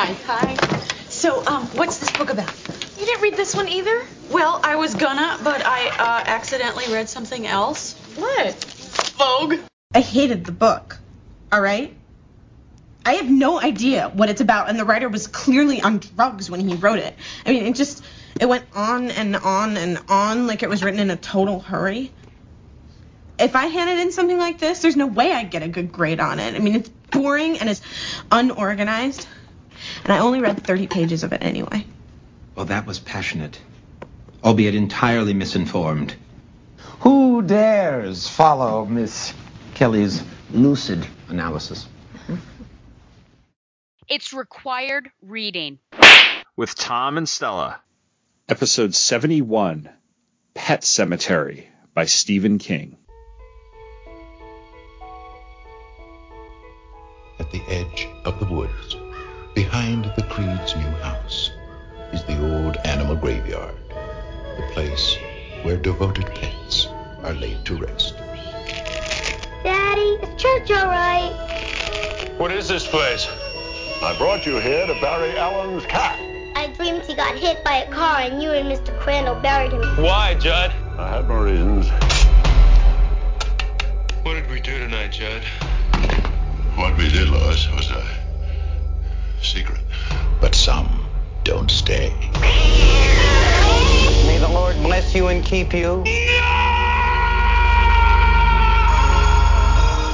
Hi. 0.00 0.14
Hi. 0.24 0.54
So, 1.10 1.46
um, 1.46 1.66
what's 1.76 1.98
this 1.98 2.10
book 2.12 2.30
about? 2.30 2.50
You 2.98 3.04
didn't 3.04 3.20
read 3.20 3.36
this 3.36 3.54
one 3.54 3.68
either? 3.68 4.02
Well, 4.30 4.58
I 4.64 4.76
was 4.76 4.94
gonna, 4.94 5.38
but 5.44 5.60
I 5.62 5.88
uh, 5.88 6.24
accidentally 6.24 6.90
read 6.90 7.10
something 7.10 7.46
else. 7.46 7.92
What? 8.16 8.54
Vogue. 9.18 9.56
I 9.94 10.00
hated 10.00 10.46
the 10.46 10.52
book. 10.52 10.96
All 11.52 11.60
right? 11.60 11.94
I 13.04 13.16
have 13.16 13.28
no 13.28 13.60
idea 13.60 14.08
what 14.08 14.30
it's 14.30 14.40
about, 14.40 14.70
and 14.70 14.78
the 14.78 14.86
writer 14.86 15.10
was 15.10 15.26
clearly 15.26 15.82
on 15.82 15.98
drugs 15.98 16.50
when 16.50 16.66
he 16.66 16.76
wrote 16.76 17.00
it. 17.00 17.14
I 17.44 17.50
mean, 17.50 17.66
it 17.66 17.74
just 17.74 18.02
it 18.40 18.48
went 18.48 18.64
on 18.74 19.10
and 19.10 19.36
on 19.36 19.76
and 19.76 19.98
on 20.08 20.46
like 20.46 20.62
it 20.62 20.70
was 20.70 20.82
written 20.82 21.00
in 21.00 21.10
a 21.10 21.16
total 21.16 21.60
hurry. 21.60 22.10
If 23.38 23.54
I 23.54 23.66
handed 23.66 23.98
in 23.98 24.12
something 24.12 24.38
like 24.38 24.60
this, 24.60 24.80
there's 24.80 24.96
no 24.96 25.08
way 25.08 25.30
I'd 25.30 25.50
get 25.50 25.62
a 25.62 25.68
good 25.68 25.92
grade 25.92 26.20
on 26.20 26.40
it. 26.40 26.54
I 26.54 26.58
mean, 26.58 26.76
it's 26.76 26.88
boring 26.88 27.58
and 27.58 27.68
it's 27.68 27.82
unorganized, 28.32 29.26
and 30.04 30.12
I 30.12 30.18
only 30.18 30.40
read 30.40 30.62
30 30.62 30.86
pages 30.86 31.22
of 31.22 31.32
it 31.32 31.42
anyway. 31.42 31.84
Well, 32.54 32.66
that 32.66 32.86
was 32.86 32.98
passionate, 32.98 33.60
albeit 34.42 34.74
entirely 34.74 35.34
misinformed. 35.34 36.14
Who 37.00 37.42
dares 37.42 38.28
follow 38.28 38.84
Miss 38.84 39.32
Kelly's 39.74 40.22
lucid 40.50 41.06
analysis? 41.28 41.86
It's 44.08 44.32
required 44.32 45.10
reading. 45.22 45.78
With 46.56 46.74
Tom 46.74 47.16
and 47.16 47.28
Stella. 47.28 47.80
Episode 48.48 48.94
71 48.94 49.88
Pet 50.54 50.82
Sematary 50.82 51.66
by 51.94 52.06
Stephen 52.06 52.58
King. 52.58 52.96
At 57.38 57.50
the 57.52 57.62
edge 57.68 58.08
of 58.24 58.40
the 58.40 58.46
woods, 58.46 58.96
behind 59.54 60.12
the 60.16 60.22
Creed's 60.24 60.76
new 60.76 60.90
house, 61.02 61.50
is 62.12 62.22
the 62.24 62.38
old 62.40 62.76
animal 62.84 63.16
graveyard, 63.16 63.74
the 63.88 64.68
place 64.72 65.16
where 65.62 65.76
devoted 65.76 66.26
pets 66.34 66.86
are 67.22 67.34
laid 67.34 67.64
to 67.64 67.76
rest. 67.76 68.16
Daddy, 69.62 70.00
is 70.00 70.42
church 70.42 70.70
all 70.70 70.86
right? 70.86 72.30
What 72.38 72.52
is 72.52 72.68
this 72.68 72.86
place? 72.86 73.28
I 74.02 74.16
brought 74.16 74.46
you 74.46 74.58
here 74.58 74.86
to 74.86 74.94
bury 75.00 75.36
Alan's 75.36 75.84
cat. 75.86 76.18
I 76.56 76.72
dreamed 76.76 77.02
he 77.02 77.14
got 77.14 77.36
hit 77.36 77.62
by 77.64 77.82
a 77.82 77.90
car 77.90 78.20
and 78.20 78.42
you 78.42 78.50
and 78.50 78.70
Mr. 78.70 78.98
Crandall 78.98 79.34
buried 79.34 79.72
him. 79.72 79.82
Why, 80.02 80.34
Judd? 80.34 80.72
I 80.98 81.08
had 81.08 81.28
my 81.28 81.38
reasons. 81.38 81.88
What 84.24 84.34
did 84.34 84.50
we 84.50 84.60
do 84.60 84.78
tonight, 84.78 85.12
Judd? 85.12 85.42
What 86.76 86.96
we 86.96 87.10
did, 87.10 87.28
Lois, 87.28 87.68
was 87.72 87.90
a 87.90 88.19
secret. 89.42 89.80
But 90.40 90.54
some 90.54 91.06
don't 91.44 91.70
stay. 91.70 92.12
May 94.26 94.38
the 94.38 94.48
Lord 94.48 94.76
bless 94.76 95.14
you 95.14 95.28
and 95.28 95.44
keep 95.44 95.72
you. 95.72 96.02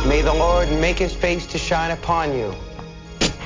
May 0.08 0.22
the 0.22 0.34
Lord 0.34 0.70
make 0.80 0.98
his 0.98 1.14
face 1.14 1.46
to 1.48 1.58
shine 1.58 1.90
upon 1.90 2.36
you. 2.36 2.54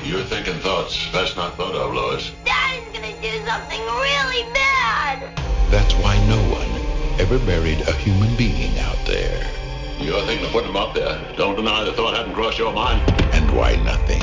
You're 0.03 0.23
thinking 0.23 0.59
thoughts 0.59 1.07
best 1.11 1.35
not 1.35 1.57
thought 1.57 1.75
of, 1.75 1.93
Lois. 1.93 2.31
Daddy's 2.45 2.87
gonna 2.93 3.19
do 3.21 3.45
something 3.45 3.81
really 3.81 4.43
bad. 4.53 5.35
That's 5.69 5.93
why 5.95 6.17
no 6.27 6.37
one 6.49 7.19
ever 7.19 7.39
buried 7.39 7.81
a 7.87 7.93
human 7.93 8.35
being 8.35 8.77
out 8.79 8.97
there. 9.05 9.47
You're 9.99 10.25
thinking 10.25 10.47
of 10.47 10.51
putting 10.51 10.69
him 10.69 10.77
up 10.77 10.95
there. 10.95 11.19
Don't 11.37 11.55
deny 11.55 11.83
the 11.83 11.93
thought 11.93 12.15
hadn't 12.15 12.33
crossed 12.33 12.57
your 12.57 12.73
mind. 12.73 13.01
And 13.33 13.55
why 13.55 13.75
nothing 13.75 14.21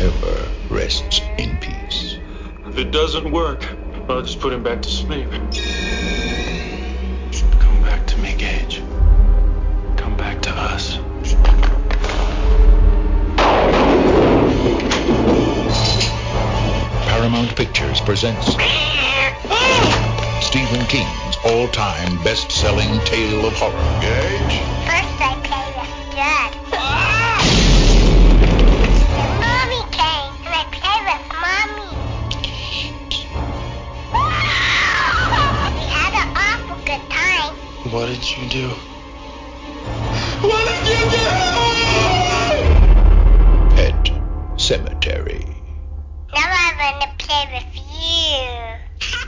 ever 0.00 0.48
rests 0.68 1.20
in 1.38 1.56
peace. 1.58 2.18
If 2.66 2.78
it 2.78 2.90
doesn't 2.90 3.30
work, 3.30 3.64
I'll 4.08 4.22
just 4.22 4.40
put 4.40 4.52
him 4.52 4.62
back 4.62 4.82
to 4.82 4.90
sleep. 4.90 5.30
Come 7.58 7.82
back 7.82 8.06
to 8.08 8.18
me, 8.18 8.34
Gage. 8.36 8.82
Come 9.96 10.16
back 10.16 10.42
to 10.42 10.50
us. 10.50 10.98
Paramount 17.08 17.56
Pictures 17.56 18.00
presents 18.02 18.52
Stephen 20.46 20.86
King's 20.86 21.36
all-time 21.44 22.22
best-selling 22.22 23.00
tale 23.04 23.46
of 23.46 23.52
horror. 23.54 24.00
Gage? 24.00 24.60
First 24.86 25.20
I 25.20 25.34
play 25.42 25.66
with 25.80 26.14
Dad. 26.14 26.65
Time. 37.96 38.02
What 38.02 38.08
did 38.08 38.28
you 38.28 38.48
do? 38.50 38.68
Pet 43.74 44.12
Sematary. 44.56 45.46
Now 46.34 46.46
I'm 46.46 46.76
gonna 46.76 47.12
play 47.16 47.44
with 47.54 47.72
you. 49.10 49.18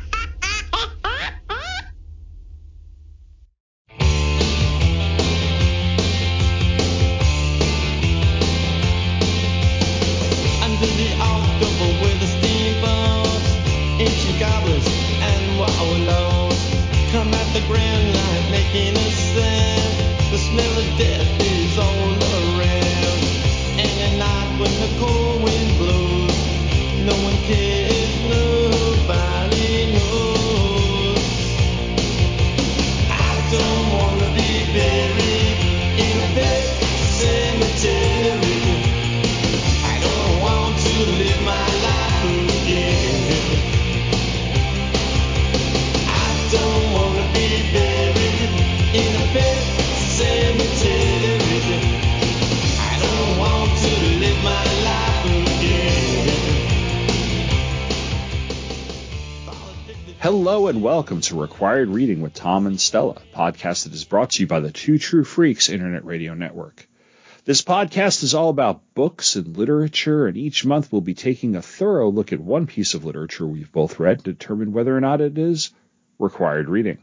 And 60.69 60.83
welcome 60.83 61.23
to 61.23 61.41
Required 61.41 61.89
Reading 61.89 62.21
with 62.21 62.35
Tom 62.35 62.67
and 62.67 62.79
Stella, 62.79 63.23
podcast 63.35 63.85
that 63.85 63.95
is 63.95 64.05
brought 64.05 64.33
to 64.33 64.43
you 64.43 64.47
by 64.47 64.61
the 64.61 64.71
Two 64.71 64.99
True 64.99 65.25
Freaks 65.25 65.71
Internet 65.71 66.05
Radio 66.05 66.35
Network. 66.35 66.87
This 67.47 67.63
podcast 67.63 68.23
is 68.23 68.35
all 68.35 68.51
about 68.51 68.83
books 68.93 69.37
and 69.37 69.57
literature, 69.57 70.27
and 70.27 70.37
each 70.37 70.67
month 70.67 70.93
we'll 70.93 71.01
be 71.01 71.15
taking 71.15 71.57
a 71.57 71.63
thorough 71.63 72.11
look 72.11 72.35
at 72.35 72.41
one 72.41 72.67
piece 72.67 72.93
of 72.93 73.07
literature 73.07 73.47
we've 73.47 73.73
both 73.73 73.99
read 73.99 74.19
to 74.19 74.33
determine 74.35 74.75
whether 74.75 74.95
or 74.95 75.01
not 75.01 75.23
it 75.23 75.39
is 75.39 75.71
required 76.19 76.69
reading. 76.69 76.99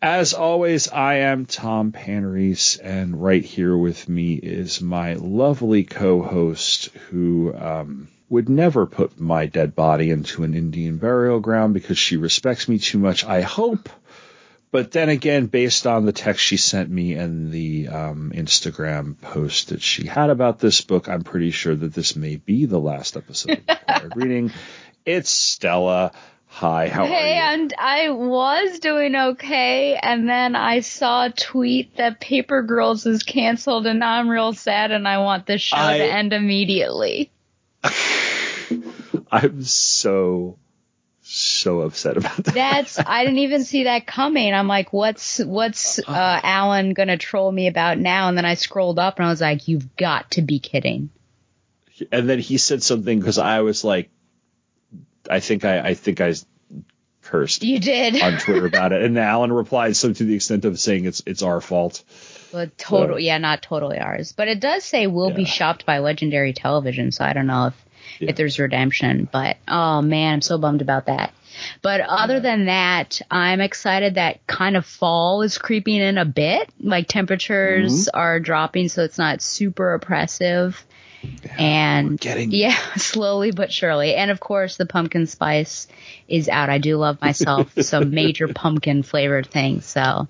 As 0.00 0.32
always, 0.32 0.86
I 0.90 1.14
am 1.14 1.46
Tom 1.46 1.90
Panarese, 1.90 2.78
and 2.80 3.20
right 3.20 3.44
here 3.44 3.76
with 3.76 4.08
me 4.08 4.34
is 4.34 4.80
my 4.80 5.14
lovely 5.14 5.82
co-host 5.82 6.84
who 7.10 7.52
um, 7.52 8.06
would 8.32 8.48
never 8.48 8.86
put 8.86 9.20
my 9.20 9.44
dead 9.44 9.74
body 9.74 10.08
into 10.08 10.42
an 10.42 10.54
Indian 10.54 10.96
burial 10.96 11.38
ground 11.38 11.74
because 11.74 11.98
she 11.98 12.16
respects 12.16 12.66
me 12.66 12.78
too 12.78 12.98
much, 12.98 13.26
I 13.26 13.42
hope. 13.42 13.90
But 14.70 14.90
then 14.90 15.10
again, 15.10 15.48
based 15.48 15.86
on 15.86 16.06
the 16.06 16.14
text 16.14 16.42
she 16.42 16.56
sent 16.56 16.88
me 16.88 17.12
and 17.12 17.52
the 17.52 17.88
um, 17.88 18.32
Instagram 18.34 19.20
post 19.20 19.68
that 19.68 19.82
she 19.82 20.06
had 20.06 20.30
about 20.30 20.58
this 20.58 20.80
book, 20.80 21.10
I'm 21.10 21.24
pretty 21.24 21.50
sure 21.50 21.74
that 21.74 21.92
this 21.92 22.16
may 22.16 22.36
be 22.36 22.64
the 22.64 22.80
last 22.80 23.18
episode 23.18 23.62
of 23.68 24.12
Reading. 24.16 24.50
It's 25.04 25.30
Stella. 25.30 26.12
Hi, 26.46 26.88
how 26.88 27.04
hey, 27.04 27.38
are 27.38 27.54
you? 27.54 27.62
and 27.62 27.74
I 27.78 28.08
was 28.08 28.78
doing 28.78 29.14
okay, 29.14 29.96
and 29.96 30.26
then 30.26 30.56
I 30.56 30.80
saw 30.80 31.26
a 31.26 31.30
tweet 31.30 31.96
that 31.98 32.18
Paper 32.18 32.62
Girls 32.62 33.04
is 33.04 33.24
canceled, 33.24 33.86
and 33.86 34.00
now 34.00 34.12
I'm 34.12 34.28
real 34.30 34.54
sad, 34.54 34.90
and 34.90 35.06
I 35.06 35.18
want 35.18 35.44
this 35.44 35.60
show 35.60 35.76
I- 35.76 35.98
to 35.98 36.04
end 36.04 36.32
immediately. 36.32 37.30
I'm 39.30 39.62
so 39.64 40.58
so 41.24 41.82
upset 41.82 42.16
about 42.16 42.36
that. 42.44 42.54
That's 42.54 42.98
I 42.98 43.24
didn't 43.24 43.38
even 43.38 43.64
see 43.64 43.84
that 43.84 44.06
coming. 44.06 44.52
I'm 44.52 44.68
like, 44.68 44.92
what's 44.92 45.38
what's 45.38 45.98
uh, 46.00 46.40
Alan 46.42 46.92
gonna 46.94 47.16
troll 47.16 47.50
me 47.50 47.68
about 47.68 47.98
now? 47.98 48.28
And 48.28 48.36
then 48.36 48.44
I 48.44 48.54
scrolled 48.54 48.98
up 48.98 49.18
and 49.18 49.26
I 49.26 49.30
was 49.30 49.40
like, 49.40 49.68
you've 49.68 49.96
got 49.96 50.32
to 50.32 50.42
be 50.42 50.58
kidding. 50.58 51.10
and 52.10 52.28
then 52.28 52.38
he 52.40 52.58
said 52.58 52.82
something 52.82 53.18
because 53.18 53.38
I 53.38 53.60
was 53.60 53.84
like, 53.84 54.10
I 55.30 55.40
think 55.40 55.64
I, 55.64 55.78
I 55.90 55.94
think 55.94 56.20
I 56.20 56.34
cursed 57.22 57.62
You 57.62 57.78
did. 57.78 58.20
on 58.20 58.38
Twitter 58.38 58.66
about 58.72 58.92
it, 58.92 59.02
and 59.02 59.16
Alan 59.16 59.52
replied 59.52 59.94
so 59.96 60.12
to 60.12 60.24
the 60.24 60.34
extent 60.34 60.64
of 60.64 60.78
saying 60.80 61.04
it's 61.04 61.22
it's 61.24 61.42
our 61.42 61.60
fault. 61.60 62.02
Well, 62.52 62.66
total, 62.76 63.14
So- 63.14 63.18
yeah, 63.18 63.38
not 63.38 63.62
totally 63.62 63.98
ours, 63.98 64.32
but 64.32 64.48
it 64.48 64.58
does 64.60 64.84
say 64.84 65.06
we'll 65.06 65.32
be 65.32 65.44
shopped 65.46 65.86
by 65.86 66.00
Legendary 66.00 66.52
Television, 66.52 67.12
so 67.12 67.24
I 67.24 67.32
don't 67.32 67.46
know 67.46 67.68
if 67.68 67.81
Yeah. 68.18 68.30
if 68.30 68.36
there's 68.36 68.58
redemption. 68.58 69.28
But 69.30 69.56
oh 69.68 70.02
man, 70.02 70.34
I'm 70.34 70.40
so 70.42 70.58
bummed 70.58 70.82
about 70.82 71.06
that. 71.06 71.32
But 71.82 72.00
other 72.00 72.40
than 72.40 72.64
that, 72.66 73.20
I'm 73.30 73.60
excited 73.60 74.14
that 74.14 74.46
kind 74.46 74.76
of 74.76 74.86
fall 74.86 75.42
is 75.42 75.58
creeping 75.58 75.96
in 76.00 76.16
a 76.18 76.24
bit. 76.24 76.70
Like 76.80 77.08
temperatures 77.08 78.06
Mm-hmm. 78.06 78.18
are 78.18 78.40
dropping, 78.40 78.88
so 78.88 79.02
it's 79.04 79.18
not 79.18 79.42
super 79.42 79.92
oppressive. 79.94 80.82
and 81.58 82.18
getting 82.18 82.50
yeah, 82.52 82.76
slowly 82.96 83.50
but 83.52 83.72
surely. 83.72 84.14
And 84.14 84.30
of 84.30 84.40
course, 84.40 84.76
the 84.76 84.86
pumpkin 84.86 85.26
spice 85.26 85.86
is 86.28 86.48
out. 86.48 86.70
I 86.70 86.78
do 86.78 86.96
love 86.96 87.20
myself 87.20 87.72
some 87.82 88.10
major 88.10 88.48
pumpkin 88.48 89.02
flavored 89.02 89.46
things. 89.46 89.84
So 89.86 90.26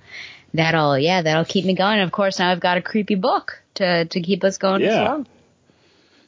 that'll, 0.54 0.98
yeah, 0.98 1.22
that'll 1.22 1.44
keep 1.44 1.64
me 1.64 1.74
going. 1.74 2.00
Of 2.00 2.12
course, 2.12 2.38
now 2.38 2.50
I've 2.50 2.60
got 2.60 2.78
a 2.78 2.82
creepy 2.82 3.14
book 3.14 3.62
to, 3.74 4.04
to 4.06 4.20
keep 4.20 4.44
us 4.44 4.58
going 4.58 4.82
as 4.82 4.92
Yeah. 4.94 5.02
well. 5.04 5.26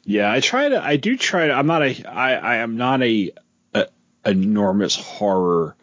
Yeah, 0.05 0.31
I 0.31 0.39
try 0.39 0.69
to. 0.69 0.81
I 0.81 0.97
do 0.97 1.17
try 1.17 1.47
to. 1.47 1.53
I'm 1.53 1.67
not 1.67 1.81
a. 1.81 2.05
I. 2.05 2.35
I 2.35 2.55
am 2.57 2.77
not 2.77 3.01
a, 3.01 3.31
a 3.73 3.87
enormous 4.23 4.95
horror 4.95 5.75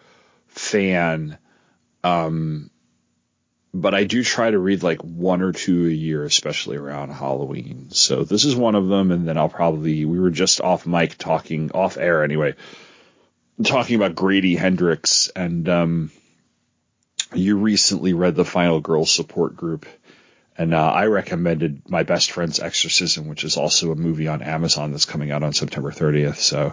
fan. 0.47 1.39
Um, 2.05 2.71
but 3.75 3.95
I 3.95 4.05
do 4.05 4.23
try 4.23 4.51
to 4.51 4.59
read 4.59 4.83
like 4.83 5.01
one 5.03 5.43
or 5.43 5.53
two 5.53 5.87
a 5.87 5.91
year, 5.91 6.25
especially 6.25 6.77
around 6.77 7.11
Halloween. 7.11 7.89
So 7.91 8.23
this 8.23 8.45
is 8.45 8.55
one 8.55 8.75
of 8.75 8.87
them, 8.89 9.11
and 9.11 9.27
then 9.27 9.37
I'll 9.37 9.49
probably. 9.49 10.05
We 10.05 10.21
were 10.21 10.31
just 10.31 10.61
off 10.61 10.87
mic 10.87 11.19
talking 11.19 11.73
off 11.73 11.97
air 11.97 12.23
anyway, 12.23 12.55
talking 13.65 13.97
about 13.97 14.15
Grady 14.15 14.55
Hendrix, 14.55 15.29
and 15.35 15.69
um, 15.69 16.13
you 17.35 17.57
recently 17.57 18.13
read 18.13 18.35
the 18.37 18.45
Final 18.45 18.81
Girl 18.81 19.07
Support 19.07 19.57
Group. 19.57 19.87
And 20.63 20.75
uh, 20.75 20.79
I 20.93 21.07
recommended 21.07 21.91
My 21.91 22.05
Best 22.05 22.31
Friend's 22.31 22.61
Exorcism, 22.61 23.27
which 23.27 23.43
is 23.43 23.57
also 23.57 23.91
a 23.91 23.97
movie 23.97 24.29
on 24.29 24.43
Amazon 24.43 24.93
that's 24.93 25.07
coming 25.07 25.33
out 25.33 25.43
on 25.43 25.53
September 25.53 25.91
30th. 25.91 26.37
So 26.37 26.73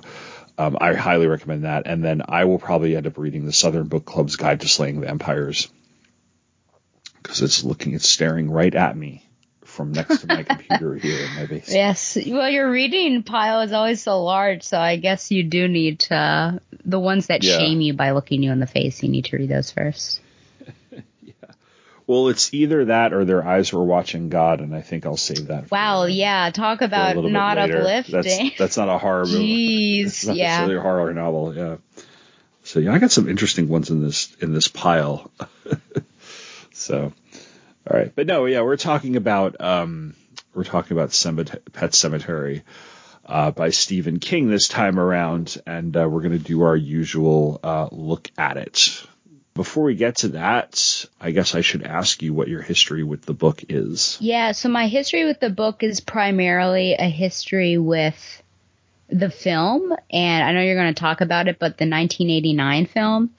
um, 0.60 0.78
I 0.80 0.94
highly 0.94 1.26
recommend 1.26 1.64
that. 1.64 1.88
And 1.88 2.04
then 2.04 2.22
I 2.30 2.46
will 2.46 2.60
probably 2.60 2.96
end 2.96 3.08
up 3.08 3.18
reading 3.18 3.48
the 3.48 3.52
Southern 3.52 3.88
Book 3.88 4.06
Club's 4.06 4.36
Guide 4.36 4.62
to 4.62 4.68
Slaying 4.68 5.02
Vampires 5.02 5.70
because 7.24 7.42
it's 7.42 7.64
looking, 7.64 7.96
it's 7.96 8.08
staring 8.08 8.52
right 8.52 8.76
at 8.76 8.96
me 8.96 9.28
from 9.64 9.92
next 9.92 10.20
to 10.20 10.28
my 10.28 10.44
computer 10.44 10.94
here 11.02 11.26
in 11.26 11.34
my 11.36 11.48
basement. 11.48 11.70
Yes. 11.70 12.16
Well, 12.28 12.48
your 12.48 12.70
reading 12.70 13.24
pile 13.24 13.62
is 13.62 13.72
always 13.72 14.04
so 14.04 14.24
large, 14.24 14.62
so 14.62 14.80
I 14.80 14.98
guess 14.98 15.32
you 15.32 15.42
do 15.42 15.68
need 15.68 16.02
to, 16.02 16.62
the 16.86 17.00
ones 17.00 17.26
that 17.28 17.44
Yeah. 17.44 17.58
shame 17.58 17.82
you 17.82 17.94
by 17.96 18.12
looking 18.12 18.44
you 18.44 18.52
in 18.52 18.60
the 18.60 18.68
face, 18.68 19.02
you 19.02 19.10
need 19.10 19.26
to 19.26 19.38
read 19.38 19.50
those 19.50 19.72
first. 19.72 20.22
Well, 22.10 22.30
it's 22.30 22.52
either 22.56 22.86
that 22.86 23.14
or 23.14 23.24
their 23.24 23.46
eyes 23.48 23.72
were 23.72 23.84
watching 23.84 24.30
God, 24.30 24.62
and 24.62 24.76
I 24.76 24.82
think 24.82 25.06
I'll 25.06 25.16
save 25.16 25.46
that. 25.50 25.68
For, 25.68 25.76
Wow. 25.76 26.06
Yeah. 26.06 26.50
Talk 26.50 26.82
about 26.82 27.24
not 27.24 27.60
uplifting. 27.60 28.16
That's 28.16 28.40
that's 28.58 28.78
not 28.78 28.90
a 28.90 28.98
horror 28.98 29.26
movie. 29.26 30.06
Jeez. 30.06 30.26
not 30.26 30.36
Yeah. 30.36 30.66
a 30.66 30.82
horror 30.82 31.14
novel. 31.14 31.56
Yeah. 31.56 31.78
So 32.64 32.80
yeah, 32.80 32.94
I 32.94 32.98
got 32.98 33.12
some 33.12 33.30
interesting 33.30 33.68
ones 33.68 33.92
in 33.92 34.02
this 34.02 34.36
in 34.42 34.54
this 34.56 34.68
pile. 34.68 35.30
so, 36.74 37.14
all 37.88 37.96
right, 37.96 38.12
but 38.16 38.26
no, 38.26 38.48
yeah, 38.48 38.62
we're 38.62 38.76
talking 38.76 39.16
about 39.16 39.62
um, 39.62 40.16
we're 40.56 40.64
talking 40.64 40.98
about 40.98 41.10
Pet 41.10 41.92
Sematary 41.92 42.64
uh, 43.24 43.52
by 43.52 43.70
Stephen 43.70 44.18
King 44.18 44.50
this 44.50 44.68
time 44.68 45.00
around, 45.00 45.62
and 45.68 45.96
uh, 45.96 46.10
we're 46.10 46.22
going 46.22 46.32
to 46.32 46.40
do 46.40 46.64
our 46.64 46.76
usual 46.76 47.60
uh, 47.64 47.88
look 47.92 48.32
at 48.36 48.58
it. 48.58 49.06
Before 49.60 49.84
we 49.84 49.96
get 49.96 50.16
to 50.20 50.30
that, 50.30 51.06
I 51.20 51.32
guess 51.32 51.54
I 51.54 51.60
should 51.60 51.84
ask 51.84 52.22
you 52.22 52.34
what 52.34 52.48
your 52.48 52.62
history 52.62 53.04
with 53.04 53.24
the 53.24 53.34
book 53.34 53.62
is. 53.68 54.18
Yeah, 54.22 54.54
so 54.54 54.70
my 54.70 54.88
history 54.88 55.26
with 55.26 55.42
the 55.42 55.50
book 55.50 55.84
is 55.84 56.00
primarily 56.00 56.94
a 56.94 57.10
history 57.10 57.78
with 57.78 58.42
the 59.10 59.30
film, 59.30 59.94
and 60.10 60.44
I 60.46 60.54
know 60.54 60.62
you're 60.62 60.82
going 60.82 60.94
to 60.94 61.02
talk 61.02 61.20
about 61.20 61.50
it, 61.50 61.60
but 61.60 61.78
the 61.78 61.84
1989 61.84 62.86
film. 62.86 63.32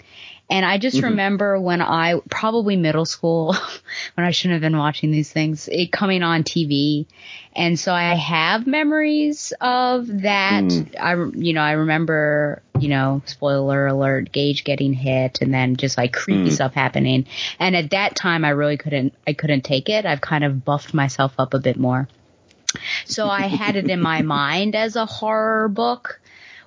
And 0.51 0.67
I 0.67 0.79
just 0.79 0.97
Mhm. 0.99 1.05
remember 1.05 1.61
when 1.61 1.81
I, 1.81 2.21
probably 2.29 2.75
middle 2.77 3.05
school, 3.07 3.55
when 4.15 4.27
I 4.27 4.33
shouldn't 4.33 4.55
have 4.55 4.61
been 4.69 4.77
watching 4.77 5.13
these 5.13 5.33
things, 5.33 5.69
it 5.71 5.93
coming 5.93 6.25
on 6.25 6.43
TV. 6.43 7.07
And 7.55 7.79
so 7.79 7.95
I 7.95 8.15
have 8.15 8.67
memories 8.67 9.53
of 9.61 10.09
that. 10.09 10.65
Mm. 10.65 10.95
I, 11.01 11.39
you 11.39 11.53
know, 11.53 11.61
I 11.63 11.73
remember, 11.73 12.63
you 12.81 12.89
know, 12.89 13.23
spoiler 13.27 13.87
alert, 13.87 14.33
Gage 14.33 14.65
getting 14.65 14.93
hit 14.93 15.41
and 15.41 15.55
then 15.55 15.77
just 15.77 15.97
like 15.97 16.13
creepy 16.13 16.51
Mm. 16.51 16.55
stuff 16.55 16.75
happening. 16.75 17.27
And 17.61 17.77
at 17.77 17.91
that 17.91 18.17
time, 18.17 18.45
I 18.45 18.51
really 18.51 18.77
couldn't, 18.77 19.15
I 19.27 19.35
couldn't 19.35 19.63
take 19.63 19.89
it. 19.89 20.05
I've 20.05 20.21
kind 20.21 20.43
of 20.43 20.65
buffed 20.65 20.95
myself 20.95 21.33
up 21.39 21.55
a 21.55 21.61
bit 21.61 21.79
more. 21.79 22.09
So 23.05 23.29
I 23.29 23.47
had 23.47 23.77
it 23.77 23.89
in 23.89 24.01
my 24.01 24.23
mind 24.39 24.75
as 24.75 24.97
a 24.97 25.07
horror 25.07 25.69
book, 25.69 26.21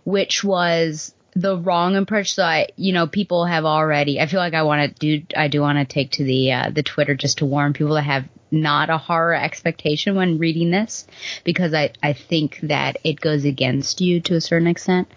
which 0.06 0.44
was 0.44 1.14
the 1.36 1.58
wrong 1.58 1.96
approach. 1.96 2.34
So 2.34 2.44
I, 2.44 2.68
you 2.76 2.94
know, 2.94 3.08
people 3.08 3.46
have 3.46 3.66
already, 3.66 4.20
I 4.20 4.28
feel 4.28 4.40
like 4.40 4.54
I 4.54 4.64
want 4.64 4.96
to 4.96 5.00
do, 5.20 5.26
I 5.36 5.48
do 5.48 5.62
want 5.62 5.78
to 5.80 5.86
take 5.86 6.12
to 6.12 6.24
the, 6.24 6.52
uh, 6.52 6.70
the 6.70 6.84
Twitter 6.84 7.16
just 7.16 7.40
to 7.40 7.46
warn 7.46 7.74
people 7.74 7.96
that 7.96 8.04
have 8.04 8.26
not 8.52 8.92
a 8.92 9.00
horror 9.00 9.34
expectation 9.34 10.16
when 10.16 10.38
reading 10.38 10.70
this 10.70 11.08
because 11.44 11.74
I, 11.74 11.92
I 12.04 12.14
think 12.14 12.60
that 12.64 12.98
it 13.04 13.20
goes 13.20 13.46
against 13.46 14.00
you 14.00 14.22
to 14.22 14.36
a 14.36 14.42
certain 14.42 14.68
extent. 14.68 15.08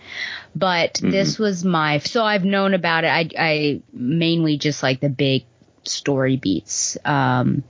But 0.54 0.94
Mhm. 0.94 1.10
this 1.10 1.38
was 1.38 1.64
my, 1.64 1.98
so 1.98 2.24
I've 2.24 2.44
known 2.44 2.72
about 2.72 3.04
it. 3.04 3.08
I, 3.08 3.28
I 3.38 3.80
mainly 3.92 4.56
just 4.56 4.82
like 4.82 5.00
the 5.00 5.10
big 5.10 5.44
story 5.84 6.36
beats. 6.36 6.96
Um, 7.04 7.62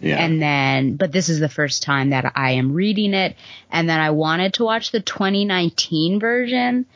Yeah. 0.00 0.16
and 0.24 0.40
then, 0.40 0.94
but 0.96 1.10
this 1.12 1.28
is 1.28 1.40
the 1.40 1.48
first 1.48 1.82
time 1.82 2.10
that 2.10 2.32
I 2.36 2.52
am 2.52 2.72
reading 2.72 3.12
it. 3.12 3.36
And 3.70 3.88
then 3.88 3.98
I 4.00 4.10
wanted 4.10 4.54
to 4.54 4.64
watch 4.64 4.92
the 4.92 5.00
2019 5.00 6.20
version 6.20 6.86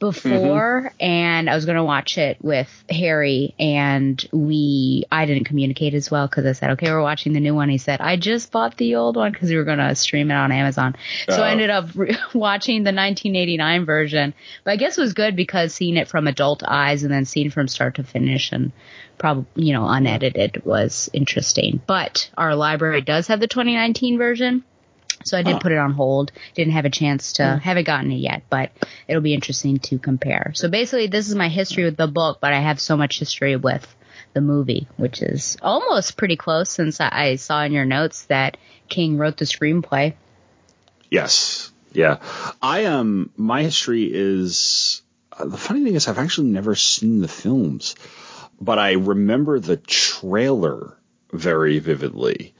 Mm-hmm. 0.00 0.28
before 0.30 0.92
and 0.98 1.50
I 1.50 1.54
was 1.54 1.66
going 1.66 1.76
to 1.76 1.84
watch 1.84 2.16
it 2.16 2.38
with 2.40 2.68
Harry 2.88 3.54
and 3.58 4.26
we, 4.32 5.04
I 5.12 5.26
didn't 5.26 5.44
communicate 5.44 5.92
as 5.92 6.10
well 6.10 6.26
because 6.26 6.46
I 6.46 6.52
said, 6.52 6.70
okay, 6.70 6.90
we're 6.90 7.02
watching 7.02 7.34
the 7.34 7.40
new 7.40 7.54
one. 7.54 7.68
He 7.68 7.76
said, 7.76 8.00
I 8.00 8.16
just 8.16 8.50
bought 8.50 8.78
the 8.78 8.94
old 8.96 9.16
one 9.16 9.32
because 9.32 9.50
we 9.50 9.56
were 9.56 9.64
going 9.64 9.78
to 9.78 9.94
stream 9.94 10.30
it 10.30 10.34
on 10.34 10.52
Amazon. 10.52 10.96
So 11.28 11.36
Oh. 11.36 11.42
I 11.42 11.50
ended 11.50 11.68
up 11.68 11.88
re- 11.94 12.16
watching 12.34 12.76
the 12.82 12.92
1989 12.94 13.84
version, 13.84 14.34
but 14.64 14.70
I 14.70 14.76
guess 14.76 14.96
it 14.96 15.02
was 15.02 15.12
good 15.12 15.36
because 15.36 15.74
seeing 15.74 15.98
it 15.98 16.08
from 16.08 16.26
adult 16.26 16.62
eyes 16.66 17.02
and 17.02 17.12
then 17.12 17.26
seeing 17.26 17.50
from 17.50 17.68
start 17.68 17.96
to 17.96 18.02
finish 18.04 18.52
and 18.52 18.72
probably, 19.18 19.66
you 19.66 19.74
know, 19.74 19.86
unedited 19.86 20.64
was 20.64 21.10
interesting. 21.12 21.80
But 21.86 22.30
our 22.38 22.54
library 22.54 23.02
does 23.02 23.26
have 23.26 23.38
the 23.40 23.46
2019 23.48 24.16
version. 24.16 24.64
So 25.24 25.36
I 25.38 25.42
did 25.42 25.56
Ah. 25.56 25.58
put 25.58 25.72
it 25.72 25.78
on 25.78 25.92
hold. 25.92 26.32
Didn't 26.54 26.72
have 26.72 26.86
a 26.86 26.90
chance 26.90 27.34
to, 27.34 27.44
haven't 27.62 27.84
gotten 27.84 28.10
it 28.10 28.16
yet, 28.16 28.42
but 28.48 28.70
it'll 29.06 29.20
be 29.22 29.34
interesting 29.34 29.78
to 29.80 29.98
compare. 29.98 30.52
So 30.54 30.68
basically, 30.68 31.08
this 31.08 31.28
is 31.28 31.34
my 31.34 31.48
history 31.48 31.84
with 31.84 31.96
the 31.96 32.06
book, 32.06 32.38
but 32.40 32.52
I 32.52 32.60
have 32.60 32.80
so 32.80 32.96
much 32.96 33.18
history 33.18 33.56
with 33.56 33.86
the 34.32 34.40
movie, 34.40 34.86
which 34.96 35.20
is 35.22 35.56
almost 35.60 36.16
pretty 36.16 36.36
close 36.36 36.70
since 36.70 37.00
I, 37.00 37.08
I 37.12 37.36
saw 37.36 37.62
in 37.64 37.72
your 37.72 37.84
notes 37.84 38.24
that 38.26 38.56
King 38.88 39.18
wrote 39.18 39.36
the 39.36 39.44
screenplay. 39.44 40.14
Yes. 41.10 41.70
Yeah. 41.92 42.18
I 42.62 42.84
um 42.86 43.30
my 43.36 43.62
history 43.64 44.08
is 44.12 45.02
uh, 45.36 45.46
the 45.46 45.56
funny 45.56 45.82
thing 45.84 45.94
is 45.96 46.06
I've 46.08 46.18
actually 46.18 46.48
never 46.50 46.74
seen 46.76 47.20
the 47.20 47.28
films, 47.28 47.94
but 48.60 48.78
I 48.78 48.92
remember 48.92 49.58
the 49.58 49.76
trailer 49.76 50.96
very 51.32 51.78
vividly. 51.80 52.54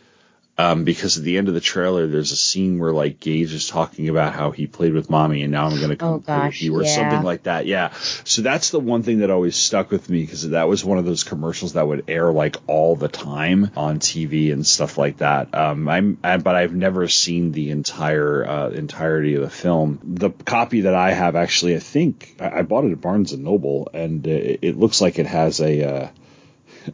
Um, 0.60 0.84
because 0.84 1.16
at 1.16 1.24
the 1.24 1.38
end 1.38 1.48
of 1.48 1.54
the 1.54 1.60
trailer, 1.60 2.06
there's 2.06 2.32
a 2.32 2.36
scene 2.36 2.78
where 2.78 2.92
like 2.92 3.18
Gage 3.20 3.52
is 3.54 3.66
talking 3.68 4.08
about 4.08 4.34
how 4.34 4.50
he 4.50 4.66
played 4.66 4.92
with 4.92 5.08
mommy 5.08 5.42
and 5.42 5.50
now 5.52 5.66
I'm 5.66 5.76
going 5.78 5.90
to 5.90 5.96
come 5.96 6.14
Oh, 6.14 6.18
play 6.20 6.46
with 6.48 6.62
you 6.62 6.76
or 6.76 6.82
yeah. 6.82 6.94
something 6.94 7.22
like 7.22 7.44
that. 7.44 7.66
Yeah. 7.66 7.92
So 8.24 8.42
that's 8.42 8.70
the 8.70 8.80
one 8.80 9.02
thing 9.02 9.20
that 9.20 9.30
always 9.30 9.56
stuck 9.56 9.90
with 9.90 10.08
me 10.10 10.20
because 10.22 10.50
that 10.50 10.68
was 10.68 10.84
one 10.84 10.98
of 10.98 11.04
those 11.04 11.24
commercials 11.24 11.72
that 11.74 11.86
would 11.86 12.04
air 12.08 12.30
like 12.32 12.56
all 12.66 12.96
the 12.96 13.08
time 13.08 13.70
on 13.76 14.00
TV 14.00 14.52
and 14.52 14.66
stuff 14.66 14.98
like 14.98 15.18
that. 15.18 15.54
Um, 15.54 15.88
I'm, 15.88 16.18
I, 16.22 16.36
but 16.36 16.54
I've 16.56 16.74
never 16.74 17.08
seen 17.08 17.52
the 17.52 17.70
entire, 17.70 18.44
uh, 18.46 18.70
entirety 18.70 19.36
of 19.36 19.42
the 19.42 19.50
film. 19.50 19.98
The 20.02 20.30
copy 20.30 20.82
that 20.82 20.94
I 20.94 21.12
have 21.12 21.36
actually, 21.36 21.76
I 21.76 21.80
think 21.80 22.36
I, 22.40 22.58
I 22.58 22.62
bought 22.62 22.84
it 22.84 22.92
at 22.92 23.00
Barnes 23.00 23.32
and 23.32 23.44
Noble 23.44 23.88
and 23.94 24.26
it, 24.26 24.58
it 24.62 24.76
looks 24.76 25.00
like 25.00 25.18
it 25.18 25.26
has 25.26 25.60
a, 25.60 25.84
uh, 25.84 26.08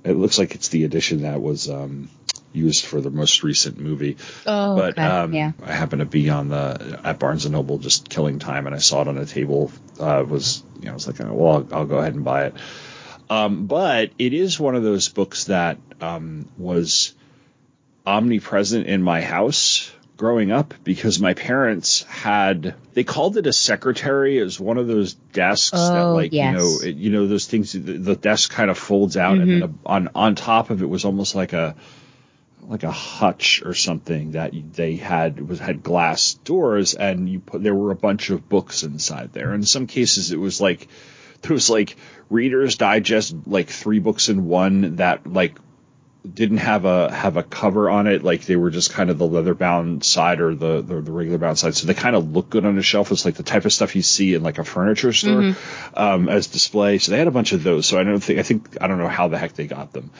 it 0.05 0.13
looks 0.13 0.39
like 0.39 0.55
it's 0.55 0.69
the 0.69 0.85
edition 0.85 1.23
that 1.23 1.41
was, 1.41 1.69
um, 1.71 2.09
used 2.57 2.85
for 2.87 3.01
the 3.01 3.11
most 3.11 3.43
recent 3.43 3.79
movie. 3.79 4.17
Oh, 4.47 4.77
but 4.77 4.99
okay. 4.99 5.03
um, 5.03 5.33
yeah. 5.33 5.53
I 5.63 5.73
happened 5.73 6.01
to 6.01 6.07
be 6.07 6.31
on 6.31 6.49
the 6.49 7.01
at 7.05 7.19
Barnes 7.19 7.45
and 7.45 7.53
Noble 7.53 7.79
just 7.79 8.09
killing 8.09 8.39
time, 8.39 8.67
and 8.67 8.75
I 8.75 8.79
saw 8.79 9.03
it 9.03 9.09
on 9.09 9.19
a 9.19 9.27
table. 9.27 9.71
Uh, 10.01 10.25
was 10.27 10.63
you 10.81 10.87
know 10.87 10.93
I 10.93 10.95
was 10.95 11.07
like, 11.07 11.21
oh, 11.21 11.33
well, 11.33 11.53
I'll, 11.53 11.79
I'll 11.81 11.87
go 11.87 11.99
ahead 11.99 12.15
and 12.15 12.25
buy 12.25 12.47
it. 12.47 12.55
Um, 13.29 13.67
but 13.67 14.13
it 14.19 14.33
is 14.33 14.59
one 14.59 14.77
of 14.77 14.83
those 14.83 15.09
books 15.09 15.45
that 15.45 15.79
um, 16.01 16.49
was 16.57 17.15
omnipresent 18.07 18.87
in 18.87 19.03
my 19.03 19.21
house 19.21 19.93
growing 20.17 20.51
up 20.51 20.73
because 20.83 21.21
my 21.21 21.35
parents 21.35 22.03
had 22.05 22.75
they 22.95 23.05
called 23.05 23.37
it 23.37 23.47
a 23.47 23.53
secretary 23.53 24.39
It 24.39 24.45
was 24.45 24.59
one 24.59 24.79
of 24.79 24.87
those 24.87 25.13
desks 25.15 25.79
that 25.79 26.03
Oh, 26.03 26.15
like 26.15 26.33
yes. 26.33 26.53
you 26.53 26.59
know 26.59 26.79
it, 26.83 26.97
you 26.97 27.11
know 27.11 27.27
those 27.27 27.47
things 27.47 27.73
the, 27.73 27.81
the 27.81 28.17
desk 28.17 28.51
kind 28.51 28.71
of 28.71 28.79
folds 28.79 29.17
out 29.17 29.37
and 29.37 29.51
then 29.51 29.63
a, 29.63 29.89
on 29.89 30.09
on 30.15 30.35
top 30.35 30.71
of 30.71 30.83
it 30.83 30.87
was 30.87 31.05
almost 31.05 31.35
like 31.35 31.53
a 31.53 31.75
like 32.69 32.83
a 32.83 32.91
hutch 32.91 33.63
or 33.65 33.75
something 33.75 34.33
that 34.33 34.53
they 34.73 34.97
had 34.97 35.47
was 35.49 35.59
had 35.59 35.83
glass 35.83 36.35
doors 36.35 36.95
and 36.95 37.29
you 37.29 37.41
put 37.41 37.63
there 37.63 37.75
were 37.75 37.91
a 37.91 37.97
bunch 37.97 38.31
of 38.31 38.49
books 38.49 38.83
inside 38.83 39.33
there. 39.33 39.55
In 39.55 39.63
some 39.63 39.87
cases 39.87 40.33
it 40.33 40.39
was 40.39 40.61
like 40.61 40.89
there 41.43 41.53
was 41.53 41.71
like 41.71 41.97
readers 42.29 42.77
digest 42.77 43.35
like 43.47 43.69
three 43.69 43.99
books 43.99 44.29
in 44.29 44.47
one 44.47 44.97
that 44.97 45.27
like 45.33 45.59
didn't 46.35 46.59
have 46.59 46.85
a 46.85 47.13
have 47.13 47.37
a 47.37 47.43
cover 47.43 47.89
on 47.89 48.07
it. 48.07 48.23
Like 48.23 48.45
they 48.45 48.57
were 48.57 48.71
just 48.71 48.93
kind 48.93 49.11
of 49.11 49.19
the 49.19 49.27
leather 49.27 49.55
bound 49.55 50.05
side 50.05 50.41
or 50.41 50.55
the, 50.55 50.83
the 50.83 51.01
the 51.01 51.13
regular 51.13 51.39
bound 51.39 51.59
side. 51.59 51.75
So 51.75 51.87
they 51.87 51.95
kind 51.95 52.17
of 52.17 52.33
look 52.33 52.51
good 52.51 52.65
on 52.65 52.77
the 52.77 52.83
shelf. 52.83 53.13
It's 53.13 53.25
like 53.25 53.37
the 53.37 53.43
type 53.43 53.65
of 53.65 53.73
stuff 53.73 53.97
you 53.97 54.03
see 54.03 54.35
in 54.35 54.43
like 54.43 54.59
a 54.59 54.65
furniture 54.65 55.13
store 55.13 55.43
um, 55.95 56.29
as 56.29 56.49
display. 56.49 56.99
So 56.99 57.13
they 57.13 57.19
had 57.19 57.29
a 57.29 57.33
bunch 57.33 57.53
of 57.53 57.63
those. 57.63 57.87
So 57.87 57.99
i 57.99 58.03
don't 58.03 58.21
think 58.21 58.39
i 58.39 58.43
think 58.43 58.77
i 58.81 58.87
don't 58.87 58.99
know 58.99 59.09
how 59.09 59.29
the 59.29 59.39
heck 59.39 59.55
they 59.55 59.67
got 59.67 59.93
them. 59.93 60.11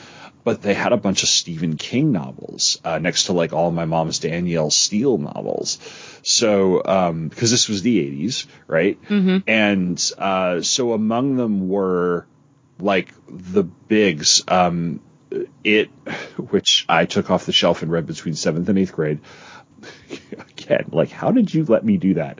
But 0.43 0.61
they 0.61 0.73
had 0.73 0.93
a 0.93 0.97
bunch 0.97 1.23
of 1.23 1.29
Stephen 1.29 1.75
King 1.75 2.13
novels 2.13 2.79
uh, 2.85 2.99
next 2.99 3.25
to 3.25 3.33
like 3.33 3.51
all 3.51 3.69
my 3.69 3.83
mom's 3.83 4.19
Danielle 4.19 4.71
Steel 4.71 5.17
novels. 5.17 5.77
So, 6.23 6.81
um, 6.85 7.27
because 7.27 7.51
this 7.51 7.67
was 7.67 7.81
the 7.81 7.99
80s, 7.99 8.45
right? 8.65 8.97
And 9.45 10.11
uh, 10.17 10.61
so 10.61 10.93
among 10.93 11.35
them 11.35 11.67
were 11.67 12.27
like 12.79 13.13
the 13.27 13.63
bigs, 13.63 14.41
um, 14.47 15.01
it, 15.63 15.89
which 16.37 16.85
I 16.87 17.05
took 17.05 17.29
off 17.29 17.45
the 17.45 17.51
shelf 17.51 17.81
and 17.81 17.91
read 17.91 18.07
between 18.07 18.35
seventh 18.35 18.69
and 18.69 18.79
eighth 18.79 18.93
grade. 18.93 19.19
Again, 20.31 20.89
like, 20.91 21.09
how 21.09 21.31
did 21.31 21.53
you 21.53 21.65
let 21.65 21.83
me 21.83 21.97
do 21.97 22.15
that? 22.15 22.39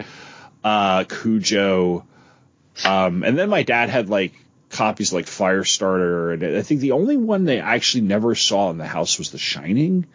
Uh, 0.64 1.04
Cujo. 1.04 2.06
Um, 2.86 3.24
and 3.24 3.38
then 3.38 3.50
my 3.50 3.64
dad 3.64 3.90
had 3.90 4.10
like 4.10 4.34
copies 4.70 5.14
like 5.14 5.26
Firestarter, 5.26 6.34
and 6.34 6.58
I 6.58 6.62
think 6.62 6.82
the 6.82 6.92
only 6.92 7.18
one 7.18 7.46
they 7.46 7.60
actually 7.60 8.02
never 8.02 8.36
saw 8.36 8.70
in 8.70 8.78
the 8.78 8.86
house 8.86 9.18
was 9.18 9.32
The 9.32 9.38
Shining 9.38 10.06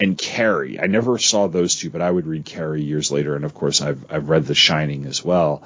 and 0.00 0.16
Carrie. 0.16 0.80
I 0.80 0.86
never 0.86 1.18
saw 1.18 1.46
those 1.46 1.76
two, 1.76 1.90
but 1.90 2.02
I 2.02 2.10
would 2.10 2.26
read 2.26 2.44
Carrie 2.44 2.82
years 2.82 3.10
later, 3.10 3.36
and 3.36 3.44
of 3.44 3.54
course 3.54 3.80
I've 3.80 4.04
I've 4.10 4.28
read 4.28 4.46
The 4.46 4.54
Shining 4.54 5.06
as 5.06 5.24
well. 5.24 5.62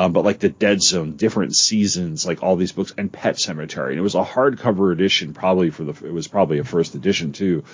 Um, 0.00 0.14
but 0.14 0.24
like 0.24 0.38
the 0.38 0.48
Dead 0.48 0.82
Zone, 0.82 1.16
different 1.16 1.54
seasons, 1.54 2.24
like 2.24 2.42
all 2.42 2.56
these 2.56 2.72
books, 2.72 2.94
and 2.96 3.12
Pet 3.12 3.34
Sematary, 3.36 3.90
and 3.90 3.98
it 3.98 4.02
was 4.02 4.14
a 4.14 4.24
hardcover 4.24 4.92
edition, 4.94 5.34
probably 5.34 5.68
for 5.68 5.84
the 5.84 6.06
it 6.06 6.12
was 6.12 6.26
probably 6.26 6.58
a 6.58 6.64
first 6.64 6.94
edition 6.94 7.32
too. 7.32 7.64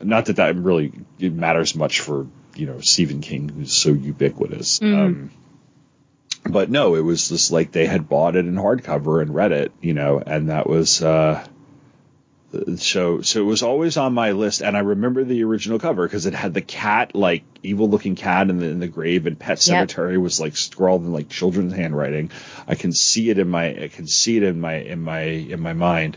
Not 0.00 0.26
that 0.26 0.36
that 0.36 0.56
really 0.56 0.90
it 1.18 1.34
matters 1.34 1.74
much 1.74 2.00
for 2.00 2.26
you 2.54 2.64
know 2.64 2.80
Stephen 2.80 3.20
King, 3.20 3.50
who's 3.50 3.74
so 3.74 3.90
ubiquitous. 3.90 4.80
Um, 4.80 5.32
but 6.44 6.70
no, 6.70 6.94
it 6.94 7.02
was 7.02 7.28
just 7.28 7.52
like 7.52 7.72
they 7.72 7.84
had 7.84 8.08
bought 8.08 8.36
it 8.36 8.46
in 8.46 8.54
hardcover 8.54 9.20
and 9.20 9.34
read 9.34 9.52
it, 9.52 9.70
you 9.82 9.92
know, 9.92 10.18
and 10.18 10.48
that 10.48 10.66
was 10.66 11.02
uh 11.02 11.46
so 12.76 13.20
so 13.20 13.40
it 13.40 13.44
was 13.44 13.62
always 13.62 13.96
on 13.96 14.12
my 14.12 14.32
list 14.32 14.60
and 14.60 14.76
I 14.76 14.80
remember 14.80 15.22
the 15.22 15.44
original 15.44 15.78
cover 15.78 16.06
because 16.06 16.26
it 16.26 16.34
had 16.34 16.52
the 16.52 16.60
cat 16.60 17.14
like 17.14 17.44
evil 17.62 17.88
looking 17.88 18.16
cat 18.16 18.50
in 18.50 18.58
the 18.58 18.66
in 18.66 18.80
the 18.80 18.88
grave 18.88 19.26
and 19.26 19.38
Pet 19.38 19.58
Sematary 19.58 20.20
was 20.20 20.40
like 20.40 20.56
scrawled 20.56 21.02
in 21.02 21.12
like 21.12 21.28
children's 21.28 21.74
handwriting. 21.74 22.30
I 22.66 22.74
can 22.74 22.92
see 22.92 23.30
it 23.30 23.38
in 23.38 23.48
my 23.48 23.84
I 23.84 23.88
can 23.88 24.06
see 24.08 24.36
it 24.36 24.42
in 24.42 24.60
my 24.60 24.74
in 24.74 25.00
my 25.00 25.20
in 25.20 25.60
my 25.60 25.74
mind. 25.74 26.16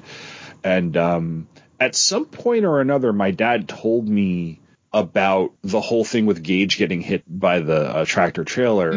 And 0.63 0.97
um 0.97 1.47
at 1.79 1.95
some 1.95 2.25
point 2.25 2.65
or 2.65 2.81
another 2.81 3.13
my 3.13 3.31
dad 3.31 3.67
told 3.67 4.07
me 4.07 4.59
about 4.91 5.53
the 5.63 5.81
whole 5.81 6.03
thing 6.05 6.25
with 6.25 6.41
Gage 6.41 6.77
getting 6.77 7.01
hit 7.01 7.23
by 7.27 7.59
the 7.59 7.97
uh, 7.97 8.05
tractor 8.05 8.43
trailer. 8.43 8.93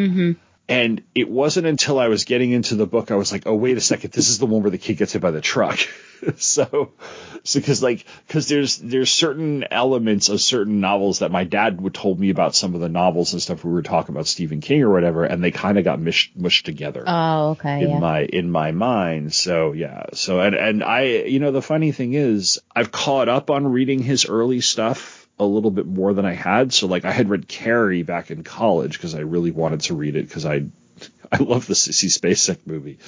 And 0.69 1.05
it 1.15 1.29
wasn't 1.31 1.67
until 1.69 1.99
I 2.01 2.09
was 2.09 2.25
getting 2.25 2.51
into 2.51 2.75
the 2.75 2.87
book 2.87 3.11
I 3.13 3.15
was 3.17 3.31
like, 3.31 3.45
oh 3.47 3.55
wait 3.55 3.77
a 3.77 3.81
second, 3.81 4.13
this 4.13 4.29
is 4.31 4.39
the 4.39 4.47
one 4.47 4.63
where 4.63 4.71
the 4.71 4.79
kid 4.79 4.97
gets 4.97 5.13
hit 5.13 5.23
by 5.23 5.31
the 5.31 5.41
truck. 5.41 5.79
so, 6.39 6.93
so 7.45 7.61
because 7.61 7.83
like 7.83 8.05
because 8.27 8.49
there's 8.49 8.79
there's 8.79 9.13
certain 9.13 9.65
elements 9.71 10.29
of 10.29 10.41
certain 10.41 10.81
novels 10.81 11.21
that 11.21 11.31
my 11.31 11.45
dad 11.45 11.81
would 11.81 11.95
told 11.95 12.19
me 12.19 12.31
about 12.31 12.55
some 12.55 12.75
of 12.75 12.81
the 12.81 12.89
novels 12.89 13.33
and 13.33 13.41
stuff 13.41 13.65
we 13.65 13.71
were 13.73 13.83
talking 13.83 14.15
about 14.15 14.27
Stephen 14.27 14.61
King 14.61 14.83
or 14.83 14.91
whatever, 14.91 15.25
and 15.25 15.45
they 15.45 15.51
kind 15.53 15.79
of 15.79 15.85
got 15.85 16.01
mushed, 16.01 16.37
mushed 16.37 16.67
together 16.67 17.05
Oh, 17.07 17.51
okay. 17.51 17.83
in 17.83 17.91
Yeah. 17.91 17.99
my 18.01 18.21
in 18.25 18.51
my 18.51 18.73
mind. 18.73 19.33
So 19.35 19.73
yeah. 19.73 20.07
So 20.15 20.41
and 20.41 20.57
and 20.57 20.83
I 20.83 21.03
you 21.05 21.39
know 21.39 21.53
the 21.53 21.63
funny 21.63 21.93
thing 21.93 22.15
is 22.15 22.59
I've 22.75 22.91
caught 22.91 23.29
up 23.29 23.51
on 23.51 23.69
reading 23.69 24.01
his 24.03 24.27
early 24.27 24.61
stuff 24.63 25.16
a 25.39 25.45
little 25.45 25.71
bit 25.71 25.87
more 25.87 26.15
than 26.15 26.25
I 26.25 26.33
had. 26.33 26.73
So 26.73 26.87
like 26.87 27.05
I 27.05 27.13
had 27.13 27.29
read 27.29 27.49
Carrie 27.49 28.03
back 28.03 28.31
in 28.31 28.43
college 28.43 28.93
because 28.93 29.15
I 29.15 29.21
really 29.21 29.51
wanted 29.51 29.81
to 29.83 29.95
read 29.95 30.17
it 30.17 30.27
because 30.27 30.47
I 30.47 30.67
I 31.33 31.39
love 31.39 31.67
the 31.67 31.75
Sissy 31.75 32.09
Spacek 32.09 32.67
movie, 32.67 32.99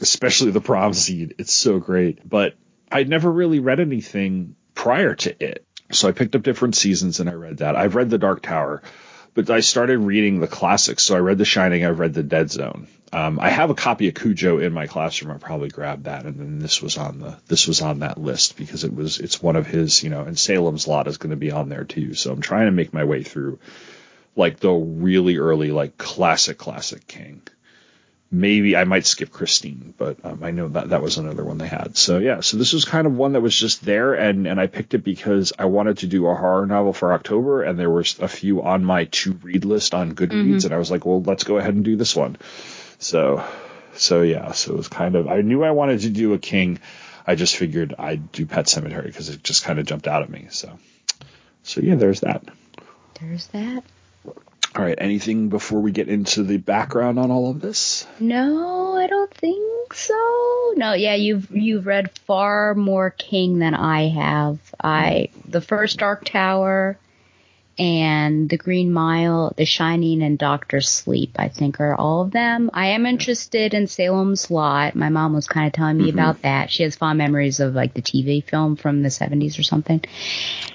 especially 0.00 0.50
the 0.50 0.60
prom 0.60 0.92
scene. 0.92 1.32
It's 1.38 1.52
so 1.52 1.78
great. 1.78 2.28
But 2.28 2.56
I'd 2.90 3.08
never 3.08 3.30
really 3.30 3.60
read 3.60 3.80
anything 3.80 4.56
prior 4.74 5.14
to 5.14 5.44
it. 5.44 5.64
So 5.92 6.08
I 6.08 6.12
picked 6.12 6.36
up 6.36 6.42
different 6.42 6.76
seasons 6.76 7.20
and 7.20 7.28
I 7.28 7.34
read 7.34 7.58
that. 7.58 7.76
I've 7.76 7.94
read 7.94 8.10
The 8.10 8.18
Dark 8.18 8.42
Tower, 8.42 8.82
but 9.34 9.50
I 9.50 9.60
started 9.60 9.98
reading 9.98 10.40
the 10.40 10.46
classics. 10.46 11.04
So 11.04 11.16
I 11.16 11.20
read 11.20 11.38
The 11.38 11.44
Shining, 11.44 11.84
I've 11.84 11.98
read 11.98 12.14
The 12.14 12.22
Dead 12.22 12.50
Zone. 12.50 12.88
Um, 13.12 13.40
I 13.40 13.50
have 13.50 13.70
a 13.70 13.74
copy 13.74 14.08
of 14.08 14.14
Cujo 14.14 14.58
in 14.58 14.72
my 14.72 14.86
classroom. 14.86 15.34
I 15.34 15.38
probably 15.38 15.68
grabbed 15.68 16.04
that, 16.04 16.26
and 16.26 16.38
then 16.38 16.58
this 16.60 16.80
was 16.80 16.96
on 16.96 17.18
the 17.18 17.36
this 17.48 17.66
was 17.66 17.82
on 17.82 18.00
that 18.00 18.18
list 18.18 18.56
because 18.56 18.84
it 18.84 18.94
was 18.94 19.18
it's 19.18 19.42
one 19.42 19.56
of 19.56 19.66
his, 19.66 20.04
you 20.04 20.10
know, 20.10 20.22
and 20.22 20.38
Salem's 20.38 20.86
Lot 20.86 21.08
is 21.08 21.18
going 21.18 21.30
to 21.30 21.36
be 21.36 21.50
on 21.50 21.68
there 21.68 21.84
too. 21.84 22.14
So 22.14 22.32
I'm 22.32 22.40
trying 22.40 22.66
to 22.66 22.72
make 22.72 22.94
my 22.94 23.02
way 23.02 23.24
through 23.24 23.58
like 24.36 24.60
the 24.60 24.70
really 24.70 25.38
early 25.38 25.72
like 25.72 25.98
classic 25.98 26.56
classic 26.56 27.08
King. 27.08 27.42
Maybe 28.32 28.76
I 28.76 28.84
might 28.84 29.06
skip 29.06 29.32
Christine, 29.32 29.92
but 29.98 30.24
um, 30.24 30.44
I 30.44 30.52
know 30.52 30.68
that 30.68 30.90
that 30.90 31.02
was 31.02 31.18
another 31.18 31.44
one 31.44 31.58
they 31.58 31.66
had. 31.66 31.96
So 31.96 32.18
yeah, 32.18 32.40
so 32.40 32.58
this 32.58 32.72
was 32.72 32.84
kind 32.84 33.08
of 33.08 33.16
one 33.16 33.32
that 33.32 33.40
was 33.40 33.56
just 33.56 33.84
there, 33.84 34.14
and 34.14 34.46
and 34.46 34.60
I 34.60 34.68
picked 34.68 34.94
it 34.94 35.02
because 35.02 35.52
I 35.58 35.64
wanted 35.64 35.98
to 35.98 36.06
do 36.06 36.28
a 36.28 36.34
horror 36.36 36.64
novel 36.66 36.92
for 36.92 37.12
October, 37.12 37.64
and 37.64 37.76
there 37.76 37.90
was 37.90 38.20
a 38.20 38.28
few 38.28 38.62
on 38.62 38.84
my 38.84 39.06
to 39.06 39.32
read 39.32 39.64
list 39.64 39.94
on 39.94 40.14
Goodreads, 40.14 40.64
and 40.64 40.72
I 40.74 40.78
was 40.78 40.92
like, 40.92 41.04
well, 41.04 41.20
let's 41.22 41.42
go 41.42 41.58
ahead 41.58 41.74
and 41.74 41.84
do 41.84 41.96
this 41.96 42.14
one. 42.14 42.36
So 43.00 43.44
so 43.94 44.22
yeah, 44.22 44.52
so 44.52 44.74
it 44.74 44.76
was 44.76 44.88
kind 44.88 45.16
of 45.16 45.26
I 45.26 45.40
knew 45.40 45.64
I 45.64 45.72
wanted 45.72 46.00
to 46.02 46.10
do 46.10 46.32
a 46.34 46.38
King. 46.38 46.78
I 47.26 47.34
just 47.34 47.56
figured 47.56 47.94
I'd 47.98 48.30
do 48.32 48.46
Pet 48.46 48.66
Sematary 48.66 49.06
because 49.06 49.28
it 49.28 49.42
just 49.42 49.64
kind 49.64 49.78
of 49.78 49.86
jumped 49.86 50.06
out 50.06 50.22
at 50.22 50.30
me. 50.30 50.46
So 50.50 50.78
so 51.64 51.80
yeah, 51.80 51.96
there's 51.96 52.20
that. 52.20 52.44
There's 53.20 53.48
that. 53.48 53.82
All 54.76 54.84
right, 54.84 54.98
anything 54.98 55.48
before 55.48 55.80
we 55.80 55.90
get 55.90 56.08
into 56.08 56.44
the 56.44 56.58
background 56.58 57.18
on 57.18 57.32
all 57.32 57.50
of 57.50 57.60
this? 57.60 58.06
No, 58.20 58.96
I 58.96 59.08
don't 59.08 59.34
think 59.34 59.94
so. 59.94 60.74
No, 60.76 60.92
yeah, 60.92 61.16
you've 61.16 61.50
you've 61.50 61.86
read 61.86 62.16
far 62.20 62.74
more 62.76 63.10
King 63.10 63.58
than 63.58 63.74
I 63.74 64.08
have. 64.08 64.58
I 64.82 65.30
the 65.48 65.60
first 65.60 65.98
Dark 65.98 66.24
Tower 66.24 66.96
and 67.80 68.48
The 68.48 68.58
Green 68.58 68.92
Mile, 68.92 69.54
The 69.56 69.64
Shining 69.64 70.22
and 70.22 70.38
Doctor 70.38 70.80
Sleep, 70.80 71.32
I 71.36 71.48
think 71.48 71.80
are 71.80 71.94
all 71.94 72.22
of 72.22 72.30
them. 72.30 72.70
I 72.72 72.88
am 72.88 73.06
interested 73.06 73.74
in 73.74 73.86
Salem's 73.86 74.50
Lot. 74.50 74.94
My 74.94 75.08
mom 75.08 75.32
was 75.32 75.48
kind 75.48 75.66
of 75.66 75.72
telling 75.72 75.96
me 75.96 76.10
mm-hmm. 76.10 76.18
about 76.18 76.42
that. 76.42 76.70
She 76.70 76.82
has 76.84 76.94
fond 76.94 77.18
memories 77.18 77.58
of 77.58 77.74
like 77.74 77.94
the 77.94 78.02
TV 78.02 78.44
film 78.44 78.76
from 78.76 79.02
the 79.02 79.08
70s 79.08 79.58
or 79.58 79.62
something. 79.62 80.04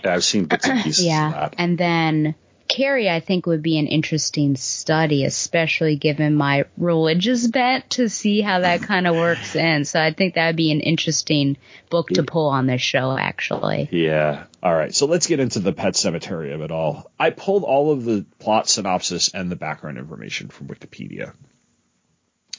Yeah, 0.04 0.16
I've 0.16 0.24
seen 0.24 0.46
bits 0.46 0.68
and 0.68 0.80
pieces 0.84 1.06
Yeah. 1.06 1.50
And 1.58 1.78
then 1.78 2.36
Carrie, 2.68 3.10
I 3.10 3.20
think, 3.20 3.46
would 3.46 3.62
be 3.62 3.78
an 3.78 3.88
interesting 3.88 4.56
study, 4.56 5.24
especially 5.24 5.98
given 5.98 6.36
my 6.36 6.66
religious 6.78 7.46
bent 7.46 7.90
to 7.92 8.10
see 8.10 8.42
how 8.42 8.60
that 8.62 8.82
kind 8.82 9.06
of 9.06 9.16
works 9.16 9.56
in. 9.56 9.86
So 9.86 10.02
I 10.02 10.12
think 10.12 10.34
that 10.34 10.48
would 10.48 10.56
be 10.56 10.72
an 10.72 10.80
interesting 10.80 11.58
book 11.90 12.10
to 12.10 12.24
pull 12.24 12.50
on 12.50 12.66
this 12.66 12.82
show, 12.82 13.16
actually. 13.16 13.88
Yeah. 13.92 14.46
All 14.64 14.74
right. 14.74 14.94
So 14.94 15.06
let's 15.06 15.28
get 15.28 15.40
into 15.40 15.60
the 15.60 15.74
pet 15.74 15.96
cemetery 15.96 16.54
of 16.54 16.62
it 16.62 16.72
all. 16.72 17.12
I 17.20 17.30
pulled 17.30 17.64
all 17.64 17.92
of 17.92 18.04
the 18.04 18.26
plot 18.40 18.68
synopsis 18.68 19.30
and 19.34 19.52
the 19.52 19.56
background 19.56 20.00
information 20.00 20.50
from 20.50 20.68
Wikipedia. 20.68 21.34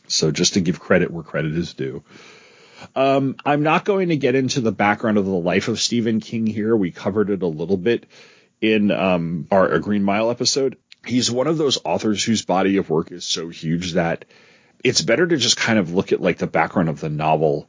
So 0.06 0.30
just 0.30 0.54
to 0.54 0.60
give 0.60 0.78
credit 0.78 1.10
where 1.10 1.24
credit 1.24 1.56
is 1.56 1.74
due. 1.74 2.04
Um, 2.94 3.36
I'm 3.44 3.62
not 3.62 3.84
going 3.84 4.10
to 4.10 4.16
get 4.16 4.34
into 4.34 4.60
the 4.60 4.70
background 4.70 5.18
of 5.18 5.24
the 5.24 5.30
life 5.32 5.66
of 5.68 5.80
Stephen 5.80 6.20
King 6.20 6.46
here. 6.46 6.76
We 6.76 6.92
covered 6.92 7.30
it 7.30 7.42
a 7.42 7.46
little 7.46 7.76
bit 7.76 8.06
in 8.72 8.90
um, 8.90 9.46
our 9.50 9.68
A 9.68 9.80
Green 9.80 10.02
Mile 10.02 10.30
episode. 10.30 10.76
He's 11.04 11.30
one 11.30 11.46
of 11.46 11.58
those 11.58 11.78
authors 11.84 12.24
whose 12.24 12.44
body 12.44 12.78
of 12.78 12.90
work 12.90 13.12
is 13.12 13.24
so 13.24 13.48
huge 13.48 13.92
that 13.92 14.24
it's 14.82 15.02
better 15.02 15.26
to 15.26 15.36
just 15.36 15.56
kind 15.56 15.78
of 15.78 15.92
look 15.92 16.12
at 16.12 16.20
like 16.20 16.38
the 16.38 16.46
background 16.46 16.88
of 16.88 17.00
the 17.00 17.08
novel 17.08 17.68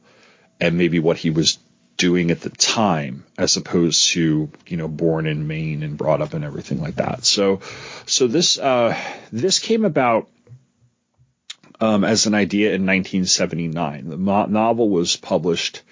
and 0.60 0.76
maybe 0.76 0.98
what 0.98 1.16
he 1.16 1.30
was 1.30 1.58
doing 1.96 2.30
at 2.30 2.40
the 2.40 2.50
time 2.50 3.24
as 3.36 3.56
opposed 3.56 4.10
to 4.10 4.50
you 4.66 4.76
know 4.76 4.88
born 4.88 5.26
in 5.26 5.46
Maine 5.46 5.82
and 5.82 5.98
brought 5.98 6.22
up 6.22 6.34
and 6.34 6.44
everything 6.44 6.80
like 6.80 6.96
that. 6.96 7.24
So 7.24 7.60
so 8.06 8.26
this 8.26 8.58
uh, 8.58 8.96
this 9.32 9.58
came 9.58 9.84
about 9.84 10.28
um, 11.80 12.04
as 12.04 12.26
an 12.26 12.34
idea 12.34 12.68
in 12.68 12.86
1979. 12.86 14.08
The 14.08 14.16
mo- 14.16 14.46
novel 14.46 14.88
was 14.88 15.16
published 15.16 15.82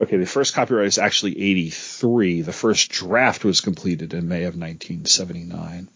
Okay, 0.00 0.16
the 0.16 0.26
first 0.26 0.54
copyright 0.54 0.86
is 0.86 0.98
actually 0.98 1.40
83. 1.42 2.42
The 2.42 2.52
first 2.52 2.88
draft 2.88 3.44
was 3.44 3.60
completed 3.60 4.14
in 4.14 4.28
May 4.28 4.44
of 4.44 4.54
1979. 4.54 5.88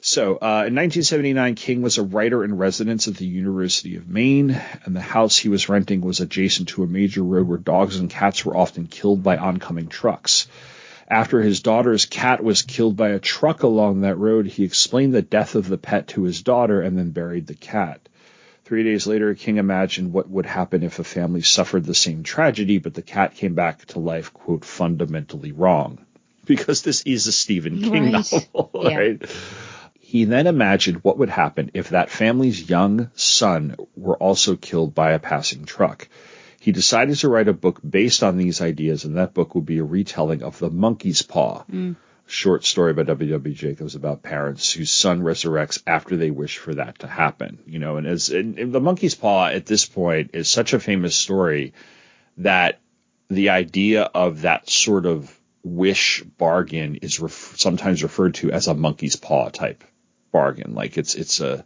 So, 0.00 0.32
uh, 0.32 0.66
in 0.66 0.74
1979, 0.74 1.54
King 1.54 1.80
was 1.80 1.96
a 1.96 2.02
writer 2.02 2.42
in 2.42 2.56
residence 2.56 3.06
at 3.06 3.14
the 3.14 3.26
University 3.26 3.94
of 3.94 4.08
Maine, 4.08 4.60
and 4.84 4.96
the 4.96 5.00
house 5.00 5.36
he 5.36 5.48
was 5.48 5.68
renting 5.68 6.00
was 6.00 6.18
adjacent 6.18 6.70
to 6.70 6.82
a 6.82 6.88
major 6.88 7.22
road 7.22 7.46
where 7.46 7.58
dogs 7.58 7.96
and 7.96 8.10
cats 8.10 8.44
were 8.44 8.56
often 8.56 8.88
killed 8.88 9.22
by 9.22 9.36
oncoming 9.36 9.86
trucks. 9.86 10.48
After 11.08 11.40
his 11.40 11.60
daughter's 11.60 12.06
cat 12.06 12.42
was 12.42 12.62
killed 12.62 12.96
by 12.96 13.10
a 13.10 13.20
truck 13.20 13.62
along 13.62 14.00
that 14.00 14.16
road, 14.16 14.46
he 14.46 14.64
explained 14.64 15.14
the 15.14 15.22
death 15.22 15.54
of 15.54 15.68
the 15.68 15.78
pet 15.78 16.08
to 16.08 16.24
his 16.24 16.42
daughter 16.42 16.80
and 16.80 16.98
then 16.98 17.10
buried 17.10 17.46
the 17.46 17.54
cat. 17.54 18.00
Three 18.64 18.82
days 18.82 19.06
later, 19.06 19.34
King 19.34 19.58
imagined 19.58 20.12
what 20.12 20.28
would 20.30 20.46
happen 20.46 20.82
if 20.82 20.98
a 20.98 21.04
family 21.04 21.42
suffered 21.42 21.84
the 21.84 21.94
same 21.94 22.22
tragedy, 22.22 22.78
but 22.78 22.94
the 22.94 23.02
cat 23.02 23.34
came 23.34 23.54
back 23.54 23.84
to 23.86 23.98
life, 23.98 24.32
quote, 24.32 24.64
fundamentally 24.64 25.52
wrong. 25.52 25.98
Because 26.46 26.82
this 26.82 27.02
is 27.02 27.26
a 27.26 27.32
Stephen 27.32 27.80
King 27.80 28.12
Right. 28.12 28.12
novel, 28.12 28.70
Yeah. 28.90 28.96
right? 28.96 29.22
He 30.00 30.24
then 30.24 30.46
imagined 30.46 31.00
what 31.02 31.18
would 31.18 31.28
happen 31.30 31.70
if 31.74 31.90
that 31.90 32.08
family's 32.10 32.68
young 32.70 33.10
son 33.14 33.76
were 33.96 34.16
also 34.16 34.54
killed 34.56 34.94
by 34.94 35.12
a 35.12 35.18
passing 35.18 35.64
truck. 35.64 36.08
He 36.60 36.72
decided 36.72 37.16
to 37.18 37.28
write 37.28 37.48
a 37.48 37.52
book 37.52 37.80
based 37.88 38.22
on 38.22 38.38
these 38.38 38.62
ideas, 38.62 39.04
and 39.04 39.16
that 39.16 39.34
book 39.34 39.54
would 39.54 39.66
be 39.66 39.78
a 39.78 39.84
retelling 39.84 40.42
of 40.42 40.58
The 40.58 40.70
Monkey's 40.70 41.20
Paw, 41.22 41.64
mm. 41.70 41.96
Short 42.26 42.64
story 42.64 42.92
by 42.92 43.02
W.W. 43.02 43.54
Jacobs 43.54 43.94
about 43.94 44.22
parents 44.22 44.72
whose 44.72 44.90
son 44.90 45.22
resurrects 45.22 45.82
after 45.86 46.16
they 46.16 46.30
wish 46.30 46.58
for 46.58 46.74
that 46.74 47.00
to 47.00 47.06
happen. 47.06 47.58
You 47.66 47.78
know, 47.78 47.96
and 47.96 48.06
as 48.06 48.30
and, 48.30 48.58
and 48.58 48.72
The 48.72 48.80
Monkey's 48.80 49.14
Paw 49.14 49.48
at 49.48 49.66
this 49.66 49.86
point 49.86 50.30
is 50.32 50.48
such 50.48 50.72
a 50.72 50.80
famous 50.80 51.16
story 51.16 51.74
that 52.38 52.80
the 53.28 53.50
idea 53.50 54.02
of 54.02 54.42
that 54.42 54.68
sort 54.68 55.06
of 55.06 55.38
wish 55.62 56.22
bargain 56.22 56.96
is 56.96 57.20
ref- 57.20 57.54
sometimes 57.56 58.02
referred 58.02 58.34
to 58.34 58.52
as 58.52 58.66
a 58.66 58.74
monkey's 58.74 59.16
paw 59.16 59.48
type 59.48 59.82
bargain. 60.30 60.74
Like 60.74 60.98
it's 60.98 61.14
it's 61.14 61.40
a 61.40 61.64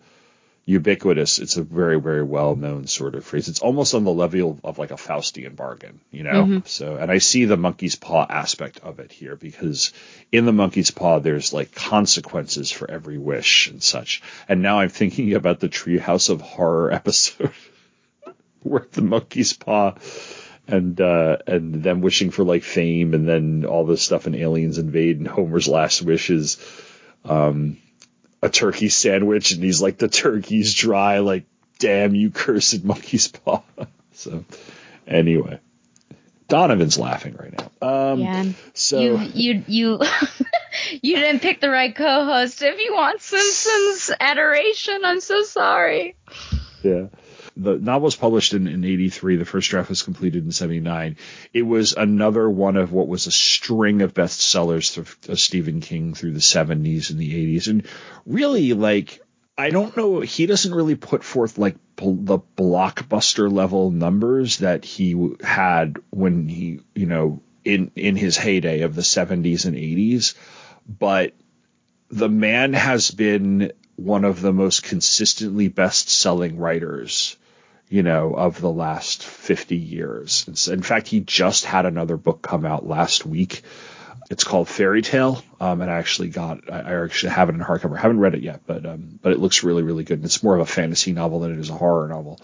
ubiquitous. 0.68 1.38
It's 1.38 1.56
a 1.56 1.62
very 1.62 1.98
very 1.98 2.22
well 2.22 2.54
known 2.54 2.86
sort 2.86 3.14
of 3.14 3.24
phrase. 3.24 3.48
It's 3.48 3.60
almost 3.60 3.94
on 3.94 4.04
the 4.04 4.12
level 4.12 4.60
of 4.62 4.78
like 4.78 4.90
a 4.90 4.96
Faustian 4.96 5.56
bargain, 5.56 6.00
you 6.10 6.24
know. 6.24 6.62
So 6.66 6.96
and 6.96 7.10
I 7.10 7.18
see 7.18 7.46
the 7.46 7.56
monkey's 7.56 7.96
paw 7.96 8.26
aspect 8.28 8.80
of 8.80 9.00
it 9.00 9.10
here 9.10 9.34
because 9.34 9.92
in 10.30 10.44
the 10.44 10.52
monkey's 10.52 10.90
paw 10.90 11.20
there's 11.20 11.54
like 11.54 11.74
consequences 11.74 12.70
for 12.70 12.90
every 12.90 13.16
wish 13.16 13.68
and 13.68 13.82
such. 13.82 14.22
And 14.46 14.60
now 14.60 14.80
I'm 14.80 14.90
thinking 14.90 15.32
about 15.32 15.60
the 15.60 15.70
Treehouse 15.70 16.28
of 16.28 16.42
Horror 16.42 16.92
episode 17.00 17.52
where 18.62 18.86
the 18.92 19.02
monkey's 19.02 19.54
paw 19.54 19.94
and 20.66 21.00
uh, 21.00 21.38
and 21.46 21.82
them 21.82 22.02
wishing 22.02 22.30
for 22.30 22.44
like 22.44 22.62
fame, 22.62 23.14
and 23.14 23.26
then 23.26 23.64
all 23.64 23.86
this 23.86 24.02
stuff 24.02 24.26
in 24.26 24.34
Aliens 24.34 24.76
Invade, 24.76 25.16
and 25.16 25.26
Homer's 25.26 25.66
last 25.66 26.02
wishes. 26.02 26.58
um, 27.24 27.78
a 28.42 28.48
turkey 28.48 28.88
sandwich, 28.88 29.52
and 29.52 29.62
he's 29.62 29.80
like, 29.80 29.98
the 29.98 30.08
turkey's 30.08 30.74
dry, 30.74 31.18
like, 31.18 31.44
damn 31.78 32.14
you, 32.14 32.30
cursed 32.30 32.84
monkey's 32.84 33.28
paw. 33.28 33.62
so, 34.12 34.44
anyway, 35.06 35.60
Donovan's 36.48 36.98
laughing 36.98 37.36
right 37.38 37.54
now. 37.56 38.12
Um, 38.12 38.20
yeah. 38.20 38.44
so 38.72 39.00
you 39.00 39.18
you 39.34 39.64
you 39.66 40.00
you 41.02 41.16
didn't 41.16 41.40
pick 41.40 41.60
the 41.60 41.70
right 41.70 41.94
co-host. 41.94 42.62
If 42.62 42.78
you 42.78 42.94
want 42.94 43.20
Simpsons 43.20 44.10
adoration, 44.18 45.04
I'm 45.04 45.20
so 45.20 45.42
sorry. 45.42 46.16
Yeah. 46.82 47.06
The 47.60 47.76
novel 47.76 48.04
was 48.04 48.14
published 48.14 48.54
in, 48.54 48.68
in 48.68 48.84
83. 48.84 49.34
The 49.34 49.44
first 49.44 49.68
draft 49.68 49.88
was 49.88 50.04
completed 50.04 50.44
in 50.44 50.52
79. 50.52 51.16
It 51.52 51.62
was 51.62 51.92
another 51.92 52.48
one 52.48 52.76
of 52.76 52.92
what 52.92 53.08
was 53.08 53.26
a 53.26 53.32
string 53.32 54.00
of 54.00 54.14
bestsellers 54.14 54.96
of, 54.96 55.18
of 55.28 55.40
Stephen 55.40 55.80
King 55.80 56.14
through 56.14 56.34
the 56.34 56.38
70s 56.38 57.10
and 57.10 57.18
the 57.18 57.58
80s. 57.58 57.66
And 57.66 57.84
really, 58.24 58.74
like, 58.74 59.20
I 59.58 59.70
don't 59.70 59.96
know, 59.96 60.20
he 60.20 60.46
doesn't 60.46 60.72
really 60.72 60.94
put 60.94 61.24
forth 61.24 61.58
like 61.58 61.74
bl- 61.96 62.12
the 62.12 62.38
blockbuster 62.38 63.52
level 63.52 63.90
numbers 63.90 64.58
that 64.58 64.84
he 64.84 65.34
had 65.40 65.96
when 66.10 66.46
he, 66.46 66.78
you 66.94 67.06
know, 67.06 67.42
in, 67.64 67.90
in 67.96 68.14
his 68.14 68.36
heyday 68.36 68.82
of 68.82 68.94
the 68.94 69.02
70s 69.02 69.66
and 69.66 69.76
80s. 69.76 70.34
But 70.86 71.34
the 72.08 72.28
man 72.28 72.72
has 72.72 73.10
been 73.10 73.72
one 73.96 74.24
of 74.24 74.40
the 74.40 74.52
most 74.52 74.84
consistently 74.84 75.66
best 75.66 76.08
selling 76.08 76.56
writers 76.56 77.36
you 77.88 78.02
know, 78.02 78.34
of 78.34 78.60
the 78.60 78.70
last 78.70 79.24
50 79.24 79.76
years. 79.76 80.68
In 80.68 80.82
fact, 80.82 81.08
he 81.08 81.20
just 81.20 81.64
had 81.64 81.86
another 81.86 82.16
book 82.16 82.42
come 82.42 82.66
out 82.66 82.86
last 82.86 83.24
week. 83.24 83.62
It's 84.30 84.44
called 84.44 84.68
Fairy 84.68 85.00
Tale, 85.00 85.42
um, 85.58 85.80
and 85.80 85.90
I 85.90 85.96
actually 85.96 86.28
got, 86.28 86.70
I, 86.70 87.02
actually 87.02 87.32
have 87.32 87.48
it 87.48 87.54
in 87.54 87.62
hardcover. 87.62 87.96
I 87.96 88.02
haven't 88.02 88.20
read 88.20 88.34
it 88.34 88.42
yet, 88.42 88.60
but 88.66 88.84
um, 88.84 89.18
but 89.22 89.32
it 89.32 89.38
looks 89.38 89.64
really, 89.64 89.82
really 89.82 90.04
good. 90.04 90.18
And 90.18 90.24
it's 90.26 90.42
more 90.42 90.54
of 90.54 90.60
a 90.60 90.66
fantasy 90.66 91.12
novel 91.12 91.40
than 91.40 91.52
it 91.52 91.58
is 91.58 91.70
a 91.70 91.74
horror 91.74 92.08
novel. 92.08 92.38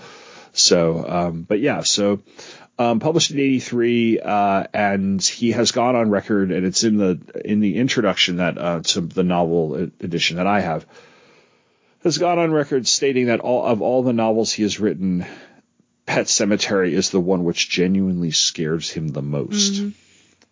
So, 0.55 1.07
um, 1.07 1.43
but 1.43 1.61
yeah, 1.61 1.83
so 1.83 2.23
um, 2.79 3.01
published 3.01 3.33
in 3.33 3.39
'83, 3.39 4.21
uh, 4.21 4.65
and 4.73 5.23
he 5.23 5.53
has 5.53 5.73
gone 5.73 5.95
on 5.95 6.09
record, 6.09 6.53
and 6.53 6.65
it's 6.65 6.85
in 6.85 6.97
the 6.97 7.21
in 7.45 7.61
the 7.61 7.77
introduction 7.77 8.37
that 8.37 8.57
uh, 8.57 8.81
to 8.81 9.03
the 9.03 9.25
novel 9.25 9.75
edition 9.75 10.39
that 10.39 10.47
I 10.47 10.61
have 10.61 10.87
has 12.05 12.19
gone 12.19 12.39
on 12.39 12.53
record 12.53 12.87
stating 12.87 13.27
that 13.27 13.41
all 13.41 13.65
of 13.65 13.83
all 13.83 14.03
the 14.03 14.13
novels 14.13 14.53
he 14.53 14.63
has 14.63 14.79
written, 14.79 15.25
Pet 16.07 16.27
Sematary 16.27 16.93
is 16.93 17.11
the 17.11 17.21
one 17.21 17.45
which 17.45 17.69
genuinely 17.69 18.31
scares 18.31 18.91
him 18.91 19.09
the 19.09 19.23
most. 19.23 19.73
Mm-hmm. 19.73 19.89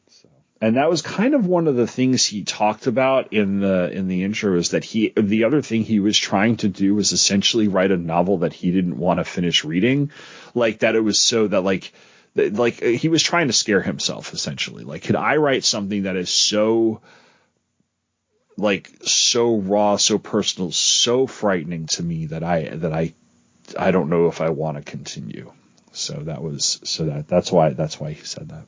So, 0.09 0.29
and 0.63 0.77
that 0.77 0.89
was 0.89 1.03
kind 1.03 1.35
of 1.35 1.47
one 1.47 1.69
of 1.69 1.77
the 1.77 1.87
things 1.87 2.25
he 2.25 2.43
talked 2.43 2.87
about 2.87 3.35
in 3.35 3.61
the 3.61 3.93
in 3.93 4.09
the 4.09 4.25
intro 4.25 4.57
is 4.57 4.71
that 4.71 4.83
he 4.83 5.13
the 5.15 5.45
other 5.45 5.61
thing 5.61 5.83
he 5.83 6.01
was 6.01 6.17
trying 6.17 6.57
to 6.59 6.69
do 6.69 6.95
was 6.95 7.13
essentially 7.13 7.69
write 7.69 7.91
a 7.91 7.99
novel 7.99 8.39
that 8.39 8.55
he 8.55 8.73
didn't 8.73 8.97
want 8.97 9.21
to 9.21 9.25
finish 9.25 9.63
reading, 9.63 10.11
like 10.55 10.79
that 10.79 10.97
it 10.97 11.01
was 11.01 11.21
so 11.21 11.49
that 11.49 11.61
like 11.61 11.93
that, 12.35 12.55
like 12.55 12.83
he 12.83 13.09
was 13.09 13.23
trying 13.23 13.49
to 13.49 13.53
scare 13.53 13.83
himself 13.83 14.33
essentially. 14.33 14.85
Like 14.85 15.03
could 15.03 15.17
I 15.17 15.37
write 15.37 15.65
something 15.65 16.05
that 16.05 16.17
is 16.17 16.31
so 16.31 17.03
like 18.57 18.91
so 19.05 19.57
raw, 19.57 19.97
so 19.97 20.19
personal, 20.19 20.73
so 20.73 21.27
frightening 21.27 21.87
to 21.87 22.03
me 22.03 22.27
that 22.27 22.43
I 22.43 22.69
that 22.69 22.93
I 22.93 23.15
I 23.79 23.91
don't 23.91 24.11
know 24.11 24.29
if 24.29 24.41
I 24.41 24.51
want 24.51 24.77
to 24.77 24.83
continue. 24.83 25.53
So 25.93 26.15
that 26.15 26.43
was 26.43 26.81
so 26.85 27.07
that 27.07 27.29
that's 27.29 27.53
why 27.53 27.71
that's 27.71 28.01
why 28.01 28.13
he 28.13 28.25
said 28.25 28.49
that. 28.51 28.67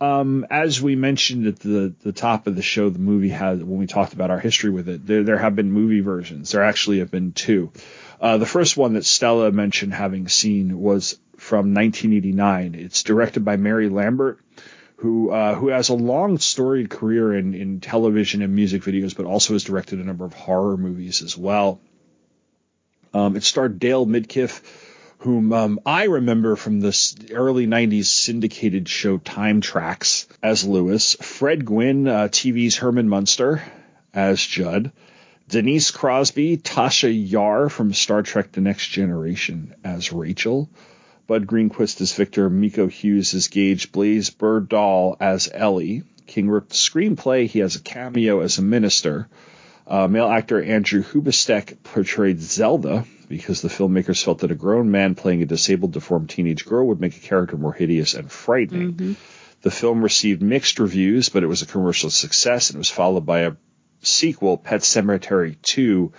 Um, 0.00 0.46
as 0.50 0.82
we 0.82 0.96
mentioned 0.96 1.46
at 1.46 1.60
the 1.60 1.94
the 2.02 2.12
top 2.12 2.46
of 2.46 2.56
the 2.56 2.62
show, 2.62 2.90
the 2.90 2.98
movie 2.98 3.28
had 3.28 3.62
when 3.62 3.78
we 3.78 3.86
talked 3.86 4.12
about 4.12 4.30
our 4.30 4.40
history 4.40 4.70
with 4.70 4.88
it, 4.88 5.06
there 5.06 5.22
there 5.22 5.38
have 5.38 5.56
been 5.56 5.70
movie 5.70 6.00
versions. 6.00 6.50
There 6.50 6.64
actually 6.64 6.98
have 6.98 7.10
been 7.10 7.32
two. 7.32 7.72
Uh, 8.20 8.38
the 8.38 8.46
first 8.46 8.76
one 8.76 8.94
that 8.94 9.04
Stella 9.04 9.50
mentioned 9.50 9.94
having 9.94 10.28
seen 10.28 10.80
was 10.80 11.18
from 11.36 11.74
1989. 11.74 12.74
It's 12.74 13.02
directed 13.02 13.44
by 13.44 13.56
Mary 13.56 13.88
Lambert 13.88 14.40
who 14.96 15.30
uh, 15.30 15.54
who 15.54 15.68
has 15.68 15.88
a 15.88 15.94
long 15.94 16.38
storied 16.38 16.90
career 16.90 17.34
in, 17.34 17.54
in 17.54 17.80
television 17.80 18.42
and 18.42 18.54
music 18.54 18.82
videos, 18.82 19.16
but 19.16 19.26
also 19.26 19.52
has 19.52 19.64
directed 19.64 19.98
a 19.98 20.04
number 20.04 20.24
of 20.24 20.32
horror 20.32 20.76
movies 20.76 21.22
as 21.22 21.36
well. 21.36 21.80
Um, 23.12 23.36
it 23.36 23.44
starred 23.44 23.78
Dale 23.78 24.06
Midkiff, 24.06 24.62
whom 25.18 25.52
um, 25.52 25.80
I 25.86 26.04
remember 26.04 26.56
from 26.56 26.80
the 26.80 27.30
early 27.32 27.66
90s 27.66 28.06
syndicated 28.06 28.88
show 28.88 29.18
Time 29.18 29.60
Trax 29.60 30.26
as 30.42 30.64
Lewis, 30.64 31.14
Fred 31.20 31.64
Gwynne, 31.64 32.08
uh, 32.08 32.28
TV's 32.28 32.76
Herman 32.76 33.08
Munster 33.08 33.62
as 34.12 34.40
Judd, 34.40 34.92
Denise 35.48 35.90
Crosby, 35.90 36.56
Tasha 36.56 37.10
Yar 37.12 37.68
from 37.68 37.92
Star 37.92 38.22
Trek 38.22 38.52
The 38.52 38.60
Next 38.60 38.88
Generation 38.88 39.74
as 39.84 40.12
Rachel, 40.12 40.68
Bud 41.26 41.46
Greenquist 41.46 42.02
as 42.02 42.12
Victor, 42.12 42.50
Miko 42.50 42.86
Hughes 42.86 43.32
as 43.32 43.48
Gage, 43.48 43.92
Blaze 43.92 44.28
Berdahl 44.28 45.16
as 45.20 45.48
Ellie. 45.52 46.02
King 46.26 46.50
wrote 46.50 46.68
the 46.68 46.74
screenplay. 46.74 47.46
He 47.46 47.60
has 47.60 47.76
a 47.76 47.80
cameo 47.80 48.40
as 48.40 48.58
a 48.58 48.62
minister. 48.62 49.28
Uh, 49.86 50.06
male 50.06 50.28
actor 50.28 50.62
Andrew 50.62 51.02
Hubatsek 51.02 51.82
portrayed 51.82 52.42
Zelda 52.42 53.06
because 53.28 53.62
the 53.62 53.68
filmmakers 53.68 54.22
felt 54.22 54.40
that 54.40 54.50
a 54.50 54.54
grown 54.54 54.90
man 54.90 55.14
playing 55.14 55.40
a 55.42 55.46
disabled, 55.46 55.92
deformed 55.92 56.28
teenage 56.28 56.66
girl 56.66 56.88
would 56.88 57.00
make 57.00 57.16
a 57.16 57.20
character 57.20 57.56
more 57.56 57.72
hideous 57.72 58.12
and 58.12 58.30
frightening. 58.30 59.16
The 59.62 59.70
film 59.70 60.02
received 60.02 60.42
mixed 60.42 60.78
reviews, 60.78 61.30
but 61.30 61.42
it 61.42 61.46
was 61.46 61.62
a 61.62 61.66
commercial 61.66 62.10
success 62.10 62.68
and 62.68 62.76
it 62.76 62.78
was 62.78 62.90
followed 62.90 63.24
by 63.24 63.40
a 63.40 63.52
sequel, 64.02 64.58
Pet 64.58 64.82
Sematary 64.82 65.56
2, 65.62 66.12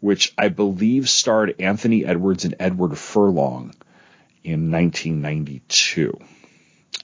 which 0.00 0.32
I 0.36 0.48
believe 0.48 1.08
starred 1.08 1.54
Anthony 1.60 2.04
Edwards 2.04 2.44
and 2.44 2.56
Edward 2.58 2.98
Furlong 2.98 3.72
in 4.44 4.70
1992. 4.70 6.18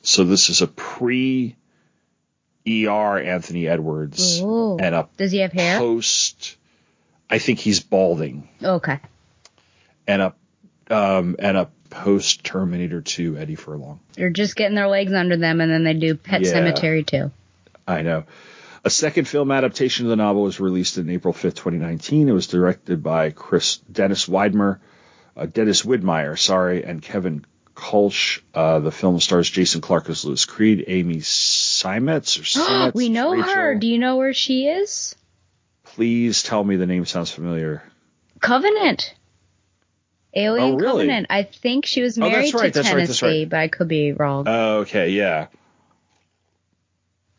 So 0.02 0.24
this 0.24 0.48
is 0.50 0.62
a 0.62 0.66
pre 0.66 1.56
ER 2.66 3.18
Anthony 3.18 3.68
Edwards 3.68 4.40
Ooh. 4.40 4.78
and 4.78 4.94
a 4.94 5.08
Does 5.16 5.32
he 5.32 5.38
have 5.38 5.52
hair? 5.52 5.78
post 5.78 6.56
I 7.28 7.38
think 7.38 7.58
he's 7.58 7.80
balding 7.80 8.48
Okay. 8.62 8.98
and 10.06 10.22
a 10.22 10.34
um 10.90 11.36
and 11.38 11.56
a 11.56 11.68
post 11.90 12.42
Terminator 12.44 13.00
2 13.00 13.36
Eddie 13.38 13.54
Furlong. 13.54 14.00
They're 14.14 14.30
just 14.30 14.56
getting 14.56 14.74
their 14.74 14.88
legs 14.88 15.12
under 15.12 15.36
them, 15.36 15.60
and 15.60 15.70
then 15.70 15.84
they 15.84 15.94
do 15.94 16.14
Pet 16.16 16.42
Yeah. 16.42 16.50
Cemetery 16.50 17.04
too. 17.04 17.30
I 17.86 18.02
know. 18.02 18.24
A 18.84 18.90
second 18.90 19.26
film 19.28 19.50
adaptation 19.50 20.06
of 20.06 20.10
the 20.10 20.16
novel 20.16 20.42
was 20.42 20.58
released 20.60 20.98
in 20.98 21.08
April 21.08 21.32
5th, 21.32 21.54
2019. 21.54 22.28
It 22.28 22.32
was 22.32 22.48
directed 22.48 23.02
by 23.02 23.30
Chris 23.30 23.76
Dennis 23.90 24.26
Widmer, 24.26 24.78
uh, 25.36 25.46
Dennis 25.46 25.82
Widmyer, 25.82 26.38
sorry, 26.38 26.84
and 26.84 27.00
Kevin 27.02 27.44
Kolsch. 27.74 28.40
Uh, 28.54 28.78
the 28.80 28.92
film 28.92 29.18
stars 29.20 29.50
Jason 29.50 29.80
Clarke 29.80 30.08
as 30.10 30.24
Lewis 30.24 30.44
Creed, 30.44 30.84
Amy 30.86 31.16
Seimetz 31.16 32.38
or 32.38 32.42
Seimetz. 32.42 32.94
we 32.94 33.08
know 33.08 33.32
Rachel. 33.32 33.52
her. 33.54 33.74
Do 33.74 33.86
you 33.86 33.98
know 33.98 34.16
where 34.16 34.32
she 34.34 34.66
is? 34.68 35.14
Please 35.84 36.42
tell 36.42 36.62
me 36.62 36.76
the 36.76 36.86
name 36.86 37.04
sounds 37.06 37.30
familiar. 37.30 37.82
Covenant. 38.40 39.14
Alien 40.36 40.74
Oh, 40.74 40.76
really? 40.76 41.04
Covenant. 41.06 41.26
I 41.30 41.44
think 41.44 41.86
she 41.86 42.02
was 42.02 42.18
Oh, 42.18 42.22
married 42.22 42.52
right, 42.54 42.72
to 42.72 42.80
that's 42.82 42.92
right, 42.92 43.00
Tennessee, 43.06 43.26
right. 43.42 43.48
but 43.48 43.60
I 43.60 43.68
could 43.68 43.86
be 43.88 44.12
wrong. 44.12 44.46
Oh, 44.48 44.78
okay, 44.78 45.10
yeah. 45.10 45.46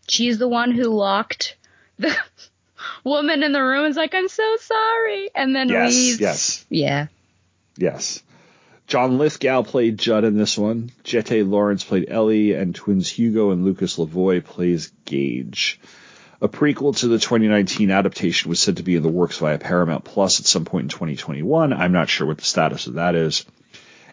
She's 0.08 0.38
the 0.38 0.48
one 0.48 0.72
who 0.72 0.84
locked 0.84 1.58
the 1.98 2.16
woman 3.04 3.44
in 3.44 3.52
the 3.52 3.62
room. 3.62 3.86
Is 3.86 3.98
like, 3.98 4.14
I'm 4.16 4.28
so 4.30 4.56
sorry, 4.62 5.30
and 5.36 5.56
then 5.56 5.70
Yes, 5.70 5.94
leaves. 5.94 6.20
yes. 6.22 6.66
Yeah. 6.70 7.08
Yes. 7.78 8.22
John 8.88 9.18
Lithgow 9.18 9.64
played 9.64 9.98
Judd 9.98 10.26
in 10.26 10.38
this 10.38 10.58
one. 10.58 10.92
Jeté 11.04 11.48
Laurence 11.48 11.84
played 11.84 12.06
Ellie, 12.10 12.54
and 12.54 12.76
twins 12.76 13.10
Hugo 13.10 13.52
and 13.52 13.66
Lucas 13.66 13.98
Lavoie 13.98 14.44
plays 14.44 14.92
Gage. 15.06 15.80
A 16.42 16.48
prequel 16.48 16.96
to 16.98 17.08
the 17.08 17.18
2019 17.18 17.90
adaptation 17.90 18.50
was 18.50 18.60
said 18.60 18.78
to 18.78 18.84
be 18.84 18.96
in 18.96 19.04
the 19.04 19.10
works 19.10 19.40
via 19.40 19.58
Paramount 19.58 20.04
Plus 20.04 20.40
at 20.40 20.46
some 20.46 20.66
point 20.66 20.84
in 20.84 20.90
2021. 20.90 21.74
I'm 21.74 21.94
not 21.94 22.10
sure 22.10 22.28
what 22.28 22.38
the 22.38 22.44
status 22.44 22.88
of 22.88 22.96
that 22.96 23.16
is. 23.16 23.46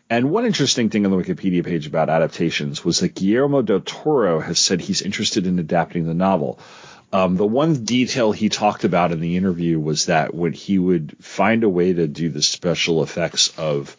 And 0.09 0.31
one 0.31 0.47
interesting 0.47 0.89
thing 0.89 1.05
on 1.05 1.11
the 1.11 1.17
Wikipedia 1.17 1.65
page 1.65 1.87
about 1.87 2.09
adaptations 2.09 2.85
was 2.85 3.01
that 3.01 3.15
Guillermo 3.15 3.63
del 3.63 3.81
Toro 3.81 4.41
has 4.41 4.59
said 4.59 4.81
he's 4.81 5.03
interested 5.03 5.47
in 5.47 5.59
adapting 5.59 6.07
the 6.07 6.15
novel. 6.15 6.59
Um, 7.13 7.37
the 7.37 7.47
one 7.47 7.85
detail 7.85 8.33
he 8.33 8.49
talked 8.49 8.85
about 8.85 9.13
in 9.13 9.21
the 9.21 9.37
interview 9.37 9.79
was 9.79 10.07
that 10.07 10.35
when 10.35 10.53
he 10.55 10.79
would 10.79 11.15
find 11.23 11.63
a 11.63 11.69
way 11.69 11.93
to 11.93 12.07
do 12.09 12.31
the 12.31 12.41
special 12.43 13.03
effects 13.03 13.53
of 13.59 13.97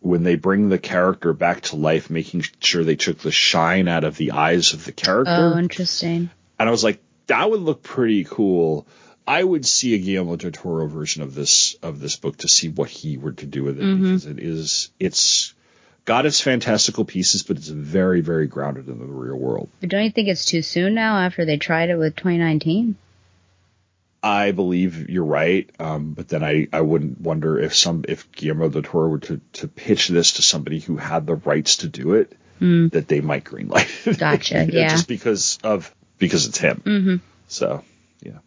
when 0.00 0.24
they 0.24 0.34
bring 0.34 0.68
the 0.68 0.78
character 0.78 1.32
back 1.32 1.60
to 1.62 1.76
life, 1.76 2.10
making 2.10 2.44
sure 2.58 2.82
they 2.82 2.96
took 2.96 3.18
the 3.18 3.30
shine 3.30 3.86
out 3.86 4.02
of 4.02 4.16
the 4.16 4.32
eyes 4.32 4.72
of 4.72 4.84
the 4.84 4.90
character. 4.92 5.52
Oh, 5.54 5.58
interesting. 5.58 6.30
And 6.58 6.68
I 6.68 6.72
was 6.72 6.82
like, 6.82 7.00
that 7.28 7.48
would 7.48 7.60
look 7.60 7.84
pretty 7.84 8.24
cool. 8.24 8.86
I 9.24 9.44
would 9.44 9.64
see 9.64 9.94
a 9.94 9.98
Guillermo 9.98 10.34
del 10.34 10.50
Toro 10.50 10.88
version 10.88 11.22
of 11.22 11.34
this 11.36 11.74
of 11.80 12.00
this 12.00 12.16
book 12.16 12.38
to 12.38 12.48
see 12.48 12.68
what 12.68 12.90
he 12.90 13.16
were 13.18 13.32
to 13.34 13.46
do 13.46 13.62
with 13.62 13.78
it 13.78 13.84
Mhm. 13.84 13.98
because 14.02 14.26
it 14.26 14.40
is 14.40 14.90
it's 14.98 15.54
got 16.04 16.26
its 16.26 16.40
fantastical 16.40 17.04
pieces, 17.04 17.42
but 17.42 17.56
it's 17.56 17.68
very 17.68 18.20
very 18.20 18.46
grounded 18.46 18.88
in 18.88 18.98
the 18.98 19.06
real 19.06 19.36
world. 19.36 19.68
But 19.80 19.90
don't 19.90 20.04
you 20.04 20.10
think 20.10 20.28
it's 20.28 20.44
too 20.46 20.62
soon 20.62 20.94
now 20.94 21.18
after 21.18 21.44
they 21.44 21.56
tried 21.56 21.90
it 21.90 21.96
with 21.96 22.16
2019? 22.16 22.96
I 24.24 24.52
believe 24.52 25.10
you're 25.10 25.24
right, 25.24 25.68
um, 25.80 26.12
but 26.14 26.28
then 26.28 26.44
I, 26.44 26.68
I 26.72 26.80
wouldn't 26.80 27.20
wonder 27.20 27.58
if 27.58 27.74
some 27.74 28.04
if 28.08 28.30
Guillermo 28.30 28.68
del 28.68 28.82
Toro 28.82 29.08
were 29.08 29.18
to, 29.18 29.40
to 29.54 29.66
pitch 29.68 30.06
this 30.08 30.34
to 30.34 30.42
somebody 30.42 30.78
who 30.78 30.96
had 30.96 31.26
the 31.26 31.34
rights 31.34 31.78
to 31.78 31.88
do 31.88 32.14
it, 32.14 32.36
Hmm. 32.60 32.86
that 32.88 33.08
they 33.08 33.20
might 33.20 33.42
greenlight. 33.42 34.06
it. 34.06 34.18
Gotcha, 34.20 34.64
You 34.66 34.72
know, 34.72 34.78
yeah. 34.78 34.88
just 34.90 35.08
because 35.08 35.58
of 35.64 35.92
because 36.18 36.46
it's 36.46 36.58
him. 36.58 36.80
Mm-hmm. 36.86 37.16
So, 37.48 37.82
yeah. 38.22 38.38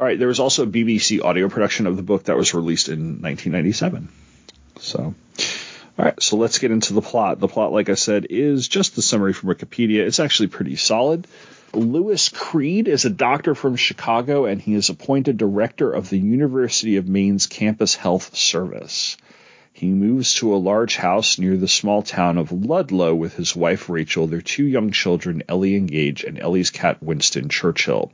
All 0.00 0.06
right. 0.06 0.18
There 0.18 0.28
was 0.28 0.40
also 0.40 0.62
a 0.62 0.66
BBC 0.66 1.22
audio 1.22 1.50
production 1.50 1.86
of 1.86 1.96
the 1.98 2.02
book 2.02 2.24
that 2.24 2.36
was 2.38 2.54
released 2.54 2.88
in 2.88 3.20
1997. 3.20 4.08
So, 4.80 5.14
all 5.98 6.06
right. 6.06 6.22
So 6.22 6.36
let's 6.36 6.58
get 6.58 6.70
into 6.70 6.94
the 6.94 7.02
plot. 7.02 7.38
The 7.38 7.48
plot, 7.48 7.72
like 7.72 7.90
I 7.90 7.94
said, 7.94 8.26
is 8.30 8.66
just 8.66 8.96
the 8.96 9.02
summary 9.02 9.34
from 9.34 9.50
Wikipedia. 9.50 10.06
It's 10.06 10.20
actually 10.20 10.48
pretty 10.48 10.76
solid. 10.76 11.26
Lewis 11.74 12.28
Creed 12.30 12.88
is 12.88 13.04
a 13.04 13.10
doctor 13.10 13.54
from 13.54 13.76
Chicago, 13.76 14.46
and 14.46 14.60
he 14.60 14.74
is 14.74 14.88
appointed 14.88 15.36
director 15.36 15.90
of 15.90 16.08
the 16.08 16.18
University 16.18 16.96
of 16.96 17.08
Maine's 17.08 17.46
Campus 17.46 17.94
Health 17.94 18.34
Service. 18.36 19.16
He 19.74 19.88
moves 19.88 20.34
to 20.34 20.54
a 20.54 20.56
large 20.56 20.96
house 20.96 21.38
near 21.38 21.56
the 21.56 21.68
small 21.68 22.02
town 22.02 22.38
of 22.38 22.52
Ludlow 22.52 23.14
with 23.14 23.34
his 23.34 23.56
wife 23.56 23.88
Rachel, 23.88 24.26
their 24.26 24.42
two 24.42 24.64
young 24.64 24.92
children, 24.92 25.42
Ellie 25.48 25.76
and 25.76 25.90
Gage, 25.90 26.24
and 26.24 26.38
Ellie's 26.38 26.70
cat 26.70 27.02
Winston 27.02 27.48
Churchill. 27.48 28.12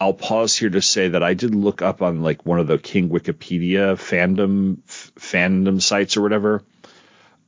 I'll 0.00 0.14
pause 0.14 0.56
here 0.56 0.70
to 0.70 0.82
say 0.82 1.08
that 1.08 1.22
I 1.22 1.34
did 1.34 1.54
look 1.54 1.82
up 1.82 2.02
on 2.02 2.22
like 2.22 2.44
one 2.44 2.58
of 2.58 2.66
the 2.66 2.78
King 2.78 3.08
Wikipedia 3.10 3.96
fandom 3.96 4.78
f- 4.88 5.12
fandom 5.16 5.80
sites 5.80 6.16
or 6.16 6.22
whatever 6.22 6.62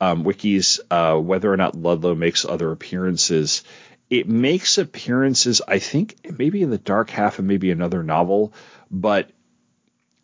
um, 0.01 0.25
wikis 0.25 0.81
uh, 0.91 1.19
whether 1.19 1.53
or 1.53 1.57
not 1.57 1.77
Ludlow 1.77 2.15
makes 2.15 2.45
other 2.45 2.71
appearances. 2.73 3.63
It 4.11 4.29
makes 4.29 4.79
appearances, 4.79 5.63
I 5.67 5.79
think, 5.79 6.17
maybe 6.39 6.63
in 6.63 6.71
the 6.71 6.79
dark 6.79 7.11
half 7.11 7.39
and 7.39 7.49
maybe 7.49 7.71
another 7.71 8.03
novel, 8.03 8.53
but 8.91 9.31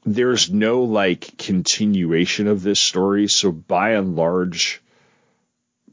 there's 0.05 0.51
no 0.51 0.83
like 0.85 1.37
continuation 1.39 2.47
of 2.47 2.63
this 2.63 2.81
story. 2.81 3.29
So 3.29 3.53
by 3.53 3.93
and 3.93 4.17
large, 4.17 4.83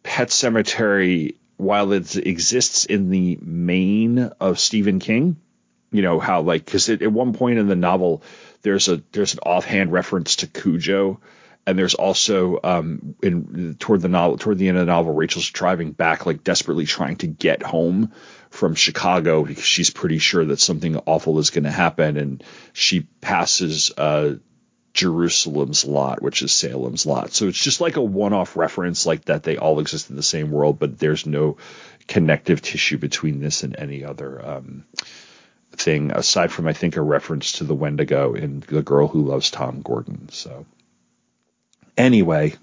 Pet 0.04 0.30
Sematary, 0.30 1.36
while 1.58 1.92
it 1.92 2.16
exists 2.16 2.86
in 2.86 3.10
the 3.10 3.38
Maine 3.42 4.20
of 4.40 4.60
Stephen 4.60 5.00
King, 5.00 5.38
you 5.92 6.02
know 6.02 6.20
how 6.20 6.42
like 6.42 6.66
because 6.66 6.90
at 6.90 7.12
one 7.12 7.34
point 7.34 7.60
in 7.60 7.68
the 7.68 7.76
novel 7.76 8.22
there's 8.62 8.88
a 8.88 9.02
there's 9.12 9.34
an 9.34 9.40
offhand 9.40 9.92
reference 9.92 10.38
to 10.38 10.48
Cujo, 10.48 11.20
and 11.68 11.78
there's 11.78 11.94
also 11.94 12.60
um 12.64 13.16
in 13.22 13.76
toward 13.78 14.02
the 14.02 14.08
novel 14.08 14.38
toward 14.38 14.58
the 14.58 14.70
end 14.70 14.78
of 14.78 14.88
the 14.88 14.92
novel 14.92 15.14
Rachel's 15.14 15.50
driving 15.50 15.92
back 15.92 16.26
like 16.26 16.44
desperately 16.44 16.86
trying 16.86 17.18
to 17.18 17.28
get 17.28 17.62
home 17.62 18.14
from 18.50 18.74
Chicago 18.74 19.44
because 19.44 19.66
she's 19.66 19.90
pretty 19.90 20.18
sure 20.18 20.46
that 20.46 20.60
something 20.60 20.96
awful 21.06 21.38
is 21.40 21.50
going 21.50 21.66
to 21.66 21.72
happen, 21.72 22.18
and 22.18 22.44
she 22.74 23.02
passes 23.02 23.92
uh 23.98 24.36
Jerusalem's 24.94 25.86
lot, 25.86 26.24
which 26.24 26.42
is 26.42 26.52
Salem's 26.52 27.06
lot. 27.06 27.32
So 27.32 27.48
it's 27.48 27.62
just 27.62 27.82
like 27.82 27.98
a 27.98 28.02
one-off 28.02 28.58
reference, 28.58 29.06
like 29.06 29.26
that 29.26 29.44
they 29.44 29.58
all 29.58 29.80
exist 29.80 30.10
in 30.10 30.16
the 30.16 30.24
same 30.24 30.50
world, 30.50 30.80
but 30.80 30.98
there's 30.98 31.28
no 31.28 31.58
connective 32.08 32.64
tissue 32.64 32.98
between 32.98 33.40
this 33.40 33.62
and 33.62 33.76
any 33.78 34.04
other 34.04 34.44
um, 34.44 34.86
thing 35.74 36.12
aside 36.12 36.52
from 36.52 36.68
I 36.68 36.74
think 36.74 36.96
a 36.96 37.02
reference 37.04 37.52
to 37.54 37.64
the 37.64 37.76
Wendigo 37.76 38.34
in 38.34 38.62
The 38.62 38.82
Girl 38.82 39.08
Who 39.08 39.22
Loves 39.22 39.52
Tom 39.52 39.82
Gordon. 39.84 40.30
So 40.32 40.66
anyway, 41.98 42.54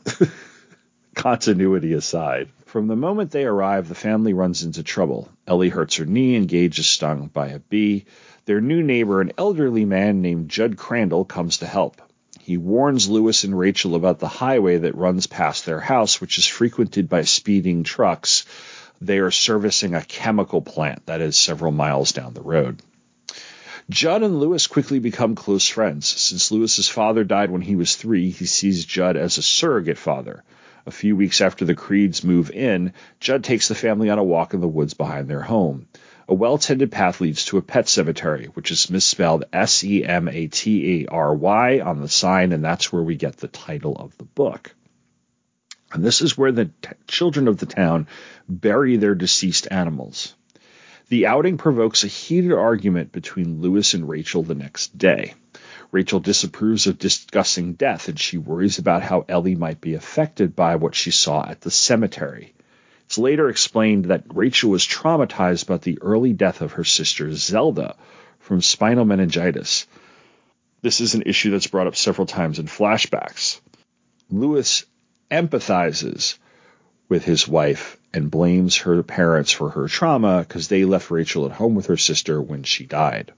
continuity 1.15 1.93
aside, 1.93 2.49
from 2.67 2.87
the 2.89 2.97
moment 2.97 3.31
they 3.31 3.45
arrive, 3.45 3.89
the 3.89 3.95
family 3.95 4.33
runs 4.33 4.63
into 4.63 4.83
trouble. 4.83 5.29
Ellie 5.47 5.69
hurts 5.69 5.97
her 5.97 6.07
knee 6.07 6.35
and 6.37 6.49
Gage 6.49 6.79
is 6.79 6.87
stung 6.87 7.29
by 7.33 7.49
a 7.49 7.59
bee. 7.59 8.05
Their 8.47 8.61
new 8.61 8.83
neighbor, 8.83 9.21
an 9.21 9.33
elderly 9.39 9.85
man 9.85 10.23
named 10.23 10.49
Judd 10.49 10.77
Crandall, 10.77 11.25
comes 11.25 11.59
to 11.59 11.67
help. 11.67 12.03
He 12.41 12.57
warns 12.57 13.09
Lewis 13.09 13.45
and 13.45 13.59
Rachel 13.59 13.95
about 13.95 14.19
the 14.19 14.29
highway 14.29 14.79
that 14.79 14.97
runs 14.97 15.27
past 15.27 15.65
their 15.65 15.81
house, 15.81 16.21
which 16.21 16.37
is 16.37 16.47
frequented 16.47 17.09
by 17.09 17.23
speeding 17.23 17.85
trucks. 17.85 18.45
They 19.01 19.19
are 19.19 19.31
servicing 19.31 19.95
a 19.95 20.03
chemical 20.03 20.61
plant 20.61 21.07
that 21.07 21.21
is 21.21 21.37
several 21.37 21.73
miles 21.73 22.13
down 22.13 22.35
the 22.35 22.43
road. 22.43 22.83
Judd 23.91 24.23
and 24.23 24.41
Lewis 24.41 24.67
quickly 24.67 24.99
become 24.99 25.35
close 25.35 25.69
friends. 25.69 26.07
Since 26.07 26.51
Lewis's 26.51 26.89
father 26.89 27.23
died 27.23 27.51
when 27.51 27.61
he 27.61 27.77
was 27.77 27.97
three, 27.97 28.31
he 28.31 28.47
sees 28.47 28.87
Judd 28.87 29.17
as 29.17 29.37
a 29.37 29.43
surrogate 29.43 29.99
father. 29.99 30.43
A 30.87 30.91
few 30.91 31.15
weeks 31.17 31.43
after 31.43 31.67
the 31.67 31.75
Creeds 31.75 32.25
move 32.25 32.51
in, 32.51 32.95
Judd 33.21 33.45
takes 33.45 33.69
the 33.69 33.75
family 33.75 34.09
on 34.09 34.19
a 34.19 34.25
walk 34.25 34.55
in 34.55 34.61
the 34.61 34.69
woods 34.69 34.95
behind 34.95 35.29
their 35.29 35.43
home. 35.43 35.87
A 36.27 36.35
well 36.35 36.57
tended 36.57 36.91
path 36.91 37.21
leads 37.21 37.45
to 37.47 37.59
a 37.59 37.63
pet 37.63 37.87
cemetery, 37.87 38.47
which 38.55 38.71
is 38.71 38.89
misspelled 38.89 39.45
S 39.53 39.85
E 39.85 40.03
M 40.03 40.29
A 40.29 40.47
T 40.47 41.03
A 41.05 41.11
R 41.11 41.35
Y 41.35 41.81
on 41.81 42.01
the 42.01 42.09
sign, 42.09 42.53
and 42.53 42.65
that's 42.65 42.91
where 42.91 43.03
we 43.03 43.17
get 43.17 43.37
the 43.37 43.49
title 43.49 43.97
of 43.97 44.17
the 44.17 44.25
book. 44.25 44.75
And 45.93 46.03
this 46.03 46.23
is 46.23 46.39
where 46.39 46.53
the 46.53 46.67
t- 46.67 46.91
children 47.07 47.49
of 47.49 47.59
the 47.59 47.67
town 47.67 48.07
bury 48.49 48.97
their 48.97 49.15
deceased 49.15 49.69
animals. 49.71 50.35
The 51.15 51.27
outing 51.27 51.59
provokes 51.59 52.03
a 52.03 52.09
heated 52.09 52.51
argument 52.51 53.13
between 53.13 53.61
Lewis 53.61 53.95
and 53.95 54.09
Rachel 54.09 54.43
the 54.43 54.57
next 54.57 54.99
day. 54.99 55.35
Rachel 55.93 56.19
disapproves 56.19 56.89
of 56.89 56.99
discussing 56.99 57.75
death 57.75 58.09
and 58.09 58.19
she 58.19 58.37
worries 58.37 58.81
about 58.81 59.05
how 59.05 59.25
Ellie 59.29 59.55
might 59.55 59.81
be 59.81 59.95
affected 59.95 60.57
by 60.57 60.75
what 60.75 60.97
she 60.97 61.13
saw 61.13 61.49
at 61.49 61.61
the 61.61 61.71
cemetery. 61.71 62.53
It's 63.05 63.17
later 63.17 63.49
explained 63.49 64.07
that 64.07 64.25
Rachel 64.35 64.71
was 64.71 64.85
traumatized 64.85 65.69
by 65.69 65.77
the 65.77 65.99
early 66.03 66.33
death 66.33 66.63
of 66.63 66.73
her 66.73 66.83
sister 66.83 67.33
Zelda 67.33 67.95
from 68.41 68.61
spinal 68.61 69.05
meningitis. 69.05 69.87
This 70.83 71.01
is 71.01 71.15
an 71.15 71.23
issue 71.27 71.53
that's 71.53 71.69
brought 71.69 71.87
up 71.87 71.95
several 71.95 72.27
times 72.27 72.59
in 72.59 72.67
flashbacks. 72.67 73.61
Lewis 74.31 74.85
empathizes 75.31 76.39
with 77.09 77.25
his 77.25 77.47
wife 77.47 77.97
and 78.13 78.31
blames 78.31 78.77
her 78.79 79.03
parents 79.03 79.51
for 79.51 79.71
her 79.71 79.89
trauma 79.89 80.45
because 80.47 80.69
they 80.69 80.85
left 80.85 81.11
Rachel 81.11 81.47
at 81.47 81.53
home 81.53 81.75
with 81.75 81.87
her 81.87 81.97
sister 81.97 82.41
when 82.41 82.63
she 82.63 82.87
died. 82.87 83.33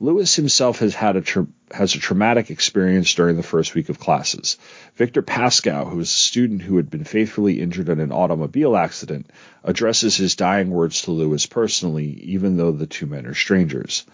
Lewis 0.00 0.36
himself 0.36 0.78
has 0.78 0.94
had 0.94 1.16
a 1.16 1.20
tra- 1.20 1.48
has 1.72 1.94
a 1.94 1.98
traumatic 1.98 2.50
experience 2.50 3.12
during 3.14 3.36
the 3.36 3.42
first 3.42 3.74
week 3.74 3.88
of 3.88 3.98
classes. 3.98 4.56
Victor 4.94 5.22
Pascow, 5.22 5.90
who 5.90 5.98
is 5.98 6.08
a 6.08 6.12
student 6.12 6.62
who 6.62 6.76
had 6.76 6.88
been 6.88 7.02
faithfully 7.02 7.60
injured 7.60 7.88
in 7.88 7.98
an 7.98 8.12
automobile 8.12 8.76
accident, 8.76 9.28
addresses 9.64 10.16
his 10.16 10.36
dying 10.36 10.70
words 10.70 11.02
to 11.02 11.10
Lewis 11.10 11.46
personally, 11.46 12.20
even 12.22 12.56
though 12.56 12.70
the 12.70 12.86
two 12.86 13.06
men 13.06 13.26
are 13.26 13.34
strangers. 13.34 14.04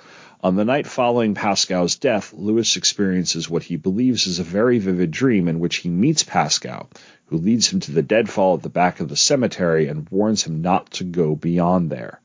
On 0.43 0.57
the 0.57 0.65
night 0.65 0.87
following 0.87 1.35
Pascow's 1.35 1.97
death, 1.97 2.33
Lewis 2.33 2.77
experiences 2.77 3.51
what 3.51 3.63
he 3.63 3.77
believes 3.77 4.27
is 4.27 4.39
a 4.39 4.45
very 4.45 4.79
vivid 4.79 5.11
dream 5.11 5.49
in 5.49 5.59
which 5.59 5.77
he 5.77 5.91
meets 5.91 6.23
Pascow, 6.23 6.87
who 7.27 7.39
leads 7.39 7.73
him 7.73 7.81
to 7.81 7.93
the 7.93 8.03
deadfall 8.03 8.55
at 8.55 8.63
the 8.63 8.69
back 8.69 9.01
of 9.01 9.09
the 9.09 9.17
cemetery 9.17 9.89
and 9.89 10.09
warns 10.11 10.43
him 10.43 10.63
not 10.63 10.91
to 10.91 11.05
go 11.05 11.35
beyond 11.35 11.91
there. 11.91 12.21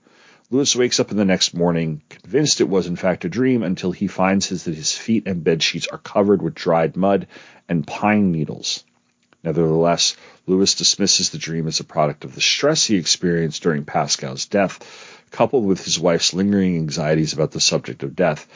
Lewis 0.51 0.75
wakes 0.75 0.99
up 0.99 1.11
in 1.11 1.17
the 1.17 1.25
next 1.25 1.53
morning, 1.53 2.01
convinced 2.09 2.59
it 2.59 2.67
was 2.67 2.87
in 2.87 2.95
fact 2.95 3.23
a 3.23 3.29
dream, 3.29 3.61
until 3.61 3.91
he 3.91 4.07
finds 4.07 4.47
his, 4.47 4.63
that 4.63 4.73
his 4.73 4.97
feet 4.97 5.27
and 5.27 5.43
bed 5.43 5.61
sheets 5.61 5.87
are 5.87 5.99
covered 5.99 6.41
with 6.41 6.55
dried 6.55 6.97
mud 6.97 7.27
and 7.67 7.85
pine 7.85 8.31
needles. 8.31 8.83
Nevertheless, 9.43 10.17
Lewis 10.47 10.73
dismisses 10.73 11.29
the 11.29 11.37
dream 11.37 11.67
as 11.67 11.79
a 11.79 11.83
product 11.83 12.25
of 12.25 12.35
the 12.35 12.41
stress 12.41 12.85
he 12.85 12.95
experienced 12.95 13.61
during 13.63 13.85
Pascow's 13.85 14.45
death, 14.45 15.23
coupled 15.31 15.65
with 15.65 15.83
his 15.85 15.99
wife's 15.99 16.33
lingering 16.33 16.75
anxieties 16.75 17.33
about 17.33 17.51
the 17.51 17.59
subject 17.59 18.03
of 18.03 18.15
death. 18.15 18.47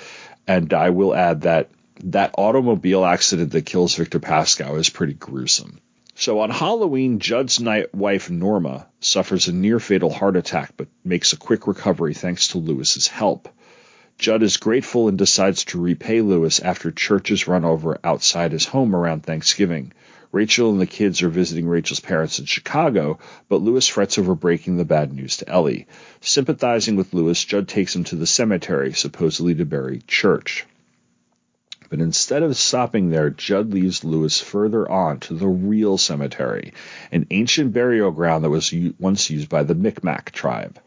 And 0.48 0.74
I 0.74 0.90
will 0.90 1.16
add 1.16 1.42
that 1.42 1.70
that 2.06 2.36
automobile 2.38 3.06
accident 3.06 3.52
that 3.52 3.66
kills 3.66 3.96
Victor 3.96 4.20
Pascow 4.20 4.78
is 4.78 4.90
pretty 4.90 5.14
gruesome. 5.14 5.80
So 6.16 6.40
on 6.40 6.52
Halloween, 6.52 7.20
Judd's 7.20 7.60
night 7.60 7.94
wife 7.94 8.30
Norma 8.30 8.88
suffers 9.00 9.48
a 9.48 9.52
near 9.52 9.80
fatal 9.80 10.12
heart 10.12 10.36
attack 10.36 10.74
but 10.78 10.88
makes 11.04 11.34
a 11.34 11.38
quick 11.38 11.66
recovery 11.66 12.14
thanks 12.14 12.50
to 12.50 12.60
Lewis's 12.60 13.08
help. 13.08 13.50
Judd 14.20 14.44
is 14.44 14.58
grateful 14.58 15.08
and 15.08 15.18
decides 15.18 15.66
to 15.66 15.82
repay 15.82 16.22
Lewis 16.22 16.60
after 16.60 16.92
church 16.92 17.32
is 17.32 17.48
run 17.48 17.66
over 17.66 17.98
outside 18.04 18.52
his 18.52 18.66
home 18.66 18.96
around 18.96 19.24
Thanksgiving. 19.24 19.92
Rachel 20.32 20.72
and 20.72 20.80
the 20.80 20.86
kids 20.86 21.24
are 21.24 21.30
visiting 21.30 21.68
Rachel's 21.68 22.00
parents 22.00 22.40
in 22.40 22.46
Chicago, 22.46 23.20
but 23.50 23.62
Lewis 23.62 23.88
frets 23.88 24.18
over 24.18 24.36
breaking 24.36 24.78
the 24.78 24.86
bad 24.86 25.14
news 25.14 25.38
to 25.38 25.50
Ellie. 25.50 25.88
Sympathizing 26.22 26.96
with 26.96 27.14
Lewis, 27.14 27.44
Judd 27.44 27.68
takes 27.68 27.96
him 27.96 28.04
to 28.06 28.16
the 28.16 28.28
cemetery, 28.28 28.94
supposedly 28.94 29.56
to 29.56 29.66
bury 29.66 30.02
Church. 30.08 30.66
But 31.94 32.02
instead 32.02 32.42
of 32.42 32.58
stopping 32.58 33.12
there, 33.12 33.30
Judd 33.30 33.72
leads 33.72 34.04
Lewis 34.04 34.42
further 34.42 34.90
on 34.90 35.20
to 35.20 35.36
the 35.36 35.48
real 35.48 36.00
cemetery, 36.00 36.74
an 37.12 37.28
ancient 37.30 37.72
burial 37.72 38.10
ground 38.10 38.44
that 38.44 38.50
was 38.50 38.74
once 38.98 39.30
used 39.30 39.48
by 39.48 39.62
the 39.62 39.76
Micmac 39.76 40.32
tribe. 40.32 40.80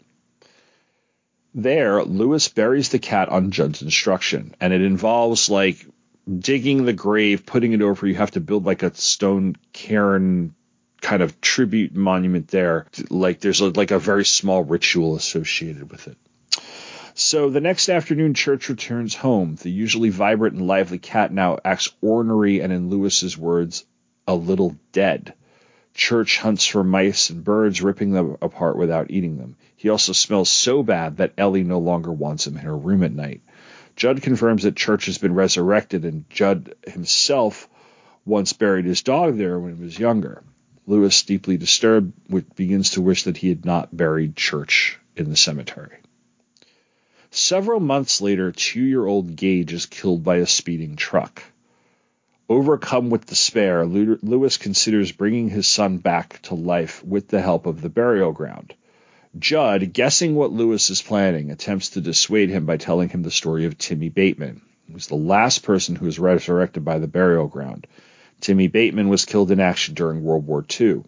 There, 1.55 2.03
Lewis 2.03 2.49
buries 2.49 2.89
the 2.89 2.99
cat 2.99 3.29
on 3.29 3.53
Judd's 3.53 3.83
instruction, 3.83 4.57
and 4.61 4.73
it 4.73 4.83
involves 4.83 5.49
like 5.49 5.87
digging 6.29 6.87
the 6.87 6.93
grave, 6.93 7.47
putting 7.47 7.73
it 7.73 7.83
over. 7.83 8.09
You 8.09 8.17
have 8.17 8.33
to 8.33 8.41
build 8.41 8.67
like 8.67 8.83
a 8.83 8.93
stone 8.97 9.55
cairn 9.73 10.57
kind 11.01 11.23
of 11.23 11.41
tribute 11.41 11.95
monument 11.95 12.49
there. 12.49 12.87
Like 13.11 13.39
there's 13.39 13.61
a, 13.61 13.69
like 13.69 13.93
a 13.93 14.01
very 14.01 14.25
small 14.25 14.65
ritual 14.65 15.15
associated 15.15 15.89
with 15.89 16.09
it. 16.09 16.19
So 17.19 17.49
the 17.49 17.63
next 17.63 17.89
afternoon, 17.89 18.35
Church 18.35 18.69
returns 18.69 19.15
home. 19.15 19.55
The 19.55 19.71
usually 19.71 20.11
vibrant 20.11 20.57
and 20.57 20.67
lively 20.67 20.99
cat 20.99 21.33
now 21.33 21.57
acts 21.65 21.91
ornery 22.03 22.61
and, 22.61 22.71
in 22.71 22.91
Lewis's 22.91 23.39
words, 23.39 23.87
a 24.29 24.35
little 24.35 24.77
dead. 24.93 25.33
Church 25.95 26.37
hunts 26.37 26.67
for 26.67 26.85
mice 26.85 27.31
and 27.31 27.43
birds, 27.43 27.81
ripping 27.81 28.11
them 28.11 28.37
apart 28.43 28.77
without 28.77 29.11
eating 29.11 29.39
them. 29.39 29.57
He 29.77 29.89
also 29.89 30.13
smells 30.13 30.51
so 30.51 30.83
bad 30.83 31.17
that 31.17 31.33
Ellie 31.39 31.65
no 31.65 31.79
longer 31.79 32.13
wants 32.13 32.47
him 32.47 32.59
in 32.59 32.65
her 32.65 32.77
room 32.77 33.03
at 33.03 33.13
night. 33.13 33.41
Judd 33.97 34.21
confirms 34.21 34.65
that 34.65 34.77
Church 34.77 35.07
has 35.07 35.17
been 35.17 35.35
resurrected, 35.35 36.05
and 36.05 36.29
Judd 36.29 36.75
himself 36.87 37.67
once 38.27 38.53
buried 38.53 38.85
his 38.85 39.01
dog 39.01 39.39
there 39.39 39.59
when 39.59 39.75
he 39.75 39.83
was 39.83 39.99
younger. 39.99 40.45
Lewis, 40.87 41.23
deeply 41.23 41.57
disturbed, 41.57 42.13
begins 42.57 42.91
to 42.91 43.01
wish 43.01 43.23
that 43.23 43.39
he 43.39 43.49
had 43.49 43.65
not 43.65 43.97
buried 43.97 44.37
Church 44.37 44.99
in 45.17 45.31
the 45.31 45.37
cemetery. 45.37 45.97
Several 47.39 47.81
months 47.81 48.23
later, 48.23 48.51
two 48.51 48.81
year 48.81 49.05
old 49.05 49.37
Gage 49.37 49.75
is 49.75 49.85
killed 49.85 50.25
by 50.25 50.37
a 50.37 50.47
speeding 50.47 50.97
truck. 50.97 51.43
Overcome 52.49 53.11
with 53.11 53.27
despair, 53.27 53.85
Lewis 53.85 54.57
considers 54.57 55.13
bringing 55.13 55.51
his 55.51 55.69
son 55.69 55.99
back 55.99 56.41
to 56.45 56.55
life 56.55 57.05
with 57.05 57.29
the 57.29 57.43
help 57.43 57.67
of 57.67 57.83
the 57.83 57.91
burial 57.91 58.33
ground. 58.33 58.73
Judd, 59.39 59.93
guessing 59.93 60.35
what 60.35 60.51
Lewis 60.51 60.89
is 60.89 61.03
planning, 61.03 61.51
attempts 61.51 61.91
to 61.91 62.01
dissuade 62.01 62.49
him 62.49 62.65
by 62.65 62.79
telling 62.79 63.11
him 63.11 63.23
the 63.23 63.31
story 63.31 63.67
of 63.67 63.77
Timmy 63.77 64.09
Bateman, 64.09 64.63
who 64.87 64.95
was 64.95 65.09
the 65.09 65.15
last 65.15 65.63
person 65.63 65.95
who 65.95 66.07
was 66.07 66.19
resurrected 66.19 66.87
by 66.87 66.99
the 66.99 67.07
burial 67.07 67.49
ground. 67.49 67.87
Timmy 68.41 68.69
Bateman 68.69 69.11
was 69.11 69.27
killed 69.27 69.51
in 69.51 69.61
action 69.61 69.93
during 69.93 70.25
World 70.25 70.47
War 70.47 70.65
II. 70.81 71.03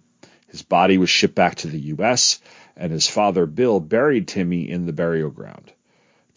His 0.48 0.60
body 0.60 0.98
was 0.98 1.08
shipped 1.08 1.36
back 1.36 1.54
to 1.54 1.68
the 1.68 1.80
U.S., 1.96 2.38
and 2.76 2.92
his 2.92 3.08
father, 3.08 3.46
Bill, 3.46 3.80
buried 3.80 4.28
Timmy 4.28 4.68
in 4.68 4.84
the 4.84 4.92
burial 4.92 5.30
ground. 5.30 5.72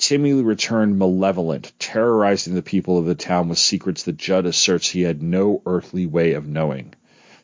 Timmy 0.01 0.33
returned 0.33 0.97
malevolent, 0.97 1.71
terrorizing 1.77 2.55
the 2.55 2.63
people 2.63 2.97
of 2.97 3.05
the 3.05 3.13
town 3.13 3.49
with 3.49 3.59
secrets 3.59 4.01
that 4.03 4.17
Judd 4.17 4.47
asserts 4.47 4.89
he 4.89 5.03
had 5.03 5.21
no 5.21 5.61
earthly 5.63 6.07
way 6.07 6.33
of 6.33 6.47
knowing. 6.47 6.95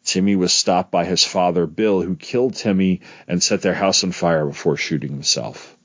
Timmy 0.03 0.35
was 0.35 0.51
stopped 0.53 0.89
by 0.89 1.05
his 1.05 1.23
father, 1.23 1.67
Bill, 1.67 2.01
who 2.01 2.15
killed 2.15 2.55
Timmy 2.55 3.01
and 3.27 3.43
set 3.43 3.61
their 3.61 3.75
house 3.75 4.03
on 4.03 4.11
fire 4.11 4.43
before 4.47 4.75
shooting 4.75 5.11
himself. 5.11 5.77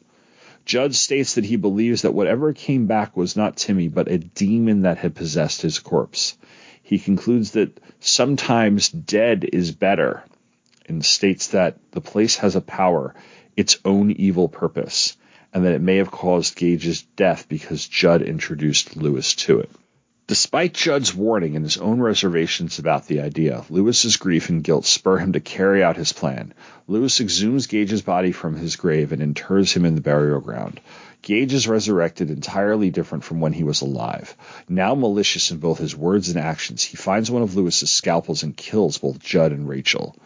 Judd 0.65 0.95
states 0.95 1.35
that 1.35 1.45
he 1.45 1.57
believes 1.57 2.01
that 2.03 2.15
whatever 2.15 2.55
came 2.55 2.87
back 2.87 3.19
was 3.19 3.37
not 3.37 3.59
Timmy, 3.59 3.89
but 3.89 4.11
a 4.11 4.17
demon 4.17 4.81
that 4.81 4.97
had 4.97 5.15
possessed 5.15 5.61
his 5.61 5.79
corpse. 5.79 6.39
He 6.83 6.99
concludes 6.99 7.51
that 7.51 7.79
sometimes 8.01 8.89
dead 8.89 9.47
is 9.53 9.73
better 9.73 10.25
and 10.87 11.05
states 11.05 11.49
that 11.49 11.77
the 11.91 12.01
place 12.01 12.37
has 12.37 12.57
a 12.57 12.63
power, 12.63 13.15
its 13.59 13.77
own 13.85 14.11
evil 14.13 14.49
purpose, 14.49 15.19
and 15.53 15.65
that 15.65 15.73
it 15.73 15.81
may 15.81 15.97
have 15.97 16.11
caused 16.11 16.57
Gage's 16.57 17.03
death 17.03 17.49
because 17.49 17.87
Judd 17.87 18.23
introduced 18.23 18.97
Lewis 18.97 19.35
to 19.35 19.61
it. 19.61 19.71
Despite 20.29 20.73
Judd's 20.73 21.15
warning 21.15 21.57
and 21.57 21.65
his 21.65 21.77
own 21.77 22.01
reservations 22.01 22.79
about 22.79 23.07
the 23.07 23.21
idea, 23.21 23.65
Lewis's 23.69 24.17
grief 24.17 24.49
and 24.49 24.63
guilt 24.63 24.87
spur 24.87 25.19
him 25.19 25.33
to 25.33 25.41
carry 25.41 25.83
out 25.83 25.97
his 25.97 26.13
plan. 26.13 26.55
Lewis 26.87 27.21
exhumes 27.21 27.69
Gage's 27.69 28.03
body 28.03 28.33
from 28.33 28.57
his 28.57 28.77
grave 28.77 29.13
and 29.13 29.21
inters 29.21 29.75
him 29.75 29.85
in 29.85 29.95
the 29.95 30.01
burial 30.01 30.41
ground. 30.41 30.81
Gage 31.23 31.53
is 31.53 31.69
resurrected 31.69 32.31
entirely 32.31 32.91
different 32.91 33.25
from 33.25 33.41
when 33.41 33.53
he 33.53 33.63
was 33.63 33.81
alive. 33.81 34.37
Now 34.69 34.95
malicious 34.95 35.51
in 35.51 35.59
both 35.59 35.79
his 35.79 35.97
words 35.97 36.29
and 36.29 36.39
actions, 36.39 36.83
he 36.83 36.97
finds 36.97 37.31
one 37.31 37.43
of 37.43 37.55
Lewis's 37.55 37.91
scalpels 37.91 38.43
and 38.43 38.57
kills 38.57 38.99
both 38.99 39.19
Judd 39.19 39.53
and 39.53 39.69
Rachel. 39.69 40.17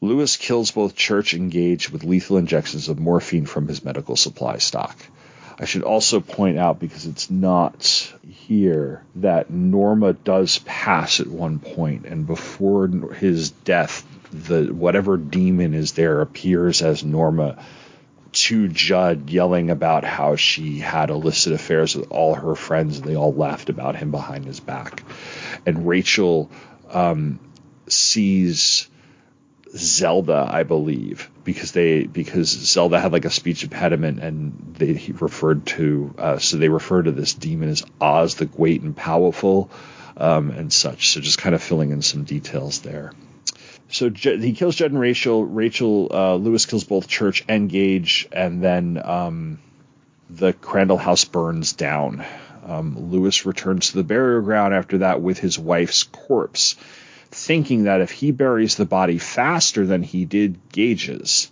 Lewis 0.00 0.36
kills 0.36 0.70
both 0.70 0.94
Church 0.94 1.32
and 1.32 1.50
Gage 1.50 1.90
with 1.90 2.04
lethal 2.04 2.36
injections 2.36 2.88
of 2.88 2.98
morphine 2.98 3.46
from 3.46 3.66
his 3.66 3.84
medical 3.84 4.16
supply 4.16 4.58
stock. 4.58 4.96
I 5.58 5.64
should 5.64 5.84
also 5.84 6.20
point 6.20 6.58
out, 6.58 6.78
because 6.78 7.06
it's 7.06 7.30
not 7.30 8.12
here, 8.28 9.02
that 9.16 9.50
Norma 9.50 10.12
does 10.12 10.58
pass 10.58 11.18
at 11.20 11.26
one 11.26 11.60
point, 11.60 12.04
and 12.04 12.26
before 12.26 12.88
his 13.14 13.50
death, 13.50 14.06
the 14.30 14.66
whatever 14.66 15.16
demon 15.16 15.72
is 15.72 15.92
there 15.92 16.20
appears 16.20 16.82
as 16.82 17.02
Norma 17.02 17.64
to 18.32 18.68
Judd, 18.68 19.30
yelling 19.30 19.70
about 19.70 20.04
how 20.04 20.36
she 20.36 20.78
had 20.78 21.08
illicit 21.08 21.54
affairs 21.54 21.96
with 21.96 22.10
all 22.10 22.34
her 22.34 22.54
friends, 22.54 22.98
and 22.98 23.06
they 23.06 23.16
all 23.16 23.32
laughed 23.32 23.70
about 23.70 23.96
him 23.96 24.10
behind 24.10 24.44
his 24.44 24.60
back. 24.60 25.02
And 25.64 25.88
Rachel 25.88 26.50
um, 26.90 27.40
sees 27.88 28.88
Zelda, 29.78 30.46
I 30.48 30.62
believe, 30.62 31.30
because 31.44 31.72
they 31.72 32.04
because 32.04 32.48
Zelda 32.48 33.00
had 33.00 33.12
like 33.12 33.24
a 33.24 33.30
speech 33.30 33.62
impediment, 33.62 34.20
and 34.20 34.74
they 34.78 34.94
he 34.94 35.12
referred 35.12 35.66
to 35.66 36.14
uh, 36.18 36.38
so 36.38 36.56
they 36.56 36.68
refer 36.68 37.02
to 37.02 37.12
this 37.12 37.34
demon 37.34 37.68
as 37.68 37.84
Oz 38.00 38.34
the 38.36 38.46
Great 38.46 38.82
and 38.82 38.96
Powerful, 38.96 39.70
um, 40.16 40.50
and 40.50 40.72
such. 40.72 41.10
So 41.10 41.20
just 41.20 41.38
kind 41.38 41.54
of 41.54 41.62
filling 41.62 41.90
in 41.90 42.02
some 42.02 42.24
details 42.24 42.80
there. 42.80 43.12
So 43.88 44.10
he 44.10 44.52
kills 44.52 44.76
Judd 44.76 44.90
and 44.90 45.00
Rachel. 45.00 45.44
Rachel 45.44 46.08
uh, 46.10 46.34
Lewis 46.34 46.66
kills 46.66 46.84
both 46.84 47.06
Church 47.06 47.44
and 47.48 47.70
Gage, 47.70 48.28
and 48.32 48.62
then 48.62 49.00
um, 49.02 49.58
the 50.28 50.52
Crandall 50.52 50.96
house 50.96 51.24
burns 51.24 51.72
down. 51.72 52.24
Um, 52.64 53.10
Lewis 53.12 53.46
returns 53.46 53.90
to 53.90 53.96
the 53.96 54.02
burial 54.02 54.42
ground 54.42 54.74
after 54.74 54.98
that 54.98 55.22
with 55.22 55.38
his 55.38 55.56
wife's 55.56 56.02
corpse 56.02 56.74
thinking 57.30 57.84
that 57.84 58.00
if 58.00 58.10
he 58.10 58.30
buries 58.30 58.74
the 58.76 58.84
body 58.84 59.18
faster 59.18 59.86
than 59.86 60.02
he 60.02 60.24
did 60.24 60.58
Gage's, 60.72 61.50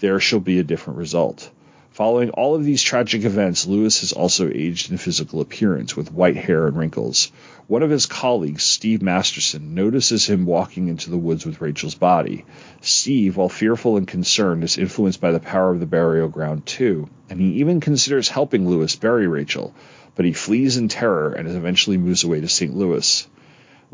there 0.00 0.20
shall 0.20 0.40
be 0.40 0.58
a 0.58 0.64
different 0.64 0.98
result. 0.98 1.50
Following 1.92 2.30
all 2.30 2.54
of 2.54 2.64
these 2.64 2.82
tragic 2.82 3.24
events, 3.24 3.66
Lewis 3.66 4.00
has 4.00 4.12
also 4.12 4.50
aged 4.50 4.90
in 4.90 4.96
physical 4.96 5.42
appearance 5.42 5.94
with 5.94 6.10
white 6.10 6.36
hair 6.36 6.66
and 6.66 6.76
wrinkles. 6.76 7.30
One 7.66 7.82
of 7.82 7.90
his 7.90 8.06
colleagues, 8.06 8.62
Steve 8.62 9.02
Masterton, 9.02 9.74
notices 9.74 10.26
him 10.26 10.46
walking 10.46 10.88
into 10.88 11.10
the 11.10 11.18
woods 11.18 11.44
with 11.44 11.60
Rachel's 11.60 11.94
body. 11.94 12.46
Steve, 12.80 13.36
while 13.36 13.50
fearful 13.50 13.98
and 13.98 14.08
concerned, 14.08 14.64
is 14.64 14.78
influenced 14.78 15.20
by 15.20 15.32
the 15.32 15.40
power 15.40 15.70
of 15.70 15.80
the 15.80 15.86
burial 15.86 16.28
ground 16.28 16.64
too, 16.64 17.10
and 17.28 17.38
he 17.38 17.60
even 17.60 17.80
considers 17.80 18.28
helping 18.28 18.66
Lewis 18.66 18.96
bury 18.96 19.26
Rachel. 19.26 19.74
but 20.14 20.24
he 20.24 20.32
flees 20.32 20.76
in 20.76 20.88
terror 20.88 21.32
and 21.32 21.48
eventually 21.48 21.96
moves 21.96 22.24
away 22.24 22.40
to 22.40 22.48
St. 22.48 22.76
Louis. 22.76 23.26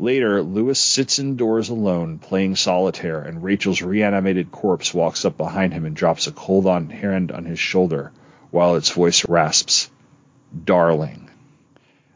Later, 0.01 0.41
Lewis 0.41 0.79
sits 0.79 1.19
indoors 1.19 1.67
alone, 1.67 2.19
playing 2.19 2.55
solitaire, 2.55 3.21
and 3.21 3.43
Rachel's 3.43 3.81
reanimated 3.81 4.49
corpse 4.49 4.93
walks 4.93 5.25
up 5.25 5.35
behind 5.35 5.73
him 5.73 5.83
and 5.85 5.93
drops 5.93 6.25
a 6.25 6.31
cold 6.31 6.65
on 6.67 6.89
hand 6.89 7.33
on 7.33 7.43
his 7.43 7.59
shoulder 7.59 8.13
while 8.49 8.77
its 8.77 8.91
voice 8.91 9.27
rasps, 9.27 9.91
Darling. 10.63 11.29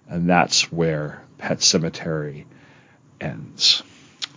And 0.07 0.29
that's 0.29 0.71
where 0.71 1.23
Pet 1.37 1.57
Sematary 1.59 2.45
ends. 3.19 3.83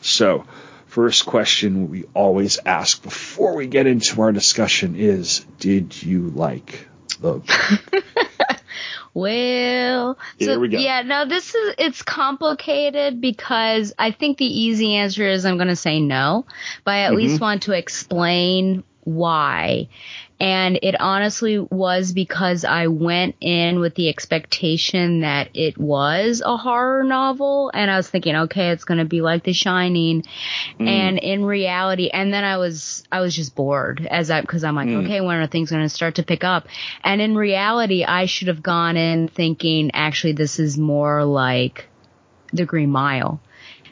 So, 0.00 0.44
first 0.86 1.24
question 1.24 1.88
we 1.88 2.02
always 2.14 2.58
ask 2.66 3.00
before 3.00 3.54
we 3.54 3.68
get 3.68 3.86
into 3.86 4.22
our 4.22 4.32
discussion 4.32 4.96
is 4.96 5.46
Did 5.60 6.02
you 6.02 6.30
like 6.30 6.88
the 7.20 7.40
Well, 9.16 10.18
Here 10.36 10.52
so, 10.52 10.60
we 10.60 10.68
go. 10.68 10.76
yeah, 10.76 11.00
no, 11.00 11.24
this 11.24 11.54
is 11.54 11.74
it's 11.78 12.02
complicated 12.02 13.18
because 13.18 13.94
I 13.98 14.10
think 14.10 14.36
the 14.36 14.44
easy 14.44 14.94
answer 14.94 15.26
is 15.26 15.46
I'm 15.46 15.56
going 15.56 15.68
to 15.68 15.74
say 15.74 16.00
no, 16.00 16.44
but 16.84 16.90
I 16.90 16.98
at 17.04 17.12
Mhm. 17.12 17.16
least 17.16 17.40
want 17.40 17.62
to 17.62 17.72
explain 17.72 18.84
why. 19.04 19.88
And 20.38 20.78
it 20.82 21.00
honestly 21.00 21.58
was 21.58 22.12
because 22.12 22.64
I 22.64 22.88
went 22.88 23.36
in 23.40 23.80
with 23.80 23.94
the 23.94 24.10
expectation 24.10 25.20
that 25.20 25.48
it 25.54 25.78
was 25.78 26.42
a 26.44 26.58
horror 26.58 27.04
novel 27.04 27.70
and 27.72 27.90
I 27.90 27.96
was 27.96 28.10
thinking, 28.10 28.36
okay, 28.36 28.68
it's 28.70 28.84
going 28.84 28.98
to 28.98 29.06
be 29.06 29.22
like 29.22 29.44
The 29.44 29.54
Shining. 29.54 30.24
Mm. 30.78 30.86
And 30.88 31.18
in 31.18 31.44
reality, 31.44 32.10
and 32.10 32.34
then 32.34 32.44
I 32.44 32.58
was, 32.58 33.02
I 33.10 33.20
was 33.20 33.34
just 33.34 33.54
bored 33.54 34.06
as 34.10 34.30
I, 34.30 34.42
cause 34.42 34.62
I'm 34.62 34.74
like, 34.76 34.88
Mm. 34.88 35.04
okay, 35.04 35.22
when 35.22 35.36
are 35.38 35.46
things 35.46 35.70
going 35.70 35.82
to 35.82 35.88
start 35.88 36.16
to 36.16 36.22
pick 36.22 36.44
up? 36.44 36.68
And 37.02 37.22
in 37.22 37.34
reality, 37.34 38.04
I 38.04 38.26
should 38.26 38.48
have 38.48 38.62
gone 38.62 38.98
in 38.98 39.28
thinking, 39.28 39.90
actually, 39.94 40.32
this 40.34 40.58
is 40.58 40.76
more 40.76 41.24
like 41.24 41.86
The 42.52 42.66
Green 42.66 42.90
Mile. 42.90 43.40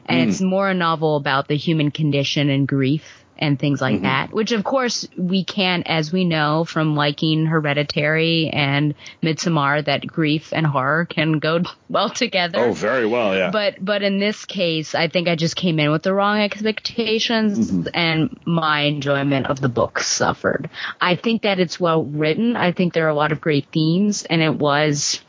And 0.05 0.21
Mm. 0.21 0.29
it's 0.31 0.41
more 0.43 0.69
a 0.69 0.75
novel 0.75 1.17
about 1.17 1.49
the 1.49 1.57
human 1.57 1.91
condition 1.91 2.51
and 2.51 2.69
grief 2.69 3.24
and 3.39 3.59
things 3.59 3.81
like 3.81 3.97
Mhm. 3.97 4.03
that, 4.03 4.33
which 4.33 4.53
of 4.53 4.63
course 4.65 5.09
we 5.17 5.43
can, 5.45 5.83
as 5.87 6.13
we 6.13 6.25
know 6.25 6.65
from 6.65 6.95
liking 6.97 7.47
Hereditary 7.47 8.49
and 8.53 8.95
Midsommar, 9.23 9.85
that 9.85 10.07
grief 10.07 10.53
and 10.53 10.67
horror 10.67 11.05
can 11.05 11.39
go 11.41 11.61
well 11.89 12.11
together. 12.11 12.59
Oh, 12.61 12.73
very 12.73 13.07
well, 13.07 13.35
yeah. 13.37 13.51
But 13.51 13.85
but 13.85 14.03
in 14.03 14.19
this 14.19 14.45
case, 14.45 14.95
I 14.95 15.09
think 15.09 15.29
I 15.29 15.35
just 15.37 15.57
came 15.57 15.79
in 15.81 15.91
with 15.91 16.03
the 16.03 16.15
wrong 16.15 16.39
expectations, 16.41 17.71
Mm-hmm. 17.71 17.89
and 17.95 18.39
my 18.45 18.83
enjoyment 18.83 19.47
of 19.47 19.61
the 19.61 19.69
book 19.69 19.99
suffered. 20.01 20.69
I 21.01 21.17
think 21.17 21.43
that 21.43 21.59
it's 21.59 21.81
well 21.81 22.05
written. 22.05 22.57
I 22.57 22.73
think 22.73 22.93
there 22.93 23.07
are 23.07 23.11
a 23.11 23.15
lot 23.15 23.33
of 23.33 23.41
great 23.41 23.67
themes, 23.73 24.25
and 24.25 24.43
it 24.43 24.55
was. 24.55 25.21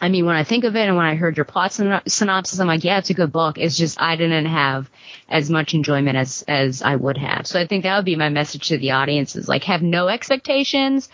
I 0.00 0.08
mean, 0.08 0.24
when 0.24 0.36
I 0.36 0.44
think 0.44 0.64
of 0.64 0.76
it, 0.76 0.88
and 0.88 0.96
when 0.96 1.04
I 1.04 1.14
heard 1.14 1.36
your 1.36 1.44
plot 1.44 1.72
synopsis, 1.72 2.58
I'm 2.58 2.66
like, 2.66 2.84
yeah, 2.84 2.98
it's 2.98 3.10
a 3.10 3.14
good 3.14 3.32
book. 3.32 3.58
It's 3.58 3.76
just 3.76 4.00
I 4.00 4.16
didn't 4.16 4.46
have 4.46 4.90
as 5.28 5.50
much 5.50 5.74
enjoyment 5.74 6.16
as 6.16 6.42
as 6.48 6.82
I 6.82 6.96
would 6.96 7.18
have. 7.18 7.46
So 7.46 7.60
I 7.60 7.66
think 7.66 7.84
that 7.84 7.96
would 7.96 8.06
be 8.06 8.16
my 8.16 8.30
message 8.30 8.68
to 8.68 8.78
the 8.78 8.92
audience: 8.92 9.36
is 9.36 9.48
like 9.48 9.64
have 9.64 9.82
no 9.82 10.08
expectations, 10.08 11.08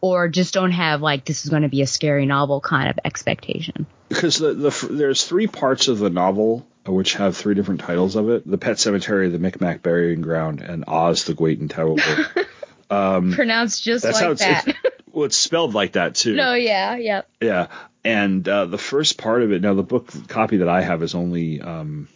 or 0.00 0.28
just 0.28 0.54
don't 0.54 0.70
have 0.70 1.02
like 1.02 1.24
this 1.24 1.44
is 1.44 1.50
going 1.50 1.62
to 1.62 1.68
be 1.68 1.82
a 1.82 1.86
scary 1.86 2.26
novel 2.26 2.60
kind 2.60 2.88
of 2.88 2.98
expectation. 3.04 3.86
because 4.08 4.38
the, 4.38 4.54
the 4.54 4.88
there's 4.90 5.24
three 5.24 5.46
parts 5.46 5.88
of 5.88 5.98
the 5.98 6.10
novel 6.10 6.66
uh, 6.88 6.92
which 6.92 7.14
have 7.14 7.36
three 7.36 7.54
different 7.54 7.80
titles 7.80 8.16
of 8.16 8.30
it: 8.30 8.48
the 8.48 8.58
Pet 8.58 8.76
Sematary, 8.76 9.30
the 9.30 9.38
Micmac 9.38 9.82
Burying 9.82 10.20
Ground, 10.20 10.60
and 10.60 10.84
Oz 10.86 11.24
the 11.24 11.34
Great 11.34 11.58
and 11.60 11.70
Terrible. 11.70 12.02
um, 12.90 13.32
Pronounced 13.32 13.82
just 13.82 14.04
like 14.04 14.22
it's, 14.22 14.40
that. 14.40 14.68
it's 14.68 14.78
well, 15.12 15.24
it's 15.24 15.36
spelled 15.36 15.74
like 15.74 15.92
that 15.92 16.14
too. 16.14 16.34
No, 16.34 16.54
yeah, 16.54 16.96
yeah. 16.96 17.22
Yeah, 17.40 17.66
and 18.08 18.48
uh, 18.48 18.64
the 18.64 18.78
first 18.78 19.18
part 19.18 19.42
of 19.42 19.52
it. 19.52 19.60
Now, 19.60 19.74
the 19.74 19.82
book 19.82 20.10
copy 20.28 20.58
that 20.58 20.68
I 20.68 20.80
have 20.80 21.02
is 21.02 21.14
only 21.14 21.60
um, 21.60 22.08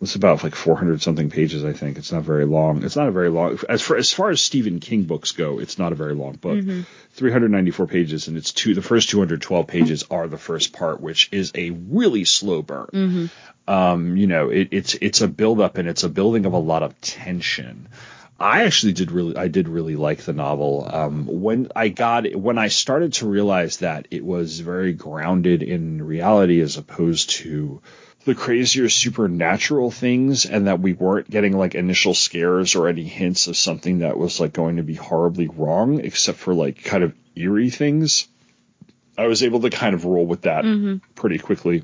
it's 0.00 0.14
about 0.14 0.44
like 0.44 0.54
400 0.54 1.02
something 1.02 1.30
pages. 1.30 1.64
I 1.64 1.72
think 1.72 1.98
it's 1.98 2.12
not 2.12 2.22
very 2.22 2.44
long. 2.44 2.84
It's 2.84 2.94
not 2.94 3.08
a 3.08 3.10
very 3.10 3.28
long 3.28 3.58
as 3.68 3.82
far 3.82 3.96
as 3.96 4.12
far 4.12 4.30
as 4.30 4.40
Stephen 4.40 4.78
King 4.78 5.02
books 5.02 5.32
go. 5.32 5.58
It's 5.58 5.80
not 5.80 5.90
a 5.90 5.96
very 5.96 6.14
long 6.14 6.34
book. 6.34 6.58
Mhm. 6.58 6.86
394 7.10 7.86
pages, 7.88 8.28
and 8.28 8.36
it's 8.36 8.52
two. 8.52 8.74
The 8.74 8.82
first 8.82 9.10
212 9.10 9.66
pages 9.66 10.04
are 10.12 10.28
the 10.28 10.38
first 10.38 10.72
part, 10.72 11.00
which 11.00 11.28
is 11.32 11.50
a 11.56 11.70
really 11.70 12.24
slow 12.24 12.62
burn. 12.62 12.88
Mm-hmm. 12.92 13.26
Um, 13.66 14.16
you 14.16 14.28
know, 14.28 14.48
it, 14.50 14.68
it's 14.70 14.94
it's 14.94 15.22
a 15.22 15.28
build 15.28 15.60
up 15.60 15.76
and 15.76 15.88
it's 15.88 16.04
a 16.04 16.08
building 16.08 16.46
of 16.46 16.52
a 16.52 16.58
lot 16.58 16.84
of 16.84 17.00
tension. 17.00 17.88
I 18.42 18.64
actually 18.64 18.92
did 18.92 19.10
really 19.12 19.36
I 19.36 19.48
did 19.48 19.68
really 19.68 19.96
like 19.96 20.22
the 20.22 20.32
novel. 20.32 20.88
Um, 20.92 21.26
when 21.26 21.68
I 21.76 21.88
got 21.88 22.34
when 22.34 22.58
I 22.58 22.68
started 22.68 23.12
to 23.14 23.28
realize 23.28 23.78
that 23.78 24.08
it 24.10 24.24
was 24.24 24.60
very 24.60 24.92
grounded 24.92 25.62
in 25.62 26.02
reality 26.02 26.60
as 26.60 26.76
opposed 26.76 27.30
to 27.30 27.80
the 28.24 28.34
crazier 28.34 28.88
supernatural 28.88 29.90
things 29.90 30.44
and 30.46 30.66
that 30.66 30.80
we 30.80 30.92
weren't 30.92 31.30
getting 31.30 31.56
like 31.56 31.74
initial 31.74 32.14
scares 32.14 32.74
or 32.74 32.88
any 32.88 33.04
hints 33.04 33.46
of 33.48 33.56
something 33.56 34.00
that 34.00 34.16
was 34.18 34.38
like 34.40 34.52
going 34.52 34.76
to 34.76 34.82
be 34.82 34.94
horribly 34.94 35.48
wrong 35.48 36.00
except 36.00 36.38
for 36.38 36.54
like 36.54 36.82
kind 36.84 37.02
of 37.04 37.14
eerie 37.36 37.70
things. 37.70 38.28
I 39.18 39.26
was 39.26 39.42
able 39.42 39.60
to 39.60 39.70
kind 39.70 39.94
of 39.94 40.04
roll 40.04 40.24
with 40.26 40.42
that 40.42 40.64
Mhm. 40.64 41.00
pretty 41.14 41.38
quickly. 41.38 41.82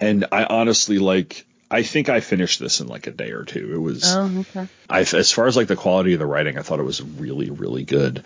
And 0.00 0.26
I 0.30 0.44
honestly 0.44 0.98
like 0.98 1.46
I 1.70 1.82
think 1.82 2.08
I 2.08 2.20
finished 2.20 2.60
this 2.60 2.80
in 2.80 2.86
like 2.86 3.06
a 3.06 3.10
day 3.10 3.30
or 3.32 3.44
two. 3.44 3.72
It 3.74 3.78
was 3.78 4.04
Oh, 4.06 4.38
okay. 4.40 4.68
I, 4.88 5.00
as 5.00 5.30
far 5.32 5.46
as 5.46 5.56
like 5.56 5.68
the 5.68 5.76
quality 5.76 6.14
of 6.14 6.18
the 6.18 6.26
writing, 6.26 6.58
I 6.58 6.62
thought 6.62 6.80
it 6.80 6.84
was 6.84 7.02
really, 7.02 7.50
really 7.50 7.84
good. 7.84 8.24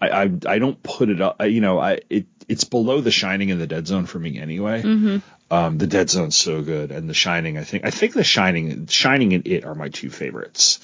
I, 0.00 0.08
I, 0.10 0.30
I 0.46 0.58
don't 0.58 0.82
put 0.82 1.10
it 1.10 1.20
up, 1.20 1.36
I- 1.40 1.46
you 1.46 1.60
know, 1.60 1.78
I, 1.78 2.00
it, 2.08 2.26
it's 2.48 2.64
below 2.64 3.00
The 3.00 3.10
Shining 3.10 3.50
and 3.50 3.60
The 3.60 3.66
Dead 3.66 3.86
Zone 3.86 4.06
for 4.06 4.18
me 4.18 4.38
anyway. 4.40 4.82
Mm-hmm. 4.82 5.18
Um, 5.50 5.76
The 5.78 5.86
Dead 5.86 6.08
Zone's 6.08 6.36
so 6.36 6.62
good, 6.62 6.90
and 6.92 7.08
The 7.10 7.14
Shining, 7.14 7.58
I 7.58 7.64
think, 7.64 7.84
I 7.84 7.90
think 7.90 8.14
The 8.14 8.24
Shining, 8.24 8.86
Shining 8.86 9.32
and 9.34 9.46
It 9.46 9.64
are 9.64 9.74
my 9.74 9.88
two 9.88 10.08
favorites. 10.10 10.78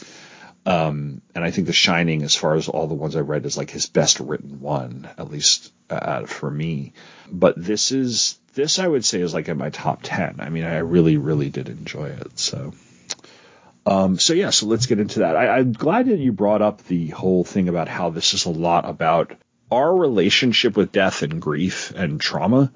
Um, 0.67 1.21
and 1.35 1.45
I 1.45 1.51
think 1.51 1.67
The 1.67 1.75
Shining, 1.75 2.23
as 2.23 2.35
far 2.35 2.55
as 2.55 2.69
all 2.69 2.87
the 2.87 2.95
ones 2.95 3.17
I 3.17 3.21
read, 3.21 3.45
is 3.45 3.57
like 3.57 3.71
his 3.71 3.87
best 3.87 4.21
written 4.21 4.61
one, 4.61 5.09
at 5.19 5.31
least 5.31 5.73
uh, 5.91 6.25
for 6.25 6.51
me. 6.51 6.95
But 7.31 7.55
this 7.57 7.93
is, 7.93 8.39
this 8.55 8.79
I 8.79 8.89
would 8.89 9.05
say 9.05 9.21
is 9.21 9.35
like 9.35 9.49
in 9.49 9.59
my 9.59 9.71
top 9.71 10.01
10. 10.03 10.37
I 10.39 10.49
mean, 10.49 10.65
I 10.65 10.79
really, 10.79 11.19
really 11.19 11.51
did 11.51 11.69
enjoy 11.69 12.07
it. 12.07 12.39
So, 12.39 12.73
um, 13.85 14.19
so 14.19 14.33
yeah, 14.33 14.51
so 14.51 14.67
let's 14.67 14.87
get 14.87 15.01
into 15.01 15.21
that. 15.21 15.37
I, 15.37 15.59
I'm 15.59 15.73
glad 15.73 16.07
that 16.07 16.19
you 16.19 16.33
brought 16.33 16.63
up 16.63 16.83
the 16.85 17.09
whole 17.09 17.45
thing 17.45 17.69
about 17.69 17.89
how 17.89 18.09
this 18.09 18.33
is 18.33 18.47
a 18.47 18.51
lot 18.51 18.89
about 18.89 19.33
our 19.71 19.95
relationship 19.95 20.77
with 20.77 20.93
death 20.93 21.23
and 21.23 21.43
grief 21.43 21.93
and 21.95 22.19
trauma. 22.21 22.73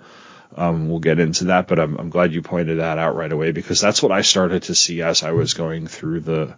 Um, 0.54 0.88
we'll 0.88 0.98
get 0.98 1.20
into 1.20 1.46
that, 1.46 1.68
but 1.68 1.78
I'm, 1.78 1.96
I'm 1.96 2.10
glad 2.10 2.34
you 2.34 2.42
pointed 2.42 2.80
that 2.80 2.98
out 2.98 3.16
right 3.16 3.32
away 3.32 3.52
because 3.52 3.80
that's 3.80 4.02
what 4.02 4.12
I 4.12 4.22
started 4.22 4.64
to 4.64 4.74
see 4.74 5.00
as 5.02 5.22
I 5.22 5.32
was 5.32 5.54
going 5.54 5.86
through 5.86 6.20
the 6.20 6.56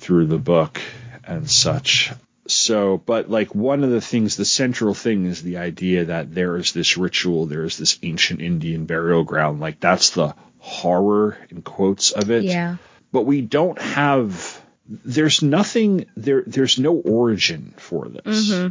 through 0.00 0.26
the 0.26 0.38
book 0.38 0.80
and 1.24 1.48
such. 1.50 2.12
So, 2.46 2.98
but 2.98 3.30
like 3.30 3.54
one 3.54 3.84
of 3.84 3.90
the 3.90 4.00
things, 4.00 4.36
the 4.36 4.44
central 4.44 4.92
thing 4.94 5.26
is 5.26 5.42
the 5.42 5.58
idea 5.58 6.06
that 6.06 6.34
there 6.34 6.56
is 6.56 6.72
this 6.72 6.96
ritual, 6.96 7.46
there 7.46 7.64
is 7.64 7.76
this 7.78 7.98
ancient 8.02 8.40
Indian 8.40 8.86
burial 8.86 9.22
ground. 9.22 9.60
Like 9.60 9.78
that's 9.78 10.10
the 10.10 10.34
horror 10.58 11.38
in 11.50 11.62
quotes 11.62 12.10
of 12.12 12.30
it 12.30 12.44
Yeah. 12.44 12.76
but 13.12 13.22
we 13.22 13.40
don't 13.40 13.80
have 13.80 14.60
there's 14.86 15.40
nothing 15.42 16.04
there 16.16 16.42
there's 16.46 16.78
no 16.78 16.96
origin 16.96 17.72
for 17.78 18.08
this 18.08 18.50
Mm-hmm. 18.50 18.68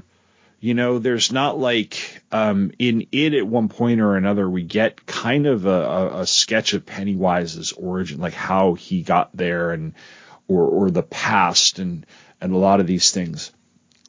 you 0.59 0.73
know 0.75 0.99
there's 0.99 1.31
not 1.31 1.57
like 1.57 2.21
um 2.31 2.71
in 2.77 3.07
it 3.11 3.33
at 3.33 3.47
one 3.47 3.69
point 3.69 4.01
or 4.01 4.17
another 4.17 4.47
we 4.47 4.61
get 4.61 5.03
kind 5.07 5.47
of 5.47 5.65
a, 5.65 5.69
a, 5.69 6.19
a 6.19 6.27
sketch 6.27 6.73
of 6.73 6.85
pennywise's 6.85 7.71
origin 7.71 8.19
like 8.19 8.35
how 8.35 8.75
he 8.75 9.01
got 9.01 9.35
there 9.35 9.71
and 9.71 9.93
or 10.49 10.63
or 10.67 10.91
the 10.91 11.03
past 11.03 11.79
and 11.79 12.05
and 12.41 12.53
a 12.53 12.57
lot 12.57 12.81
of 12.81 12.87
these 12.87 13.11
things 13.11 13.51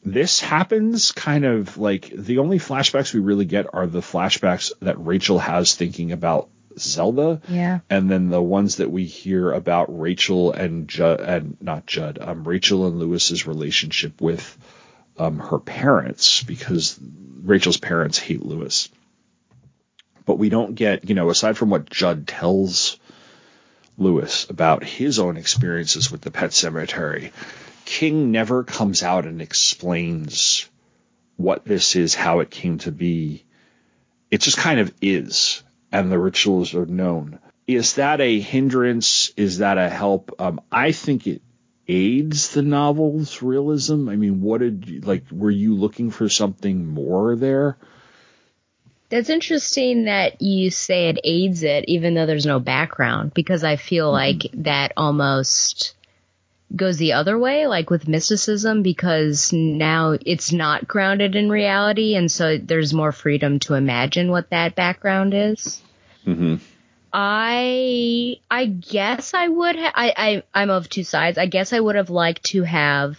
this 0.03 0.41
happens 0.41 1.13
kind 1.13 1.45
of 1.45 1.77
like 1.77 2.09
the 2.09 2.39
only 2.39 2.59
flashbacks 2.59 3.13
we 3.13 3.21
really 3.21 3.45
get 3.45 3.67
are 3.75 3.87
the 3.87 4.01
flashbacks 4.01 4.73
that 4.81 4.97
Rachel 5.05 5.39
has 5.39 5.75
thinking 5.75 6.11
about 6.13 6.49
Zelda 6.79 7.43
Yeah. 7.49 7.81
and 7.91 8.11
then 8.11 8.31
the 8.31 8.41
ones 8.41 8.77
that 8.77 8.91
we 8.91 9.05
hear 9.05 9.53
about 9.53 10.01
Rachel 10.01 10.53
and 10.53 10.89
Judd 10.89 11.21
and 11.21 11.57
not 11.61 11.85
Judd, 11.87 12.19
um, 12.19 12.45
Rachel 12.49 12.87
and 12.87 12.99
Lewis's 12.99 13.47
relationship 13.47 14.21
with 14.23 14.57
um, 15.19 15.39
her 15.39 15.59
parents 15.59 16.43
because 16.45 16.99
Rachel's 17.43 17.77
parents 17.77 18.19
hate 18.19 18.41
Lewis. 18.43 18.89
But 20.25 20.39
we 20.39 20.49
don't 20.49 20.77
get, 20.77 21.09
you 21.09 21.15
know, 21.15 21.29
aside 21.29 21.59
from 21.59 21.71
what 21.71 21.91
Judd 21.91 22.27
tells 22.29 22.99
Lewis 24.01 24.49
about 24.49 24.83
his 24.83 25.19
own 25.19 25.37
experiences 25.37 26.11
with 26.11 26.23
the 26.23 26.31
pet 26.31 26.53
cemetery, 26.53 27.33
King 27.85 28.33
never 28.33 28.65
comes 28.65 29.03
out 29.03 29.27
and 29.27 29.43
explains 29.43 30.69
what 31.37 31.65
this 31.65 31.97
is, 31.97 32.15
how 32.15 32.41
it 32.41 32.51
came 32.51 32.79
to 32.79 32.91
be. 32.91 33.45
It 34.31 34.41
just 34.41 34.57
kind 34.57 34.81
of 34.81 34.93
is, 35.03 35.63
and 35.93 36.11
the 36.11 36.19
rituals 36.19 36.75
are 36.75 36.87
known. 36.87 37.39
Is 37.67 37.95
that 37.95 38.21
a 38.21 38.41
hindrance? 38.41 39.33
Is 39.37 39.59
that 39.59 39.79
a 39.79 39.89
help? 39.89 40.35
Um, 40.41 40.61
I 40.73 40.93
think 40.93 41.27
it 41.27 41.43
aids 41.87 42.51
the 42.51 42.63
novel's 42.63 43.43
realism. 43.43 44.09
I 44.09 44.17
mean, 44.17 44.41
what 44.41 44.61
did 44.61 44.89
you, 44.89 45.01
like? 45.01 45.25
Were 45.31 45.51
you 45.51 45.75
looking 45.75 46.11
for 46.11 46.29
something 46.29 46.87
more 46.87 47.37
there? 47.37 47.77
That's 49.11 49.29
interesting 49.29 50.05
that 50.05 50.41
you 50.41 50.71
say 50.71 51.09
it 51.09 51.19
aids 51.25 51.65
it, 51.65 51.85
even 51.89 52.15
though 52.15 52.27
there's 52.27 52.47
no 52.47 52.61
background, 52.61 53.35
because 53.35 53.65
I 53.65 53.75
feel 53.75 54.11
like 54.11 54.47
that 54.55 54.93
almost 54.97 55.95
goes 56.75 56.97
the 56.97 57.15
other 57.15 57.37
way, 57.37 57.67
like 57.67 57.91
with 57.91 58.07
mysticism, 58.07 58.83
because 58.83 59.53
now 59.53 60.17
it's 60.25 60.53
not 60.53 60.87
grounded 60.87 61.35
in 61.35 61.51
reality, 61.51 62.15
and 62.15 62.31
so 62.31 62.57
there's 62.57 62.95
more 62.95 63.11
freedom 63.11 63.59
to 63.61 63.75
imagine 63.75 64.31
what 64.31 64.51
that 64.51 64.77
background 64.77 65.35
is. 65.35 65.83
Mm-hmm. 66.25 66.57
I 67.13 68.39
I 68.49 68.67
guess 68.67 69.35
I 69.35 69.49
would 69.49 69.75
ha- 69.75 69.93
I, 69.93 70.15
I 70.17 70.43
I'm 70.55 70.71
of 70.71 70.89
two 70.89 71.03
sides. 71.03 71.39
I 71.39 71.47
guess 71.47 71.73
I 71.73 71.81
would 71.81 71.97
have 71.97 72.11
liked 72.11 72.45
to 72.45 72.63
have 72.63 73.19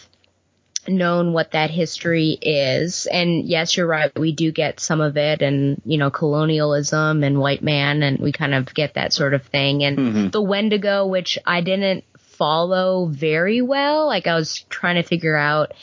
known 0.88 1.34
what 1.34 1.52
that 1.52 1.70
history 1.70 2.32
is. 2.42 3.06
And 3.06 3.46
yes, 3.46 3.78
you're 3.78 3.88
right. 3.88 4.12
We 4.18 4.32
do 4.32 4.52
get 4.52 4.80
some 4.80 5.02
of 5.02 5.18
it 5.18 5.42
and, 5.42 5.82
you 5.86 5.98
know, 5.98 6.10
colonialism 6.10 7.24
and 7.24 7.40
white 7.40 7.64
man 7.64 8.04
and 8.04 8.20
we 8.20 8.32
kind 8.32 8.54
of 8.54 8.74
get 8.74 8.96
that 8.96 9.14
sort 9.14 9.34
of 9.34 9.44
thing. 9.44 9.84
And 9.84 9.98
Mm-hmm. 9.98 10.30
the 10.30 10.42
Wendigo, 10.42 11.06
which 11.06 11.38
I 11.46 11.62
didn't 11.62 12.04
follow 12.18 13.06
very 13.06 13.62
well. 13.62 14.08
Like 14.08 14.26
I 14.28 14.36
was 14.36 14.62
trying 14.70 14.96
to 14.96 15.04
figure 15.04 15.38
out 15.38 15.74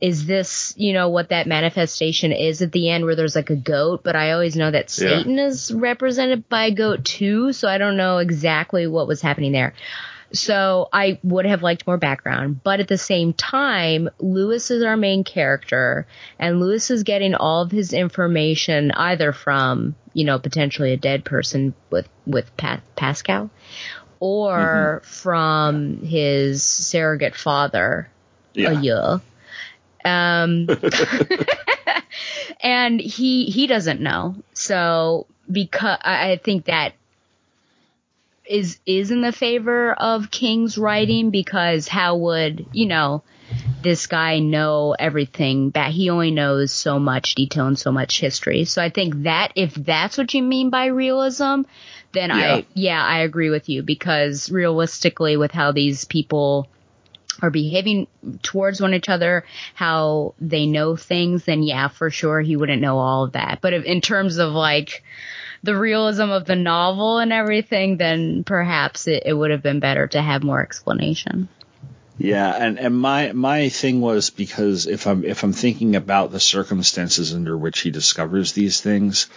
is 0.00 0.26
this, 0.26 0.74
you 0.76 0.92
know, 0.92 1.08
what 1.08 1.30
that 1.30 1.48
manifestation 1.48 2.30
is 2.30 2.62
at 2.62 2.70
the 2.70 2.88
end 2.88 3.04
where 3.04 3.16
there's 3.16 3.34
like 3.34 3.50
a 3.50 3.56
goat, 3.56 4.02
but 4.04 4.14
I 4.14 4.30
always 4.30 4.54
know 4.54 4.70
that 4.70 4.96
Yeah. 4.96 5.08
Satan 5.08 5.38
is 5.40 5.72
represented 5.74 6.48
by 6.48 6.66
a 6.66 6.70
goat 6.74 7.04
too, 7.04 7.52
so 7.52 7.66
I 7.66 7.78
don't 7.78 7.96
know 7.96 8.18
exactly 8.18 8.86
what 8.86 9.08
was 9.08 9.20
happening 9.20 9.50
there. 9.50 9.74
So 10.32 10.88
I 10.92 11.18
would 11.22 11.46
have 11.46 11.62
liked 11.62 11.86
more 11.86 11.96
background, 11.96 12.62
but 12.62 12.80
at 12.80 12.88
the 12.88 12.98
same 12.98 13.32
time, 13.32 14.10
Lewis 14.18 14.70
is 14.70 14.82
our 14.82 14.96
main 14.96 15.24
character, 15.24 16.06
and 16.38 16.60
Lewis 16.60 16.90
is 16.90 17.02
getting 17.02 17.34
all 17.34 17.62
of 17.62 17.70
his 17.70 17.92
information 17.94 18.90
either 18.90 19.32
from, 19.32 19.94
you 20.12 20.24
know, 20.24 20.38
potentially 20.38 20.92
a 20.92 20.96
dead 20.98 21.24
person 21.24 21.74
with 21.90 22.08
with 22.26 22.54
pa- 22.58 22.82
Pascow, 22.96 23.48
or 24.20 25.00
from 25.04 26.02
his 26.02 26.62
surrogate 26.62 27.34
father, 27.34 28.10
Yeah. 28.52 28.70
Aya. 28.78 29.20
Um, 30.04 30.68
and 32.60 33.00
he 33.00 33.46
he 33.46 33.66
doesn't 33.66 34.00
know. 34.00 34.36
So 34.52 35.26
because 35.50 35.98
I 36.02 36.32
I 36.32 36.36
think 36.36 36.66
that 36.66 36.92
is 38.48 38.78
is 38.86 39.10
in 39.10 39.20
the 39.20 39.32
favor 39.32 39.92
of 39.92 40.30
King's 40.30 40.78
writing 40.78 41.30
because 41.30 41.86
how 41.86 42.16
would 42.16 42.66
you 42.72 42.86
know 42.86 43.22
this 43.82 44.06
guy 44.06 44.40
know 44.40 44.94
everything 44.98 45.70
that 45.70 45.92
he 45.92 46.10
only 46.10 46.30
knows 46.30 46.72
so 46.72 46.98
much 46.98 47.34
detail 47.34 47.66
and 47.66 47.78
so 47.78 47.92
much 47.92 48.20
history. 48.20 48.64
So 48.64 48.82
I 48.82 48.90
think 48.90 49.22
that 49.22 49.52
if 49.54 49.72
that's 49.74 50.18
what 50.18 50.34
you 50.34 50.42
mean 50.42 50.70
by 50.70 50.86
realism, 50.86 51.62
then 52.12 52.30
Yeah. 52.30 52.56
I 52.56 52.66
yeah, 52.74 53.04
I 53.04 53.20
agree 53.20 53.50
with 53.50 53.68
you 53.68 53.82
because 53.82 54.50
realistically 54.50 55.36
with 55.36 55.52
how 55.52 55.72
these 55.72 56.04
people 56.04 56.68
are 57.40 57.50
behaving 57.50 58.08
towards 58.42 58.80
one 58.80 58.94
each 58.94 59.08
other, 59.08 59.44
how 59.74 60.34
they 60.40 60.66
know 60.66 60.96
things, 60.96 61.44
then 61.44 61.62
yeah, 61.62 61.88
for 61.88 62.10
sure 62.10 62.40
he 62.40 62.56
wouldn't 62.56 62.82
know 62.82 62.98
all 62.98 63.24
of 63.24 63.32
that. 63.32 63.60
But 63.60 63.74
if, 63.74 63.84
in 63.84 64.00
terms 64.00 64.38
of 64.38 64.52
like 64.52 65.04
the 65.62 65.76
realism 65.76 66.30
of 66.30 66.44
the 66.44 66.56
novel 66.56 67.18
and 67.18 67.32
everything, 67.32 67.96
then 67.96 68.44
perhaps 68.44 69.06
it, 69.06 69.24
it 69.26 69.32
would 69.32 69.50
have 69.50 69.62
been 69.62 69.80
better 69.80 70.06
to 70.08 70.20
have 70.20 70.42
more 70.42 70.62
explanation. 70.62 71.48
Yeah, 72.18 72.52
and, 72.52 72.78
and 72.80 72.98
my 72.98 73.32
my 73.32 73.68
thing 73.68 74.00
was 74.00 74.30
because 74.30 74.86
if 74.86 75.06
I'm 75.06 75.24
if 75.24 75.44
I'm 75.44 75.52
thinking 75.52 75.94
about 75.94 76.32
the 76.32 76.40
circumstances 76.40 77.32
under 77.32 77.56
which 77.56 77.80
he 77.80 77.92
discovers 77.92 78.52
these 78.52 78.80
things, 78.80 79.28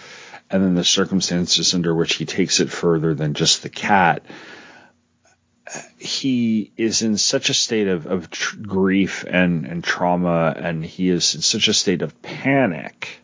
and 0.50 0.64
then 0.64 0.76
the 0.76 0.84
circumstances 0.84 1.76
under 1.76 1.94
which 1.94 2.16
he 2.16 2.26
takes 2.26 2.60
it 2.60 2.72
further 2.72 3.14
than 3.14 3.36
just 3.36 3.62
the 3.62 3.70
cat, 3.70 4.26
he 5.98 6.72
is 6.76 7.04
in 7.04 7.18
such 7.18 7.50
a 7.50 7.54
state 7.54 7.88
of, 7.88 8.08
of 8.08 8.30
tr- 8.30 8.58
grief 8.58 9.26
and, 9.28 9.66
and 9.66 9.84
trauma, 9.84 10.54
and 10.58 10.84
he 10.84 11.10
is 11.10 11.36
in 11.36 11.42
such 11.42 11.68
a 11.68 11.74
state 11.74 12.02
of 12.02 12.22
panic 12.22 13.22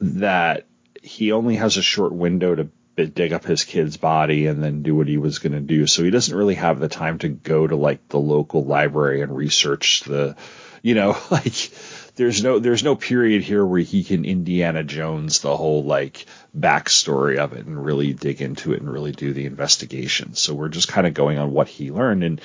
that 0.00 0.66
he 1.02 1.32
only 1.32 1.56
has 1.56 1.76
a 1.76 1.82
short 1.82 2.12
window 2.12 2.54
to 2.54 2.68
dig 2.96 3.32
up 3.32 3.44
his 3.44 3.64
kid's 3.64 3.96
body 3.96 4.46
and 4.46 4.62
then 4.62 4.82
do 4.82 4.94
what 4.94 5.08
he 5.08 5.18
was 5.18 5.38
going 5.38 5.52
to 5.52 5.60
do. 5.60 5.86
So 5.86 6.04
he 6.04 6.10
doesn't 6.10 6.36
really 6.36 6.54
have 6.54 6.78
the 6.78 6.88
time 6.88 7.18
to 7.18 7.28
go 7.28 7.66
to 7.66 7.76
like 7.76 8.08
the 8.08 8.18
local 8.18 8.64
library 8.64 9.22
and 9.22 9.34
research 9.34 10.02
the, 10.02 10.36
you 10.82 10.94
know, 10.94 11.16
like 11.30 11.70
there's 12.14 12.42
no 12.42 12.58
there's 12.58 12.84
no 12.84 12.94
period 12.94 13.42
here 13.42 13.64
where 13.64 13.80
he 13.80 14.04
can 14.04 14.24
Indiana 14.24 14.84
Jones 14.84 15.40
the 15.40 15.56
whole 15.56 15.84
like 15.84 16.26
backstory 16.56 17.38
of 17.38 17.54
it 17.54 17.64
and 17.64 17.82
really 17.82 18.12
dig 18.12 18.42
into 18.42 18.74
it 18.74 18.80
and 18.80 18.92
really 18.92 19.12
do 19.12 19.32
the 19.32 19.46
investigation. 19.46 20.34
So 20.34 20.54
we're 20.54 20.68
just 20.68 20.88
kind 20.88 21.06
of 21.06 21.14
going 21.14 21.38
on 21.38 21.52
what 21.52 21.68
he 21.68 21.90
learned 21.90 22.24
and 22.24 22.40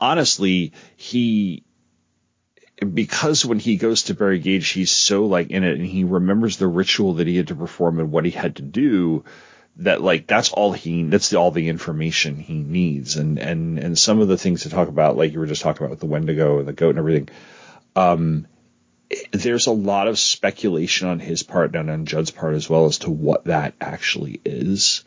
honestly 0.00 0.72
he 0.96 1.62
because 2.84 3.44
when 3.44 3.58
he 3.58 3.76
goes 3.76 4.04
to 4.04 4.14
bury 4.14 4.38
Gage, 4.38 4.68
he's 4.68 4.90
so 4.90 5.26
like 5.26 5.50
in 5.50 5.64
it 5.64 5.78
and 5.78 5.86
he 5.86 6.04
remembers 6.04 6.56
the 6.56 6.66
ritual 6.66 7.14
that 7.14 7.26
he 7.26 7.36
had 7.36 7.48
to 7.48 7.54
perform 7.54 7.98
and 7.98 8.10
what 8.10 8.24
he 8.24 8.30
had 8.30 8.56
to 8.56 8.62
do 8.62 9.24
that 9.76 10.02
like 10.02 10.26
that's 10.26 10.52
all 10.52 10.72
he 10.72 11.02
that's 11.04 11.30
the, 11.30 11.36
all 11.36 11.50
the 11.50 11.68
information 11.68 12.36
he 12.36 12.62
needs. 12.62 13.16
And 13.16 13.38
and 13.38 13.78
and 13.78 13.98
some 13.98 14.20
of 14.20 14.28
the 14.28 14.38
things 14.38 14.62
to 14.62 14.70
talk 14.70 14.88
about 14.88 15.16
like 15.16 15.32
you 15.32 15.38
were 15.38 15.46
just 15.46 15.62
talking 15.62 15.84
about 15.84 15.90
with 15.90 16.00
the 16.00 16.06
Wendigo 16.06 16.58
and 16.58 16.68
the 16.68 16.72
goat 16.72 16.90
and 16.90 16.98
everything 16.98 17.28
um 17.96 18.46
there's 19.30 19.66
a 19.66 19.72
lot 19.72 20.08
of 20.08 20.18
speculation 20.18 21.08
on 21.08 21.18
his 21.18 21.42
part 21.42 21.74
and 21.74 21.90
on 21.90 22.06
Judd's 22.06 22.30
part 22.30 22.54
as 22.54 22.68
well 22.68 22.86
as 22.86 22.98
to 22.98 23.10
what 23.10 23.44
that 23.44 23.74
actually 23.80 24.40
is. 24.44 25.04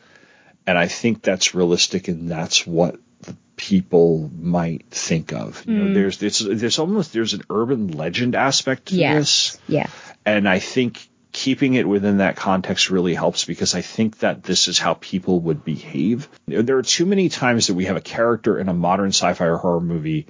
And 0.68 0.78
I 0.78 0.88
think 0.88 1.22
that's 1.22 1.56
realistic 1.56 2.08
and 2.08 2.30
that's 2.30 2.66
what 2.66 3.00
people 3.56 4.30
might 4.40 4.86
think 4.92 5.32
of 5.34 5.64
you 5.66 5.74
know 5.76 5.86
Mm. 5.86 5.94
there's 5.94 6.18
there's 6.18 6.40
there's 6.40 6.80
almost 6.80 7.14
there's 7.14 7.34
an 7.34 7.44
urban 7.50 7.88
legend 7.90 8.36
aspect 8.36 8.88
to 8.88 8.96
this 8.96 9.02
Yes. 9.02 9.58
Yeah. 9.68 9.88
and 10.26 10.48
I 10.48 10.60
think 10.60 11.08
keeping 11.32 11.74
it 11.74 11.88
within 11.88 12.18
that 12.20 12.36
context 12.38 12.90
really 12.90 13.14
helps 13.14 13.44
because 13.46 13.76
I 13.76 13.82
think 13.82 14.20
that 14.20 14.44
this 14.44 14.68
is 14.70 14.80
how 14.80 14.94
people 14.94 15.40
would 15.42 15.66
behave. 15.66 16.30
There 16.48 16.78
are 16.78 16.82
too 16.82 17.06
many 17.06 17.28
times 17.28 17.68
that 17.68 17.74
we 17.74 17.86
have 17.86 17.98
a 17.98 18.02
character 18.02 18.58
in 18.58 18.70
a 18.70 18.74
modern 18.74 19.10
sci-fi 19.10 19.46
or 19.46 19.58
horror 19.58 19.82
movie 19.82 20.28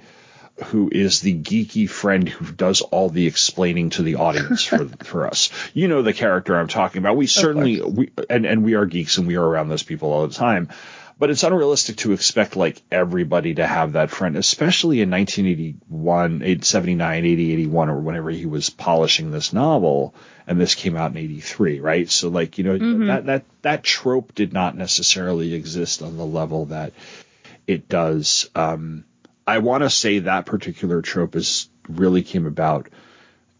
who 0.64 0.88
is 0.90 1.20
the 1.20 1.32
geeky 1.32 1.88
friend 1.88 2.28
who 2.28 2.50
does 2.52 2.80
all 2.80 3.08
the 3.08 3.26
explaining 3.28 3.90
to 3.90 4.02
the 4.02 4.16
audience 4.16 4.64
for 4.64 4.84
for 5.04 5.26
us. 5.28 5.50
You 5.74 5.86
know 5.86 6.02
the 6.02 6.12
character 6.14 6.56
I'm 6.58 6.66
talking 6.66 6.98
about. 6.98 7.16
We 7.16 7.26
certainly 7.28 7.80
we 7.82 8.10
and 8.28 8.44
and 8.46 8.64
we 8.64 8.74
are 8.74 8.86
geeks 8.86 9.18
and 9.18 9.26
we 9.28 9.36
are 9.36 9.44
around 9.46 9.68
those 9.68 9.84
people 9.84 10.12
all 10.12 10.26
the 10.26 10.34
time. 10.34 10.70
But 11.18 11.30
it's 11.30 11.44
unrealistic 11.44 11.96
to 11.98 12.12
expect 12.12 12.56
like 12.56 12.82
everybody 12.92 13.54
to 13.54 13.66
have 13.66 13.92
that 13.92 14.10
friend, 14.10 14.36
especially 14.36 15.00
in 15.00 15.10
1981, 15.10 16.62
79, 16.62 17.24
80, 17.24 17.52
81, 17.52 17.88
or 17.88 18.00
whenever 18.00 18.30
he 18.30 18.44
was 18.44 18.68
polishing 18.68 19.30
this 19.30 19.52
novel, 19.52 20.14
and 20.46 20.60
this 20.60 20.74
came 20.74 20.94
out 20.94 21.12
in 21.12 21.16
83, 21.16 21.80
right? 21.80 22.10
So 22.10 22.28
like, 22.28 22.58
you 22.58 22.64
know, 22.64 22.78
Mhm. 22.78 23.06
that, 23.06 23.26
that, 23.26 23.44
that 23.62 23.82
trope 23.82 24.34
did 24.34 24.52
not 24.52 24.76
necessarily 24.76 25.54
exist 25.54 26.02
on 26.02 26.18
the 26.18 26.26
level 26.26 26.66
that 26.66 26.92
it 27.66 27.88
does. 27.88 28.50
Um, 28.54 29.04
I 29.46 29.58
want 29.58 29.84
to 29.84 29.90
say 29.90 30.18
that 30.20 30.44
particular 30.44 31.00
trope 31.02 31.34
is 31.34 31.68
really 31.88 32.22
came 32.22 32.46
about 32.46 32.88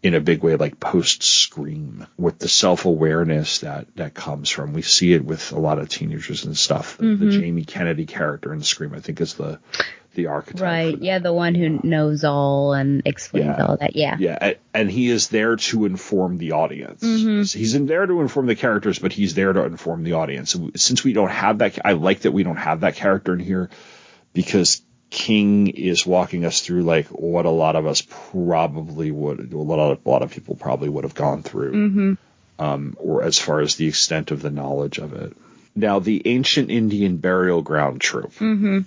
in 0.06 0.14
a 0.14 0.20
big 0.20 0.42
way, 0.42 0.56
like 0.56 0.78
post 0.78 1.22
Scream, 1.22 2.06
with 2.16 2.38
the 2.38 2.48
self 2.48 2.84
awareness 2.84 3.58
that 3.60 3.86
that 3.96 4.14
comes 4.14 4.48
from. 4.50 4.72
We 4.72 4.82
see 4.82 5.12
it 5.12 5.24
with 5.24 5.52
a 5.52 5.58
lot 5.58 5.78
of 5.78 5.88
teenagers 5.88 6.44
and 6.44 6.56
stuff. 6.56 6.96
The, 6.98 7.14
the. 7.16 7.30
Jamie 7.30 7.64
Kennedy 7.64 8.06
character 8.06 8.52
in 8.52 8.62
Scream, 8.62 8.94
I 8.94 9.00
think, 9.00 9.20
is 9.20 9.34
the 9.34 9.58
the 10.14 10.28
archetype. 10.28 10.62
Right. 10.62 10.98
Yeah, 11.02 11.18
the 11.18 11.32
one 11.32 11.54
who 11.54 11.80
knows 11.82 12.24
all 12.24 12.72
and 12.72 13.02
explains 13.04 13.46
Yeah. 13.58 13.66
all 13.66 13.76
that. 13.76 13.96
Yeah. 13.96 14.16
Yeah, 14.18 14.52
and 14.72 14.90
he 14.90 15.10
is 15.10 15.28
there 15.28 15.56
to 15.56 15.84
inform 15.84 16.38
the 16.38 16.52
audience. 16.52 17.02
Mhm. 17.02 17.52
He's 17.54 17.74
in 17.74 17.84
there 17.86 18.06
to 18.06 18.20
inform 18.22 18.46
the 18.46 18.54
characters, 18.54 18.98
but 18.98 19.12
he's 19.12 19.34
there 19.34 19.52
to 19.52 19.64
inform 19.64 20.04
the 20.04 20.14
audience. 20.14 20.56
Since 20.76 21.04
we 21.04 21.12
don't 21.12 21.30
have 21.30 21.58
that, 21.58 21.78
I 21.84 21.92
like 21.92 22.20
that 22.20 22.32
we 22.32 22.44
don't 22.44 22.56
have 22.56 22.80
that 22.80 22.94
character 22.94 23.34
in 23.34 23.40
here 23.40 23.68
because 24.32 24.80
King 25.10 25.68
is 25.68 26.04
walking 26.04 26.44
us 26.44 26.60
through 26.60 26.82
like 26.82 27.06
what 27.06 27.46
a 27.46 27.50
lot 27.50 27.76
of 27.76 27.86
us 27.86 28.02
probably 28.32 29.10
would, 29.10 29.52
a 29.52 29.56
lot 29.58 29.78
of, 29.92 30.04
a 30.04 30.08
lot 30.08 30.22
of 30.22 30.30
people 30.30 30.56
probably 30.56 30.88
would 30.88 31.04
have 31.04 31.14
gone 31.14 31.42
through, 31.42 31.72
Mm-hmm. 31.72 32.12
um, 32.64 32.96
or 32.98 33.22
as 33.22 33.38
far 33.38 33.60
as 33.60 33.76
the 33.76 33.86
extent 33.88 34.30
of 34.30 34.42
the 34.42 34.50
knowledge 34.50 34.98
of 34.98 35.12
it. 35.12 35.36
Now, 35.74 35.98
the 35.98 36.22
ancient 36.26 36.70
Indian 36.70 37.18
burial 37.18 37.62
ground 37.62 38.00
trope. 38.00 38.34
Mm-hmm. 38.34 38.80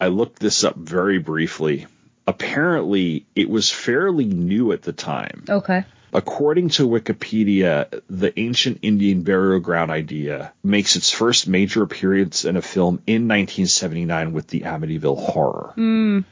I 0.00 0.08
looked 0.08 0.38
this 0.38 0.62
up 0.64 0.76
very 0.76 1.18
briefly. 1.18 1.86
Apparently, 2.26 3.24
it 3.34 3.48
was 3.48 3.70
fairly 3.70 4.26
new 4.26 4.72
at 4.72 4.82
the 4.82 4.92
time. 4.92 5.44
Okay. 5.48 5.84
According 6.14 6.68
to 6.70 6.86
Wikipedia, 6.88 8.02
the 8.08 8.38
ancient 8.38 8.80
Indian 8.82 9.22
burial 9.22 9.60
ground 9.60 9.90
idea 9.90 10.52
makes 10.62 10.96
its 10.96 11.10
first 11.10 11.48
major 11.48 11.82
appearance 11.82 12.44
in 12.44 12.56
a 12.56 12.62
film 12.62 12.96
in 13.06 13.28
1979 13.28 14.32
with 14.32 14.46
the 14.48 14.60
Amityville 14.60 15.18
Horror, 15.18 15.72
Mm. 15.76 16.24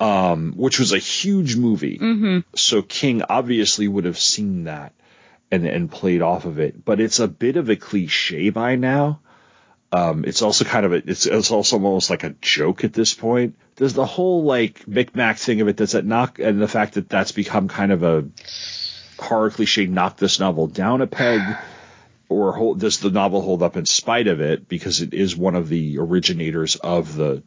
um, 0.00 0.52
which 0.56 0.78
was 0.78 0.92
a 0.92 0.98
huge 0.98 1.56
movie. 1.56 1.98
Mm-hmm. 1.98 2.38
So 2.54 2.82
King 2.82 3.22
obviously 3.28 3.88
would 3.88 4.04
have 4.04 4.18
seen 4.18 4.64
that 4.64 4.92
and 5.50 5.66
and 5.66 5.90
played 5.90 6.20
off 6.20 6.44
of 6.44 6.58
it, 6.58 6.84
but 6.84 7.00
it's 7.00 7.20
a 7.20 7.28
bit 7.28 7.56
of 7.56 7.70
a 7.70 7.76
cliche 7.76 8.50
by 8.50 8.76
now. 8.76 9.20
Um, 9.92 10.24
it's 10.26 10.40
also 10.40 10.64
kind 10.64 10.86
of 10.86 10.92
a, 10.94 11.02
it's, 11.06 11.26
it's 11.26 11.50
also 11.50 11.76
almost 11.76 12.08
like 12.08 12.24
a 12.24 12.34
joke 12.40 12.82
at 12.84 12.94
this 12.94 13.12
point. 13.12 13.56
There's 13.76 13.92
the 13.92 14.06
whole 14.06 14.42
like 14.44 14.86
Micmac 14.88 15.36
thing 15.38 15.60
of 15.60 15.68
it. 15.68 15.76
Does 15.76 15.94
it 15.94 16.04
knock, 16.06 16.38
and 16.38 16.60
the 16.60 16.68
fact 16.68 16.94
that 16.94 17.10
that's 17.10 17.32
become 17.32 17.68
kind 17.68 17.92
of 17.92 18.02
a 18.02 18.24
horror 19.22 19.50
cliche, 19.50 19.86
knock 19.86 20.16
this 20.16 20.40
novel 20.40 20.66
down 20.66 21.00
a 21.00 21.06
peg, 21.06 21.40
or 22.28 22.52
hold, 22.52 22.80
does 22.80 23.00
the 23.00 23.10
novel 23.10 23.40
hold 23.40 23.62
up 23.62 23.76
in 23.76 23.86
spite 23.86 24.28
of 24.28 24.40
it 24.40 24.68
because 24.68 25.00
it 25.00 25.14
is 25.14 25.36
one 25.36 25.54
of 25.54 25.68
the 25.68 25.98
originators 25.98 26.76
of 26.76 27.14
the 27.14 27.42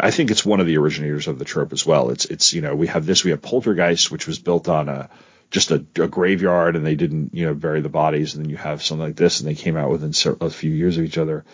I 0.00 0.10
think 0.10 0.30
it's 0.32 0.44
one 0.44 0.58
of 0.58 0.66
the 0.66 0.78
originators 0.78 1.28
of 1.28 1.38
the 1.38 1.44
trope 1.44 1.72
as 1.72 1.86
well. 1.86 2.10
It's 2.10 2.24
it's 2.24 2.52
you 2.52 2.60
know 2.60 2.74
we 2.74 2.88
have 2.88 3.06
this 3.06 3.24
we 3.24 3.30
have 3.30 3.42
Poltergeist 3.42 4.10
which 4.10 4.26
was 4.26 4.38
built 4.38 4.68
on 4.68 4.88
a 4.88 5.10
just 5.50 5.70
a, 5.70 5.84
a 5.96 6.08
graveyard 6.08 6.74
and 6.74 6.84
they 6.84 6.96
didn't 6.96 7.34
you 7.34 7.46
know 7.46 7.54
bury 7.54 7.80
the 7.80 7.88
bodies 7.88 8.34
and 8.34 8.44
then 8.44 8.50
you 8.50 8.56
have 8.56 8.82
something 8.82 9.06
like 9.06 9.16
this 9.16 9.40
and 9.40 9.48
they 9.48 9.54
came 9.54 9.76
out 9.76 9.90
within 9.90 10.12
a 10.40 10.50
few 10.50 10.72
years 10.72 10.98
of 10.98 11.04
each 11.04 11.18
other 11.18 11.44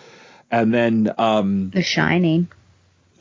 and 0.51 0.73
then 0.73 1.13
um, 1.19 1.71
The 1.71 1.83
Shining. 1.83 2.49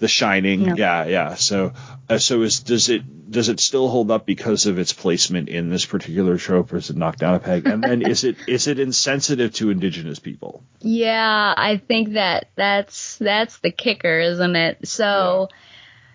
The 0.02 0.08
Shining, 0.08 0.62
Yeah. 0.62 0.74
yeah, 0.76 1.06
yeah. 1.06 1.36
So, 1.36 1.74
uh, 2.10 2.18
so 2.18 2.42
is 2.42 2.62
does 2.62 2.90
it 2.90 3.04
does 3.30 3.50
it 3.50 3.60
still 3.60 3.88
hold 3.88 4.10
up 4.10 4.26
because 4.26 4.66
of 4.66 4.80
its 4.80 4.94
placement 4.94 5.48
in 5.48 5.70
this 5.70 5.86
particular 5.86 6.40
trope, 6.40 6.74
or 6.74 6.78
is 6.78 6.90
it 6.90 6.98
knocked 6.98 7.20
down 7.20 7.36
a 7.36 7.40
peg? 7.40 7.68
And 7.68 7.84
then 7.84 8.02
is 8.02 8.24
it 8.24 8.36
is 8.48 8.66
it 8.66 8.80
insensitive 8.80 9.54
to 9.56 9.70
indigenous 9.70 10.18
people? 10.18 10.64
Yeah, 10.80 11.54
I 11.56 11.78
think 11.78 12.14
that 12.14 12.48
that's 12.56 13.18
that's 13.18 13.60
the 13.60 13.70
kicker, 13.70 14.20
isn't 14.20 14.56
it? 14.56 14.88
So 14.88 15.50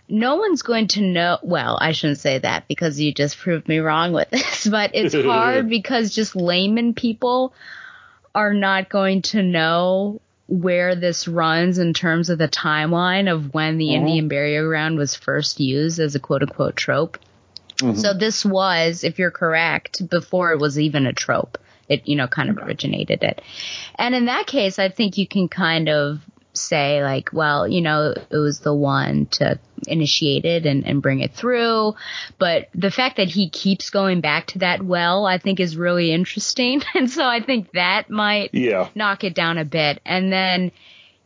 no 0.08 0.34
one's 0.34 0.62
going 0.62 0.88
to 0.88 1.00
know. 1.00 1.38
Well, 1.42 1.78
I 1.80 1.92
shouldn't 1.92 2.18
say 2.18 2.40
that 2.40 2.66
because 2.66 2.98
you 2.98 3.14
just 3.14 3.38
proved 3.38 3.68
me 3.68 3.78
wrong 3.78 4.12
with 4.12 4.30
this, 4.30 4.66
but 4.70 4.90
it's 4.94 5.14
hard 5.14 5.68
because 5.78 6.12
just 6.12 6.34
layman 6.34 6.92
people 6.92 7.54
are 8.34 8.52
not 8.52 8.88
going 8.88 9.22
to 9.22 9.44
know 9.44 10.20
where 10.48 10.94
this 10.94 11.26
runs 11.26 11.78
in 11.78 11.92
terms 11.92 12.30
of 12.30 12.38
the 12.38 12.48
timeline 12.48 13.32
of 13.32 13.52
when 13.52 13.78
the 13.78 13.88
Mhm. 13.88 13.94
Indian 13.94 14.28
burial 14.28 14.66
ground 14.66 14.96
was 14.96 15.14
first 15.14 15.58
used 15.58 15.98
as 15.98 16.14
a 16.14 16.20
quote 16.20 16.42
unquote 16.42 16.76
trope. 16.76 17.18
So 17.94 18.14
this 18.14 18.42
was, 18.42 19.04
if 19.04 19.18
you're 19.18 19.30
correct, 19.30 20.08
before 20.08 20.52
it 20.52 20.58
was 20.58 20.78
even 20.78 21.04
a 21.06 21.12
trope. 21.12 21.58
It, 21.88 22.08
you 22.08 22.16
know, 22.16 22.26
kind 22.26 22.48
of 22.50 22.58
originated 22.58 23.22
it. 23.22 23.42
And 23.96 24.14
in 24.14 24.24
that 24.26 24.46
case, 24.46 24.78
I 24.78 24.88
think 24.88 25.18
you 25.18 25.26
can 25.26 25.46
kind 25.48 25.88
of 25.88 26.20
say 26.56 27.02
like, 27.02 27.30
well, 27.32 27.66
you 27.68 27.80
know, 27.80 28.14
it 28.30 28.36
was 28.36 28.60
the 28.60 28.74
one 28.74 29.26
to 29.32 29.58
initiate 29.86 30.44
it 30.44 30.66
and, 30.66 30.86
and 30.86 31.02
bring 31.02 31.20
it 31.20 31.32
through. 31.34 31.94
But 32.38 32.68
the 32.74 32.90
fact 32.90 33.16
that 33.18 33.28
he 33.28 33.48
keeps 33.50 33.90
going 33.90 34.20
back 34.20 34.46
to 34.48 34.58
that 34.60 34.82
well, 34.82 35.26
I 35.26 35.38
think 35.38 35.60
is 35.60 35.76
really 35.76 36.12
interesting. 36.12 36.82
And 36.94 37.10
so 37.10 37.24
I 37.24 37.40
think 37.40 37.72
that 37.72 38.08
might 38.10 38.54
Yeah. 38.54 38.88
knock 38.94 39.22
it 39.24 39.34
down 39.34 39.58
a 39.58 39.64
bit. 39.64 40.00
And 40.04 40.32
then, 40.32 40.72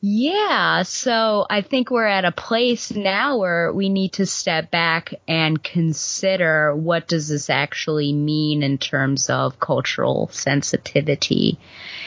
yeah, 0.02 0.82
so 0.82 1.46
I 1.50 1.60
think 1.60 1.90
we're 1.90 2.06
at 2.06 2.24
a 2.24 2.32
place 2.32 2.90
now 2.90 3.36
where 3.36 3.70
we 3.70 3.90
need 3.90 4.14
to 4.14 4.24
step 4.24 4.70
back 4.70 5.12
and 5.28 5.62
consider 5.62 6.74
what 6.74 7.06
does 7.06 7.28
this 7.28 7.50
actually 7.50 8.14
mean 8.14 8.62
in 8.62 8.78
terms 8.78 9.28
of 9.28 9.60
cultural 9.60 10.28
sensitivity 10.32 11.58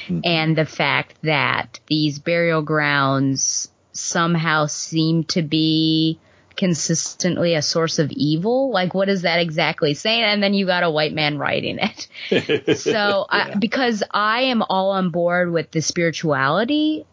mm-hmm. 0.07 0.21
and 0.23 0.57
the 0.57 0.65
fact 0.65 1.15
that 1.21 1.79
these 1.85 2.17
burial 2.17 2.63
grounds 2.63 3.69
somehow 3.91 4.65
seem 4.65 5.23
to 5.25 5.43
be 5.43 6.19
consistently 6.55 7.53
a 7.53 7.61
source 7.61 7.99
of 7.99 8.11
evil. 8.11 8.71
Like, 8.71 8.95
what 8.95 9.09
is 9.09 9.21
that 9.21 9.39
exactly 9.39 9.93
saying? 9.93 10.23
And 10.23 10.41
then 10.41 10.55
you 10.55 10.65
got 10.65 10.83
a 10.83 10.89
white 10.89 11.13
man 11.13 11.37
writing 11.37 11.79
it. 11.79 12.77
so, 12.79 13.25
uh, 13.29 13.51
I, 13.53 13.55
because 13.55 14.03
I 14.09 14.43
am 14.43 14.63
all 14.63 14.91
on 14.91 15.11
board 15.11 15.51
with 15.51 15.69
the 15.69 15.81
spirituality 15.81 17.05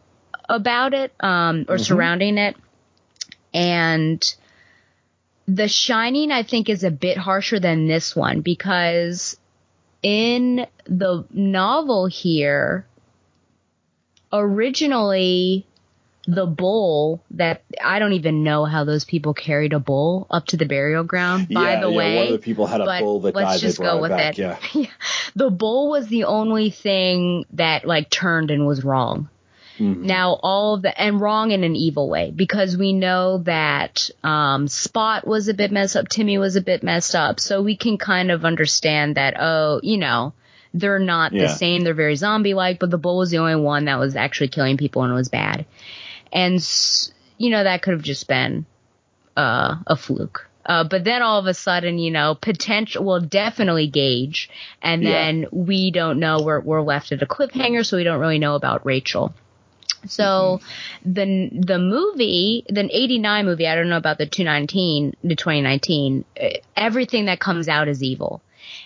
about 0.50 0.92
it, 0.94 1.12
um, 1.20 1.64
or 1.68 1.76
Mhm. 1.76 1.80
surrounding 1.86 2.36
it. 2.38 2.56
And 3.54 4.22
The 5.48 5.66
Shining, 5.68 6.30
I 6.30 6.42
think, 6.44 6.68
is 6.68 6.84
a 6.84 6.90
bit 6.90 7.16
harsher 7.16 7.58
than 7.58 7.88
this 7.88 8.14
one 8.14 8.40
because 8.42 9.36
in 10.02 10.66
the 10.86 11.24
novel 11.32 12.06
here, 12.06 12.86
originally 14.32 15.66
the 16.26 16.46
bull 16.46 17.20
that 17.32 17.62
I 17.82 17.98
don't 17.98 18.12
even 18.12 18.44
know 18.44 18.64
how 18.64 18.84
those 18.84 19.04
people 19.04 19.34
carried 19.34 19.72
a 19.72 19.80
bull 19.80 20.26
up 20.30 20.46
to 20.48 20.56
the 20.56 20.66
burial 20.66 21.02
ground. 21.02 21.48
By 21.48 21.72
yeah, 21.72 21.80
the 21.80 21.90
yeah, 21.90 21.96
way, 21.96 22.16
one 22.16 22.26
of 22.26 22.32
the 22.32 22.38
people 22.38 22.66
had 22.66 22.80
a 22.80 23.00
bull 23.00 23.20
that 23.20 23.34
let's 23.34 23.52
died. 23.52 23.60
just 23.60 23.78
go 23.80 24.00
with 24.00 24.12
it. 24.12 24.38
Yeah. 24.38 24.58
the 25.34 25.50
bull 25.50 25.90
was 25.90 26.06
the 26.08 26.24
only 26.24 26.70
thing 26.70 27.44
that 27.54 27.84
like 27.84 28.10
turned 28.10 28.50
and 28.50 28.66
was 28.66 28.84
wrong. 28.84 29.28
Mm-hmm. 29.80 30.06
Now 30.06 30.38
all 30.42 30.74
of 30.74 30.82
the 30.82 31.00
and 31.00 31.20
wrong 31.20 31.52
in 31.52 31.64
an 31.64 31.74
evil 31.74 32.08
way 32.10 32.30
because 32.30 32.76
we 32.76 32.92
know 32.92 33.38
that 33.38 34.10
um, 34.22 34.68
Spot 34.68 35.26
was 35.26 35.48
a 35.48 35.54
bit 35.54 35.72
messed 35.72 35.96
up, 35.96 36.08
Timmy 36.08 36.36
was 36.36 36.54
a 36.56 36.60
bit 36.60 36.82
messed 36.82 37.14
up, 37.14 37.40
so 37.40 37.62
we 37.62 37.76
can 37.76 37.96
kind 37.96 38.30
of 38.30 38.44
understand 38.44 39.16
that. 39.16 39.34
Oh, 39.40 39.80
you 39.82 39.96
know, 39.96 40.34
they're 40.74 40.98
not 40.98 41.32
the 41.32 41.48
same. 41.48 41.82
They're 41.82 41.94
very 41.94 42.16
zombie 42.16 42.54
like, 42.54 42.78
but 42.78 42.90
the 42.90 42.98
bull 42.98 43.18
was 43.18 43.30
the 43.30 43.38
only 43.38 43.56
one 43.56 43.86
that 43.86 43.98
was 43.98 44.16
actually 44.16 44.48
killing 44.48 44.76
people 44.76 45.02
and 45.02 45.14
was 45.14 45.28
bad. 45.30 45.64
And 46.32 46.62
you 47.38 47.50
know 47.50 47.64
that 47.64 47.80
could 47.82 47.94
have 47.94 48.02
just 48.02 48.28
been 48.28 48.66
uh, 49.36 49.76
a 49.86 49.96
fluke. 49.96 50.46
Uh, 50.66 50.84
but 50.84 51.04
then 51.04 51.22
all 51.22 51.38
of 51.40 51.46
a 51.46 51.54
sudden, 51.54 51.98
you 51.98 52.10
know, 52.10 52.34
potential, 52.34 53.02
well, 53.02 53.20
definitely 53.20 53.86
Gage, 53.88 54.50
and 54.82 55.02
Yeah. 55.02 55.10
then 55.10 55.46
we 55.50 55.90
don't 55.90 56.20
know. 56.20 56.42
We're 56.42 56.60
we're 56.60 56.82
left 56.82 57.12
at 57.12 57.22
a 57.22 57.26
cliffhanger, 57.26 57.84
so 57.84 57.96
we 57.96 58.04
don't 58.04 58.20
really 58.20 58.38
know 58.38 58.54
about 58.56 58.84
Rachel. 58.84 59.32
So 60.06 60.60
the 61.04 61.50
the 61.52 61.78
movie, 61.78 62.64
the 62.68 62.88
'89 62.90 63.44
movie, 63.44 63.66
I 63.66 63.74
don't 63.74 63.88
know 63.88 63.96
about 63.96 64.18
the 64.18 64.26
219, 64.26 65.14
the 65.22 65.36
2019. 65.36 66.24
uh, 66.40 66.48
Everything 66.76 67.26
that 67.26 67.40
comes 67.40 67.68
out 67.68 67.88
is 67.88 68.02
evil. 68.02 68.42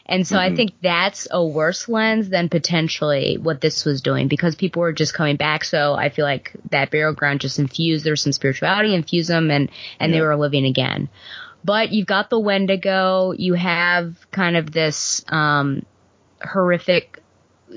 And 0.07 0.27
so 0.27 0.39
I 0.39 0.51
Mhm. 0.51 0.57
think 0.57 0.73
that's 0.83 1.27
a 1.31 1.45
worse 1.45 1.89
lens 1.89 2.29
than 2.29 2.49
potentially 2.49 3.37
what 3.41 3.61
this 3.61 3.85
was 3.85 4.01
doing 4.01 4.29
because 4.29 4.55
people 4.55 4.81
were 4.81 4.93
just 4.93 5.15
coming 5.15 5.37
back. 5.37 5.65
So 5.65 5.95
I 5.95 6.09
feel 6.11 6.25
like 6.25 6.53
that 6.71 6.91
burial 6.91 7.13
ground 7.13 7.41
just 7.41 7.59
infused, 7.59 8.05
there 8.05 8.13
was 8.13 8.23
some 8.23 8.33
spirituality, 8.33 8.95
infused 8.95 9.29
them 9.31 9.51
and, 9.51 9.71
and 10.01 10.13
they 10.13 10.21
were 10.21 10.37
living 10.37 10.65
again. 10.65 11.09
But 11.65 11.91
you've 11.93 12.07
got 12.07 12.31
the 12.31 12.39
Wendigo, 12.39 13.33
you 13.33 13.55
have 13.55 14.17
kind 14.31 14.57
of 14.57 14.71
this, 14.71 15.25
um, 15.29 15.85
horrific 16.43 17.23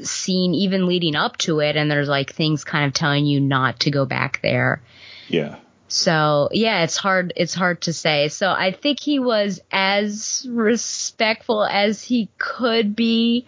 scene 0.03 0.53
even 0.53 0.87
leading 0.87 1.15
up 1.15 1.37
to 1.37 1.59
it 1.59 1.75
and 1.75 1.89
there's 1.89 2.09
like 2.09 2.33
things 2.33 2.63
kind 2.63 2.85
of 2.85 2.93
telling 2.93 3.25
you 3.25 3.39
not 3.39 3.81
to 3.81 3.91
go 3.91 4.05
back 4.05 4.39
there. 4.41 4.81
Yeah. 5.27 5.57
So 5.87 6.49
yeah, 6.51 6.83
it's 6.83 6.97
hard. 6.97 7.33
It's 7.35 7.53
hard 7.53 7.81
to 7.81 7.93
say. 7.93 8.27
So 8.27 8.49
I 8.49 8.71
think 8.71 8.99
he 9.01 9.19
was 9.19 9.59
as 9.71 10.45
respectful 10.49 11.63
as 11.63 12.03
he 12.03 12.29
could 12.37 12.95
be, 12.95 13.45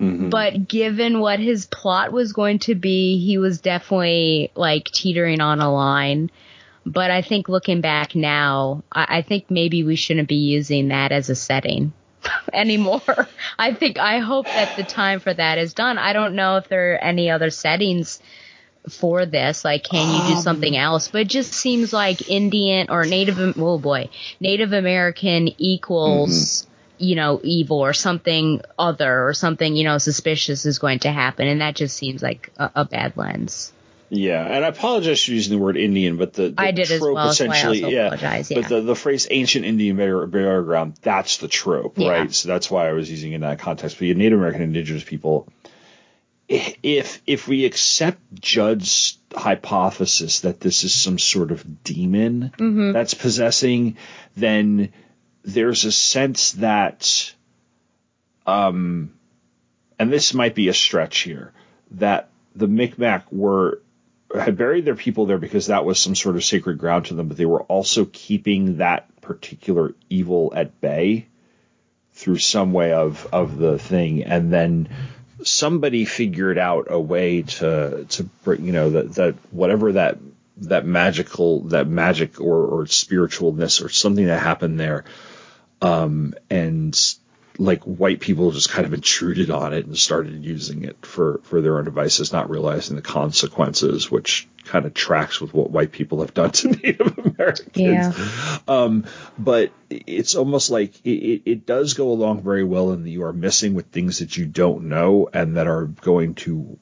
Mm-hmm. 0.00 0.30
but 0.30 0.68
given 0.68 1.18
what 1.18 1.40
his 1.40 1.66
plot 1.66 2.12
was 2.12 2.32
going 2.32 2.60
to 2.60 2.76
be, 2.76 3.18
he 3.18 3.36
was 3.36 3.60
definitely 3.60 4.52
like 4.54 4.84
teetering 4.84 5.40
on 5.40 5.60
a 5.60 5.72
line. 5.72 6.30
But 6.86 7.10
I 7.10 7.20
think 7.20 7.48
looking 7.48 7.80
back 7.80 8.14
now, 8.14 8.84
I, 8.92 9.18
I 9.18 9.22
think 9.22 9.50
maybe 9.50 9.82
we 9.82 9.96
shouldn't 9.96 10.28
be 10.28 10.36
using 10.36 10.88
that 10.88 11.10
as 11.10 11.30
a 11.30 11.34
setting 11.34 11.92
anymore. 12.52 13.28
I 13.58 13.74
think 13.74 13.98
I 13.98 14.18
hope 14.18 14.46
that 14.46 14.76
the 14.76 14.84
time 14.84 15.20
for 15.20 15.32
that 15.32 15.58
is 15.58 15.74
done. 15.74 15.98
I 15.98 16.12
don't 16.12 16.34
know 16.34 16.56
if 16.56 16.68
there 16.68 16.94
are 16.94 16.98
any 16.98 17.30
other 17.30 17.50
settings 17.50 18.20
for 18.88 19.26
this. 19.26 19.64
Like, 19.64 19.84
can 19.84 20.14
you 20.14 20.34
do 20.34 20.40
something 20.40 20.74
um. 20.76 20.82
else? 20.82 21.08
But 21.08 21.22
it 21.22 21.28
just 21.28 21.52
seems 21.52 21.92
like 21.92 22.28
Indian 22.28 22.88
or 22.90 23.04
Native, 23.04 23.38
oh 23.58 23.78
boy, 23.78 24.10
Native 24.40 24.72
American 24.72 25.48
equals, 25.58 26.62
mm-hmm. 26.62 27.04
you 27.04 27.16
know, 27.16 27.40
evil 27.42 27.78
or 27.78 27.92
something 27.92 28.60
other 28.78 29.26
or 29.26 29.34
something, 29.34 29.76
you 29.76 29.84
know, 29.84 29.98
suspicious 29.98 30.66
is 30.66 30.78
going 30.78 31.00
to 31.00 31.10
happen. 31.10 31.46
And 31.46 31.60
that 31.60 31.76
just 31.76 31.96
seems 31.96 32.22
like 32.22 32.50
a, 32.56 32.70
a 32.76 32.84
bad 32.84 33.16
lens. 33.16 33.72
Yeah, 34.10 34.44
and 34.44 34.64
I 34.64 34.68
apologize 34.68 35.22
for 35.24 35.32
using 35.32 35.56
the 35.58 35.62
word 35.62 35.76
Indian, 35.76 36.16
but 36.16 36.32
the, 36.32 36.48
the 36.50 36.54
I 36.62 36.70
did 36.70 36.90
as 36.90 36.98
trope 36.98 37.14
well, 37.14 37.32
so 37.32 37.44
I 37.44 37.48
essentially, 37.48 37.84
also 37.84 37.94
yeah, 37.94 38.06
apologize, 38.06 38.50
yeah. 38.50 38.60
But 38.60 38.68
the, 38.68 38.80
the 38.80 38.94
phrase 38.94 39.26
ancient 39.30 39.64
Indian 39.66 39.96
burial, 39.96 40.62
ground, 40.62 40.94
that's 41.02 41.36
the 41.38 41.48
trope, 41.48 41.98
Yeah. 41.98 42.08
right? 42.10 42.34
So 42.34 42.48
that's 42.48 42.70
why 42.70 42.88
I 42.88 42.92
was 42.92 43.10
using 43.10 43.32
it 43.32 43.36
in 43.36 43.40
that 43.42 43.58
context. 43.58 43.98
But 43.98 44.06
yeah, 44.08 44.14
Native 44.14 44.38
American 44.38 44.62
indigenous 44.62 45.04
people, 45.04 45.46
if 46.48 47.20
if 47.26 47.46
we 47.46 47.66
accept 47.66 48.18
Judd's 48.34 49.18
hypothesis 49.34 50.40
that 50.40 50.60
this 50.60 50.84
is 50.84 50.94
some 50.94 51.18
sort 51.18 51.50
of 51.50 51.84
demon 51.84 52.52
Mhm. 52.56 52.94
that's 52.94 53.12
possessing, 53.12 53.98
then 54.36 54.90
there's 55.44 55.84
a 55.84 55.92
sense 55.92 56.52
that, 56.52 57.34
um, 58.46 59.12
and 59.98 60.10
this 60.12 60.32
might 60.32 60.54
be 60.54 60.68
a 60.68 60.74
stretch 60.74 61.18
here, 61.20 61.52
that 61.92 62.30
the 62.56 62.66
Micmac 62.68 63.30
were 63.30 63.82
had 64.34 64.56
buried 64.56 64.84
their 64.84 64.94
people 64.94 65.26
there 65.26 65.38
because 65.38 65.66
that 65.66 65.84
was 65.84 65.98
some 65.98 66.14
sort 66.14 66.36
of 66.36 66.44
sacred 66.44 66.78
ground 66.78 67.06
to 67.06 67.14
them, 67.14 67.28
but 67.28 67.36
they 67.36 67.46
were 67.46 67.62
also 67.62 68.04
keeping 68.04 68.78
that 68.78 69.08
particular 69.20 69.94
evil 70.10 70.52
at 70.54 70.80
bay 70.80 71.26
through 72.12 72.38
some 72.38 72.72
way 72.72 72.92
of 72.92 73.26
of 73.32 73.56
the 73.58 73.78
thing, 73.78 74.24
and 74.24 74.52
then 74.52 74.88
somebody 75.44 76.04
figured 76.04 76.58
out 76.58 76.88
a 76.90 76.98
way 76.98 77.42
to 77.42 78.04
to 78.08 78.24
bring 78.44 78.64
you 78.64 78.72
know 78.72 78.90
that 78.90 79.14
that 79.14 79.34
whatever 79.50 79.92
that 79.92 80.18
that 80.58 80.84
magical 80.84 81.60
that 81.68 81.86
magic 81.86 82.40
or 82.40 82.66
or 82.66 82.84
spiritualness 82.84 83.84
or 83.84 83.88
something 83.88 84.26
that 84.26 84.42
happened 84.42 84.80
there 84.80 85.04
um 85.80 86.34
and 86.50 87.14
like 87.60 87.82
white 87.82 88.20
people 88.20 88.52
just 88.52 88.70
kind 88.70 88.86
of 88.86 88.94
intruded 88.94 89.50
on 89.50 89.74
it 89.74 89.84
and 89.84 89.98
started 89.98 90.44
using 90.44 90.84
it 90.84 91.04
for 91.04 91.40
for 91.42 91.60
their 91.60 91.78
own 91.78 91.84
devices 91.84 92.32
not 92.32 92.48
realizing 92.48 92.94
the 92.94 93.02
consequences 93.02 94.10
which 94.10 94.48
kind 94.64 94.86
of 94.86 94.94
tracks 94.94 95.40
with 95.40 95.52
what 95.52 95.70
white 95.70 95.90
people 95.90 96.20
have 96.20 96.32
done 96.32 96.52
to 96.52 96.68
native 96.82 97.18
americans 97.18 97.76
Yeah. 97.76 98.58
um, 98.68 99.06
but 99.38 99.72
it's 99.90 100.34
almost 100.36 100.70
like 100.70 101.04
it, 101.04 101.42
it, 101.44 101.66
does 101.66 101.94
go 101.94 102.10
along 102.12 102.42
very 102.42 102.64
well 102.64 102.92
in 102.92 103.02
that 103.02 103.10
you 103.10 103.24
are 103.24 103.32
messing 103.32 103.74
with 103.74 103.86
things 103.86 104.18
that 104.20 104.36
you 104.36 104.46
don't 104.46 104.84
know 104.84 105.28
and 105.32 105.56
that 105.56 105.66
are 105.66 105.86
going 105.86 106.34
to 106.36 106.78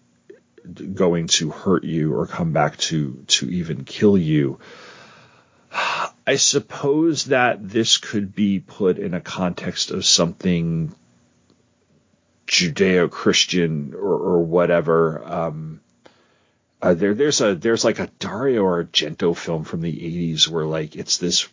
going 0.95 1.29
to 1.29 1.51
hurt 1.51 1.85
you 1.85 2.14
or 2.14 2.27
come 2.27 2.53
back 2.53 2.77
to 2.77 3.24
to 3.29 3.49
even 3.49 3.85
kill 3.85 4.18
you. 4.18 4.59
I 6.27 6.37
suppose 6.37 7.27
that 7.27 7.66
this 7.66 7.99
could 7.99 8.35
be 8.35 8.59
put 8.59 8.99
in 8.99 9.14
a 9.14 9.20
context 9.20 9.93
of 9.93 10.05
something 10.05 10.95
Judeo-Christian 12.47 13.95
or, 13.95 13.99
or 13.99 14.43
whatever. 14.43 15.22
Um, 15.24 15.81
uh, 16.83 16.95
there, 16.95 17.14
there's 17.14 17.41
a 17.41 17.55
there's 17.55 17.85
like 17.85 18.01
a 18.01 18.11
Dario 18.18 18.64
Argento 18.64 19.37
film 19.37 19.64
from 19.64 19.81
the 19.81 19.93
'80s 19.93 20.49
where 20.49 20.66
like 20.66 20.97
it's 20.97 21.18
this 21.18 21.49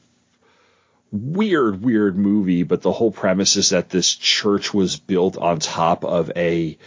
weird, 1.12 1.84
weird 1.84 2.18
movie, 2.18 2.64
but 2.64 2.82
the 2.82 2.92
whole 2.92 3.12
premise 3.12 3.56
is 3.56 3.70
that 3.70 3.90
this 3.90 4.14
church 4.14 4.74
was 4.74 4.98
built 5.00 5.38
on 5.38 5.60
top 5.60 6.04
of 6.04 6.32
a 6.36 6.78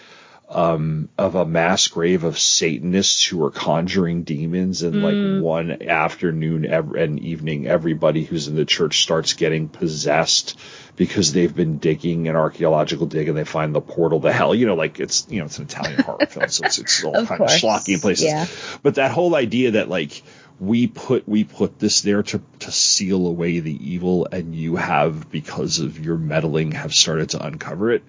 um, 0.49 1.09
of 1.19 1.35
a 1.35 1.45
mass 1.45 1.89
grave 1.89 2.23
of 2.25 2.39
Satanists 2.39 3.25
who 3.25 3.39
were 3.39 3.51
conjuring 3.51 4.23
demons, 4.23 4.83
and 4.83 5.03
like 5.03 5.43
one 5.43 5.83
afternoon 5.89 6.65
ev- 6.67 6.93
and 6.95 7.19
evening, 7.21 7.67
everybody 7.67 8.23
who's 8.25 8.47
in 8.47 8.55
the 8.55 8.65
church 8.65 9.03
starts 9.03 9.33
getting 9.33 9.69
possessed 9.69 10.57
because 10.95 11.33
they've 11.33 11.55
been 11.55 11.79
digging 11.79 12.29
an 12.29 12.37
archaeological 12.37 13.07
dig 13.07 13.29
and 13.29 13.37
they 13.37 13.45
find 13.45 13.75
the 13.75 13.81
portal 13.81 14.21
to 14.21 14.33
hell. 14.33 14.55
You 14.55 14.67
know, 14.67 14.77
like 14.77 15.01
it's 15.01 15.27
you 15.29 15.41
know 15.41 15.47
it's 15.47 15.59
an 15.59 15.65
Italian 15.65 16.03
horror 16.03 16.27
film, 16.29 16.49
so 16.49 16.65
it's, 16.65 16.79
it's 16.79 17.03
all 17.05 17.17
Of 17.17 17.29
kind 17.29 17.41
of 17.41 17.49
course. 17.49 17.61
schlocky 17.61 17.95
in 17.95 18.01
places. 18.01 18.27
Yeah. 18.27 18.47
But 18.83 18.95
that 18.95 19.11
whole 19.11 19.35
idea 19.35 19.73
that 19.73 19.89
like 19.89 20.23
we 20.61 20.87
put 20.87 21.29
we 21.29 21.43
put 21.45 21.79
this 21.81 22.03
there 22.03 22.23
to 22.23 22.41
to 22.61 22.71
seal 22.71 23.27
away 23.27 23.59
the 23.59 23.93
evil, 23.93 24.29
and 24.31 24.55
you 24.55 24.77
have 24.77 25.29
because 25.31 25.81
of 25.81 25.99
your 25.99 26.17
meddling 26.17 26.71
have 26.73 26.95
started 26.95 27.31
to 27.31 27.45
uncover 27.45 27.91
it. 27.91 28.05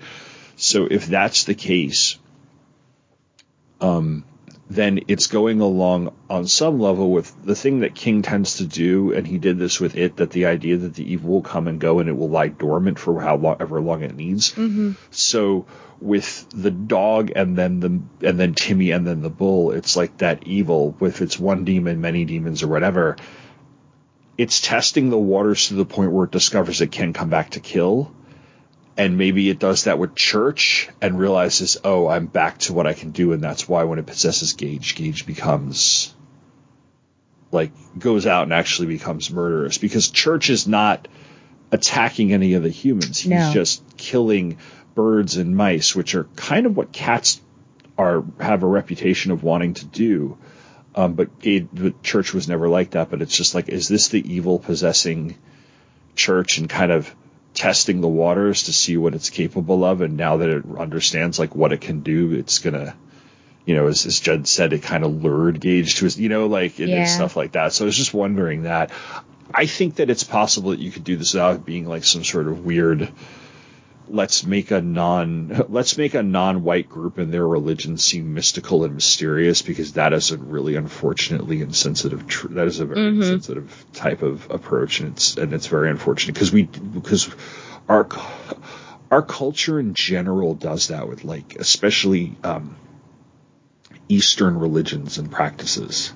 So 0.56 0.88
if 0.90 1.08
that's 1.08 1.44
the 1.44 1.56
case, 1.56 2.18
um, 3.82 4.24
then 4.70 5.00
it's 5.08 5.28
going 5.28 5.62
along 5.62 6.14
on 6.30 6.46
some 6.48 6.80
level 6.80 7.10
with 7.10 7.34
the 7.46 7.56
thing 7.56 7.80
that 7.80 7.96
King 7.96 8.22
tends 8.22 8.58
to 8.58 8.66
do, 8.66 9.14
and 9.14 9.26
he 9.26 9.38
did 9.38 9.58
this 9.58 9.80
with 9.80 9.96
it. 9.96 10.18
That 10.18 10.32
the 10.32 10.48
idea 10.48 10.78
that 10.78 10.94
the 10.94 11.10
evil 11.10 11.32
will 11.32 11.42
come 11.42 11.68
and 11.68 11.80
go, 11.80 12.00
and 12.00 12.10
it 12.10 12.18
will 12.18 12.30
lie 12.30 12.50
dormant 12.50 13.00
for 13.00 13.22
however 13.22 13.80
long 13.80 14.04
it 14.04 14.16
needs. 14.16 14.54
Mm-hmm. 14.54 14.94
So 15.12 15.68
with 16.02 16.48
the 16.50 16.72
dog 16.72 17.32
and 17.36 17.58
then 17.58 17.80
the 17.80 18.28
and 18.28 18.40
then 18.40 18.54
Timmy 18.56 18.92
and 18.92 19.08
then 19.08 19.22
the 19.22 19.30
bull, 19.30 19.72
it's 19.72 19.96
like 19.96 20.18
that 20.18 20.46
evil 20.46 20.96
with 21.00 21.22
its 21.22 21.40
one 21.40 21.64
demon, 21.64 22.02
many 22.02 22.26
demons, 22.26 22.62
or 22.62 22.68
whatever. 22.68 23.16
It's 24.38 24.62
testing 24.62 25.10
the 25.10 25.18
waters 25.18 25.70
to 25.70 25.76
the 25.76 25.86
point 25.86 26.12
where 26.12 26.26
it 26.26 26.32
discovers 26.32 26.82
it 26.82 26.92
can 26.92 27.14
come 27.14 27.30
back 27.30 27.52
to 27.52 27.60
kill. 27.60 28.12
And 28.98 29.18
maybe 29.18 29.48
it 29.50 29.60
does 29.60 29.84
that 29.84 30.00
with 30.00 30.16
church 30.16 30.90
and 31.02 31.20
realizes, 31.20 31.78
oh, 31.84 32.08
I'm 32.08 32.26
back 32.26 32.58
to 32.60 32.74
what 32.74 32.88
I 32.88 32.94
can 32.94 33.12
do, 33.12 33.32
and 33.32 33.44
that's 33.44 33.70
why 33.70 33.84
when 33.84 34.00
it 34.00 34.08
possesses 34.08 34.54
Gage, 34.54 34.96
Gage 34.96 35.26
becomes 35.26 36.14
like 37.52 37.72
goes 37.98 38.26
out 38.26 38.44
and 38.44 38.54
actually 38.54 38.88
becomes 38.88 39.32
murderous 39.32 39.78
because 39.78 40.10
church 40.10 40.50
is 40.50 40.68
not 40.68 41.08
attacking 41.72 42.34
any 42.34 42.56
of 42.56 42.64
the 42.64 42.70
humans. 42.70 43.20
He's 43.20 43.30
No. 43.30 43.52
just 43.54 43.84
killing 43.98 44.58
birds 44.96 45.38
and 45.38 45.56
mice, 45.56 45.96
which 45.96 46.16
are 46.16 46.26
kind 46.36 46.66
of 46.66 46.76
what 46.76 46.92
cats 46.92 47.40
are 47.98 48.24
have 48.40 48.64
a 48.64 48.68
reputation 48.68 49.32
of 49.32 49.44
wanting 49.44 49.76
to 49.76 49.86
do. 49.86 50.38
Um, 50.96 51.14
but 51.14 51.40
Gage, 51.40 51.68
the 51.72 51.94
church 52.04 52.34
was 52.34 52.48
never 52.48 52.68
like 52.68 52.92
that. 52.92 53.10
But 53.12 53.22
it's 53.22 53.36
just 53.38 53.54
like, 53.56 53.70
is 53.70 53.88
this 53.88 54.10
the 54.10 54.34
evil 54.34 54.60
possessing 54.60 55.38
church 56.16 56.58
and 56.58 56.68
kind 56.68 56.92
of 56.92 57.14
testing 57.58 58.02
the 58.02 58.08
waters 58.08 58.64
to 58.64 58.74
see 58.74 58.98
what 58.98 59.16
it's 59.16 59.32
capable 59.32 59.84
of? 59.84 60.02
And 60.02 60.16
now 60.16 60.38
that 60.38 60.50
it 60.50 60.64
understands 60.78 61.40
like 61.40 61.56
what 61.56 61.74
it 61.74 61.82
can 61.82 62.02
do, 62.02 62.32
it's 62.34 62.60
gonna, 62.60 62.96
you 63.66 63.76
know, 63.76 63.88
as, 63.88 64.06
as 64.06 64.20
Judd 64.20 64.48
said, 64.48 64.74
it 64.74 64.84
kind 64.84 65.04
of 65.04 65.24
lured 65.24 65.60
Gage 65.60 65.96
to 65.96 66.06
his, 66.06 66.20
you 66.20 66.30
know, 66.30 66.46
like 66.46 66.80
and, 66.80 66.90
and 66.90 67.10
stuff 67.10 67.36
like 67.36 67.54
that. 67.54 67.74
So 67.74 67.84
I 67.84 67.88
was 67.88 67.98
just 67.98 68.14
wondering 68.14 68.64
that. 68.64 68.92
I 69.54 69.66
think 69.66 69.96
that 69.96 70.10
it's 70.10 70.24
possible 70.24 70.72
that 70.72 70.80
you 70.80 70.92
could 70.92 71.04
do 71.04 71.18
this 71.18 71.34
without 71.34 71.66
being 71.66 71.88
like 71.88 72.04
some 72.04 72.24
sort 72.24 72.48
of 72.48 72.64
weird. 72.64 73.12
Let's 74.10 74.46
make 74.46 74.72
a 74.72 74.82
non 74.82 75.66
let's 75.70 75.98
make 75.98 76.14
a 76.14 76.24
non-white 76.24 76.88
group 76.90 77.18
and 77.18 77.34
their 77.34 77.48
religion 77.48 77.98
seem 77.98 78.34
mystical 78.34 78.84
and 78.86 78.96
mysterious 78.96 79.62
because 79.62 79.94
that 79.94 80.14
is 80.14 80.32
a 80.32 80.38
really 80.38 80.76
unfortunately 80.76 81.62
insensitive 81.62 82.28
tr- 82.28 82.48
that 82.50 82.68
is 82.68 82.80
a 82.80 82.86
very 82.86 83.00
Mhm. 83.00 83.18
insensitive 83.18 83.86
type 83.94 84.22
of 84.22 84.50
approach 84.50 85.00
and 85.02 85.12
it's 85.14 85.36
and 85.38 85.54
it's 85.54 85.68
very 85.68 85.90
unfortunate 85.90 86.34
because 86.34 86.52
we 86.52 86.64
because 86.64 87.30
our 87.90 88.08
our 89.12 89.22
culture 89.22 89.80
in 89.80 89.94
general 89.94 90.54
does 90.54 90.88
that 90.88 91.08
with 91.08 91.24
like 91.24 91.56
especially 91.60 92.36
um, 92.44 92.76
Eastern 94.10 94.58
religions 94.58 95.18
and 95.18 95.30
practices 95.30 96.14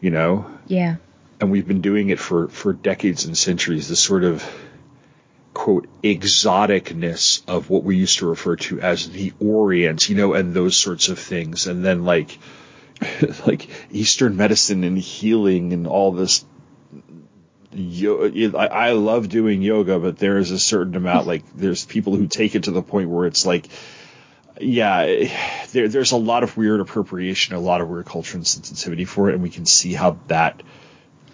you 0.00 0.10
know 0.10 0.46
Yeah. 0.68 0.96
and 1.40 1.50
we've 1.50 1.66
been 1.66 1.80
doing 1.80 2.10
it 2.10 2.20
for 2.20 2.48
for 2.48 2.72
decades 2.72 3.24
and 3.24 3.36
centuries 3.36 3.88
this 3.88 4.00
sort 4.00 4.22
of 4.24 4.44
quote 5.58 5.88
exoticness 6.04 7.42
of 7.48 7.68
what 7.68 7.82
we 7.82 7.96
used 7.96 8.20
to 8.20 8.28
refer 8.28 8.54
to 8.54 8.80
as 8.80 9.10
the 9.10 9.32
orient 9.40 10.08
you 10.08 10.14
know 10.14 10.32
and 10.32 10.54
those 10.54 10.76
sorts 10.76 11.08
of 11.08 11.18
things. 11.18 11.66
And 11.66 11.84
then 11.84 12.04
like 12.04 12.38
like 13.46 13.68
eastern 13.90 14.36
medicine 14.36 14.84
and 14.84 14.96
healing 14.96 15.72
and 15.72 15.88
all 15.88 16.12
this 16.12 16.44
yo- 17.72 18.52
I, 18.56 18.66
I 18.66 18.92
love 18.92 19.28
doing 19.28 19.60
yoga 19.60 19.98
but 19.98 20.16
there 20.16 20.38
is 20.38 20.52
a 20.52 20.60
certain 20.60 20.94
amount 20.94 21.26
like 21.26 21.42
there's 21.56 21.84
people 21.84 22.14
who 22.14 22.28
take 22.28 22.54
it 22.54 22.64
to 22.64 22.70
the 22.70 22.82
point 22.82 23.10
where 23.10 23.26
it's 23.26 23.44
like 23.44 23.68
yeah, 24.60 25.06
there, 25.72 25.88
there's 25.88 26.12
a 26.12 26.16
lot 26.16 26.44
of 26.44 26.56
weird 26.56 26.80
appropriation, 26.80 27.56
a 27.56 27.60
lot 27.60 27.80
of 27.80 27.88
weird 27.88 28.06
culture 28.06 28.36
and 28.36 28.46
sensitivity 28.46 29.04
for 29.04 29.28
it, 29.28 29.34
and 29.34 29.42
we 29.42 29.50
can 29.50 29.66
see 29.66 29.92
how 29.92 30.18
that 30.28 30.62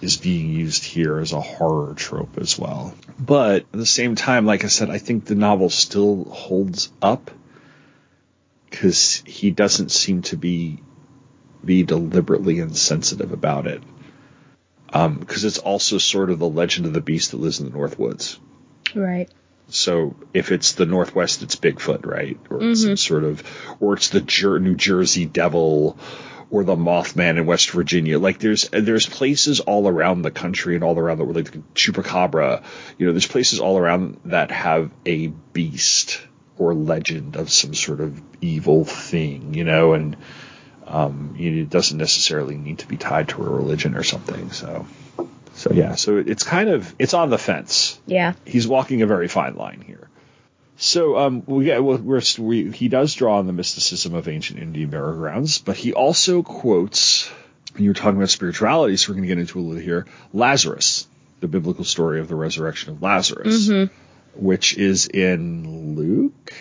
is 0.01 0.17
being 0.17 0.51
used 0.51 0.85
here 0.85 1.19
as 1.19 1.33
a 1.33 1.41
horror 1.41 1.95
trope 1.95 2.39
as 2.39 2.59
well. 2.59 2.95
But 3.19 3.63
at 3.63 3.73
the 3.73 3.87
same 3.87 4.15
time, 4.15 4.47
like 4.47 4.65
I 4.65 4.69
said, 4.69 4.91
I 4.91 4.99
think 4.99 5.25
the 5.25 5.35
novel 5.35 5.71
still 5.71 6.25
holds 6.25 6.91
up 7.01 7.31
because 8.71 9.23
he 9.27 9.51
doesn't 9.51 9.91
seem 9.91 10.23
to 10.23 10.37
be 10.37 10.81
be 11.65 11.83
deliberately 11.83 12.59
insensitive 12.59 13.33
about 13.33 13.67
it. 13.67 13.83
Um, 14.93 15.19
because 15.19 15.45
it's 15.45 15.59
also 15.59 15.99
sort 15.99 16.31
of 16.31 16.39
the 16.39 16.49
legend 16.49 16.87
of 16.87 16.93
the 16.93 17.01
beast 17.01 17.31
that 17.31 17.39
lives 17.39 17.59
in 17.59 17.67
the 17.67 17.73
North 17.73 17.99
Woods. 17.99 18.39
Right. 18.95 19.29
So 19.69 20.15
if 20.35 20.53
it's 20.53 20.73
the 20.73 20.87
Northwest, 20.87 21.43
it's 21.43 21.57
Bigfoot, 21.57 22.07
right? 22.07 22.39
Or 22.51 22.63
it's 22.63 22.83
some 22.83 22.97
sort 22.97 23.25
of, 23.25 23.43
or 23.81 23.95
it's 23.95 24.11
the 24.11 24.21
Jer- 24.21 24.61
New 24.61 24.77
Jersey 24.77 25.25
Devil, 25.25 25.99
or 26.51 26.65
the 26.65 26.77
Mothman 26.77 27.37
in 27.39 27.47
West 27.47 27.71
Virginia. 27.71 28.19
Like 28.19 28.39
there's 28.39 28.69
there's 28.69 29.07
places 29.07 29.61
all 29.61 29.89
around 29.89 30.23
the 30.23 30.31
country 30.31 30.75
and 30.75 30.85
all 30.85 30.99
around 30.99 31.19
the 31.19 31.25
world, 31.25 31.37
like 31.37 31.51
the 31.51 31.59
Chupacabra. 31.75 32.63
You 32.99 33.07
know, 33.07 33.13
there's 33.13 33.27
places 33.27 33.61
all 33.61 33.79
around 33.79 34.21
that 34.27 34.51
have 34.51 34.91
a 35.07 35.29
beast 35.29 36.21
or 36.59 36.75
legend 36.75 37.37
of 37.37 37.51
some 37.51 37.75
sort 37.75 38.01
of 38.01 38.21
evil 38.41 38.85
thing. 38.85 39.55
You 39.55 39.65
know, 39.65 39.93
and 39.95 40.17
um, 40.87 41.37
it 41.39 41.71
doesn't 41.71 41.99
necessarily 41.99 42.57
need 42.57 42.81
to 42.81 42.87
be 42.89 42.97
tied 42.97 43.29
to 43.31 43.43
a 43.43 43.49
religion 43.49 43.95
or 43.97 44.03
something. 44.03 44.51
So. 44.51 44.87
So 45.57 45.73
yeah, 45.73 45.95
so 45.95 46.17
it's 46.17 46.43
kind 46.43 46.69
of 46.69 46.93
it's 46.99 47.15
on 47.15 47.31
the 47.31 47.39
fence 47.39 48.01
Yeah. 48.07 48.33
he's 48.45 48.67
walking 48.67 49.03
a 49.03 49.07
very 49.07 49.29
fine 49.29 49.55
line 49.55 49.85
here. 49.87 50.09
So 50.77 51.17
um, 51.19 51.45
we 51.47 51.67
get 51.67 51.83
well, 51.83 51.99
we're, 51.99 52.21
we 52.39 52.71
he 52.71 52.89
does 52.89 53.15
draw 53.15 53.39
on 53.39 53.47
the 53.47 53.53
mysticism 53.53 54.15
of 54.15 54.29
ancient 54.29 54.59
Indian 54.59 54.91
burial 54.91 55.15
grounds, 55.15 55.59
but 55.59 55.77
he 55.77 55.93
also 55.93 56.43
quotes. 56.43 57.31
You 57.77 57.91
were 57.91 57.95
talking 57.95 58.17
about 58.17 58.31
spirituality, 58.31 58.97
so 58.97 59.11
we're 59.11 59.17
going 59.17 59.29
to 59.29 59.35
get 59.35 59.39
into 59.39 59.59
a 59.59 59.63
little 59.63 59.83
here. 59.83 60.07
Lazarus, 60.33 61.09
the 61.41 61.49
biblical 61.49 61.85
story 61.85 62.21
of 62.21 62.29
the 62.29 62.37
resurrection 62.37 62.93
of 62.93 63.03
Lazarus, 63.03 63.69
which 64.35 64.77
is 64.79 65.09
in 65.09 65.97
Luke. 65.97 66.53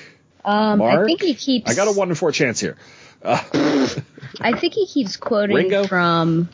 Um, 0.43 0.82
I 0.82 1.05
think 1.05 1.22
he 1.22 1.36
keeps. 1.36 1.70
I 1.72 1.76
got 1.76 1.88
a 1.88 1.91
one 1.91 2.09
in 2.09 2.16
four 2.16 2.32
chance 2.32 2.59
here. 2.59 2.78
I 3.24 4.57
think 4.57 4.74
he 4.74 4.86
keeps 4.86 5.18
quoting 5.18 5.55
Ringo? 5.55 5.88
from. 5.88 6.49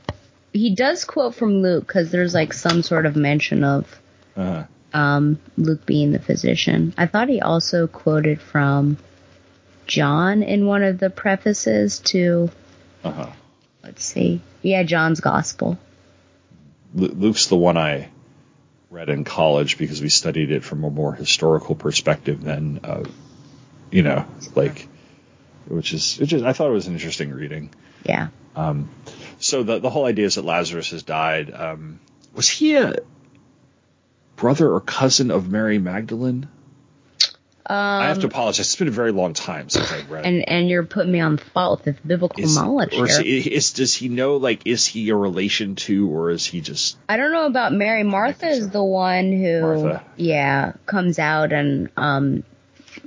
He 0.53 0.75
does 0.75 1.05
quote 1.05 1.35
from 1.35 1.61
Luke 1.61 1.87
because 1.87 2.11
there's 2.11 2.33
like 2.33 2.53
some 2.53 2.83
sort 2.83 3.05
of 3.05 3.15
mention 3.15 3.63
of 3.63 3.99
Uh, 4.35 4.63
um, 4.93 5.39
Luke 5.57 5.85
being 5.85 6.11
the 6.11 6.19
physician. 6.19 6.93
I 6.97 7.07
thought 7.07 7.29
he 7.29 7.41
also 7.41 7.87
quoted 7.87 8.41
from 8.41 8.97
John 9.87 10.43
in 10.43 10.65
one 10.65 10.83
of 10.83 10.99
the 10.99 11.09
prefaces 11.09 11.99
to, 11.99 12.49
Uh 13.03 13.11
huh. 13.11 13.29
let's 13.83 14.03
see, 14.03 14.41
yeah, 14.61 14.83
John's 14.83 15.19
Gospel. 15.19 15.77
Luke's 16.93 17.47
the 17.47 17.57
one 17.57 17.77
I 17.77 18.09
read 18.89 19.09
in 19.09 19.23
college 19.23 19.77
because 19.77 20.01
we 20.01 20.09
studied 20.09 20.51
it 20.51 20.63
from 20.63 20.83
a 20.83 20.89
more 20.89 21.13
historical 21.13 21.75
perspective 21.75 22.41
than, 22.43 22.79
uh, 22.83 23.03
you 23.91 24.01
know, 24.01 24.25
like, 24.55 24.87
which 25.67 25.93
is, 25.93 26.19
it 26.19 26.25
just, 26.25 26.43
I 26.43 26.53
thought 26.53 26.69
it 26.69 26.73
was 26.73 26.87
an 26.87 26.93
interesting 26.93 27.31
reading. 27.31 27.69
Yeah. 28.03 28.29
Um, 28.55 28.89
so 29.39 29.61
the 29.63 29.79
the 29.79 29.89
whole 29.89 30.05
idea 30.05 30.25
is 30.25 30.35
that 30.35 30.43
Lazarus 30.43 30.89
has 30.89 31.03
died. 31.03 31.53
Um, 31.53 31.99
was 32.33 32.49
he 32.49 32.75
a 32.75 32.95
brother 34.39 34.71
or 34.71 34.79
cousin 34.79 35.31
of 35.31 35.49
Mary 35.49 35.79
Magdalene? 35.79 36.47
Um, 37.65 37.75
I 37.75 38.07
have 38.07 38.19
to 38.21 38.27
apologize. 38.27 38.65
It's 38.65 38.75
been 38.77 38.87
a 38.87 38.91
very 38.91 39.11
long 39.11 39.33
time 39.33 39.69
since 39.69 39.91
I've 39.91 40.09
read. 40.09 40.25
and 40.25 40.49
and 40.49 40.67
you're 40.67 40.85
putting 40.85 41.11
me 41.11 41.19
on 41.19 41.35
the 41.35 41.43
spot 41.43 41.71
with 41.71 41.83
this 41.83 41.95
biblical 42.03 42.43
is, 42.43 42.55
knowledge 42.55 42.95
or 42.97 43.05
is, 43.05 43.17
here. 43.17 43.41
he, 43.41 43.53
is 43.53 43.73
does 43.73 43.93
he 43.93 44.09
know 44.09 44.37
like 44.37 44.65
is 44.65 44.87
he 44.87 45.07
a 45.09 45.15
relation 45.15 45.75
to 45.75 46.09
or 46.09 46.31
is 46.31 46.43
he 46.43 46.61
just 46.61 46.97
I 47.07 47.17
don't 47.17 47.31
know 47.31 47.45
about 47.45 47.71
Mary. 47.71 48.01
Martha 48.03 48.47
is 48.47 48.71
the 48.71 48.83
one 48.83 49.31
who, 49.31 49.61
Martha. 49.61 50.03
yeah, 50.15 50.73
comes 50.87 51.19
out 51.19 51.53
and 51.53 51.91
um, 51.95 52.43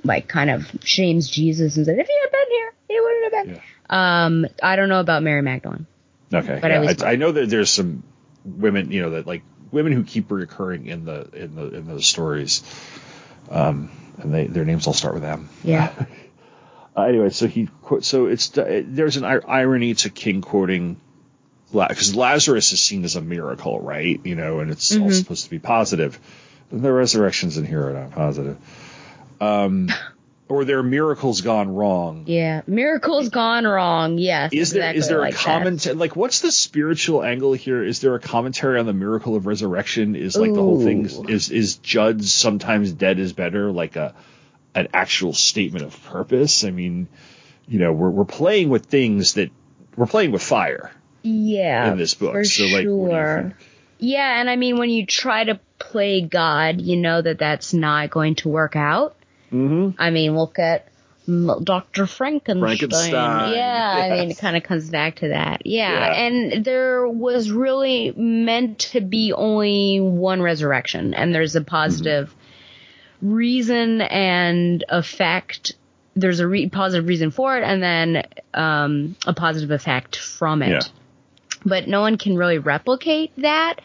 like 0.05 0.29
kind 0.29 0.49
of 0.49 0.71
shames 0.85 1.29
Jesus 1.29 1.77
and 1.77 1.85
said, 1.85 1.99
"If 1.99 2.07
he 2.07 2.15
had 2.23 2.31
been 2.31 2.51
here, 2.51 2.75
he 2.89 3.01
wouldn't 3.01 3.35
have 3.35 3.47
been." 3.47 3.63
Um, 3.91 4.47
I 4.63 4.77
don't 4.77 4.89
know 4.89 5.01
about 5.01 5.25
Mary 5.25 5.43
Magdalene. 5.43 5.87
okay? 6.33 6.59
But 6.63 6.71
yeah, 6.71 6.81
least- 6.81 7.03
I, 7.03 7.13
I 7.13 7.17
know 7.17 7.33
that 7.33 7.51
there's 7.51 7.71
some 7.71 8.05
women, 8.45 8.93
you 8.93 9.03
know, 9.03 9.11
that 9.11 9.27
like 9.27 9.43
women 9.73 9.93
who 9.93 10.05
keep 10.05 10.31
recurring 10.31 10.87
in 10.87 11.05
the 11.05 11.29
in 11.33 11.55
the 11.57 11.69
in 11.75 11.87
those 11.87 12.07
stories, 12.07 12.63
um, 13.51 13.91
and 14.19 14.33
they 14.33 14.47
their 14.47 14.65
names 14.65 14.87
all 14.87 14.93
start 14.95 15.15
with 15.15 15.25
M. 15.25 15.49
Yeah. 15.65 15.93
Uh, 16.95 17.05
anyway, 17.05 17.31
so 17.31 17.47
he 17.47 17.71
quote- 17.81 18.05
so 18.05 18.27
it's 18.27 18.49
there's 18.51 19.17
an 19.17 19.25
irony 19.25 19.95
to 19.95 20.11
King 20.11 20.43
quoting 20.43 21.01
because 21.73 22.15
Lazarus 22.15 22.71
is 22.73 22.83
seen 22.83 23.03
as 23.05 23.17
a 23.17 23.23
miracle, 23.23 23.81
right? 23.81 24.21
You 24.25 24.35
know, 24.35 24.59
and 24.61 24.71
it's 24.71 24.95
all 24.95 25.07
Mhm. 25.09 25.15
supposed 25.15 25.45
to 25.45 25.51
be 25.51 25.59
positive. 25.59 26.21
And 26.71 26.83
the 26.83 26.93
resurrections 26.93 27.57
in 27.57 27.65
here 27.65 27.89
are 27.89 27.95
not 27.95 28.11
positive. 28.11 28.59
Um, 29.41 29.89
or 30.49 30.65
there 30.65 30.79
are 30.79 30.83
miracles 30.83 31.41
gone 31.41 31.75
wrong. 31.75 32.25
Yeah, 32.27 32.63
miracles 32.67 33.29
gone 33.31 33.65
wrong. 33.65 34.19
Yes. 34.19 34.53
Is 34.53 34.71
there 34.73 34.91
is 34.93 35.07
exactly 35.07 35.09
there 35.09 35.21
like 35.21 35.35
a 35.35 35.37
that. 35.37 35.43
commentary? 35.45 35.95
Like, 35.97 36.17
what's 36.17 36.41
the 36.41 36.53
spiritual 36.53 37.23
angle 37.23 37.53
here? 37.55 37.83
Is 37.83 38.01
there 38.01 38.15
a 38.15 38.21
commentary 38.21 38.79
on 38.79 38.87
the 38.87 38.93
miracle 38.93 39.35
of 39.37 39.47
resurrection? 39.47 40.15
Is 40.17 40.37
like 40.37 40.53
the 40.53 40.61
whole 40.61 40.83
thing 40.83 41.07
is 41.29 41.51
is 41.51 41.77
Judd's 41.77 42.33
sometimes 42.33 42.93
dead 42.93 43.19
is 43.19 43.33
better 43.33 43.71
like 43.73 43.97
a 43.97 44.15
an 44.75 44.89
actual 44.93 45.33
statement 45.33 45.85
of 45.85 46.05
purpose? 46.05 46.65
I 46.65 46.71
mean, 46.71 47.09
you 47.67 47.79
know, 47.79 47.93
we're 47.93 48.11
we're 48.11 48.25
playing 48.25 48.69
with 48.69 48.87
things 48.87 49.35
that 49.35 49.51
we're 49.97 50.07
playing 50.07 50.33
with 50.33 50.43
fire 50.43 50.91
Yeah. 51.23 51.93
in 51.93 51.99
this 51.99 52.15
book. 52.15 52.33
For 52.33 52.45
so 52.45 52.65
like, 52.65 52.73
what 52.73 52.81
do 52.83 52.89
you 52.89 53.07
sure. 53.09 53.57
Yeah, 53.99 54.41
and 54.41 54.51
I 54.51 54.57
mean, 54.57 54.79
when 54.79 54.91
you 54.91 55.07
try 55.07 55.45
to 55.45 55.61
play 55.79 56.23
God, 56.23 56.81
you 56.81 56.97
know 56.97 57.23
that 57.23 57.39
that's 57.39 57.73
not 57.73 58.11
going 58.11 58.35
to 58.37 58.49
work 58.49 58.75
out. 58.75 59.15
Mm-hmm. 59.53 60.01
I 60.01 60.11
mean, 60.11 60.37
look 60.37 60.59
at 60.59 60.89
Dr. 61.27 62.07
Frankenstein. 62.07 62.61
Frankenstein, 62.61 63.55
Yeah, 63.55 63.95
I 63.97 64.11
mean, 64.11 64.31
it 64.31 64.39
kind 64.39 64.57
of 64.57 64.65
comes 64.65 64.91
back 64.91 65.17
to 65.17 65.29
that. 65.29 65.67
Yeah. 65.67 65.93
Yeah. 65.93 66.15
and 66.25 66.65
there 66.65 67.07
was 67.07 67.51
really 67.53 68.11
meant 68.17 68.81
to 68.81 69.01
be 69.01 69.33
only 69.33 70.01
one 70.01 70.43
resurrection, 70.43 71.15
and 71.15 71.33
there's 71.35 71.55
a 71.55 71.63
positive 71.63 72.35
reason 73.21 74.01
and 74.01 74.85
effect. 74.89 75.75
There's 76.17 76.41
a 76.41 76.49
re- 76.49 76.69
positive 76.69 77.07
reason 77.07 77.31
for 77.31 77.57
it, 77.57 77.63
and 77.63 77.83
then 77.83 78.25
um, 78.53 79.17
a 79.27 79.33
positive 79.33 79.71
effect 79.71 80.17
from 80.17 80.63
it 80.63 80.71
Yeah. 80.71 80.81
but 81.65 81.87
no 81.89 82.01
one 82.01 82.19
can 82.19 82.37
really 82.37 82.59
replicate 82.59 83.31
that. 83.39 83.77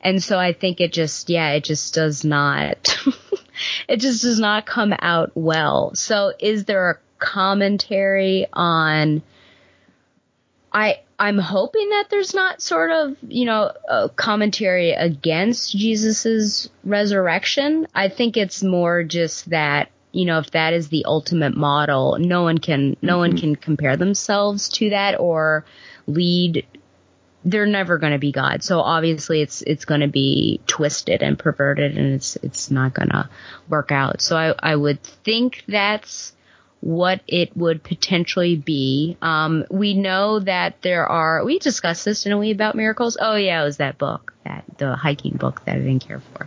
And 0.00 0.22
so 0.22 0.38
I 0.38 0.52
think 0.52 0.80
it 0.80 0.92
just, 0.92 1.28
yeah, 1.28 1.50
it 1.50 1.64
just 1.64 1.92
does 1.92 2.24
not, 2.24 2.96
it 3.88 4.00
just 4.00 4.22
does 4.22 4.38
not 4.38 4.66
come 4.66 4.94
out 4.98 5.32
well. 5.34 5.94
So 5.94 6.32
is 6.38 6.64
there 6.64 6.90
a 6.90 6.98
commentary 7.18 8.46
on, 8.52 9.22
I, 10.72 11.00
I'm 11.18 11.38
hoping 11.38 11.90
that 11.90 12.06
there's 12.10 12.34
not 12.34 12.60
sort 12.60 12.90
of, 12.90 13.16
you 13.28 13.44
know, 13.44 13.72
a 13.88 14.08
commentary 14.08 14.90
against 14.90 15.76
Jesus's 15.76 16.68
resurrection. 16.82 17.86
I 17.94 18.08
think 18.08 18.36
it's 18.36 18.62
more 18.62 19.04
just 19.04 19.50
that, 19.50 19.90
you 20.10 20.24
know, 20.24 20.38
if 20.38 20.50
that 20.50 20.72
is 20.72 20.88
the 20.88 21.04
ultimate 21.04 21.56
model, 21.56 22.18
no 22.18 22.42
one 22.42 22.58
can, 22.58 22.96
no 23.00 23.18
one 23.18 23.30
mm-hmm. 23.30 23.38
can 23.38 23.56
compare 23.56 23.96
themselves 23.96 24.68
to 24.70 24.90
that 24.90 25.18
or 25.20 25.64
lead 26.06 26.66
they're 27.44 27.66
never 27.66 27.98
going 27.98 28.12
to 28.12 28.18
be 28.18 28.32
God. 28.32 28.62
So 28.62 28.80
obviously 28.80 29.42
it's 29.42 29.62
it's 29.62 29.84
going 29.84 30.00
to 30.00 30.08
be 30.08 30.60
twisted 30.66 31.22
and 31.22 31.38
perverted 31.38 31.96
and 31.96 32.14
it's 32.14 32.36
it's 32.36 32.70
not 32.70 32.94
going 32.94 33.10
to 33.10 33.28
work 33.68 33.92
out. 33.92 34.20
So 34.20 34.36
I 34.36 34.54
I 34.58 34.76
would 34.76 35.02
think 35.02 35.64
that's 35.68 36.32
what 36.84 37.22
it 37.26 37.56
would 37.56 37.82
potentially 37.82 38.56
be. 38.56 39.16
Um, 39.22 39.64
we 39.70 39.94
know 39.94 40.40
that 40.40 40.82
there 40.82 41.06
are. 41.06 41.42
We 41.42 41.58
discussed 41.58 42.04
this, 42.04 42.24
didn't 42.24 42.40
we, 42.40 42.50
about 42.50 42.74
miracles? 42.74 43.16
Oh 43.18 43.36
yeah, 43.36 43.62
it 43.62 43.64
was 43.64 43.78
that 43.78 43.96
book, 43.96 44.34
that 44.44 44.64
the 44.76 44.94
hiking 44.94 45.38
book 45.38 45.64
that 45.64 45.76
I 45.76 45.78
didn't 45.78 46.06
care 46.06 46.20
for. 46.20 46.46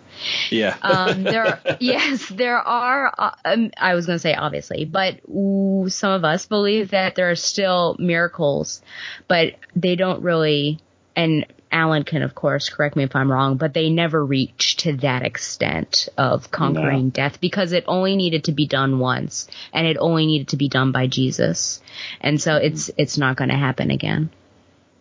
Yeah. 0.51 0.75
Um, 0.87 1.23
there, 1.23 1.59
yes, 1.79 2.29
there 2.29 2.59
are. 2.59 3.13
Uh, 3.17 3.31
um, 3.45 3.71
I 3.77 3.95
was 3.95 4.05
going 4.05 4.15
to 4.15 4.21
say 4.21 4.35
obviously, 4.35 4.85
but 4.85 5.19
ooh, 5.27 5.87
some 5.89 6.11
of 6.11 6.23
us 6.23 6.45
believe 6.45 6.91
that 6.91 7.15
there 7.15 7.31
are 7.31 7.35
still 7.35 7.95
miracles, 7.97 8.81
but 9.27 9.55
they 9.75 9.95
don't 9.95 10.21
really. 10.21 10.79
And 11.17 11.47
Alan 11.71 12.03
can, 12.03 12.21
of 12.21 12.35
course, 12.35 12.69
correct 12.69 12.95
me 12.95 13.03
if 13.03 13.15
I'm 13.15 13.31
wrong, 13.31 13.57
but 13.57 13.73
they 13.73 13.89
never 13.89 14.23
reached 14.23 14.81
to 14.81 14.93
that 14.97 15.23
extent 15.23 16.07
of 16.17 16.51
conquering 16.51 17.05
No. 17.05 17.09
death 17.09 17.41
because 17.41 17.73
it 17.73 17.83
only 17.87 18.15
needed 18.15 18.45
to 18.45 18.51
be 18.51 18.67
done 18.67 18.99
once, 18.99 19.47
and 19.73 19.85
it 19.87 19.97
only 19.99 20.27
needed 20.27 20.49
to 20.49 20.57
be 20.57 20.69
done 20.69 20.91
by 20.91 21.07
Jesus, 21.07 21.81
and 22.21 22.39
so 22.39 22.55
it's 22.55 22.91
it's 22.97 23.17
not 23.17 23.35
going 23.35 23.49
to 23.49 23.55
happen 23.57 23.91
again 23.91 24.29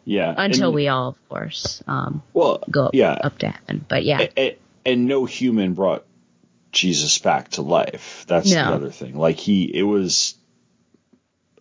yeah. 0.07 0.35
until 0.37 0.69
and, 0.69 0.75
we 0.75 0.89
all, 0.89 1.11
of 1.11 1.29
course, 1.29 1.83
um, 1.87 2.23
well 2.33 2.65
go 2.71 2.91
yeah. 2.93 3.13
up 3.13 3.39
to 3.39 3.49
heaven. 3.49 3.85
But 3.87 4.05
yeah, 4.05 4.27
and 4.85 5.07
no 5.07 5.27
human 5.27 5.75
brought 5.75 6.05
Jesus 6.73 7.19
back 7.19 7.51
to 7.51 7.63
life. 7.63 8.25
That's 8.27 8.51
No. 8.51 8.71
the 8.71 8.75
other 8.75 8.91
thing. 8.91 9.17
Like 9.17 9.37
he, 9.37 9.65
it 9.65 9.83
was 9.83 10.35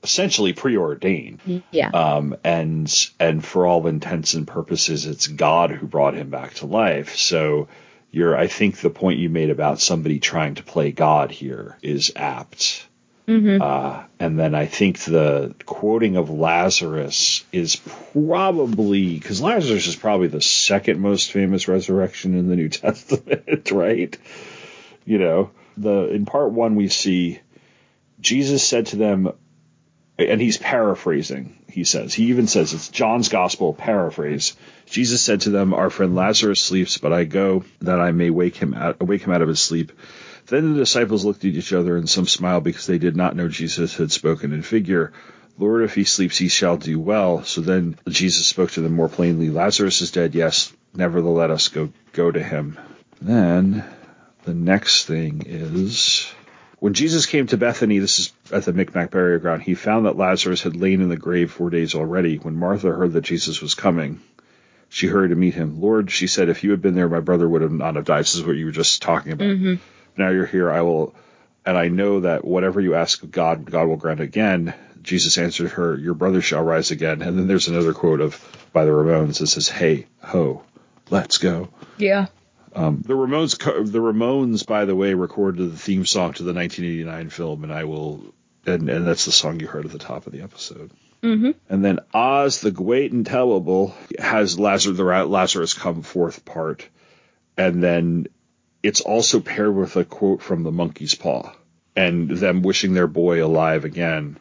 essentially 0.05 0.53
preordained. 0.53 1.63
yeah. 1.71 1.89
Um, 1.89 2.37
and 2.43 3.09
and 3.19 3.43
for 3.43 3.65
all 3.65 3.87
intents 3.87 4.35
and 4.35 4.47
purposes, 4.47 5.05
it's 5.05 5.27
God 5.27 5.71
who 5.71 5.87
brought 5.87 6.13
him 6.13 6.29
back 6.29 6.53
to 6.55 6.67
life. 6.67 7.15
So 7.15 7.67
you're, 8.11 8.37
I 8.37 8.47
think 8.47 8.77
the 8.77 8.91
point 8.91 9.19
you 9.19 9.29
made 9.29 9.49
about 9.49 9.81
somebody 9.81 10.19
trying 10.19 10.55
to 10.55 10.63
play 10.63 10.91
God 10.91 11.31
here 11.31 11.77
is 11.81 12.13
apt. 12.15 12.87
Mm-hmm. 13.27 13.59
Uh, 13.59 14.03
and 14.19 14.37
then 14.39 14.53
I 14.53 14.67
think 14.67 14.99
the 14.99 15.55
quoting 15.65 16.15
of 16.15 16.29
Lazarus 16.29 17.43
is 17.51 17.75
probably 18.13 19.15
because 19.15 19.41
Lazarus 19.41 19.87
is 19.87 19.95
probably 19.95 20.27
the 20.27 20.41
second 20.41 20.99
most 20.99 21.31
famous 21.31 21.67
resurrection 21.67 22.37
in 22.37 22.47
the 22.47 22.55
New 22.55 22.69
Testament, 22.83 23.71
right? 23.71 24.15
You 25.03 25.17
know, 25.17 25.51
the 25.75 26.09
in 26.09 26.25
part 26.27 26.51
one 26.51 26.75
we 26.75 26.89
see 26.89 27.39
Jesus 28.19 28.63
said 28.67 28.87
to 28.87 28.95
them, 28.95 29.31
and 30.17 30.41
he's 30.41 30.57
paraphrasing. 30.57 31.55
He 31.69 31.83
says 31.83 32.13
he 32.13 32.25
even 32.25 32.47
says 32.47 32.73
it's 32.73 32.89
John's 32.89 33.29
gospel 33.29 33.73
paraphrase. 33.73 34.55
Jesus 34.85 35.21
said 35.21 35.41
to 35.41 35.49
them, 35.49 35.73
"Our 35.73 35.89
friend 35.89 36.15
Lazarus 36.15 36.61
sleeps, 36.61 36.97
but 36.97 37.11
I 37.11 37.25
go 37.25 37.65
that 37.81 37.99
I 37.99 38.11
may 38.11 38.29
wake 38.29 38.55
him 38.55 38.73
out, 38.73 39.05
wake 39.05 39.23
him 39.23 39.33
out 39.33 39.41
of 39.41 39.49
his 39.49 39.59
sleep." 39.59 39.91
Then 40.47 40.73
the 40.73 40.79
disciples 40.79 41.25
looked 41.25 41.43
at 41.43 41.55
each 41.55 41.73
other 41.73 41.97
and 41.97 42.07
some 42.07 42.27
smiled 42.27 42.63
because 42.63 42.85
they 42.85 42.99
did 42.99 43.15
not 43.15 43.35
know 43.35 43.47
Jesus 43.47 43.95
had 43.95 44.11
spoken 44.11 44.53
in 44.53 44.61
figure. 44.61 45.11
Lord, 45.57 45.83
if 45.83 45.95
he 45.95 46.03
sleeps, 46.03 46.37
he 46.37 46.49
shall 46.49 46.77
do 46.77 46.99
well. 46.99 47.43
So 47.43 47.61
then 47.61 47.95
Jesus 48.07 48.45
spoke 48.45 48.71
to 48.71 48.81
them 48.81 48.93
more 48.93 49.09
plainly. 49.09 49.49
Lazarus 49.49 50.01
is 50.01 50.11
dead. 50.11 50.35
Yes, 50.35 50.71
nevertheless, 50.93 51.37
let 51.37 51.51
us 51.51 51.67
go 51.69 51.89
go 52.13 52.31
to 52.31 52.43
him. 52.43 52.77
Then 53.21 53.83
the 54.43 54.53
next 54.53 55.05
thing 55.05 55.43
is 55.47 56.31
when 56.79 56.93
Jesus 56.93 57.25
came 57.25 57.47
to 57.47 57.57
Bethany, 57.57 57.99
this 57.99 58.19
is 58.19 58.33
at 58.51 58.65
the 58.65 58.73
Micmac 58.73 59.11
burial 59.11 59.39
ground, 59.39 59.63
he 59.63 59.75
found 59.75 60.05
that 60.05 60.17
Lazarus 60.17 60.61
had 60.61 60.75
lain 60.75 61.01
in 61.01 61.09
the 61.09 61.17
grave 61.17 61.51
four 61.51 61.69
days 61.69 61.95
already. 61.95 62.37
When 62.37 62.55
Martha 62.55 62.91
heard 62.91 63.13
that 63.13 63.21
Jesus 63.21 63.61
was 63.61 63.75
coming, 63.75 64.21
she 64.89 65.07
hurried 65.07 65.29
to 65.29 65.35
meet 65.35 65.53
him. 65.53 65.81
Lord, 65.81 66.11
she 66.11 66.27
said, 66.27 66.49
if 66.49 66.63
you 66.63 66.71
had 66.71 66.81
been 66.81 66.95
there, 66.95 67.09
my 67.09 67.21
brother 67.21 67.47
would 67.47 67.61
have 67.61 67.71
not 67.71 67.95
have 67.95 68.05
died. 68.05 68.21
This 68.21 68.35
is 68.35 68.43
what 68.43 68.55
you 68.55 68.65
were 68.65 68.71
just 68.71 69.01
talking 69.01 69.31
about. 69.31 69.47
Mm-hmm. 69.47 69.75
Now 70.17 70.29
you're 70.29 70.45
here. 70.45 70.71
I 70.71 70.81
will, 70.81 71.15
and 71.65 71.77
I 71.77 71.87
know 71.87 72.21
that 72.21 72.45
whatever 72.45 72.79
you 72.81 72.95
ask 72.95 73.23
of 73.23 73.31
God, 73.31 73.69
God 73.69 73.87
will 73.87 73.97
grant 73.97 74.19
again. 74.19 74.73
Jesus 75.01 75.37
answered 75.37 75.71
her, 75.71 75.95
Your 75.97 76.13
brother 76.13 76.41
shall 76.41 76.63
rise 76.63 76.91
again. 76.91 77.21
And 77.21 77.37
then 77.37 77.47
there's 77.47 77.67
another 77.67 77.93
quote 77.93 78.21
of 78.21 78.41
by 78.73 78.85
the 78.85 78.91
Ramones 78.91 79.39
that 79.39 79.47
says, 79.47 79.69
Hey, 79.69 80.07
ho, 80.21 80.63
let's 81.09 81.37
go. 81.37 81.69
Yeah. 81.97 82.27
Um, 82.75 83.01
the 83.05 83.13
Ramones, 83.13 83.57
the 83.57 83.99
Ramones, 83.99 84.65
by 84.65 84.83
the 84.85 84.95
way, 84.95 85.13
recorded 85.13 85.71
the 85.71 85.77
theme 85.77 86.05
song 86.05 86.33
to 86.33 86.43
the 86.43 86.53
1989 86.53 87.29
film, 87.29 87.63
and 87.63 87.73
I 87.73 87.85
will 87.85 88.33
and 88.65 88.89
and 88.89 89.07
that's 89.07 89.25
the 89.25 89.31
song 89.31 89.59
you 89.59 89.67
heard 89.67 89.85
at 89.85 89.91
the 89.91 89.97
top 89.97 90.27
of 90.27 90.33
the 90.33 90.41
episode. 90.41 90.91
Mm-hmm. 91.23 91.51
And 91.69 91.85
then 91.85 91.99
Oz 92.13 92.61
the 92.61 92.71
Great 92.71 93.11
and 93.11 93.25
Terrible 93.25 93.95
has 94.19 94.59
Lazarus 94.59 94.97
the 94.97 95.03
Lazarus 95.03 95.73
come 95.73 96.01
forth 96.01 96.45
part, 96.45 96.87
and 97.57 97.81
then 97.81 98.27
it's 98.83 99.01
also 99.01 99.39
paired 99.39 99.73
with 99.73 99.95
a 99.95 100.03
quote 100.03 100.41
from 100.41 100.63
the 100.63 100.71
monkey's 100.71 101.15
paw 101.15 101.53
and 101.95 102.29
them 102.29 102.61
wishing 102.61 102.93
their 102.93 103.07
boy 103.07 103.43
alive 103.43 103.85
again. 103.85 104.37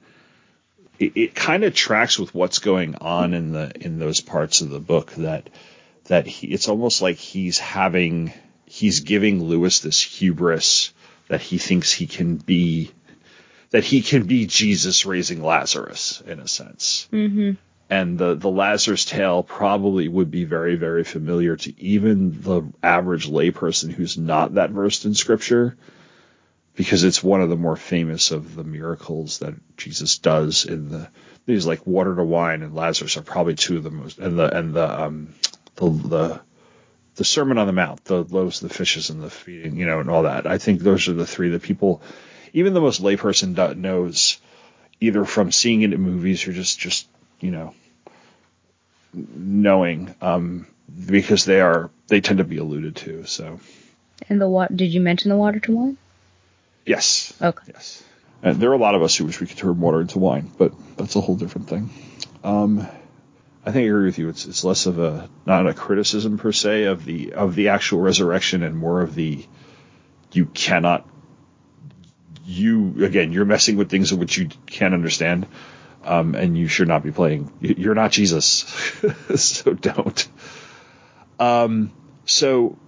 It, 0.99 1.17
it 1.17 1.35
kind 1.35 1.65
of 1.65 1.75
tracks 1.75 2.19
with 2.19 2.35
what's 2.35 2.59
going 2.59 2.97
on 2.97 3.33
in 3.33 3.53
the 3.53 3.73
in 3.81 3.99
those 3.99 4.21
parts 4.21 4.61
of 4.61 4.71
the 4.71 4.81
book 4.81 5.13
that 5.13 5.49
that 6.05 6.27
he, 6.27 6.49
it's 6.49 6.69
almost 6.69 7.03
like 7.03 7.17
he's 7.17 7.59
having 7.59 8.33
he's 8.67 9.01
giving 9.01 9.43
Lewis 9.43 9.81
this 9.81 10.01
hubris 10.01 10.93
that 11.29 11.41
he 11.41 11.59
thinks 11.59 11.93
he 11.93 12.07
can 12.07 12.37
be 12.37 12.91
that 13.71 13.85
he 13.85 14.03
can 14.03 14.25
be 14.25 14.47
Jesus 14.47 15.05
raising 15.07 15.43
Lazarus 15.43 16.23
in 16.27 16.39
a 16.39 16.47
sense. 16.47 17.09
Mm-hmm. 17.13 17.53
And 17.91 18.19
the 18.19 18.35
the 18.35 18.51
Lazarus 18.51 19.05
tale 19.05 19.43
probably 19.43 20.09
would 20.09 20.31
be 20.31 20.45
very 20.45 20.77
very 20.77 21.05
familiar 21.05 21.57
to 21.57 21.81
even 21.81 22.43
the 22.43 22.63
average 22.83 23.29
layperson 23.29 23.91
who's 23.91 24.17
not 24.19 24.55
that 24.55 24.71
versed 24.71 25.05
in 25.05 25.15
scripture 25.15 25.77
because 26.77 27.05
it's 27.05 27.23
one 27.23 27.41
of 27.41 27.51
the 27.51 27.57
more 27.57 27.77
famous 27.77 28.31
of 28.31 28.55
the 28.55 28.65
miracles 28.65 29.39
that 29.39 29.55
Jesus 29.77 30.19
does 30.19 30.65
in 30.65 30.89
the 30.89 31.09
these 31.47 31.67
like 31.67 31.87
water 31.87 32.15
to 32.15 32.25
wine 32.25 32.63
and 32.63 32.75
Lazarus 32.75 33.17
are 33.17 33.23
probably 33.23 33.55
two 33.55 33.77
of 33.77 33.83
the 33.83 33.91
most 33.91 34.19
and 34.19 34.39
the 34.39 34.57
and 34.57 34.75
the 34.75 35.03
um 35.03 35.35
the 35.77 35.91
the 35.91 36.41
the 37.17 37.25
Sermon 37.25 37.59
on 37.59 37.67
the 37.67 37.73
Mount, 37.73 38.05
the 38.05 38.25
loaves, 38.25 38.61
the 38.61 38.69
fishes, 38.69 39.11
and 39.11 39.23
the 39.23 39.31
feeding, 39.31 39.77
you 39.77 39.87
know, 39.87 40.01
and 40.01 40.11
all 40.11 40.25
that. 40.25 40.47
I 40.47 40.59
think 40.59 40.81
those 40.81 41.09
are 41.09 41.13
the 41.13 41.27
three 41.27 41.51
that 41.51 41.63
people, 41.63 42.03
even 42.53 42.75
the 42.75 42.81
most 42.81 43.01
layperson 43.03 43.77
knows, 43.77 44.39
either 45.01 45.25
from 45.25 45.53
seeing 45.53 45.83
it 45.83 45.93
in 45.93 46.01
movies 46.01 46.47
or 46.49 46.53
just 46.53 46.79
just 46.79 47.09
you 47.41 47.51
know, 47.51 47.75
knowing, 49.13 50.15
um, 50.21 50.67
because 51.07 51.45
they 51.45 51.61
are 51.61 51.91
they 52.09 52.21
tend 52.21 52.39
to 52.39 52.45
be 52.45 52.57
alluded 52.59 52.97
to. 52.97 53.25
So 53.27 53.61
And 54.29 54.41
the 54.41 54.49
what? 54.49 54.77
Did 54.77 54.93
you 54.93 55.01
mention 55.01 55.29
the 55.31 55.37
water 55.37 55.61
to 55.61 55.73
wine? 55.73 55.97
yes, 56.87 57.33
Okay. 57.41 57.65
yes, 57.69 58.03
and 58.43 58.61
there 58.61 58.71
are 58.71 58.75
a 58.75 58.79
lot 58.79 58.95
of 58.95 59.03
us 59.03 59.17
who 59.17 59.25
wish 59.27 59.41
we 59.41 59.47
could 59.47 59.57
turn 59.57 59.79
water 59.81 60.01
into 60.01 60.19
wine, 60.19 60.51
but 60.59 60.73
that's 60.97 61.17
a 61.17 61.21
whole 61.21 61.37
different 61.37 61.69
thing. 61.69 61.91
Um, 62.43 62.87
I 63.67 63.73
think 63.73 63.85
I 63.85 63.89
agree 63.89 64.05
with 64.07 64.19
you. 64.19 64.29
It's 64.29 64.45
it's 64.47 64.63
less 64.65 64.87
of 64.87 64.99
a 64.99 65.29
not 65.47 65.67
a 65.67 65.73
criticism 65.75 66.37
per 66.39 66.53
se 66.53 66.85
of 66.85 67.05
the 67.05 67.33
of 67.33 67.55
the 67.55 67.69
actual 67.69 68.01
resurrection 68.01 68.63
and 68.63 68.77
more 68.77 69.01
of 69.01 69.15
the 69.15 69.45
you 70.33 70.47
cannot 70.47 71.09
you 72.45 73.05
again 73.05 73.33
you're 73.33 73.47
messing 73.47 73.77
with 73.77 73.89
things 73.89 74.13
which 74.13 74.37
you 74.37 74.49
can't 74.67 74.93
understand 74.93 75.47
um, 76.05 76.35
and 76.35 76.59
you 76.59 76.69
should 76.69 76.89
not 76.89 77.03
be 77.03 77.11
playing. 77.11 77.51
You- 77.61 77.75
you're 77.79 77.95
not 77.95 78.11
Jesus. 78.13 78.65
So 79.37 79.73
don't. 79.73 80.29
Um, 81.39 81.91
so 82.27 82.79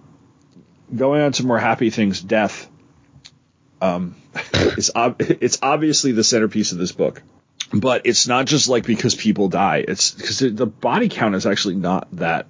going 0.95 1.21
on 1.21 1.31
to 1.33 1.45
more 1.45 1.57
happy 1.59 1.89
things 1.89 2.21
death 2.21 2.69
um, 3.81 4.15
is 4.53 4.91
ob- 4.95 5.19
it's 5.21 5.57
obviously 5.63 6.11
the 6.11 6.23
centerpiece 6.23 6.71
of 6.71 6.77
this 6.77 6.91
book 6.91 7.21
but 7.73 8.03
it's 8.05 8.27
not 8.27 8.45
just 8.45 8.69
like 8.69 8.85
because 8.85 9.15
people 9.15 9.49
die. 9.49 9.83
It's 9.87 10.11
because 10.11 10.39
the 10.39 10.65
body 10.65 11.09
count 11.09 11.35
is 11.35 11.45
actually 11.45 11.75
not 11.75 12.07
that 12.13 12.47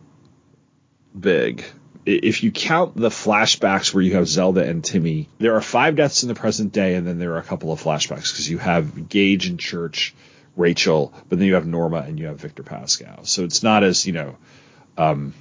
big. 1.17 1.63
If 2.05 2.43
you 2.43 2.51
count 2.51 2.95
the 2.95 3.09
flashbacks 3.09 3.93
where 3.93 4.01
you 4.01 4.15
have 4.15 4.27
Zelda 4.27 4.63
and 4.63 4.83
Timmy, 4.83 5.27
there 5.39 5.55
are 5.55 5.61
five 5.61 5.95
deaths 5.95 6.23
in 6.23 6.29
the 6.29 6.35
present 6.35 6.71
day, 6.71 6.95
and 6.95 7.05
then 7.05 7.19
there 7.19 7.33
are 7.33 7.39
a 7.39 7.43
couple 7.43 7.71
of 7.71 7.83
flashbacks 7.83 8.31
because 8.31 8.49
you 8.49 8.57
have 8.59 9.09
Gage 9.09 9.49
in 9.49 9.57
church, 9.57 10.15
Rachel, 10.55 11.13
but 11.27 11.37
then 11.37 11.47
you 11.47 11.55
have 11.55 11.67
Norma 11.67 11.97
and 11.97 12.17
you 12.17 12.27
have 12.27 12.39
Victor 12.39 12.63
Pascow. 12.63 13.27
So 13.27 13.43
it's 13.43 13.61
not 13.61 13.83
as 13.83 14.05
you 14.05 14.13
know, 14.13 14.37
um, 14.97 15.33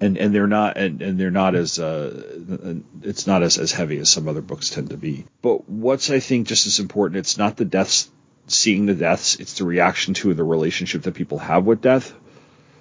and 0.00 0.16
and 0.16 0.34
they're 0.34 0.48
not 0.48 0.76
and, 0.76 1.00
and 1.00 1.20
they're 1.20 1.30
not 1.30 1.54
as 1.54 1.78
uh, 1.78 2.72
it's 3.02 3.28
not 3.28 3.44
as 3.44 3.58
as 3.58 3.70
heavy 3.70 3.98
as 3.98 4.10
some 4.10 4.26
other 4.26 4.42
books 4.42 4.70
tend 4.70 4.90
to 4.90 4.96
be. 4.96 5.24
But 5.40 5.68
what's 5.68 6.10
I 6.10 6.18
think 6.18 6.48
just 6.48 6.66
as 6.66 6.80
important, 6.80 7.18
it's 7.18 7.38
not 7.38 7.56
the 7.56 7.64
deaths, 7.64 8.10
seeing 8.46 8.86
the 8.86 8.94
deaths, 8.94 9.36
it's 9.36 9.58
the 9.58 9.64
reaction 9.64 10.14
to 10.14 10.34
the 10.34 10.44
relationship 10.44 11.02
that 11.02 11.14
people 11.14 11.38
have 11.38 11.64
with 11.64 11.80
death. 11.80 12.14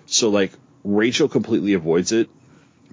So 0.05 0.29
like 0.29 0.51
Rachel 0.83 1.29
completely 1.29 1.73
avoids 1.73 2.11
it 2.11 2.29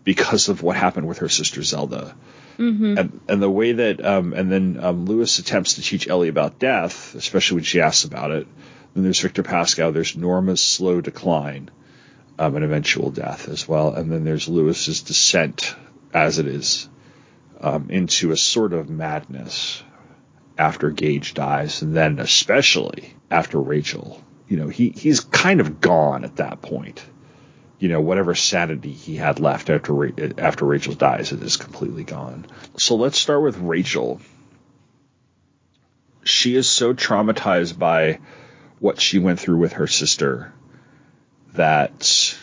because 0.05 0.49
of 0.49 0.63
what 0.63 0.77
happened 0.77 1.09
with 1.09 1.19
her 1.19 1.29
sister 1.29 1.63
Zelda. 1.63 2.15
Mm-hmm. 2.59 2.99
And, 2.99 3.21
and 3.29 3.43
the 3.43 3.51
way 3.51 3.73
that, 3.73 4.05
um, 4.05 4.33
and 4.33 4.51
then 4.51 4.79
um, 4.81 5.07
Lewis 5.07 5.39
attempts 5.39 5.75
to 5.75 5.83
teach 5.83 6.09
Ellie 6.09 6.29
about 6.29 6.59
death, 6.59 7.15
especially 7.15 7.57
when 7.57 7.65
she 7.65 7.81
asks 7.81 8.05
about 8.05 8.31
it. 8.33 8.47
Then 8.95 9.05
there's 9.05 9.21
Victor 9.21 9.43
Pascow. 9.43 9.93
There's 9.93 10.17
Norma's 10.17 10.61
slow 10.61 11.01
decline, 11.01 11.71
um, 12.39 12.57
and 12.57 12.65
eventual 12.65 13.11
death 13.11 13.49
as 13.49 13.69
well. 13.69 13.95
And 13.95 14.11
then 14.11 14.25
there's 14.25 14.49
Lewis's 14.49 15.03
descent, 15.03 15.77
as 16.13 16.39
it 16.39 16.47
is, 16.47 16.89
um, 17.61 17.91
into 17.91 18.33
a 18.33 18.37
sort 18.37 18.73
of 18.73 18.89
madness 18.91 19.83
after 20.59 20.91
Gage 20.91 21.35
dies, 21.35 21.83
and 21.83 21.97
then 21.97 22.19
especially 22.19 23.15
after 23.31 23.61
Rachel. 23.61 24.23
You 24.49 24.57
know, 24.57 24.69
he 24.69 24.91
he's 24.91 25.21
kind 25.21 25.61
of 25.61 25.81
gone 25.81 26.25
at 26.25 26.37
that 26.37 26.63
point. 26.63 27.05
You 27.79 27.89
know, 27.89 28.01
whatever 28.01 28.35
sanity 28.35 28.93
he 28.93 29.17
had 29.17 29.39
left 29.41 29.71
after 29.71 30.11
after 30.39 30.65
Rachel 30.65 30.95
dies 30.95 31.33
it 31.33 31.43
is 31.43 31.57
completely 31.57 32.05
gone. 32.05 32.47
So 32.77 32.97
let's 32.97 33.19
start 33.19 33.43
with 33.43 33.59
Rachel. 33.59 34.21
She 36.25 36.57
is 36.57 36.69
so 36.69 36.93
traumatized 36.93 37.79
by 37.79 38.19
what 38.81 39.01
she 39.01 39.19
went 39.19 39.41
through 39.41 39.59
with 39.59 39.75
her 39.75 39.87
sister 39.87 40.53
that 41.55 42.37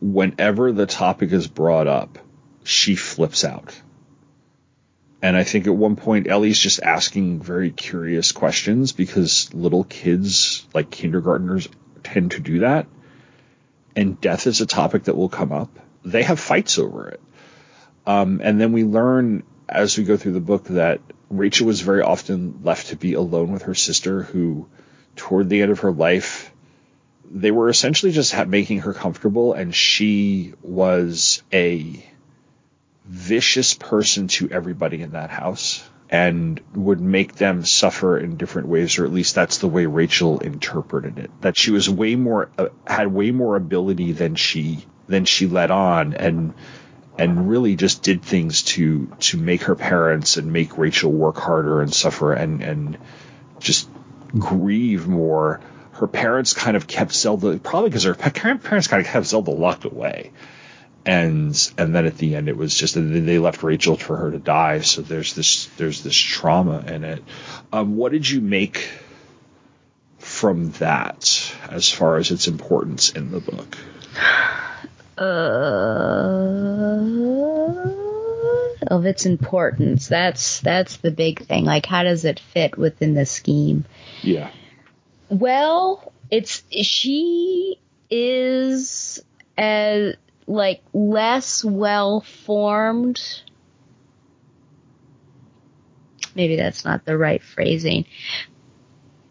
whenever 0.00 0.72
the 0.72 0.86
topic 0.86 1.32
is 1.32 1.46
brought 1.46 1.86
up, 1.86 2.18
she 2.64 2.94
flips 2.96 3.44
out. 3.44 3.78
And 5.22 5.36
I 5.36 5.44
think 5.44 5.66
at 5.66 5.74
one 5.74 5.96
point 5.96 6.28
Ellie's 6.28 6.58
just 6.58 6.82
asking 6.82 7.42
very 7.42 7.70
curious 7.70 8.32
questions 8.32 8.92
because 8.92 9.52
little 9.52 9.84
kids, 9.84 10.66
like 10.72 10.90
kindergartners, 10.90 11.68
tend 12.02 12.32
to 12.32 12.40
do 12.40 12.60
that. 12.60 12.86
And 13.94 14.20
death 14.20 14.46
is 14.46 14.60
a 14.60 14.66
topic 14.66 15.04
that 15.04 15.16
will 15.16 15.28
come 15.28 15.52
up. 15.52 15.78
They 16.04 16.22
have 16.22 16.40
fights 16.40 16.78
over 16.78 17.08
it. 17.08 17.20
Um, 18.06 18.40
and 18.42 18.60
then 18.60 18.72
we 18.72 18.84
learn 18.84 19.42
as 19.68 19.96
we 19.96 20.04
go 20.04 20.16
through 20.16 20.32
the 20.32 20.40
book 20.40 20.64
that 20.64 21.00
Rachel 21.28 21.66
was 21.66 21.80
very 21.80 22.02
often 22.02 22.60
left 22.64 22.88
to 22.88 22.96
be 22.96 23.14
alone 23.14 23.52
with 23.52 23.62
her 23.62 23.74
sister, 23.74 24.22
who, 24.22 24.68
toward 25.14 25.48
the 25.48 25.62
end 25.62 25.70
of 25.70 25.80
her 25.80 25.92
life, 25.92 26.52
they 27.30 27.52
were 27.52 27.68
essentially 27.68 28.10
just 28.10 28.34
making 28.48 28.80
her 28.80 28.92
comfortable, 28.92 29.52
and 29.52 29.72
she 29.72 30.54
was 30.62 31.42
a 31.52 32.04
vicious 33.10 33.74
person 33.74 34.28
to 34.28 34.48
everybody 34.50 35.02
in 35.02 35.10
that 35.10 35.30
house 35.30 35.82
and 36.08 36.60
would 36.74 37.00
make 37.00 37.34
them 37.34 37.64
suffer 37.64 38.16
in 38.16 38.36
different 38.36 38.68
ways 38.68 38.98
or 39.00 39.04
at 39.04 39.12
least 39.12 39.34
that's 39.34 39.58
the 39.58 39.66
way 39.66 39.86
Rachel 39.86 40.38
interpreted 40.38 41.18
it. 41.18 41.30
That 41.40 41.58
she 41.58 41.72
was 41.72 41.90
way 41.90 42.14
more 42.14 42.50
uh, 42.56 42.68
had 42.86 43.08
way 43.08 43.32
more 43.32 43.56
ability 43.56 44.12
than 44.12 44.36
she 44.36 44.86
than 45.08 45.24
she 45.24 45.48
let 45.48 45.72
on 45.72 46.14
and 46.14 46.54
and 47.18 47.50
really 47.50 47.74
just 47.74 48.04
did 48.04 48.22
things 48.22 48.62
to 48.62 49.06
to 49.18 49.36
make 49.36 49.64
her 49.64 49.74
parents 49.74 50.36
and 50.36 50.52
make 50.52 50.78
Rachel 50.78 51.10
work 51.10 51.36
harder 51.36 51.80
and 51.80 51.92
suffer 51.92 52.32
and 52.32 52.62
and 52.62 52.96
just 53.58 53.88
grieve 54.38 55.08
more. 55.08 55.60
Her 55.92 56.06
parents 56.06 56.54
kind 56.54 56.76
of 56.76 56.86
kept 56.86 57.12
Zelda 57.12 57.58
probably 57.58 57.90
because 57.90 58.04
her 58.04 58.14
parents 58.14 58.86
kind 58.86 59.04
of 59.04 59.12
kept 59.12 59.26
Zelda 59.26 59.50
locked 59.50 59.84
away 59.84 60.30
and 61.06 61.72
and 61.78 61.94
then 61.94 62.06
at 62.06 62.18
the 62.18 62.34
end 62.34 62.48
it 62.48 62.56
was 62.56 62.74
just 62.74 62.96
and 62.96 63.14
then 63.14 63.26
they 63.26 63.38
left 63.38 63.62
Rachel 63.62 63.96
for 63.96 64.16
her 64.16 64.30
to 64.30 64.38
die. 64.38 64.80
So 64.80 65.02
there's 65.02 65.34
this 65.34 65.66
there's 65.76 66.02
this 66.02 66.16
trauma 66.16 66.84
in 66.86 67.04
it. 67.04 67.24
Um, 67.72 67.96
what 67.96 68.12
did 68.12 68.28
you 68.28 68.40
make 68.40 68.88
from 70.18 70.72
that 70.72 71.54
as 71.68 71.90
far 71.90 72.16
as 72.16 72.30
its 72.30 72.48
importance 72.48 73.10
in 73.10 73.30
the 73.30 73.40
book? 73.40 73.76
Uh, 75.16 75.26
of 78.86 79.06
its 79.06 79.26
importance. 79.26 80.08
That's 80.08 80.60
that's 80.60 80.98
the 80.98 81.10
big 81.10 81.46
thing. 81.46 81.64
Like, 81.64 81.86
how 81.86 82.02
does 82.02 82.24
it 82.24 82.40
fit 82.40 82.76
within 82.76 83.14
the 83.14 83.26
scheme? 83.26 83.84
Yeah. 84.22 84.50
Well, 85.28 86.12
it's 86.30 86.62
she 86.70 87.78
is 88.10 89.22
as 89.56 90.16
like 90.46 90.82
less 90.92 91.64
well 91.64 92.20
formed. 92.20 93.20
Maybe 96.34 96.56
that's 96.56 96.84
not 96.84 97.04
the 97.04 97.18
right 97.18 97.42
phrasing. 97.42 98.06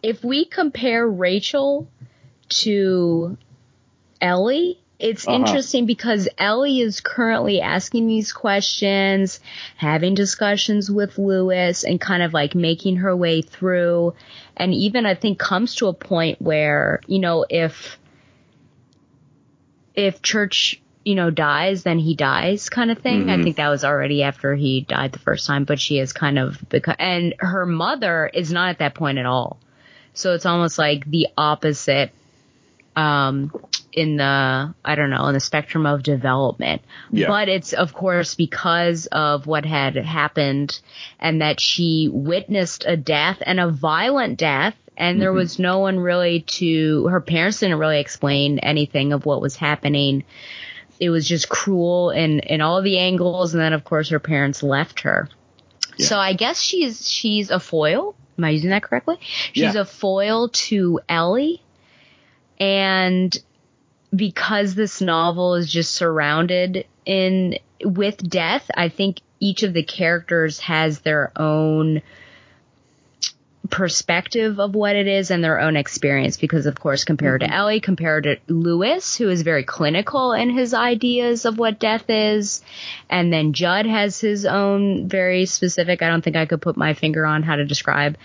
If 0.03 0.24
we 0.24 0.45
compare 0.45 1.07
Rachel 1.07 1.89
to 2.49 3.38
Ellie, 4.22 4.80
it's 4.97 5.26
Uh-huh. 5.26 5.38
interesting 5.38 5.86
because 5.86 6.28
Ellie 6.38 6.82
is 6.82 6.99
currently 6.99 7.62
asking 7.62 8.07
these 8.07 8.34
questions, 8.34 9.39
having 9.78 10.14
discussions 10.14 10.91
with 10.91 11.18
Lewis, 11.18 11.86
and 11.86 12.01
kind 12.01 12.22
of 12.22 12.34
like 12.34 12.53
making 12.53 12.97
her 12.97 13.16
way 13.16 13.41
through. 13.41 14.14
And 14.57 14.74
even 14.74 15.05
I 15.05 15.16
think 15.16 15.39
comes 15.39 15.76
to 15.76 15.88
a 15.88 15.93
point 15.93 16.41
where, 16.41 16.99
you 17.07 17.20
know, 17.20 17.45
if, 17.49 17.97
if 19.95 20.22
Church, 20.22 20.82
you 21.06 21.16
know, 21.16 21.30
dies, 21.30 21.84
then 21.84 21.97
he 22.00 22.14
dies 22.16 22.70
kind 22.70 22.91
of 22.91 22.97
thing. 23.00 23.30
I 23.30 23.38
Mhm. 23.38 23.43
think 23.43 23.56
that 23.56 23.70
was 23.70 23.84
already 23.86 24.22
after 24.24 24.54
he 24.56 24.82
died 24.82 25.12
the 25.12 25.20
first 25.20 25.47
time, 25.47 25.64
but 25.64 25.80
she 25.80 25.97
is 26.00 26.14
kind 26.14 26.38
of 26.38 26.62
become, 26.70 26.95
and 27.00 27.34
her 27.39 27.66
mother 27.66 28.30
is 28.34 28.52
not 28.52 28.70
at 28.70 28.80
that 28.80 28.95
point 28.95 29.18
at 29.18 29.26
all. 29.26 29.58
So 30.14 30.34
it's 30.34 30.45
almost 30.45 30.78
like 30.78 31.10
the 31.10 31.28
opposite 31.38 32.12
um, 32.95 33.54
in 33.93 34.18
the 34.18 34.74
I 34.84 34.95
don't 34.95 35.10
know 35.10 35.26
in 35.28 35.34
the 35.34 35.39
spectrum 35.39 35.86
of 35.86 36.04
development. 36.04 36.82
Yeah. 37.12 37.28
But 37.28 37.47
it's 37.47 37.72
of 37.72 37.93
course 37.93 38.36
because 38.36 39.06
of 39.06 39.47
what 39.47 39.66
had 39.66 39.95
happened 39.95 40.80
and 41.20 41.41
that 41.41 41.60
she 41.62 42.10
witnessed 42.12 42.84
a 42.86 42.97
death 42.97 43.41
and 43.45 43.60
a 43.60 43.70
violent 43.70 44.38
death. 44.38 44.76
And 44.97 45.22
there 45.22 45.32
Mhm. 45.32 45.36
was 45.36 45.60
no 45.60 45.80
one 45.80 45.97
really 46.00 46.41
to, 46.41 47.08
her 47.08 47.22
parents 47.22 47.62
didn't 47.62 47.78
really 47.80 48.02
explain 48.02 48.60
anything 48.60 49.14
of 49.14 49.26
what 49.26 49.41
was 49.41 49.56
happening. 49.56 50.24
It 51.00 51.10
was 51.10 51.28
just 51.28 51.50
cruel 51.50 52.10
in, 52.12 52.39
in 52.39 52.62
all 52.62 52.82
the 52.82 52.97
angles. 53.00 53.54
And 53.54 53.62
then 53.62 53.74
of 53.74 53.84
course 53.84 54.10
her 54.10 54.20
parents 54.20 54.62
left 54.64 55.02
her. 55.02 55.30
So 55.97 56.18
I 56.18 56.34
guess 56.34 56.62
she's, 56.62 57.10
she's 57.10 57.50
a 57.52 57.60
foil. 57.60 58.16
Am 58.38 58.43
I 58.45 58.52
using 58.52 58.70
that 58.70 58.84
correctly? 58.84 59.18
She's 59.20 59.76
Yeah. 59.76 59.82
a 59.82 59.86
foil 59.86 60.50
to 60.50 61.00
Ellie. 61.10 61.62
And 62.60 63.38
because 64.16 64.76
this 64.76 65.02
novel 65.02 65.56
is 65.56 65.72
just 65.72 65.91
surrounded 65.91 66.86
in 67.06 67.60
with 67.84 68.18
death, 68.30 68.70
I 68.76 68.89
think 68.89 69.22
each 69.39 69.64
of 69.64 69.74
the 69.74 69.84
characters 69.84 70.60
has 70.60 71.00
their 71.00 71.32
own 71.36 72.02
perspective 73.70 74.60
of 74.60 74.74
what 74.74 74.95
it 74.95 75.05
is 75.05 75.32
and 75.32 75.43
their 75.43 75.60
own 75.60 75.76
experience 75.76 76.38
because 76.38 76.66
of 76.66 76.80
course 76.80 77.03
compared 77.03 77.41
to 77.41 77.47
mm-hmm. 77.47 77.55
Ellie 77.55 77.80
compared 77.80 78.24
to 78.24 78.38
Louis 78.47 79.18
who 79.18 79.30
is 79.30 79.41
very 79.41 79.64
clinical 79.64 80.32
in 80.32 80.49
his 80.49 80.74
ideas 80.74 81.45
of 81.45 81.60
what 81.60 81.78
death 81.78 82.05
is. 82.10 82.62
And 83.10 83.32
then 83.34 83.53
Judd 83.53 83.86
has 83.86 84.20
his 84.20 84.45
own 84.45 85.07
very 85.07 85.45
specific 85.45 86.01
I 86.01 86.07
don't 86.07 86.24
think 86.24 86.36
I 86.36 86.45
could 86.45 86.62
put 86.62 86.78
my 86.78 86.93
finger 86.93 87.26
on 87.26 87.43
how 87.43 87.57
to 87.57 87.66
describe 87.66 88.18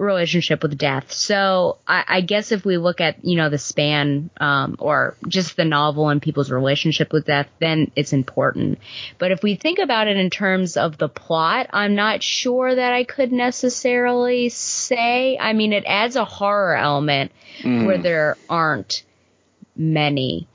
relationship 0.00 0.62
with 0.62 0.76
death. 0.78 1.12
So 1.12 1.78
I, 1.86 2.04
I 2.08 2.20
guess 2.22 2.52
if 2.52 2.64
we 2.64 2.78
look 2.78 3.00
at 3.00 3.24
you 3.24 3.36
know 3.36 3.50
the 3.50 3.58
span 3.58 4.30
um, 4.40 4.76
or 4.78 5.16
just 5.28 5.56
the 5.56 5.64
novel 5.64 6.08
and 6.08 6.22
people's 6.22 6.50
relationship 6.50 7.12
with 7.12 7.26
death 7.26 7.48
then 7.60 7.90
it's 7.94 8.12
important. 8.12 8.78
But 9.18 9.30
if 9.30 9.42
we 9.42 9.54
think 9.56 9.78
about 9.78 10.08
it 10.08 10.16
in 10.16 10.30
terms 10.30 10.76
of 10.76 10.96
the 10.98 11.08
plot 11.08 11.68
I'm 11.72 11.94
not 11.94 12.22
sure 12.22 12.74
that 12.74 12.92
I 12.92 13.04
could 13.04 13.30
necessarily 13.32 14.48
say. 14.48 15.36
I 15.38 15.52
mean 15.52 15.72
it 15.72 15.84
adds 15.86 16.16
a 16.16 16.24
horror 16.24 16.74
element 16.76 17.32
Mhm. 17.62 17.84
where 17.84 17.98
there 17.98 18.36
aren't 18.48 19.02
many 19.76 20.46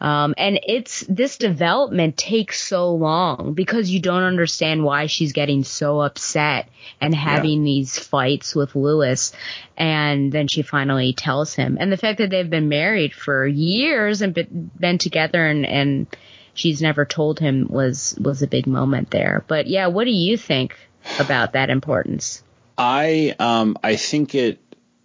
um, 0.00 0.34
and 0.38 0.58
it's 0.66 1.04
this 1.08 1.36
development 1.36 2.16
takes 2.16 2.62
so 2.62 2.94
long 2.94 3.52
because 3.52 3.90
you 3.90 4.00
don't 4.00 4.22
understand 4.22 4.82
why 4.82 5.06
she's 5.06 5.32
getting 5.32 5.62
so 5.62 6.00
upset 6.00 6.68
and 7.00 7.14
having 7.14 7.64
these 7.64 7.98
fights 7.98 8.54
with 8.54 8.74
Louis. 8.74 9.32
And 9.76 10.32
then 10.32 10.48
she 10.48 10.62
finally 10.62 11.12
tells 11.12 11.54
him. 11.54 11.76
And 11.78 11.92
the 11.92 11.98
fact 11.98 12.18
that 12.18 12.30
they've 12.30 12.48
been 12.48 12.70
married 12.70 13.12
for 13.12 13.46
years 13.46 14.22
and 14.22 14.32
been, 14.32 14.70
been 14.78 14.98
together 14.98 15.44
and, 15.46 15.66
and 15.66 16.06
she's 16.54 16.80
never 16.80 17.04
told 17.04 17.38
him 17.38 17.66
was, 17.68 18.16
was 18.18 18.40
a 18.40 18.46
big 18.46 18.66
moment 18.66 19.10
there. 19.10 19.44
But 19.48 19.66
yeah, 19.66 19.88
what 19.88 20.04
do 20.04 20.12
you 20.12 20.38
think 20.38 20.76
about 21.18 21.52
that 21.52 21.68
importance? 21.68 22.42
I 22.78 23.34
um 23.38 23.76
I 23.84 23.96
think 23.96 24.34
it 24.34 24.58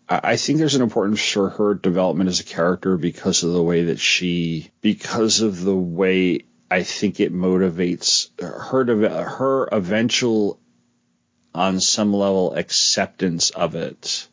I 0.07 0.37
think 0.37 0.59
there's 0.59 0.75
an 0.75 0.83
importance 0.83 1.27
for 1.31 1.49
her 1.49 1.73
development 1.73 2.29
as 2.29 2.39
a 2.39 2.43
character 2.43 2.95
because 2.95 3.43
of 3.43 3.53
the 3.53 3.63
way 3.63 3.85
that 3.85 3.99
she 3.99 4.69
because 4.81 5.41
of 5.41 5.63
the 5.63 5.75
way 5.75 6.41
I 6.69 6.83
think 6.83 7.19
it 7.19 7.33
motivates 7.33 8.29
her 8.39 8.85
her 9.23 9.67
eventual 9.71 10.59
on 11.55 11.79
some 11.79 12.13
level 12.13 12.53
acceptance 12.53 13.49
of 13.49 13.75
it. 13.75 14.27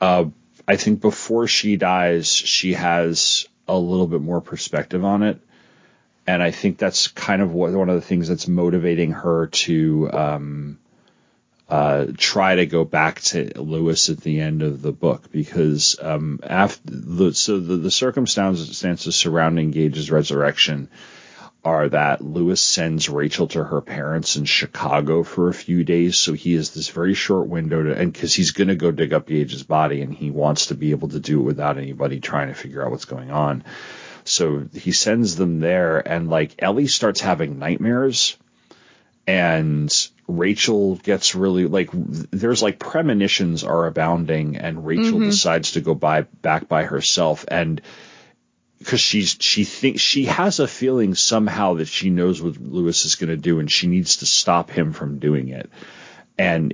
Uh, 0.00 0.26
I 0.66 0.76
think 0.76 1.00
before 1.00 1.46
she 1.46 1.76
dies, 1.76 2.32
she 2.32 2.74
has 2.74 3.46
a 3.68 3.78
little 3.78 4.06
bit 4.06 4.22
more 4.22 4.40
perspective 4.40 5.04
on 5.04 5.22
it, 5.22 5.40
and 6.26 6.42
I 6.42 6.50
think 6.50 6.78
that's 6.78 7.08
kind 7.08 7.42
of 7.42 7.52
what 7.52 7.72
one 7.72 7.90
of 7.90 7.94
the 7.94 8.00
things 8.00 8.28
that's 8.28 8.48
motivating 8.48 9.12
her 9.12 9.46
to 9.48 10.10
um, 10.12 10.78
uh, 11.68 12.06
try 12.16 12.54
to 12.54 12.66
go 12.66 12.84
back 12.84 13.20
to 13.20 13.60
Louis 13.60 14.08
at 14.08 14.20
the 14.20 14.40
end 14.40 14.62
of 14.62 14.80
the 14.80 14.92
book 14.92 15.30
because 15.30 15.96
um, 16.00 16.40
after 16.42 16.80
the, 16.84 17.34
so 17.34 17.60
the, 17.60 17.76
the 17.76 17.90
circumstances 17.90 19.16
surrounding 19.16 19.70
Gage's 19.70 20.10
resurrection 20.10 20.88
are 21.64 21.88
that 21.88 22.24
Louis 22.24 22.58
sends 22.58 23.10
Rachel 23.10 23.48
to 23.48 23.62
her 23.62 23.82
parents 23.82 24.36
in 24.36 24.46
Chicago 24.46 25.22
for 25.22 25.48
a 25.48 25.54
few 25.54 25.84
days, 25.84 26.16
so 26.16 26.32
he 26.32 26.54
has 26.54 26.70
this 26.70 26.88
very 26.88 27.14
short 27.14 27.48
window 27.48 27.82
to, 27.82 27.94
and 27.94 28.12
because 28.12 28.32
he's 28.32 28.52
going 28.52 28.68
to 28.68 28.76
go 28.76 28.90
dig 28.90 29.12
up 29.12 29.26
Gage's 29.26 29.64
body 29.64 30.00
and 30.00 30.14
he 30.14 30.30
wants 30.30 30.66
to 30.66 30.74
be 30.74 30.92
able 30.92 31.08
to 31.08 31.20
do 31.20 31.40
it 31.40 31.44
without 31.44 31.76
anybody 31.76 32.20
trying 32.20 32.48
to 32.48 32.54
figure 32.54 32.82
out 32.82 32.90
what's 32.90 33.04
going 33.04 33.30
on. 33.30 33.64
So 34.24 34.66
he 34.72 34.92
sends 34.92 35.36
them 35.36 35.60
there, 35.60 35.98
and 35.98 36.30
like 36.30 36.54
Ellie 36.60 36.86
starts 36.86 37.20
having 37.20 37.58
nightmares 37.58 38.36
and 39.28 40.08
Rachel 40.26 40.96
gets 40.96 41.34
really 41.34 41.66
like 41.66 41.90
there's 41.92 42.62
like 42.62 42.78
premonitions 42.78 43.62
are 43.62 43.86
abounding 43.86 44.56
and 44.56 44.86
Rachel 44.86 45.20
Mhm. 45.20 45.26
decides 45.26 45.72
to 45.72 45.82
go 45.82 45.94
by 45.94 46.22
back 46.22 46.66
by 46.66 46.84
herself 46.84 47.44
and 47.46 47.80
because 48.78 49.00
she's 49.00 49.36
she 49.38 49.64
thinks 49.64 50.00
she 50.00 50.24
has 50.24 50.60
a 50.60 50.66
feeling 50.66 51.14
somehow 51.14 51.74
that 51.74 51.88
she 51.88 52.08
knows 52.10 52.40
what 52.40 52.56
Louis 52.56 53.04
is 53.04 53.16
going 53.16 53.28
to 53.28 53.36
do 53.36 53.58
and 53.60 53.70
she 53.70 53.86
needs 53.86 54.18
to 54.18 54.26
stop 54.26 54.70
him 54.70 54.92
from 54.94 55.18
doing 55.18 55.48
it 55.48 55.68
and 56.38 56.72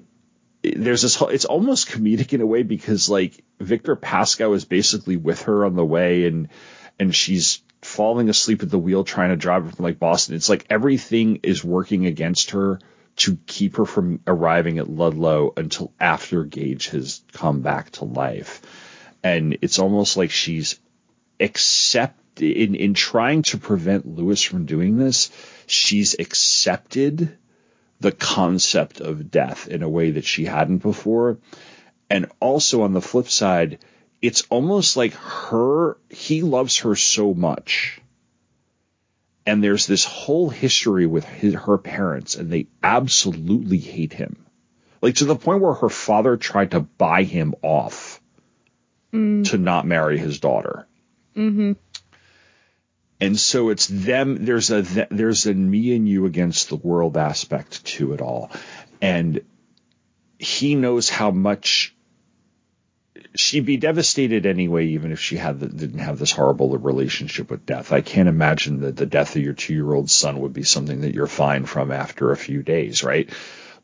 there's 0.62 1.02
this 1.02 1.16
whole 1.16 1.28
it's 1.28 1.44
almost 1.44 1.88
comedic 1.90 2.32
in 2.34 2.40
a 2.40 2.46
way 2.46 2.62
because 2.62 3.08
like 3.08 3.42
Victor 3.58 3.96
Pascow 3.96 4.54
is 4.54 4.64
basically 4.64 5.16
with 5.16 5.42
her 5.42 5.64
on 5.64 5.74
the 5.74 5.84
way 5.84 6.26
and 6.26 6.48
and 7.00 7.12
she's 7.12 7.62
falling 7.84 8.28
asleep 8.28 8.62
at 8.62 8.70
the 8.70 8.78
wheel 8.78 9.04
trying 9.04 9.30
to 9.30 9.36
drive 9.36 9.74
from 9.74 9.84
like 9.84 9.98
Boston. 9.98 10.34
It's 10.34 10.48
like 10.48 10.66
everything 10.70 11.40
is 11.42 11.62
working 11.62 12.06
against 12.06 12.52
her 12.52 12.80
to 13.16 13.38
keep 13.46 13.76
her 13.76 13.84
from 13.84 14.20
arriving 14.26 14.78
at 14.78 14.88
Ludlow 14.88 15.52
until 15.56 15.92
after 16.00 16.44
Gage 16.44 16.88
has 16.88 17.22
come 17.32 17.60
back 17.60 17.90
to 17.92 18.04
life. 18.04 18.62
And 19.22 19.58
it's 19.62 19.78
almost 19.78 20.16
like 20.16 20.30
she's 20.30 20.80
accept 21.38 22.40
in 22.40 22.74
in 22.74 22.94
trying 22.94 23.42
to 23.42 23.58
prevent 23.58 24.06
Louis 24.06 24.42
from 24.42 24.66
doing 24.66 24.98
this, 24.98 25.30
she's 25.66 26.16
accepted 26.18 27.36
the 28.00 28.12
concept 28.12 29.00
of 29.00 29.30
death 29.30 29.68
in 29.68 29.82
a 29.82 29.88
way 29.88 30.12
that 30.12 30.24
she 30.24 30.44
hadn't 30.44 30.78
before. 30.78 31.38
And 32.10 32.26
also 32.40 32.82
on 32.82 32.92
the 32.92 33.00
flip 33.00 33.28
side, 33.28 33.78
it's 34.24 34.44
almost 34.48 34.96
like 34.96 35.12
her, 35.14 35.96
he 36.08 36.42
loves 36.42 36.78
her 36.78 36.94
so 36.96 37.34
much. 37.34 38.00
And 39.46 39.62
there's 39.62 39.86
this 39.86 40.04
whole 40.04 40.48
history 40.48 41.06
with 41.06 41.24
his, 41.24 41.54
her 41.54 41.76
parents, 41.76 42.34
and 42.34 42.50
they 42.50 42.66
absolutely 42.82 43.78
hate 43.78 44.14
him. 44.14 44.46
Like 45.02 45.16
to 45.16 45.26
the 45.26 45.36
point 45.36 45.60
where 45.60 45.74
her 45.74 45.90
father 45.90 46.38
tried 46.38 46.70
to 46.70 46.80
buy 46.80 47.24
him 47.24 47.54
off 47.62 48.20
Mm. 49.14 49.48
to 49.50 49.58
not 49.58 49.86
marry 49.86 50.18
his 50.18 50.40
daughter. 50.40 50.88
Mm-hmm. 51.36 51.72
And 53.20 53.38
so 53.38 53.68
it's 53.68 53.86
them. 53.86 54.44
There's 54.44 54.72
a 54.72 54.82
there's 54.82 55.46
a 55.46 55.54
me 55.54 55.94
and 55.94 56.08
you 56.08 56.26
against 56.26 56.68
the 56.68 56.76
world 56.76 57.16
aspect 57.16 57.84
to 57.84 58.12
it 58.12 58.20
all, 58.20 58.50
and 59.00 59.40
he 60.40 60.74
knows 60.74 61.08
how 61.08 61.30
much 61.30 61.94
she'd 63.34 63.66
be 63.66 63.76
devastated 63.76 64.46
anyway, 64.46 64.88
even 64.88 65.12
if 65.12 65.20
she 65.20 65.36
had 65.36 65.60
the, 65.60 65.68
didn't 65.68 66.00
have 66.00 66.18
this 66.18 66.32
horrible 66.32 66.76
relationship 66.78 67.50
with 67.50 67.66
death. 67.66 67.92
I 67.92 68.00
can't 68.00 68.28
imagine 68.28 68.80
that 68.80 68.96
the 68.96 69.06
death 69.06 69.36
of 69.36 69.42
your 69.42 69.54
two 69.54 69.74
year 69.74 69.92
old 69.92 70.10
son 70.10 70.40
would 70.40 70.52
be 70.52 70.62
something 70.62 71.02
that 71.02 71.14
you're 71.14 71.26
fine 71.26 71.64
from 71.64 71.92
after 71.92 72.30
a 72.30 72.36
few 72.36 72.62
days, 72.62 73.02
right? 73.02 73.30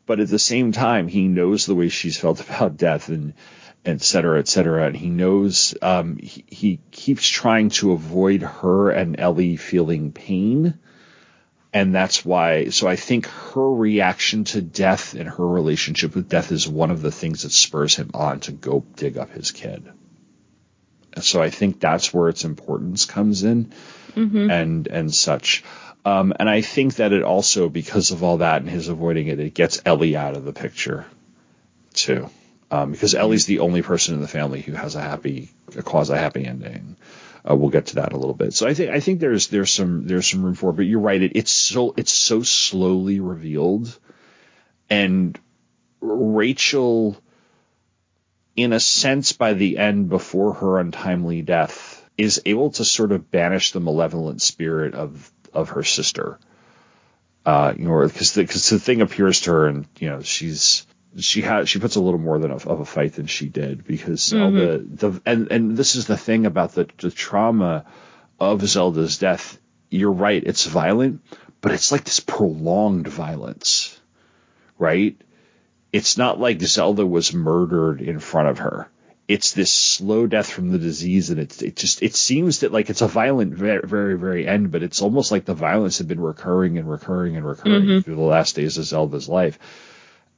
But 0.05 0.19
at 0.19 0.29
the 0.29 0.39
same 0.39 0.71
time, 0.71 1.07
he 1.07 1.27
knows 1.27 1.65
the 1.65 1.75
way 1.75 1.89
she's 1.89 2.17
felt 2.17 2.41
about 2.49 2.77
death 2.77 3.09
and 3.09 3.33
et 3.85 4.01
cetera, 4.01 4.39
et 4.39 4.47
cetera. 4.47 4.87
And 4.87 4.95
he 4.95 5.09
knows 5.09 5.75
um, 5.81 6.17
he, 6.17 6.43
he 6.47 6.79
keeps 6.91 7.27
trying 7.27 7.69
to 7.69 7.93
avoid 7.93 8.41
her 8.41 8.91
and 8.91 9.19
Ellie 9.19 9.57
feeling 9.57 10.11
pain. 10.11 10.79
And 11.73 11.95
that's 11.95 12.25
why, 12.25 12.69
so 12.69 12.87
I 12.87 12.97
think 12.97 13.27
her 13.27 13.71
reaction 13.73 14.43
to 14.45 14.61
death 14.61 15.13
and 15.13 15.29
her 15.29 15.47
relationship 15.47 16.15
with 16.15 16.27
death 16.27 16.51
is 16.51 16.67
one 16.67 16.91
of 16.91 17.01
the 17.01 17.11
things 17.11 17.43
that 17.43 17.51
spurs 17.51 17.95
him 17.95 18.11
on 18.13 18.41
to 18.41 18.51
go 18.51 18.83
dig 18.95 19.17
up 19.17 19.31
his 19.31 19.51
kid. 19.51 19.89
So 21.21 21.41
I 21.41 21.49
think 21.49 21.79
that's 21.79 22.13
where 22.13 22.29
its 22.29 22.43
importance 22.43 23.05
comes 23.05 23.43
in 23.43 23.71
Mm-hmm. 24.15 24.51
and 24.51 24.87
and 24.87 25.13
such. 25.13 25.63
Um, 26.03 26.33
and 26.37 26.49
I 26.49 26.61
think 26.61 26.95
that 26.95 27.13
it 27.13 27.23
also, 27.23 27.69
because 27.69 28.11
of 28.11 28.23
all 28.23 28.37
that 28.37 28.61
and 28.61 28.69
his 28.69 28.89
avoiding 28.89 29.27
it, 29.27 29.39
it 29.39 29.53
gets 29.53 29.81
Ellie 29.85 30.17
out 30.17 30.35
of 30.35 30.43
the 30.43 30.53
picture 30.53 31.05
too. 31.93 32.29
Um, 32.69 32.91
because 32.91 33.15
Ellie's 33.15 33.45
the 33.45 33.59
only 33.59 33.81
person 33.81 34.15
in 34.15 34.21
the 34.21 34.27
family 34.27 34.61
who 34.61 34.73
has 34.73 34.95
a 34.95 35.01
happy, 35.01 35.49
a 35.77 35.81
quasi 35.83 36.13
happy 36.13 36.45
ending. 36.45 36.95
Uh, 37.49 37.55
we'll 37.55 37.69
get 37.69 37.87
to 37.87 37.95
that 37.95 38.13
a 38.13 38.17
little 38.17 38.35
bit. 38.35 38.53
So 38.53 38.67
I 38.67 38.73
think 38.73 38.91
I 38.91 38.99
think 38.99 39.19
there's 39.19 39.47
there's 39.47 39.71
some 39.71 40.05
there's 40.05 40.29
some 40.29 40.43
room 40.43 40.55
for 40.55 40.69
it. 40.69 40.73
But 40.73 40.85
you're 40.85 40.99
right. 40.99 41.21
It, 41.21 41.31
it's 41.35 41.51
so 41.51 41.93
it's 41.97 42.11
so 42.11 42.43
slowly 42.43 43.19
revealed, 43.19 43.97
and 44.89 45.39
Rachel, 45.99 47.17
in 48.55 48.73
a 48.73 48.79
sense, 48.79 49.33
by 49.33 49.53
the 49.53 49.77
end, 49.77 50.09
before 50.09 50.53
her 50.53 50.79
untimely 50.79 51.41
death, 51.41 52.07
is 52.17 52.41
able 52.45 52.71
to 52.71 52.85
sort 52.85 53.11
of 53.11 53.31
banish 53.31 53.71
the 53.71 53.79
malevolent 53.79 54.41
spirit 54.41 54.93
of 54.93 55.31
of 55.53 55.69
her 55.69 55.83
sister. 55.83 56.39
Uh, 57.43 57.73
you 57.75 57.85
know, 57.85 58.05
because 58.05 58.33
the, 58.33 58.45
cause 58.45 58.69
the 58.69 58.79
thing 58.79 59.01
appears 59.01 59.41
to 59.41 59.51
her, 59.51 59.67
and 59.67 59.87
you 59.99 60.09
know, 60.09 60.21
she's 60.21 60.85
she 61.17 61.41
has 61.41 61.69
she 61.69 61.79
puts 61.79 61.95
a 61.95 62.01
little 62.01 62.19
more 62.19 62.39
than 62.39 62.51
a, 62.51 62.55
of 62.55 62.79
a 62.79 62.85
fight 62.85 63.13
than 63.13 63.27
she 63.27 63.49
did 63.49 63.85
because 63.85 64.21
Zelda 64.21 64.79
mm-hmm. 64.79 64.95
the 64.95 65.21
and 65.25 65.51
and 65.51 65.77
this 65.77 65.95
is 65.95 66.07
the 66.07 66.17
thing 66.17 66.45
about 66.45 66.73
the 66.73 66.87
the 66.97 67.11
trauma 67.11 67.85
of 68.39 68.65
Zelda's 68.67 69.17
death. 69.17 69.59
You're 69.89 70.11
right, 70.11 70.41
it's 70.43 70.65
violent, 70.65 71.21
but 71.59 71.73
it's 71.73 71.91
like 71.91 72.05
this 72.05 72.21
prolonged 72.21 73.07
violence, 73.07 73.99
right? 74.77 75.19
It's 75.91 76.17
not 76.17 76.39
like 76.39 76.61
Zelda 76.61 77.05
was 77.05 77.33
murdered 77.33 78.01
in 78.01 78.19
front 78.19 78.47
of 78.47 78.59
her. 78.59 78.89
It's 79.27 79.51
this 79.51 79.71
slow 79.71 80.27
death 80.27 80.49
from 80.49 80.71
the 80.71 80.79
disease, 80.79 81.29
and 81.29 81.39
it's 81.39 81.61
it 81.61 81.75
just 81.75 82.01
it 82.03 82.15
seems 82.15 82.61
that 82.61 82.71
like 82.71 82.89
it's 82.89 83.01
a 83.01 83.07
violent 83.07 83.53
very 83.53 83.81
very 83.85 84.17
very 84.17 84.47
end, 84.47 84.71
but 84.71 84.83
it's 84.83 85.01
almost 85.01 85.31
like 85.31 85.43
the 85.43 85.53
violence 85.53 85.97
had 85.97 86.07
been 86.07 86.21
recurring 86.21 86.77
and 86.77 86.89
recurring 86.89 87.35
and 87.35 87.45
recurring 87.45 87.83
mm-hmm. 87.83 87.99
through 87.99 88.15
the 88.15 88.21
last 88.21 88.55
days 88.55 88.77
of 88.77 88.85
Zelda's 88.85 89.27
life 89.27 89.59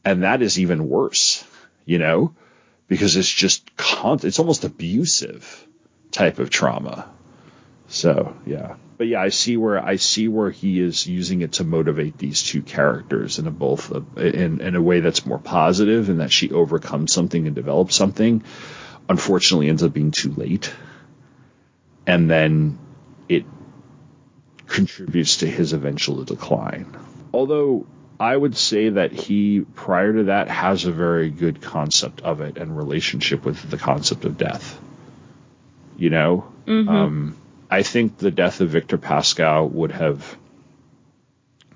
and 0.05 0.23
that 0.23 0.41
is 0.41 0.59
even 0.59 0.89
worse, 0.89 1.45
you 1.85 1.99
know, 1.99 2.33
because 2.87 3.15
it's 3.15 3.31
just 3.31 3.75
con- 3.77 4.19
it's 4.23 4.39
almost 4.39 4.63
abusive 4.63 5.67
type 6.11 6.39
of 6.39 6.49
trauma. 6.49 7.09
So 7.87 8.35
yeah, 8.45 8.75
but 8.97 9.07
yeah, 9.07 9.21
I 9.21 9.29
see 9.29 9.57
where 9.57 9.83
I 9.83 9.97
see 9.97 10.27
where 10.27 10.49
he 10.49 10.79
is 10.79 11.05
using 11.05 11.41
it 11.41 11.53
to 11.53 11.63
motivate 11.63 12.17
these 12.17 12.43
two 12.43 12.61
characters 12.61 13.39
in 13.39 13.47
a 13.47 13.51
both 13.51 13.91
in 14.17 14.61
in 14.61 14.75
a 14.75 14.81
way 14.81 14.99
that's 14.99 15.25
more 15.25 15.39
positive, 15.39 16.09
and 16.09 16.19
that 16.19 16.31
she 16.31 16.51
overcomes 16.51 17.13
something 17.13 17.45
and 17.45 17.55
develops 17.55 17.95
something. 17.95 18.43
Unfortunately, 19.09 19.67
ends 19.67 19.83
up 19.83 19.93
being 19.93 20.11
too 20.11 20.31
late, 20.31 20.73
and 22.07 22.29
then 22.29 22.79
it 23.27 23.45
contributes 24.67 25.37
to 25.37 25.47
his 25.47 25.73
eventual 25.73 26.23
decline. 26.23 26.95
Although 27.33 27.85
I 28.19 28.35
would 28.37 28.55
say 28.55 28.89
that 28.89 29.11
he, 29.11 29.61
prior 29.61 30.13
to 30.13 30.23
that, 30.25 30.47
has 30.47 30.85
a 30.85 30.91
very 30.91 31.29
good 31.29 31.61
concept 31.61 32.21
of 32.21 32.41
it 32.41 32.57
and 32.57 32.77
relationship 32.77 33.43
with 33.45 33.69
the 33.69 33.77
concept 33.77 34.25
of 34.25 34.37
death. 34.37 34.79
You 35.97 36.09
know, 36.09 36.45
um, 36.67 37.37
I 37.69 37.83
think 37.83 38.17
the 38.17 38.31
death 38.31 38.61
of 38.61 38.69
Victor 38.69 38.97
Pascow 38.97 39.69
would 39.69 39.91
have 39.91 40.37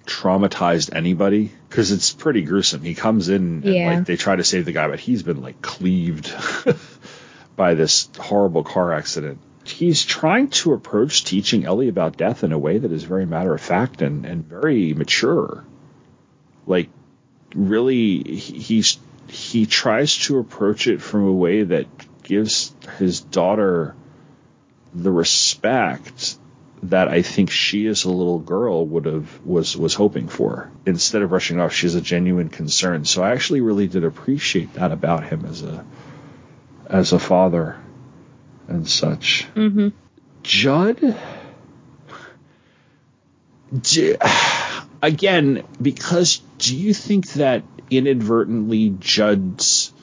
traumatized 0.06 0.96
anybody 0.96 1.52
because 1.70 1.92
it's 1.92 2.14
pretty 2.14 2.44
gruesome. 2.44 2.82
He 2.82 2.96
comes 2.96 3.30
in 3.30 3.64
and 3.64 3.66
Yeah. 3.66 3.96
like 3.96 4.06
they 4.06 4.16
try 4.16 4.36
to 4.36 4.44
save 4.44 4.66
the 4.66 4.72
guy, 4.72 4.88
but 4.88 5.00
he's 5.00 5.24
been 5.24 5.42
like 5.42 5.62
cleaved 5.62 6.34
by 7.56 7.74
this 7.74 8.10
horrible 8.18 8.64
car 8.64 8.94
accident. 8.94 9.40
He's 9.66 10.06
trying 10.06 10.50
to 10.62 10.72
approach 10.74 11.26
teaching 11.26 11.66
Ellie 11.66 11.90
about 11.90 12.16
death 12.16 12.46
in 12.46 12.54
a 12.54 12.58
way 12.58 12.78
that 12.78 12.92
is 12.92 13.04
very 13.04 13.26
matter 13.26 13.54
of 13.54 13.60
fact 13.62 14.02
and, 14.02 14.26
and 14.26 14.46
very 14.46 14.94
mature 14.94 15.66
like 16.68 16.90
really 17.56 18.22
he- 18.22 18.60
he's 18.60 19.00
he 19.28 19.66
tries 19.66 20.16
to 20.16 20.40
approach 20.40 20.88
it 20.88 21.02
from 21.02 21.28
a 21.28 21.34
way 21.34 21.64
that 21.64 21.88
gives 22.24 22.74
his 22.98 23.20
daughter 23.20 23.96
the 24.94 25.12
respect 25.12 26.38
that 26.84 27.08
I 27.08 27.24
think 27.24 27.50
she 27.50 27.88
as 27.88 28.06
a 28.06 28.12
little 28.12 28.40
girl 28.40 28.86
would 28.86 29.06
have 29.06 29.46
was 29.46 29.76
was 29.76 29.94
hoping 29.94 30.28
for. 30.28 30.70
Instead 30.86 31.24
of 31.24 31.32
rushing 31.32 31.60
off, 31.60 31.74
she 31.74 31.88
has 31.88 31.96
a 31.96 32.02
genuine 32.02 32.50
concern. 32.50 33.04
So 33.06 33.24
I 33.24 33.32
actually 33.32 33.62
really 33.62 33.88
did 33.88 34.04
appreciate 34.04 34.74
that 34.74 34.92
about 34.92 35.24
him 35.26 35.46
as 35.46 35.64
a 35.64 35.86
as 36.88 37.14
a 37.14 37.20
father 37.20 37.78
and 38.68 38.88
such. 38.88 39.48
Mm-hmm. 39.56 39.90
Judd 40.44 41.18
J- 43.82 44.18
again, 45.02 45.64
because 45.82 46.42
do 46.58 46.76
you 46.76 46.94
think 46.94 47.34
that 47.34 47.64
inadvertently 47.90 48.96
Judd's 49.00 49.94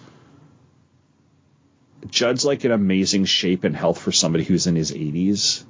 Judd's 2.09 2.45
like 2.45 2.64
in 2.64 2.70
amazing 2.70 3.24
shape 3.24 3.64
and 3.64 3.74
health 3.74 4.01
for 4.01 4.12
somebody 4.12 4.45
who's 4.45 4.66
in 4.66 4.76
his 4.76 4.92
80s? 4.92 5.64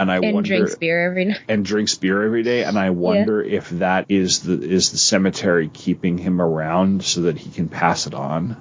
And 0.00 0.10
I 0.10 0.20
wonder. 0.20 0.26
And 0.28 0.34
wonder 0.34 0.48
drinks 0.58 0.74
beer 0.76 1.06
every 1.10 1.24
night. 1.24 1.40
and 1.48 1.64
drinks 1.64 1.94
beer 1.96 2.22
every 2.22 2.42
day 2.44 2.62
and 2.62 2.78
I 2.78 2.90
wonder 2.90 3.42
if 3.42 3.68
that 3.70 4.06
is 4.08 4.40
the 4.40 4.60
is 4.60 4.90
the 4.90 4.98
cemetery 4.98 5.68
keeping 5.72 6.18
him 6.18 6.40
around 6.40 7.02
so 7.04 7.22
that 7.22 7.36
he 7.38 7.50
can 7.50 7.68
pass 7.68 8.06
it 8.06 8.14
on. 8.14 8.56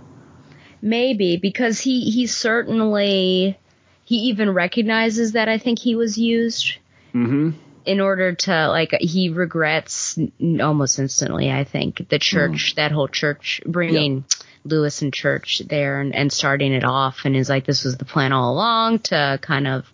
Maybe 0.81 1.37
because 1.37 1.79
he 1.79 2.09
he 2.09 2.25
certainly 2.25 3.57
he 4.03 4.15
even 4.15 4.49
recognizes 4.51 5.33
that 5.33 5.47
I 5.49 5.57
think 5.59 5.77
he 5.79 5.95
was 5.95 6.17
used 6.17 6.77
Mhm. 7.13 7.53
In 7.87 8.01
order 8.01 8.33
to 8.33 8.67
like 8.67 8.91
he 8.99 9.29
regrets 9.29 10.19
almost 10.61 10.99
instantly 10.99 11.49
I 11.49 11.63
think 11.63 12.09
the 12.09 12.19
church 12.19 12.75
that 12.75 12.91
whole 12.91 13.07
church 13.07 13.61
bringing 13.65 14.25
Louis 14.65 15.01
and 15.01 15.13
church 15.13 15.61
there 15.65 16.01
and, 16.01 16.13
and 16.13 16.31
starting 16.31 16.73
it 16.73 16.83
off 16.83 17.21
and 17.23 17.35
is 17.35 17.49
like 17.49 17.65
this 17.65 17.85
was 17.85 17.95
the 17.95 18.05
plan 18.05 18.33
all 18.33 18.53
along 18.53 18.99
to 18.99 19.39
kind 19.41 19.67
of 19.67 19.85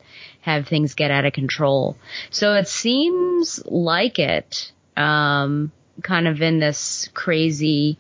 have 0.42 0.68
things 0.68 0.96
get 0.96 1.12
out 1.12 1.26
of 1.26 1.34
control. 1.34 1.96
So 2.32 2.56
it 2.56 2.68
seems 2.68 3.64
like 3.66 4.18
it 4.18 4.72
um 4.98 5.72
kind 6.02 6.28
of 6.28 6.42
in 6.42 6.60
this 6.60 7.10
crazy 7.14 8.00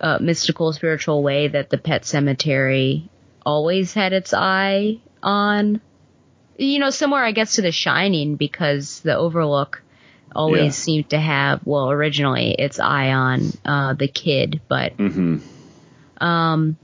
uh, 0.00 0.18
mystical 0.20 0.72
spiritual 0.72 1.22
way 1.22 1.48
that 1.48 1.70
the 1.70 1.78
pet 1.78 2.04
cemetery 2.04 3.08
always 3.44 3.94
had 3.94 4.12
its 4.12 4.34
eye 4.34 5.00
on 5.22 5.80
you 6.58 6.78
know 6.78 6.90
somewhere 6.90 7.24
i 7.24 7.32
guess 7.32 7.54
to 7.54 7.62
the 7.62 7.72
shining 7.72 8.36
because 8.36 9.00
the 9.00 9.16
overlook 9.16 9.82
always 10.34 10.62
Yeah. 10.64 10.70
seemed 10.70 11.10
to 11.10 11.18
have 11.18 11.60
well 11.64 11.90
originally 11.90 12.52
its 12.52 12.78
eye 12.78 13.12
on 13.12 13.40
uh 13.64 13.94
the 13.94 14.08
kid 14.08 14.60
but 14.68 14.96
Mhm. 14.96 15.40
um 16.20 16.76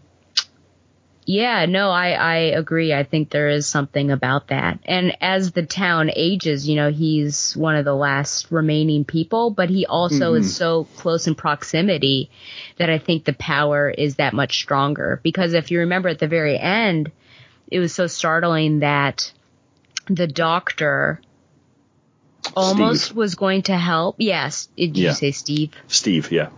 yeah 1.26 1.64
no 1.66 1.90
i 1.90 2.10
i 2.10 2.36
agree 2.36 2.92
i 2.92 3.02
think 3.02 3.30
there 3.30 3.48
is 3.48 3.66
something 3.66 4.10
about 4.10 4.48
that 4.48 4.78
and 4.84 5.16
as 5.22 5.52
the 5.52 5.64
town 5.64 6.10
ages 6.14 6.68
you 6.68 6.76
know 6.76 6.90
he's 6.90 7.56
one 7.56 7.76
of 7.76 7.84
the 7.86 7.94
last 7.94 8.50
remaining 8.50 9.04
people 9.06 9.50
but 9.50 9.70
he 9.70 9.86
also 9.86 10.34
is 10.34 10.54
so 10.54 10.84
close 10.96 11.26
in 11.26 11.34
proximity 11.34 12.30
that 12.76 12.90
i 12.90 12.98
think 12.98 13.24
the 13.24 13.32
power 13.32 13.88
is 13.88 14.16
that 14.16 14.34
much 14.34 14.58
stronger 14.58 15.18
because 15.22 15.54
if 15.54 15.70
you 15.70 15.78
remember 15.80 16.10
at 16.10 16.18
the 16.18 16.28
very 16.28 16.58
end 16.58 17.10
it 17.68 17.78
was 17.78 17.94
so 17.94 18.06
startling 18.06 18.80
that 18.80 19.32
the 20.08 20.26
doctor 20.26 21.20
almost 22.56 23.06
Steve. 23.06 23.16
was 23.16 23.34
going 23.34 23.62
to 23.62 23.76
help 23.76 24.16
yes 24.18 24.68
did 24.76 24.96
you 24.96 25.04
Yeah. 25.06 25.12
say 25.12 25.30
steve 25.32 25.72
Steve, 25.88 26.30
yeah. 26.30 26.50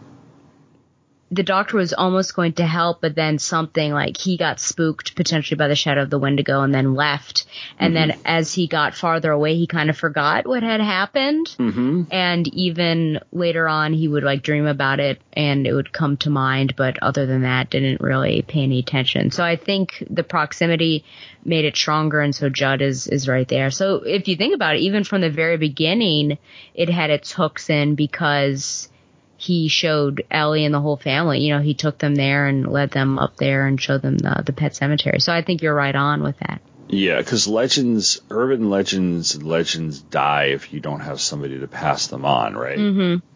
The 1.31 1.43
doctor 1.43 1.77
was 1.77 1.93
almost 1.93 2.37
going 2.37 2.53
to 2.55 2.67
help, 2.67 3.01
but 3.01 3.17
then 3.17 3.39
something 3.39 3.93
like 3.93 4.17
he 4.17 4.37
got 4.37 4.61
spooked 4.61 5.17
potentially 5.17 5.57
by 5.57 5.67
the 5.67 5.75
shadow 5.75 6.03
of 6.03 6.11
the 6.11 6.21
Wendigo 6.21 6.63
and 6.63 6.73
then 6.73 6.95
left. 6.95 7.47
And 7.79 7.97
then 7.97 8.17
as 8.25 8.53
he 8.53 8.69
got 8.69 8.95
farther 8.95 9.33
away, 9.33 9.57
he 9.57 9.67
kind 9.67 9.91
of 9.91 9.97
forgot 9.97 10.47
what 10.47 10.63
had 10.63 10.81
happened. 10.81 11.47
Mm-hmm. 11.59 12.05
And 12.13 12.47
even 12.55 13.21
later 13.33 13.67
on, 13.67 13.93
he 13.93 14.07
would 14.07 14.23
like 14.23 14.43
dream 14.43 14.67
about 14.67 15.01
it 15.01 15.21
and 15.33 15.67
it 15.67 15.73
would 15.73 15.93
come 15.93 16.17
to 16.19 16.31
mind, 16.31 16.77
but 16.77 17.03
other 17.03 17.27
than 17.27 17.43
that, 17.43 17.71
didn't 17.71 18.01
really 18.01 18.43
pay 18.43 18.63
any 18.63 18.79
attention. 18.79 19.33
So 19.33 19.43
I 19.43 19.57
think 19.57 20.05
the 20.09 20.23
proximity 20.23 21.05
made 21.45 21.65
it 21.65 21.77
stronger, 21.77 22.21
and 22.21 22.35
so 22.35 22.49
Judd 22.49 22.83
is 22.83 23.07
is 23.07 23.29
right 23.29 23.47
there. 23.49 23.71
So 23.71 23.97
if 23.97 24.29
you 24.29 24.37
think 24.37 24.55
about 24.55 24.77
it, 24.77 24.81
even 24.81 25.05
from 25.05 25.21
the 25.21 25.31
very 25.31 25.57
beginning, 25.57 26.39
it 26.75 26.89
had 26.89 27.11
its 27.11 27.33
hooks 27.33 27.71
in 27.71 27.95
because 27.95 28.89
he 29.37 29.69
showed 29.69 30.25
Ellie 30.31 30.65
and 30.65 30.75
the 30.75 30.81
whole 30.81 30.97
family. 30.97 31.41
You 31.41 31.55
know, 31.55 31.63
he 31.63 31.75
took 31.75 31.99
them 31.99 32.15
there 32.15 32.47
and 32.47 32.67
led 32.67 32.91
them 32.91 33.19
up 33.19 33.37
there 33.37 33.67
and 33.67 33.81
showed 33.81 34.03
them 34.03 34.19
the, 34.19 34.43
the 34.45 34.53
pet 34.53 34.75
cemetery. 34.75 35.21
So 35.21 35.33
I 35.33 35.43
think 35.43 35.63
you're 35.63 35.75
right 35.75 35.95
on 35.95 36.23
with 36.23 36.39
that. 36.39 36.61
Yeah, 36.89 37.19
because 37.19 37.49
legends, 37.49 38.21
urban 38.31 38.71
legends, 38.71 39.43
legends 39.43 40.01
die 40.01 40.47
if 40.47 40.73
you 40.73 40.81
don't 40.81 41.01
have 41.01 41.21
somebody 41.21 41.59
to 41.59 41.67
pass 41.67 42.07
them 42.07 42.25
on, 42.25 42.57
right? 42.57 42.79
Mm-hmm. 42.79 43.27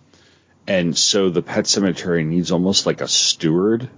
And 0.67 0.97
so 0.97 1.31
the 1.31 1.43
pet 1.43 1.67
cemetery 1.67 2.23
needs 2.25 2.53
almost 2.53 2.87
like 2.87 3.01
a 3.01 3.09
steward 3.09 3.91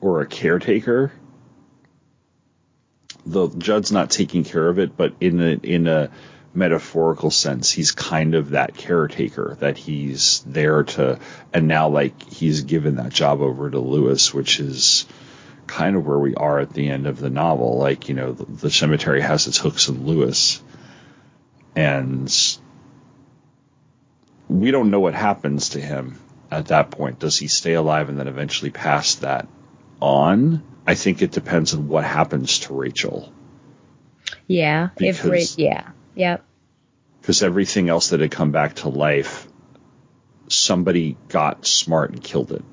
or 0.00 0.22
a 0.22 0.26
caretaker 0.26 1.12
the 3.26 3.48
Judd's 3.48 3.92
not 3.92 4.10
taking 4.10 4.44
care 4.44 4.68
of 4.68 4.78
it, 4.78 4.96
but 4.96 5.14
in 5.20 5.40
a 5.40 5.52
in 5.62 5.86
a 5.86 6.10
metaphorical 6.52 7.30
sense, 7.30 7.70
he's 7.70 7.92
kind 7.92 8.34
of 8.34 8.50
that 8.50 8.74
caretaker 8.74 9.56
that 9.60 9.76
he's 9.78 10.42
there 10.46 10.82
to, 10.82 11.18
and 11.52 11.68
now 11.68 11.88
like 11.88 12.22
he's 12.30 12.62
given 12.62 12.96
that 12.96 13.12
job 13.12 13.40
over 13.40 13.70
to 13.70 13.78
Louis, 13.78 14.34
which 14.34 14.58
is 14.60 15.06
kind 15.66 15.94
of 15.96 16.06
where 16.06 16.18
we 16.18 16.34
are 16.34 16.58
at 16.58 16.72
the 16.72 16.88
end 16.88 17.06
of 17.06 17.18
the 17.18 17.30
novel. 17.30 17.78
Like 17.78 18.08
you 18.08 18.14
know, 18.14 18.32
the, 18.32 18.44
the 18.44 18.70
cemetery 18.70 19.20
has 19.20 19.46
its 19.46 19.58
hooks 19.58 19.88
in 19.88 20.06
Louis, 20.06 20.60
and 21.76 22.32
we 24.48 24.70
don't 24.70 24.90
know 24.90 25.00
what 25.00 25.14
happens 25.14 25.70
to 25.70 25.80
him 25.80 26.18
at 26.50 26.66
that 26.66 26.90
point. 26.90 27.18
Does 27.20 27.38
he 27.38 27.46
stay 27.48 27.74
alive 27.74 28.08
and 28.08 28.18
then 28.18 28.28
eventually 28.28 28.70
pass 28.70 29.16
that 29.16 29.46
on? 30.00 30.62
I 30.86 30.94
think 30.94 31.22
it 31.22 31.30
depends 31.30 31.74
on 31.74 31.86
what 31.88 32.04
happens 32.04 32.60
to 32.60 32.74
Rachel. 32.74 33.32
Yeah. 34.48 34.88
if 34.98 35.24
Ra- 35.24 35.30
Because- 35.30 35.58
yeah. 35.58 35.90
Yep. 36.20 36.44
because 37.20 37.42
everything 37.42 37.88
else 37.88 38.10
that 38.10 38.20
had 38.20 38.30
come 38.30 38.50
back 38.52 38.74
to 38.76 38.88
life, 38.88 39.46
somebody 40.48 41.16
got 41.28 41.66
smart 41.66 42.10
and 42.10 42.22
killed 42.22 42.52
it. 42.52 42.64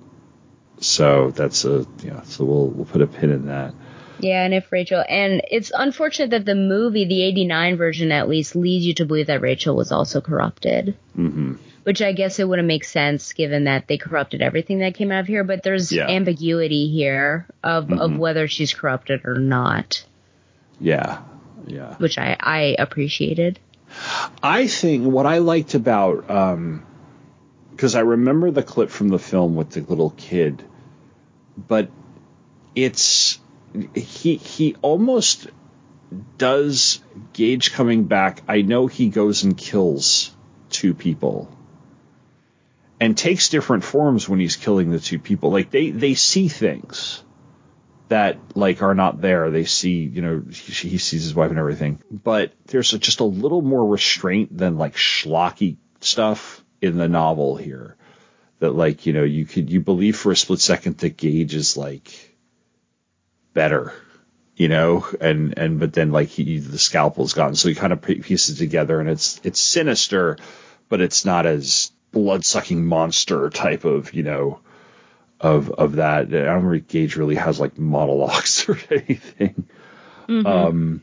So 0.80 1.32
that's 1.32 1.66
a 1.66 1.86
yeah. 2.04 2.22
So 2.24 2.46
we'll 2.46 2.68
we'll 2.68 2.86
put 2.86 3.02
a 3.02 3.08
pin 3.08 3.32
in 3.32 3.46
that. 3.48 3.74
Yeah, 4.20 4.44
and 4.44 4.54
if 4.54 4.72
Rachel, 4.72 5.04
and 5.08 5.44
it's 5.52 5.72
unfortunate 5.76 6.32
that 6.32 6.44
the 6.46 6.56
movie, 6.56 7.06
the 7.06 7.22
89 7.22 7.78
version 7.78 8.12
at 8.12 8.28
least, 8.28 8.56
leads 8.56 8.84
you 8.84 8.96
to 8.96 9.06
believe 9.06 9.28
that 9.28 9.42
Rachel 9.42 9.76
was 9.76 9.92
also 9.92 10.22
corrupted. 10.22 10.98
hmm 11.16 11.54
Which 11.84 12.02
I 12.02 12.14
guess 12.14 12.40
it 12.40 12.48
wouldn't 12.50 12.68
make 12.68 12.84
sense 12.84 13.34
given 13.34 13.66
that 13.66 13.88
they 13.88 13.98
corrupted 14.00 14.42
everything 14.42 14.80
that 14.80 14.96
came 14.96 15.12
out 15.12 15.20
of 15.20 15.28
here, 15.28 15.44
but 15.44 15.62
there's 15.62 15.92
Yeah. 15.92 16.08
ambiguity 16.10 16.90
here 16.90 17.46
of, 17.64 17.92
of 17.92 18.12
Mhm. 18.12 18.18
whether 18.18 18.48
she's 18.48 18.74
corrupted 18.74 19.22
or 19.24 19.36
not, 19.38 20.04
Yeah, 20.80 21.20
yeah. 21.66 21.96
which 21.96 22.18
I, 22.18 22.38
I 22.40 22.76
appreciated. 22.78 23.60
I 24.44 24.68
think 24.68 25.06
what 25.06 25.26
I 25.26 25.38
liked 25.40 25.74
about 25.74 26.30
um 26.30 26.86
because 27.72 27.96
I 27.96 28.00
remember 28.00 28.50
the 28.50 28.64
clip 28.64 28.90
from 28.90 29.10
the 29.10 29.20
film 29.20 29.56
with 29.56 29.70
the 29.70 29.82
little 29.82 30.10
kid, 30.10 30.64
but 31.56 31.90
it's 32.76 33.40
he 33.94 34.38
he 34.38 34.76
almost 34.82 35.48
does 36.38 37.02
Gage 37.34 37.74
coming 37.74 38.06
back. 38.06 38.42
I 38.48 38.62
know 38.62 38.88
he 38.88 39.10
goes 39.10 39.44
and 39.44 39.58
kills 39.58 40.36
two 40.70 40.94
people. 40.94 41.54
And 43.00 43.16
takes 43.16 43.50
different 43.50 43.84
forms 43.84 44.28
when 44.28 44.40
he's 44.40 44.56
killing 44.56 44.90
the 44.90 45.00
two 45.00 45.20
people. 45.20 45.52
Like 45.52 45.70
they 45.70 45.92
they 45.92 46.16
see 46.16 46.48
things 46.48 47.24
that 48.10 48.38
like 48.56 48.82
are 48.82 48.96
not 48.96 49.22
there. 49.22 49.52
They 49.52 49.66
see, 49.66 50.04
you 50.04 50.22
know, 50.22 50.44
he, 50.50 50.90
he 50.90 50.98
sees 50.98 51.24
his 51.24 51.36
wife 51.36 51.50
and 51.50 51.60
everything, 51.60 52.00
but 52.12 52.54
there's 52.68 52.94
a, 52.94 53.00
just 53.00 53.20
a 53.20 53.26
little 53.26 53.62
more 53.62 53.86
restraint 53.86 54.56
than 54.56 54.78
like 54.78 54.96
schlocky 54.96 55.78
stuff 56.02 56.64
in 56.82 56.98
the 56.98 57.08
novel 57.08 57.56
here. 57.56 57.96
That 58.60 58.72
like 58.72 59.06
you 59.06 59.14
know 59.14 59.24
you 59.24 59.46
could 59.46 59.70
you 59.70 59.82
believe 59.82 60.18
for 60.18 60.32
a 60.32 60.36
split 60.36 60.60
second 60.60 60.98
that 61.00 61.18
Gage 61.18 61.54
is 61.54 61.78
like 61.78 62.36
better, 63.54 63.94
you 64.56 64.68
know, 64.68 65.06
and 65.22 65.58
and 65.58 65.80
but 65.80 65.94
then 65.94 66.12
like 66.12 66.30
he 66.30 66.58
the 66.60 66.80
scalpel's 66.80 67.34
gone, 67.34 67.54
so 67.56 67.70
he 67.70 67.76
kind 67.76 67.94
of 67.94 68.02
pieces 68.02 68.58
together, 68.58 69.00
and 69.00 69.10
it's 69.10 69.40
it's 69.44 69.60
sinister, 69.60 70.38
but 70.90 71.02
it's 71.02 71.24
not 71.24 71.46
as 71.46 71.92
blood 72.12 72.46
sucking 72.46 72.84
monster 72.84 73.50
type 73.52 73.86
of 73.86 74.14
you 74.14 74.24
know 74.24 74.60
of 75.40 75.70
of 75.72 75.94
that. 75.94 76.28
I 76.28 76.46
don't 76.46 76.70
think 76.70 76.88
Gage 76.88 77.16
really 77.16 77.36
has 77.36 77.60
like 77.60 77.78
monologues 77.78 78.66
or 78.70 78.78
anything. 78.90 79.68
Um, 80.30 81.02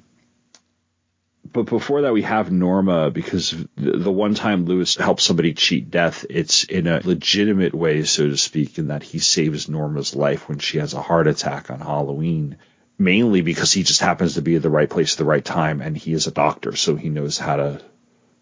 but 1.55 1.67
before 1.67 2.03
that, 2.03 2.13
we 2.13 2.23
have 2.23 2.51
Norma 2.51 3.11
because 3.11 3.53
the, 3.77 3.93
the 3.93 4.13
one 4.13 4.35
time 4.35 4.65
Louis 4.65 4.97
helps 4.97 5.23
somebody 5.23 5.55
cheat 5.55 5.91
death, 5.91 6.27
it's 6.29 6.65
in 6.65 6.89
a 6.89 7.01
legitimate 7.05 7.75
way, 7.75 8.03
so 8.03 8.29
to 8.29 8.37
speak, 8.37 8.77
in 8.79 8.89
that 8.89 9.05
he 9.05 9.21
saves 9.21 9.69
Norma's 9.69 10.17
life 10.17 10.49
when 10.49 10.59
she 10.59 10.79
has 10.79 10.95
a 10.95 11.01
heart 11.01 11.29
attack 11.29 11.71
on 11.71 11.81
Halloween. 11.81 12.57
Mainly 12.99 13.41
because 13.41 13.73
he 13.73 13.83
just 13.83 14.01
happens 14.01 14.35
to 14.35 14.43
be 14.43 14.57
at 14.57 14.63
the 14.63 14.71
right 14.71 14.89
place 14.91 15.15
at 15.15 15.19
the 15.19 15.25
right 15.25 15.45
time, 15.45 15.81
and 15.81 15.97
he 15.97 16.13
is 16.13 16.27
a 16.27 16.33
doctor, 16.33 16.77
so 16.77 16.95
he 16.95 17.09
knows 17.09 17.39
how 17.39 17.57
to, 17.57 17.83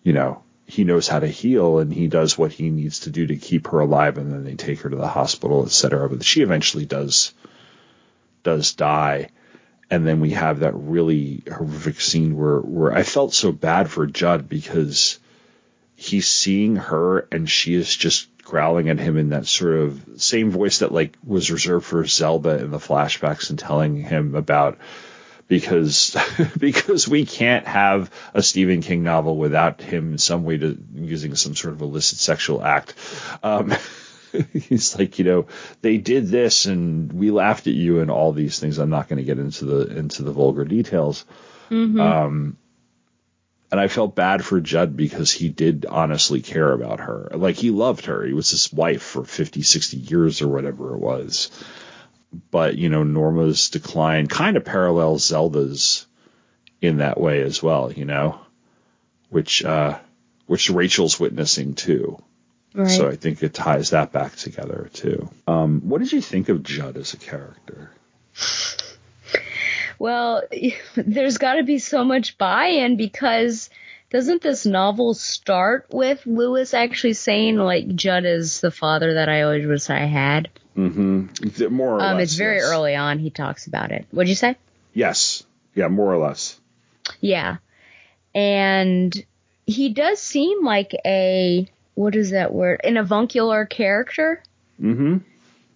you 0.03 0.13
know, 0.13 0.43
he 0.67 0.85
knows 0.85 1.09
how 1.09 1.21
to 1.21 1.29
heal, 1.29 1.79
and 1.79 1.93
he 1.93 2.09
does 2.09 2.39
what 2.39 2.53
he 2.53 2.71
needs 2.71 3.01
to 3.01 3.11
do 3.11 3.27
to 3.27 3.37
keep 3.37 3.69
her 3.69 3.81
alive, 3.81 4.19
and 4.19 4.33
then 4.33 4.45
they 4.45 4.55
take 4.55 4.81
her 4.81 4.91
to 4.91 4.97
the 4.97 5.09
hospital, 5.09 5.65
etc. 5.65 6.09
But 6.09 6.25
she 6.25 6.43
eventually 6.43 6.87
does 6.87 7.35
does 8.43 8.73
die 8.73 9.29
and 9.93 10.07
then 10.07 10.21
we 10.21 10.31
have 10.31 10.61
that 10.61 10.73
really 10.75 11.43
horrific 11.47 12.01
scene 12.01 12.35
where 12.35 12.61
where 12.61 12.95
I 12.95 13.03
felt 13.03 13.35
so 13.35 13.53
bad 13.53 13.91
for 13.91 14.07
Judd 14.07 14.49
because 14.49 15.19
he's 15.95 16.27
seeing 16.27 16.77
her 16.77 17.29
and 17.31 17.49
she 17.49 17.75
is 17.75 17.95
just 17.95 18.27
growling 18.43 18.89
at 18.89 18.99
him 18.99 19.19
in 19.19 19.29
that 19.29 19.47
sort 19.47 19.75
of 19.75 20.03
same 20.17 20.51
voice 20.51 20.79
that 20.79 20.93
like 20.93 21.15
was 21.23 21.51
reserved 21.51 21.85
for 21.85 22.07
Zelda 22.07 22.59
in 22.59 22.71
the 22.71 22.79
flashbacks 22.79 23.51
and 23.51 23.59
telling 23.59 23.97
him 23.97 24.35
about 24.35 24.79
because 25.53 26.17
because 26.59 27.07
we 27.07 27.27
can't 27.27 27.67
have 27.67 28.11
a 28.33 28.43
Stephen 28.43 28.81
King 28.81 29.03
novel 29.03 29.37
without 29.37 29.83
him 29.83 30.13
in 30.13 30.19
some 30.19 30.45
way 30.45 30.57
to 30.57 30.79
using 30.95 31.35
some 31.35 31.55
sort 31.55 31.75
of 31.75 31.83
illicit 31.83 32.19
sexual 32.19 32.65
act. 32.65 32.95
Um, 33.43 33.75
he's 34.55 34.99
like, 34.99 35.19
you 35.19 35.27
know, 35.27 35.47
they 35.83 35.99
did 35.99 36.29
this 36.29 36.65
and 36.65 37.13
we 37.13 37.31
laughed 37.31 37.67
at 37.67 37.75
you 37.75 38.01
and 38.01 38.11
all 38.11 38.33
these 38.33 38.59
things. 38.61 38.79
I'm 38.79 38.89
not 38.89 39.09
going 39.09 39.19
to 39.19 39.25
get 39.25 39.39
into 39.39 39.67
the 39.67 39.99
into 39.99 40.23
the 40.23 40.33
vulgar 40.33 40.65
details. 40.65 41.27
Um, 42.01 42.57
and 43.71 43.79
I 43.79 43.89
felt 43.89 44.15
bad 44.15 44.43
for 44.43 44.59
Judd 44.59 44.97
because 44.97 45.31
he 45.31 45.51
did 45.51 45.85
honestly 45.85 46.41
care 46.41 46.73
about 46.73 47.01
her. 47.01 47.29
Like 47.35 47.57
he 47.57 47.71
loved 47.71 48.07
her. 48.07 48.25
He 48.25 48.33
was 48.33 48.51
his 48.51 48.73
wife 48.73 49.03
for 49.03 49.25
50, 49.25 49.61
60 49.61 49.99
years 49.99 50.41
or 50.41 50.49
whatever 50.49 50.95
it 50.95 51.01
was. 51.01 51.51
But, 52.51 52.77
you 52.77 52.89
know, 52.89 53.03
Norma's 53.03 53.71
decline 53.71 54.27
kind 54.27 54.57
of 54.57 54.65
parallels 54.65 55.25
Zelda's 55.25 56.07
in 56.81 56.99
that 56.99 57.21
way 57.21 57.43
as 57.43 57.63
well, 57.63 57.93
you 57.93 58.05
know, 58.05 58.41
which, 59.29 59.65
uh, 59.65 59.99
which 60.47 60.71
Rachel's 60.71 61.21
witnessing 61.21 61.75
too. 61.75 62.23
Right. 62.75 62.89
So 62.89 63.09
I 63.09 63.17
think 63.17 63.43
it 63.43 63.53
ties 63.53 63.91
that 63.91 64.13
back 64.13 64.37
together 64.37 64.89
too. 64.93 65.29
Um, 65.47 65.83
what 65.89 66.01
did 66.01 66.13
you 66.13 66.23
think 66.23 66.49
of 66.49 66.63
Judd 66.63 66.97
as 66.97 67.13
a 67.13 67.19
character? 67.19 67.91
Well, 69.99 70.43
there's 70.97 71.39
got 71.39 71.55
to 71.55 71.65
be 71.65 71.79
so 71.79 72.03
much 72.03 72.39
buy-in 72.39 72.97
because 72.97 73.71
doesn't 74.11 74.43
this 74.43 74.67
novel 74.67 75.15
start 75.15 75.87
with 75.91 76.27
Louis 76.27 76.75
actually 76.75 77.15
saying 77.15 77.57
like 77.57 77.95
Judd 77.95 78.25
is 78.25 78.61
the 78.61 78.71
father 78.71 79.15
that 79.15 79.29
I 79.29 79.43
always 79.43 79.67
wish 79.67 79.89
I 79.91 80.01
had? 80.01 80.49
Mm-hmm. 80.77 81.75
More 81.75 81.97
or 81.99 82.01
Um, 82.03 82.17
less. 82.17 82.25
it's 82.31 82.35
very 82.37 82.57
yes. 82.57 82.65
early 82.71 82.95
on. 82.95 83.19
He 83.19 83.31
talks 83.31 83.67
about 83.67 83.93
it. 83.93 84.07
What'd 84.11 84.29
you 84.29 84.35
say? 84.35 84.57
Yes. 84.95 85.45
Yeah, 85.75 85.89
more 85.89 86.13
or 86.13 86.19
less. 86.19 86.59
Yeah, 87.21 87.57
and 88.35 89.15
he 89.67 89.93
does 89.93 90.19
seem 90.21 90.65
like 90.65 90.95
a 91.05 91.67
what 91.95 92.15
is 92.17 92.31
that 92.31 92.53
word? 92.53 92.81
An 92.85 92.97
avuncular 92.97 93.67
character. 93.67 94.43
Mm-hmm. 94.81 95.19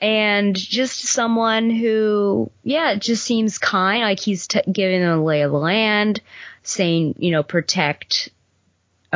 and 0.01 0.57
just 0.57 1.01
someone 1.07 1.71
who, 1.71 2.51
yeah, 2.65 2.93
it 2.93 3.01
just 3.01 3.23
seems 3.25 3.59
kind. 3.59 4.03
Like 4.03 4.19
he's 4.19 4.47
t- 4.49 4.61
giving 4.71 5.01
them 5.01 5.19
a 5.21 5.25
lay 5.25 5.43
of 5.43 5.53
the 5.53 5.59
land, 5.59 6.21
saying, 6.63 7.15
you 7.19 7.31
know, 7.31 7.43
protect 7.43 8.31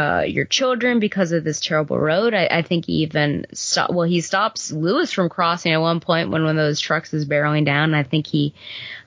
uh, 0.00 0.22
your 0.22 0.46
children 0.46 0.98
because 0.98 1.30
of 1.30 1.44
this 1.44 1.60
terrible 1.60 1.98
road. 1.98 2.32
I, 2.32 2.46
I 2.46 2.62
think 2.62 2.86
he 2.86 3.02
even 3.02 3.44
stop. 3.52 3.90
Well, 3.90 4.08
he 4.08 4.22
stops 4.22 4.72
Louis 4.72 5.12
from 5.12 5.28
crossing 5.28 5.72
at 5.72 5.80
one 5.80 6.00
point 6.00 6.30
when 6.30 6.42
one 6.42 6.58
of 6.58 6.64
those 6.64 6.80
trucks 6.80 7.12
is 7.12 7.26
barreling 7.26 7.66
down. 7.66 7.92
I 7.92 8.02
think 8.02 8.26
he 8.26 8.54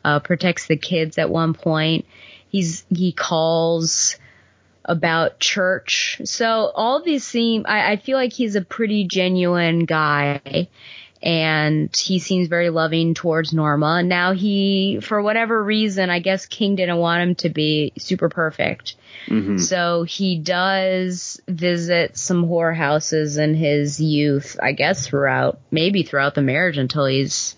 uh, 0.06 0.20
protects 0.20 0.68
the 0.68 0.78
kids 0.78 1.18
at 1.18 1.32
one 1.32 1.56
point. 1.56 2.06
He's 2.48 2.86
he 2.90 3.12
calls 3.12 4.18
about 4.86 5.40
church. 5.40 6.22
So 6.26 6.72
all 6.76 7.02
these 7.02 7.26
seem. 7.26 7.66
I, 7.68 7.94
I 7.94 7.96
feel 7.96 8.18
like 8.18 8.34
he's 8.34 8.56
a 8.56 8.62
pretty 8.62 9.08
genuine 9.08 9.86
guy 9.86 10.68
and 11.24 11.96
he 11.96 12.20
seems 12.20 12.50
very 12.50 12.70
loving 12.70 13.14
towards 13.14 13.54
Norma. 13.54 14.04
Now 14.04 14.34
he, 14.34 15.00
for 15.02 15.22
whatever 15.22 15.64
reason, 15.64 16.10
I 16.10 16.20
guess 16.20 16.46
King 16.46 16.76
didn't 16.76 16.98
want 16.98 17.22
him 17.22 17.36
to 17.36 17.50
be 17.50 17.94
super 17.98 18.28
perfect. 18.28 18.96
Mm-hmm. 19.28 19.58
So 19.58 20.04
he 20.04 20.38
does 20.38 21.40
visit 21.48 22.18
some 22.18 22.46
whorehouses 22.46 23.38
in 23.38 23.56
his 23.56 24.02
youth, 24.02 24.60
I 24.62 24.74
guess 24.74 25.08
throughout, 25.08 25.60
maybe 25.72 26.04
throughout 26.04 26.36
the 26.36 26.42
marriage 26.42 26.78
until 26.78 27.06
he's 27.06 27.56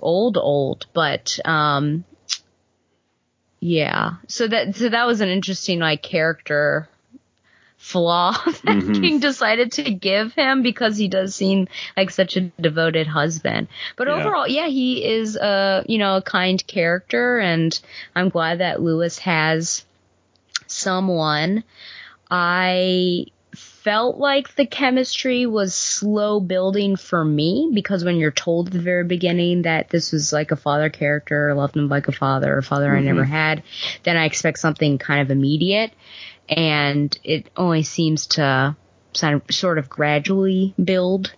old, 0.00 0.38
old. 0.38 0.86
But, 0.94 1.38
um, 1.44 2.06
yeah. 3.60 4.14
So 4.28 4.48
that, 4.48 4.76
so 4.76 4.88
that 4.88 5.06
was 5.06 5.20
an 5.20 5.28
interesting, 5.28 5.78
like, 5.78 6.02
character 6.02 6.88
flaw 7.84 8.32
that 8.44 8.64
Mhm. 8.64 9.00
King 9.00 9.20
decided 9.20 9.72
to 9.72 9.82
give 9.90 10.32
him 10.32 10.62
because 10.62 10.96
he 10.96 11.06
does 11.08 11.34
seem 11.34 11.68
like 11.98 12.10
such 12.10 12.36
a 12.36 12.40
devoted 12.58 13.06
husband. 13.06 13.68
But 13.96 14.08
Yeah. 14.08 14.14
overall, 14.14 14.48
yeah, 14.48 14.68
he 14.68 15.04
is 15.04 15.36
a 15.36 15.84
you 15.86 15.98
know 15.98 16.16
a 16.16 16.22
kind 16.22 16.66
character, 16.66 17.38
and 17.38 17.78
I'm 18.16 18.30
glad 18.30 18.60
that 18.60 18.80
Louis 18.80 19.18
has 19.18 19.84
someone. 20.66 21.62
I 22.30 23.26
felt 23.54 24.16
like 24.16 24.56
the 24.56 24.66
chemistry 24.66 25.44
was 25.46 25.74
slow 25.74 26.40
building 26.40 26.96
for 26.96 27.22
me 27.24 27.70
because 27.72 28.02
when 28.02 28.16
you're 28.16 28.30
told 28.32 28.68
at 28.68 28.72
the 28.72 28.80
very 28.80 29.04
beginning 29.04 29.62
that 29.62 29.90
this 29.90 30.10
was 30.10 30.32
like 30.32 30.50
a 30.50 30.56
father 30.56 30.88
character, 30.88 31.54
loved 31.54 31.76
him 31.76 31.88
like 31.88 32.08
a 32.08 32.12
father, 32.12 32.56
a 32.56 32.62
father 32.62 32.96
I 32.96 33.00
never 33.00 33.24
had, 33.24 33.62
then 34.02 34.16
I 34.16 34.24
expect 34.24 34.58
something 34.58 34.96
kind 34.98 35.20
of 35.20 35.30
immediate. 35.30 35.92
And 36.48 37.16
it 37.24 37.50
only 37.56 37.82
seems 37.82 38.26
to 38.28 38.76
sort 39.50 39.78
of- 39.78 39.88
gradually 39.88 40.74
build. 40.82 41.32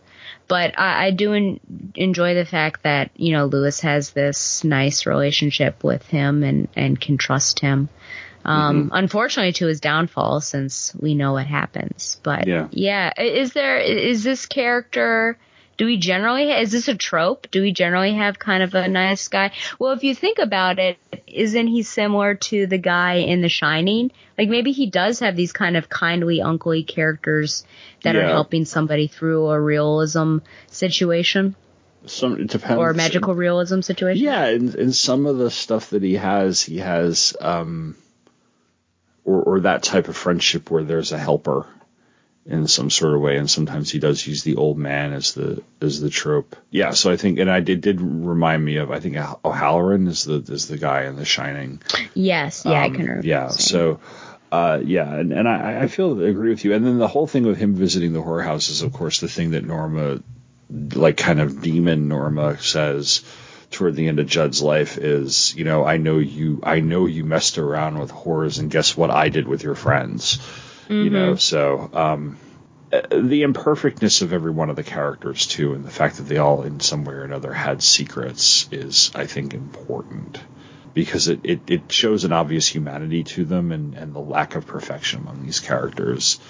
But 0.48 0.78
I, 0.78 1.06
I 1.06 1.10
do 1.10 1.32
en- 1.34 1.60
enjoy 1.94 2.34
the 2.34 2.44
fact 2.44 2.84
that, 2.84 3.10
you 3.16 3.32
know, 3.32 3.46
Louis 3.46 3.80
has 3.80 4.10
this 4.10 4.62
nice 4.64 5.04
relationship 5.06 5.82
with 5.82 6.06
him 6.06 6.42
and, 6.44 6.68
and 6.76 7.00
can 7.00 7.18
trust 7.18 7.60
him. 7.60 7.88
Um, 8.44 8.90
unfortunately 8.94 9.52
to 9.54 9.66
his 9.66 9.80
downfall 9.80 10.40
since 10.40 10.94
we 10.94 11.16
know 11.16 11.32
what 11.32 11.46
happens. 11.46 12.20
But 12.22 12.46
Yeah. 12.46 12.68
yeah, 12.70 13.12
is 13.20 13.52
there, 13.54 13.78
is 13.78 14.22
this 14.22 14.46
character, 14.46 15.36
do 15.76 15.84
we 15.84 15.96
generally, 15.98 16.50
is 16.50 16.72
this 16.72 16.88
a 16.88 16.94
trope? 16.94 17.50
Do 17.50 17.60
we 17.62 17.72
generally 17.72 18.14
have 18.14 18.38
kind 18.38 18.62
of 18.62 18.74
a 18.74 18.88
nice 18.88 19.28
guy? 19.28 19.52
Well, 19.78 19.92
if 19.92 20.04
you 20.04 20.14
think 20.14 20.38
about 20.38 20.78
it, 20.78 20.98
isn't 21.26 21.66
he 21.66 21.82
similar 21.82 22.34
to 22.34 22.66
the 22.66 22.78
guy 22.78 23.14
in 23.16 23.42
The 23.42 23.48
Shining? 23.48 24.10
Like 24.38 24.48
maybe 24.48 24.72
he 24.72 24.86
does 24.86 25.20
have 25.20 25.36
these 25.36 25.52
kind 25.52 25.76
of 25.76 25.88
kindly, 25.88 26.38
uncly 26.38 26.86
characters 26.86 27.64
that 28.02 28.16
are 28.16 28.26
helping 28.26 28.64
somebody 28.64 29.06
through 29.06 29.46
a 29.48 29.60
realism 29.60 30.38
situation 30.68 31.56
Some 32.06 32.40
it 32.40 32.50
depends. 32.50 32.78
or 32.78 32.94
magical 32.94 33.34
realism 33.34 33.80
situation. 33.80 34.24
Yeah, 34.24 34.46
and, 34.46 34.74
and 34.74 34.94
some 34.94 35.26
of 35.26 35.38
the 35.38 35.50
stuff 35.50 35.90
that 35.90 36.02
he 36.02 36.14
has, 36.14 36.62
he 36.62 36.78
has, 36.78 37.36
um, 37.40 37.96
or 39.24 39.42
or 39.42 39.60
that 39.60 39.82
type 39.82 40.08
of 40.08 40.16
friendship 40.16 40.70
where 40.70 40.84
there's 40.84 41.12
a 41.12 41.18
helper 41.18 41.66
in 42.48 42.68
some 42.68 42.90
sort 42.90 43.14
of 43.14 43.20
way, 43.20 43.36
and 43.36 43.50
sometimes 43.50 43.90
he 43.90 43.98
does 43.98 44.26
use 44.26 44.42
the 44.44 44.56
old 44.56 44.78
man 44.78 45.12
as 45.12 45.34
the 45.34 45.62
as 45.80 46.00
the 46.00 46.10
trope. 46.10 46.54
Yeah, 46.70 46.92
so 46.92 47.10
I 47.10 47.16
think, 47.16 47.38
and 47.38 47.50
I 47.50 47.60
did 47.60 47.80
did 47.80 48.00
remind 48.00 48.64
me 48.64 48.76
of 48.76 48.90
I 48.90 49.00
think 49.00 49.16
O'Halloran 49.44 50.06
is 50.06 50.24
the 50.24 50.36
is 50.48 50.68
the 50.68 50.78
guy 50.78 51.04
in 51.04 51.16
The 51.16 51.24
Shining. 51.24 51.82
Yes, 52.14 52.62
yeah, 52.64 52.72
I 52.72 52.86
Um, 52.86 52.94
can 52.94 53.02
remember. 53.06 53.26
Yeah, 53.26 53.48
so. 53.48 54.00
Uh, 54.52 54.80
yeah, 54.84 55.12
and, 55.12 55.32
and 55.32 55.48
I, 55.48 55.82
I 55.82 55.86
feel 55.88 56.22
I 56.24 56.28
agree 56.28 56.50
with 56.50 56.64
you. 56.64 56.72
And 56.72 56.86
then 56.86 56.98
the 56.98 57.08
whole 57.08 57.26
thing 57.26 57.44
with 57.44 57.58
him 57.58 57.74
visiting 57.74 58.12
the 58.12 58.22
whorehouse 58.22 58.70
is, 58.70 58.82
of 58.82 58.92
course, 58.92 59.18
the 59.20 59.28
thing 59.28 59.50
that 59.50 59.64
Norma, 59.64 60.20
like 60.70 61.16
kind 61.16 61.40
of 61.40 61.60
demon 61.60 62.06
Norma, 62.06 62.56
says 62.58 63.24
toward 63.72 63.96
the 63.96 64.06
end 64.06 64.20
of 64.20 64.28
Judd's 64.28 64.62
life 64.62 64.98
is, 64.98 65.52
you 65.56 65.64
know, 65.64 65.84
I 65.84 65.96
know 65.96 66.18
you, 66.18 66.60
I 66.62 66.78
know 66.78 67.06
you 67.06 67.24
messed 67.24 67.58
around 67.58 67.98
with 67.98 68.12
whores, 68.12 68.60
and 68.60 68.70
guess 68.70 68.96
what 68.96 69.10
I 69.10 69.30
did 69.30 69.48
with 69.48 69.64
your 69.64 69.74
friends, 69.74 70.38
you 70.88 71.10
know. 71.10 71.36
So, 71.36 71.90
um, 71.92 72.38
uh, 72.92 73.02
the 73.10 73.42
imperfectness 73.42 74.22
of 74.22 74.32
every 74.32 74.52
one 74.52 74.70
of 74.70 74.76
the 74.76 74.84
characters 74.84 75.46
too, 75.46 75.74
and 75.74 75.84
the 75.84 75.90
fact 75.90 76.18
that 76.18 76.24
they 76.24 76.36
all, 76.36 76.62
in 76.62 76.80
some 76.80 77.04
way 77.04 77.14
or 77.14 77.24
another, 77.24 77.52
had 77.52 77.82
secrets 77.82 78.68
is, 78.70 79.10
I 79.14 79.26
think, 79.26 79.54
important 79.54 80.40
because 80.94 81.28
it, 81.28 81.40
it, 81.44 81.60
it 81.68 81.92
shows 81.92 82.24
an 82.24 82.32
obvious 82.32 82.66
humanity 82.66 83.24
to 83.24 83.44
them 83.44 83.72
and, 83.72 83.94
and 83.94 84.14
the 84.14 84.20
lack 84.20 84.54
of 84.54 84.66
perfection 84.66 85.20
among 85.20 85.42
these 85.42 85.60
characters. 85.60 86.40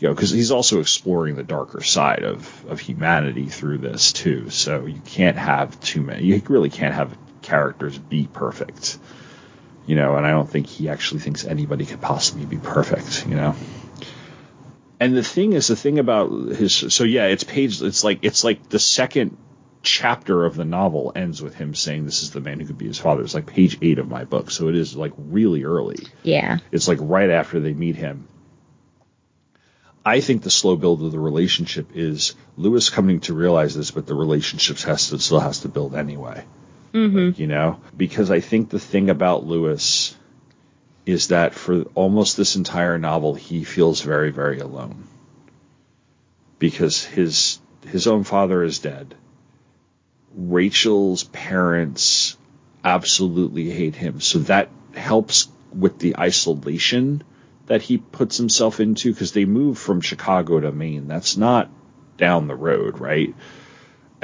You 0.00 0.08
know, 0.08 0.14
because 0.14 0.30
he's 0.30 0.50
also 0.50 0.80
exploring 0.80 1.36
the 1.36 1.44
darker 1.44 1.80
side 1.80 2.24
of, 2.24 2.66
of 2.66 2.80
humanity 2.80 3.46
through 3.46 3.78
this 3.78 4.12
too. 4.12 4.50
So 4.50 4.86
you 4.86 5.00
can't 5.06 5.38
have 5.38 5.80
too 5.80 6.02
many. 6.02 6.24
You 6.24 6.42
really 6.48 6.68
can't 6.68 6.92
have 6.92 7.16
characters 7.40 7.96
be 7.96 8.26
perfect. 8.26 8.98
You 9.86 9.94
know, 9.94 10.16
and 10.16 10.26
I 10.26 10.30
don't 10.30 10.50
think 10.50 10.66
he 10.66 10.88
actually 10.88 11.20
thinks 11.20 11.44
anybody 11.44 11.86
could 11.86 12.00
possibly 12.00 12.44
be 12.44 12.58
perfect. 12.58 13.26
You 13.26 13.36
know. 13.36 13.54
And 15.00 15.16
the 15.16 15.24
thing 15.24 15.52
is, 15.52 15.66
the 15.66 15.76
thing 15.76 15.98
about 15.98 16.30
his, 16.30 16.74
so 16.94 17.04
yeah, 17.04 17.26
it's 17.26 17.44
page, 17.44 17.82
it's 17.82 18.04
like, 18.04 18.20
it's 18.22 18.44
like 18.44 18.68
the 18.68 18.78
second 18.78 19.36
chapter 19.82 20.44
of 20.44 20.56
the 20.56 20.64
novel 20.64 21.12
ends 21.14 21.42
with 21.42 21.54
him 21.54 21.74
saying 21.74 22.06
this 22.06 22.22
is 22.22 22.30
the 22.30 22.40
man 22.40 22.58
who 22.58 22.66
could 22.66 22.78
be 22.78 22.86
his 22.86 22.98
father. 22.98 23.22
It's 23.22 23.34
like 23.34 23.46
page 23.46 23.78
eight 23.82 23.98
of 23.98 24.08
my 24.08 24.24
book, 24.24 24.50
so 24.50 24.68
it 24.68 24.76
is 24.76 24.96
like 24.96 25.12
really 25.16 25.64
early. 25.64 26.06
Yeah. 26.22 26.58
It's 26.72 26.88
like 26.88 26.98
right 27.00 27.30
after 27.30 27.60
they 27.60 27.74
meet 27.74 27.96
him. 27.96 28.28
I 30.06 30.20
think 30.20 30.42
the 30.42 30.50
slow 30.50 30.76
build 30.76 31.02
of 31.02 31.12
the 31.12 31.18
relationship 31.18 31.90
is 31.94 32.34
Louis 32.56 32.90
coming 32.90 33.20
to 33.20 33.34
realize 33.34 33.74
this, 33.74 33.90
but 33.90 34.06
the 34.06 34.14
relationships 34.14 34.84
has 34.84 35.08
to 35.08 35.18
still 35.18 35.40
has 35.40 35.60
to 35.60 35.68
build 35.68 35.94
anyway. 35.94 36.44
Mm-hmm. 36.92 37.40
You 37.40 37.46
know, 37.46 37.80
because 37.96 38.30
I 38.30 38.40
think 38.40 38.70
the 38.70 38.78
thing 38.78 39.10
about 39.10 39.46
Louis 39.46 40.16
is 41.06 41.28
that 41.28 41.54
for 41.54 41.82
almost 41.94 42.36
this 42.36 42.56
entire 42.56 42.98
novel, 42.98 43.34
he 43.34 43.64
feels 43.64 44.00
very, 44.00 44.30
very 44.30 44.58
alone 44.58 45.06
because 46.58 47.04
his 47.04 47.58
his 47.86 48.06
own 48.06 48.24
father 48.24 48.62
is 48.62 48.78
dead. 48.78 49.14
Rachel's 50.34 51.24
parents 51.24 52.36
absolutely 52.82 53.70
hate 53.70 53.94
him. 53.94 54.20
So 54.20 54.38
that 54.40 54.70
helps 54.94 55.48
with 55.72 55.98
the 55.98 56.16
isolation 56.18 57.22
that 57.66 57.82
he 57.82 57.98
puts 57.98 58.36
himself 58.36 58.80
into 58.80 59.12
because 59.12 59.32
they 59.32 59.44
move 59.44 59.78
from 59.78 60.00
Chicago 60.00 60.60
to 60.60 60.72
Maine. 60.72 61.08
That's 61.08 61.36
not 61.36 61.70
down 62.16 62.46
the 62.46 62.54
road, 62.54 63.00
right? 63.00 63.34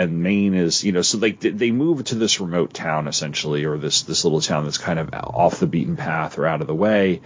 And 0.00 0.22
Maine 0.22 0.54
is, 0.54 0.82
you 0.82 0.92
know, 0.92 1.02
so 1.02 1.18
like 1.18 1.40
they- 1.40 1.50
they 1.50 1.70
move 1.70 2.02
to 2.04 2.14
this 2.14 2.40
remote 2.40 2.72
town 2.72 3.06
essentially, 3.06 3.66
or 3.66 3.76
this 3.76 4.00
this 4.02 4.24
little 4.24 4.40
town 4.40 4.64
that's 4.64 4.78
kind 4.78 4.98
of 4.98 5.10
off 5.12 5.60
the 5.60 5.66
beaten 5.66 5.96
path 5.96 6.38
or 6.38 6.46
out 6.46 6.62
of 6.62 6.66
the 6.66 6.74
way. 6.74 7.20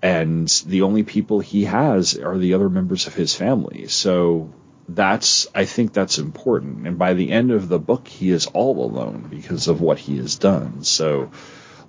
And 0.00 0.46
the 0.66 0.82
only 0.82 1.02
people 1.02 1.40
he 1.40 1.64
has 1.64 2.16
are 2.16 2.38
the 2.38 2.54
other 2.54 2.68
members 2.68 3.08
of 3.08 3.14
his 3.14 3.34
family. 3.34 3.86
So 3.88 4.52
that's 4.88 5.48
I 5.56 5.64
think 5.64 5.92
that's 5.92 6.18
important. 6.18 6.86
And 6.86 6.98
by 6.98 7.14
the 7.14 7.32
end 7.32 7.50
of 7.50 7.68
the 7.68 7.80
book, 7.80 8.06
he 8.06 8.30
is 8.30 8.46
all 8.46 8.84
alone 8.84 9.26
because 9.28 9.66
of 9.66 9.80
what 9.80 9.98
he 9.98 10.18
has 10.18 10.36
done. 10.36 10.84
So 10.84 11.32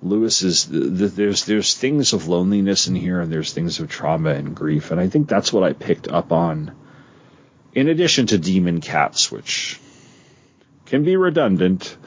Louis 0.01 0.41
is 0.41 0.65
th- 0.65 1.11
there's 1.11 1.45
there's 1.45 1.75
things 1.75 2.13
of 2.13 2.27
loneliness 2.27 2.87
in 2.87 2.95
here, 2.95 3.21
and 3.21 3.31
there's 3.31 3.53
things 3.53 3.79
of 3.79 3.89
trauma 3.89 4.31
and 4.31 4.55
grief, 4.55 4.89
and 4.89 4.99
I 4.99 5.07
think 5.07 5.27
that's 5.27 5.53
what 5.53 5.63
I 5.63 5.73
picked 5.73 6.07
up 6.07 6.31
on. 6.31 6.71
In 7.75 7.89
addition 7.89 8.27
to 8.27 8.37
demon 8.37 8.81
cats, 8.81 9.31
which 9.31 9.79
can 10.93 11.03
be 11.03 11.17
redundant, 11.17 11.97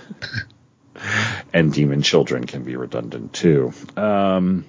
and 1.52 1.72
demon 1.72 2.02
children 2.02 2.46
can 2.46 2.62
be 2.62 2.76
redundant 2.76 3.32
too. 3.32 3.72
Um, 3.96 4.64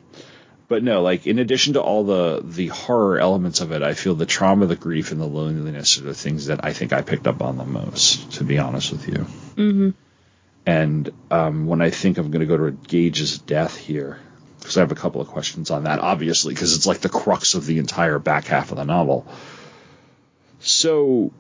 but 0.68 0.82
no, 0.82 1.04
like 1.04 1.28
in 1.28 1.38
addition 1.38 1.74
to 1.74 1.82
all 1.84 2.04
the 2.04 2.42
the 2.44 2.66
horror 2.66 3.20
elements 3.20 3.62
of 3.62 3.72
it, 3.72 3.84
I 3.84 3.94
feel 3.94 4.16
the 4.16 4.26
trauma, 4.26 4.66
the 4.66 4.76
grief, 4.76 5.12
and 5.12 5.22
the 5.22 5.28
loneliness 5.28 6.00
are 6.00 6.06
the 6.06 6.16
things 6.16 6.48
that 6.48 6.66
I 6.66 6.74
think 6.74 6.94
I 6.94 7.04
picked 7.04 7.28
up 7.28 7.44
on 7.44 7.58
the 7.58 7.64
most. 7.64 8.32
To 8.34 8.44
be 8.44 8.58
honest 8.58 8.92
with 8.92 9.08
you. 9.08 9.28
Mm-hmm. 9.56 9.90
And 10.66 11.12
um, 11.30 11.68
when 11.68 11.84
I 11.84 11.92
think 11.92 12.18
I'm 12.18 12.32
going 12.32 12.40
to 12.40 12.48
go 12.48 12.58
to 12.58 12.72
Gage's 12.72 13.38
death 13.38 13.78
here, 13.78 14.18
because 14.60 14.78
I 14.78 14.80
have 14.80 14.92
a 14.92 14.96
couple 14.96 15.22
of 15.22 15.28
questions 15.28 15.70
on 15.70 15.84
that, 15.84 16.00
obviously, 16.00 16.56
because 16.56 16.76
it's 16.76 16.88
like 16.88 17.02
the 17.02 17.10
crux 17.10 17.54
of 17.54 17.68
the 17.68 17.78
entire 17.78 18.18
back 18.18 18.46
half 18.46 18.72
of 18.72 18.78
the 18.78 18.84
novel. 18.84 19.28
So, 20.60 21.34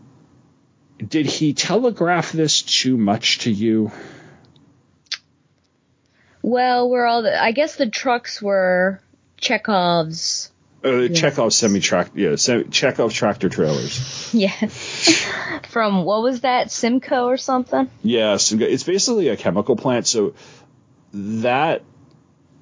did 0.98 1.26
he 1.26 1.53
telegraph 1.53 2.32
this 2.32 2.61
too 2.61 2.98
much 2.98 3.40
to 3.40 3.52
you? 3.52 3.91
Well, 6.41 6.90
we're 6.90 7.06
all 7.06 7.24
the, 7.24 7.41
I 7.41 7.52
guess 7.52 7.76
the 7.76 7.90
trucks 7.90 8.41
were 8.41 9.02
Chekhov's. 9.38 10.52
Uh, 10.84 11.07
Chekhov 11.10 11.53
semi 11.53 11.80
tractor, 11.80 12.19
yeah, 12.19 12.36
sem- 12.36 12.69
Chekhov 12.69 13.14
tractor 13.14 13.49
trailers. 13.49 14.30
Yeah. 14.34 14.52
From 15.69 16.03
what 16.03 16.22
was 16.22 16.41
that 16.41 16.69
Simcoe 16.69 17.26
or 17.26 17.38
something? 17.38 17.90
Yes, 18.03 18.52
it's 18.52 18.84
basically 18.84 19.30
a 19.30 19.38
chemical 19.38 19.76
plant. 19.76 20.06
So 20.06 20.34
that, 21.14 21.84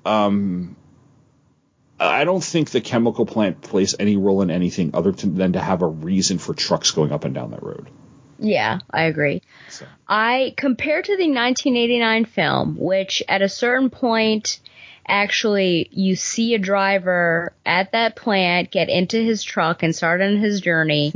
um, 0.06 0.76
I 2.00 2.24
don't 2.24 2.44
think 2.44 2.70
the 2.70 2.82
chemical 2.82 3.26
plant 3.26 3.62
plays 3.62 3.96
any 4.00 4.16
role 4.16 4.42
in 4.42 4.52
anything 4.52 4.92
other 4.94 5.12
than 5.12 5.54
to 5.54 5.60
have 5.60 5.82
a 5.82 5.88
reason 5.88 6.38
for 6.38 6.54
trucks 6.54 6.92
going 6.92 7.12
up 7.12 7.26
and 7.26 7.34
down 7.34 7.52
that 7.52 7.64
road. 7.64 7.90
Yeah, 8.40 8.80
I 8.92 9.04
agree. 9.04 9.42
I 10.08 10.54
compared 10.58 11.06
to 11.06 11.18
the 11.18 11.30
1989 11.30 12.26
film, 12.26 12.78
which 12.78 13.24
at 13.28 13.42
a 13.42 13.50
certain 13.50 13.90
point 13.90 14.60
actually 15.08 15.88
you 15.92 16.16
see 16.16 16.56
a 16.56 16.60
driver 16.60 17.54
at 17.66 17.92
that 17.92 18.16
plant 18.16 18.72
get 18.72 18.90
into 18.90 19.18
his 19.22 19.44
truck 19.44 19.84
and 19.84 19.96
start 19.96 20.22
on 20.22 20.38
his 20.38 20.62
journey. 20.62 21.12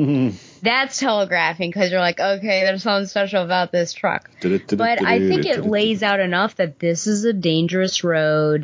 That's 0.61 0.99
telegraphing 0.99 1.69
because 1.69 1.89
you're 1.89 2.01
like, 2.01 2.19
okay, 2.19 2.61
there's 2.65 2.83
something 2.83 3.07
special 3.07 3.43
about 3.43 3.71
this 3.71 3.93
truck. 3.93 4.29
But 4.77 4.99
I 5.07 5.19
think 5.19 5.45
it 5.45 5.65
lays 5.65 6.03
out 6.03 6.19
enough 6.19 6.57
that 6.57 6.79
this 6.79 7.07
is 7.07 7.23
a 7.23 7.33
dangerous 7.33 8.03
road. 8.03 8.63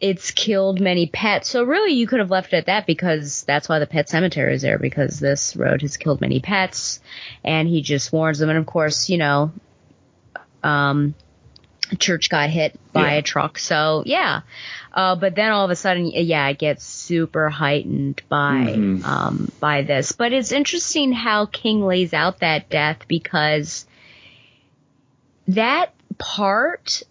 It's 0.00 0.30
killed 0.30 0.80
many 0.80 1.06
pets. 1.06 1.48
So 1.48 1.64
really, 1.64 1.92
you 1.92 2.06
could 2.06 2.20
have 2.20 2.30
left 2.30 2.52
it 2.52 2.56
at 2.56 2.66
that 2.66 2.86
because 2.86 3.44
that's 3.44 3.68
why 3.68 3.78
the 3.78 3.86
pet 3.86 4.08
cemetery 4.08 4.54
is 4.54 4.62
there 4.62 4.78
because 4.78 5.18
this 5.18 5.56
road 5.56 5.82
has 5.82 5.96
killed 5.96 6.20
many 6.20 6.40
pets, 6.40 7.00
and 7.44 7.66
he 7.68 7.82
just 7.82 8.12
warns 8.12 8.38
them. 8.38 8.50
And 8.50 8.58
of 8.58 8.66
course, 8.66 9.08
you 9.08 9.18
know, 9.18 9.52
um, 10.62 11.14
church 11.98 12.28
got 12.28 12.50
hit 12.50 12.78
by 12.92 13.12
Yeah. 13.12 13.18
a 13.18 13.22
truck. 13.22 13.58
So 13.58 14.02
yeah, 14.04 14.40
uh, 14.92 15.14
but 15.16 15.34
then 15.34 15.50
all 15.50 15.64
of 15.64 15.70
a 15.70 15.76
sudden, 15.76 16.06
yeah, 16.06 16.48
it 16.48 16.58
gets 16.58 16.84
super 16.84 17.48
heightened 17.48 18.22
by 18.28 18.74
Mhm. 18.76 19.04
um, 19.04 19.52
by 19.60 19.82
this. 19.82 20.12
But 20.12 20.32
it's 20.32 20.52
interesting 20.52 21.12
how 21.12 21.46
King 21.46 21.86
lays 21.86 22.12
out 22.12 22.40
that 22.40 22.68
death 22.68 22.98
because 23.08 23.86
that 25.48 25.94
part 26.18 27.02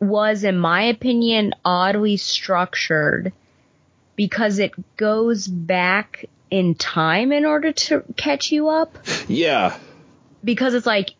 was, 0.00 0.44
in 0.44 0.58
my 0.58 0.84
opinion, 0.84 1.54
oddly 1.64 2.16
structured 2.16 3.32
because 4.16 4.58
it 4.58 4.72
goes 4.96 5.46
back 5.46 6.24
in 6.50 6.74
time 6.74 7.32
in 7.32 7.44
order 7.44 7.72
to 7.72 8.02
catch 8.16 8.50
you 8.50 8.68
up. 8.68 8.98
Yeah. 9.28 9.78
Because 10.42 10.74
it's 10.74 10.86
like 10.86 11.10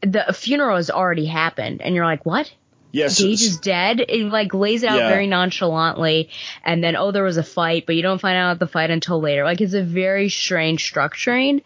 the 0.00 0.34
funeral 0.34 0.76
has 0.76 0.90
already 0.90 1.26
happened, 1.26 1.80
and 1.82 1.94
you're 1.94 2.04
like, 2.04 2.26
what? 2.26 2.52
Yes. 2.94 3.20
Gage 3.20 3.42
is 3.42 3.56
dead. 3.58 3.98
It 4.08 4.26
like 4.26 4.54
lays 4.54 4.84
it 4.84 4.88
out 4.88 4.98
Yeah. 4.98 5.08
very 5.08 5.26
nonchalantly, 5.26 6.30
and 6.64 6.82
then 6.82 6.94
oh, 6.94 7.10
there 7.10 7.24
was 7.24 7.38
a 7.38 7.42
fight, 7.42 7.86
but 7.86 7.96
you 7.96 8.02
don't 8.02 8.20
find 8.20 8.36
out 8.36 8.60
the 8.60 8.68
fight 8.68 8.90
until 8.90 9.20
later. 9.20 9.42
Like 9.42 9.60
it's 9.60 9.74
a 9.74 9.82
very 9.82 10.28
strange 10.28 10.92
structuring, 10.92 11.62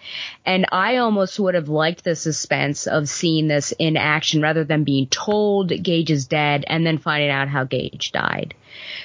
and 0.47 0.65
I 0.73 0.97
almost 0.97 1.39
would 1.39 1.55
have 1.55 1.69
liked 1.69 2.03
the 2.03 2.17
suspense 2.17 2.87
of 2.87 3.11
seeing 3.11 3.47
this 3.47 3.73
in 3.79 3.99
action 3.99 4.41
rather 4.41 4.65
than 4.65 4.85
being 4.85 5.07
told 5.07 5.69
Gage 5.69 6.11
is 6.11 6.27
dead 6.27 6.65
and 6.67 6.87
then 6.87 6.97
finding 6.97 7.29
out 7.29 7.49
how 7.49 7.65
Gage 7.65 8.11
died. 8.11 8.55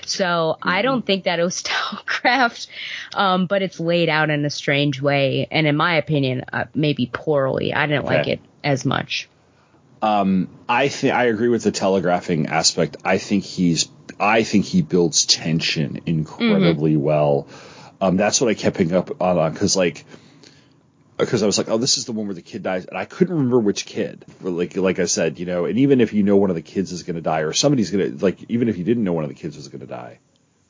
So 0.06 0.58
I 0.62 0.82
don't 0.82 1.06
think 1.06 1.26
that 1.26 1.40
it 1.40 1.44
was 1.44 1.62
Stalcraft, 1.64 2.68
um, 3.16 3.48
but 3.48 3.62
it's 3.62 3.82
laid 3.82 4.08
out 4.08 4.30
in 4.30 4.46
a 4.46 4.50
strange 4.50 5.02
way, 5.02 5.50
and 5.52 5.68
in 5.68 5.76
my 5.76 5.96
opinion, 5.98 6.46
uh, 6.54 6.66
maybe 6.74 7.10
poorly. 7.12 7.74
I 7.74 7.86
didn't 7.86 8.06
like 8.06 8.28
it 8.28 8.40
as 8.64 8.86
much. 8.86 9.28
Um, 10.04 10.50
I 10.68 10.90
think 10.90 11.14
I 11.14 11.28
agree 11.28 11.48
with 11.48 11.64
the 11.64 11.72
telegraphing 11.72 12.48
aspect. 12.48 12.98
I 13.06 13.20
think 13.20 13.46
he's, 13.46 13.88
I 14.20 14.44
think 14.44 14.66
he 14.66 14.82
builds 14.82 15.26
tension 15.26 16.02
incredibly 16.06 16.98
well. 16.98 17.48
Um, 18.02 18.18
that's 18.18 18.42
what 18.42 18.50
I 18.50 18.54
kept 18.54 18.76
picking 18.76 18.98
up 18.98 19.22
on 19.22 19.54
because 19.54 19.78
like, 19.78 20.04
because 21.16 21.42
I 21.42 21.46
was 21.46 21.58
like, 21.58 21.70
oh, 21.70 21.78
this 21.78 21.98
is 21.98 22.04
the 22.04 22.12
one 22.12 22.26
where 22.26 22.36
the 22.36 22.42
kid 22.42 22.64
dies, 22.64 22.86
and 22.86 22.98
I 22.98 23.06
couldn't 23.06 23.34
remember 23.34 23.60
which 23.60 23.86
kid. 23.86 24.26
Like, 24.42 24.76
like 24.76 25.00
I 25.00 25.06
said, 25.06 25.40
you 25.40 25.46
know, 25.46 25.64
and 25.64 25.80
even 25.80 26.02
if 26.02 26.12
you 26.12 26.24
know 26.24 26.36
one 26.36 26.50
of 26.50 26.58
the 26.58 26.62
kids 26.62 26.92
is 26.92 27.04
going 27.04 27.16
to 27.16 27.22
die, 27.22 27.42
or 27.42 27.54
somebody's 27.54 27.90
going 27.90 28.18
to, 28.18 28.26
like, 28.26 28.44
even 28.50 28.68
if 28.68 28.78
you 28.78 28.84
didn't 28.84 29.06
know 29.06 29.14
one 29.14 29.24
of 29.24 29.30
the 29.30 29.36
kids 29.36 29.56
was 29.56 29.70
going 29.70 29.82
to 29.82 29.88
die, 29.88 30.20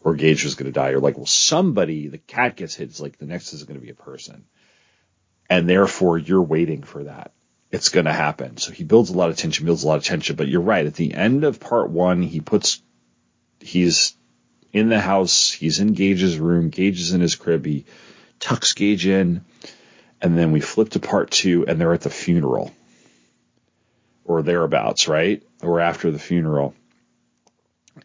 or 0.01 0.13
Gage 0.13 0.43
was 0.43 0.53
going 0.53 0.71
to 0.71 0.79
die, 0.79 0.89
or 0.89 0.99
like, 0.99 1.17
well, 1.17 1.25
somebody, 1.25 2.07
the 2.07 2.19
cat 2.19 2.55
gets 2.55 2.75
hit. 2.75 2.89
It's 2.89 2.99
like 2.99 3.17
the 3.17 3.25
next 3.25 3.53
is 3.53 3.63
going 3.63 3.79
to 3.79 3.83
be 3.83 3.89
a 3.89 3.95
person, 3.95 4.45
and 5.49 5.67
therefore 5.67 6.19
you're 6.19 6.43
waiting 6.43 6.83
for 6.83 7.05
that 7.05 7.31
it's 7.73 7.89
going 7.89 8.05
to 8.05 8.13
happen. 8.13 8.57
So 8.57 8.71
he 8.71 8.83
builds 8.83 9.09
a 9.09 9.17
lot 9.17 9.31
of 9.31 9.35
tension, 9.35 9.65
builds 9.65 9.83
a 9.83 9.87
lot 9.87 9.97
of 9.97 10.03
tension. 10.03 10.35
But 10.35 10.47
you're 10.47 10.61
right. 10.61 10.85
At 10.85 10.93
the 10.93 11.15
end 11.15 11.43
of 11.43 11.59
part 11.59 11.89
one, 11.89 12.21
he 12.21 12.39
puts, 12.39 12.79
he's 13.59 14.15
in 14.71 14.89
the 14.89 14.99
house, 14.99 15.51
he's 15.51 15.79
in 15.79 15.93
Gage's 15.93 16.37
room, 16.37 16.69
Gage 16.69 17.01
is 17.01 17.13
in 17.13 17.21
his 17.21 17.33
crib, 17.35 17.65
he 17.65 17.85
tucks 18.39 18.73
Gage 18.73 19.07
in, 19.07 19.43
and 20.21 20.37
then 20.37 20.51
we 20.51 20.61
flip 20.61 20.89
to 20.89 20.99
part 20.99 21.31
two, 21.31 21.65
and 21.65 21.81
they're 21.81 21.93
at 21.93 22.01
the 22.01 22.11
funeral. 22.11 22.71
Or 24.23 24.43
thereabouts, 24.43 25.07
right? 25.07 25.41
Or 25.63 25.79
after 25.79 26.11
the 26.11 26.19
funeral. 26.19 26.75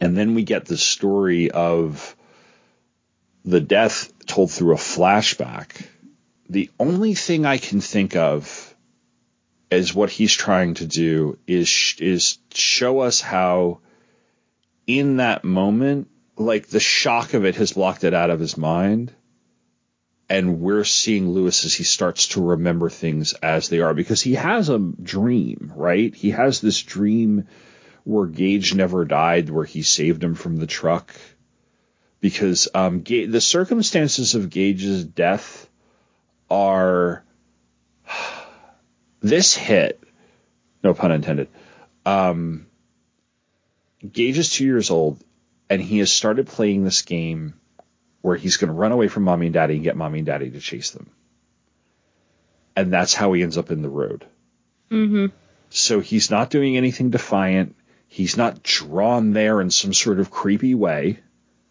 And 0.00 0.16
then 0.16 0.34
we 0.34 0.44
get 0.44 0.64
the 0.64 0.78
story 0.78 1.50
of 1.50 2.16
the 3.44 3.60
death 3.60 4.12
told 4.26 4.50
through 4.50 4.72
a 4.72 4.78
flashback. 4.78 5.86
The 6.48 6.70
only 6.80 7.12
thing 7.12 7.44
I 7.44 7.58
can 7.58 7.82
think 7.82 8.16
of 8.16 8.67
is 9.70 9.94
what 9.94 10.10
he's 10.10 10.32
trying 10.32 10.74
to 10.74 10.86
do 10.86 11.38
is 11.46 11.94
is 11.98 12.38
show 12.54 13.00
us 13.00 13.20
how 13.20 13.80
in 14.86 15.18
that 15.18 15.44
moment 15.44 16.08
like 16.36 16.68
the 16.68 16.80
shock 16.80 17.34
of 17.34 17.44
it 17.44 17.56
has 17.56 17.72
blocked 17.72 18.04
it 18.04 18.14
out 18.14 18.30
of 18.30 18.40
his 18.40 18.56
mind. 18.56 19.12
And 20.30 20.60
we're 20.60 20.84
seeing 20.84 21.30
Louis 21.30 21.64
as 21.64 21.72
he 21.72 21.84
starts 21.84 22.28
to 22.28 22.44
remember 22.44 22.90
things 22.90 23.32
as 23.32 23.70
they 23.70 23.80
are. 23.80 23.94
Because 23.94 24.20
he 24.20 24.34
has 24.34 24.68
a 24.68 24.78
dream 24.78 25.72
right? 25.74 26.14
He 26.14 26.30
has 26.30 26.60
this 26.60 26.82
dream 26.82 27.48
where 28.04 28.26
Gage 28.26 28.74
never 28.74 29.04
died 29.04 29.50
where 29.50 29.64
he 29.64 29.82
saved 29.82 30.22
him 30.22 30.34
from 30.34 30.56
the 30.56 30.66
truck. 30.66 31.14
Because 32.20 32.68
um 32.74 33.02
Ga- 33.02 33.26
the 33.26 33.40
circumstances 33.40 34.34
of 34.34 34.50
Gage's 34.50 35.04
death 35.04 35.68
are 36.50 37.24
this 39.20 39.54
hit, 39.54 40.02
no 40.82 40.94
pun 40.94 41.12
intended. 41.12 41.48
Um, 42.06 42.66
Gage 44.10 44.38
is 44.38 44.50
two 44.50 44.64
years 44.64 44.90
old, 44.90 45.22
and 45.68 45.82
he 45.82 45.98
has 45.98 46.12
started 46.12 46.46
playing 46.46 46.84
this 46.84 47.02
game 47.02 47.54
where 48.20 48.36
he's 48.36 48.56
going 48.56 48.68
to 48.68 48.74
run 48.74 48.92
away 48.92 49.08
from 49.08 49.24
mommy 49.24 49.46
and 49.46 49.54
daddy 49.54 49.74
and 49.74 49.84
get 49.84 49.96
mommy 49.96 50.20
and 50.20 50.26
daddy 50.26 50.50
to 50.50 50.60
chase 50.60 50.90
them. 50.90 51.10
And 52.76 52.92
that's 52.92 53.14
how 53.14 53.32
he 53.32 53.42
ends 53.42 53.58
up 53.58 53.70
in 53.70 53.82
the 53.82 53.88
road. 53.88 54.24
Mm-hmm. 54.90 55.26
So 55.70 56.00
he's 56.00 56.30
not 56.30 56.50
doing 56.50 56.76
anything 56.76 57.10
defiant. 57.10 57.74
He's 58.06 58.36
not 58.36 58.62
drawn 58.62 59.32
there 59.32 59.60
in 59.60 59.70
some 59.70 59.92
sort 59.92 60.20
of 60.20 60.30
creepy 60.30 60.74
way, 60.74 61.18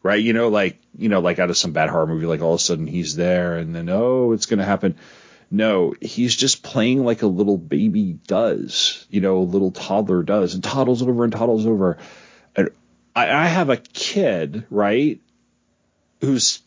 right? 0.03 0.21
You 0.21 0.33
know, 0.33 0.49
like 0.49 0.79
you 0.97 1.09
know, 1.09 1.19
like 1.19 1.39
out 1.39 1.49
of 1.49 1.57
some 1.57 1.71
bad 1.71 1.89
horror 1.89 2.07
movie, 2.07 2.27
like 2.27 2.41
all 2.41 2.53
of 2.53 2.59
a 2.59 2.63
sudden 2.63 2.87
he's 2.87 3.15
there, 3.15 3.57
and 3.57 3.73
then 3.73 3.89
oh, 3.89 4.33
it's 4.33 4.45
going 4.45 4.59
to 4.59 4.65
happen. 4.65 4.97
No, 5.49 5.93
he's 6.01 6.35
just 6.35 6.61
playing 6.61 7.05
like 7.05 7.21
a 7.21 7.27
little 7.27 7.57
baby 7.57 8.13
does, 8.27 9.05
you 9.09 9.21
know, 9.21 9.37
a 9.37 9.39
little 9.39 9.71
toddler 9.71 10.23
does, 10.23 10.53
and 10.53 10.63
toddles 10.63 11.01
over 11.01 11.23
and 11.23 11.31
toddles 11.31 11.65
over. 11.65 11.97
And 12.55 12.69
I, 13.15 13.31
I 13.31 13.47
have 13.47 13.69
a 13.69 13.77
kid, 13.77 14.65
right, 14.69 15.21
who's 16.19 16.61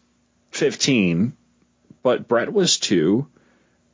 15, 0.52 1.34
but 2.02 2.26
Brett 2.26 2.52
was 2.52 2.78
two. 2.78 3.28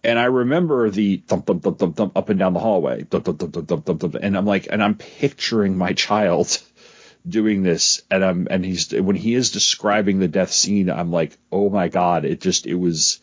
And 0.04 0.20
I 0.20 0.26
remember 0.26 0.88
the 0.88 1.16
thump, 1.26 1.46
thump, 1.46 1.64
thump, 1.64 1.78
thump, 1.80 1.96
thump 1.96 2.16
up 2.16 2.28
and 2.28 2.38
down 2.38 2.52
the 2.52 2.60
hallway. 2.60 3.02
Thump, 3.02 3.24
thump, 3.24 3.40
thump, 3.40 3.54
thump, 3.54 3.68
thump, 3.68 3.86
thump, 3.86 4.00
thump. 4.00 4.14
And 4.14 4.36
I'm 4.36 4.46
like, 4.46 4.68
and 4.70 4.80
I'm 4.80 4.94
picturing 4.94 5.76
my 5.76 5.94
child 5.94 6.62
doing 7.28 7.64
this. 7.64 8.02
And 8.08 8.24
I'm, 8.24 8.46
and 8.48 8.64
he's, 8.64 8.92
when 8.92 9.16
he 9.16 9.34
is 9.34 9.50
describing 9.50 10.20
the 10.20 10.28
death 10.28 10.52
scene, 10.52 10.90
I'm 10.90 11.10
like, 11.10 11.36
oh 11.50 11.70
my 11.70 11.88
God, 11.88 12.24
it 12.24 12.40
just, 12.40 12.66
it 12.66 12.74
was, 12.76 13.18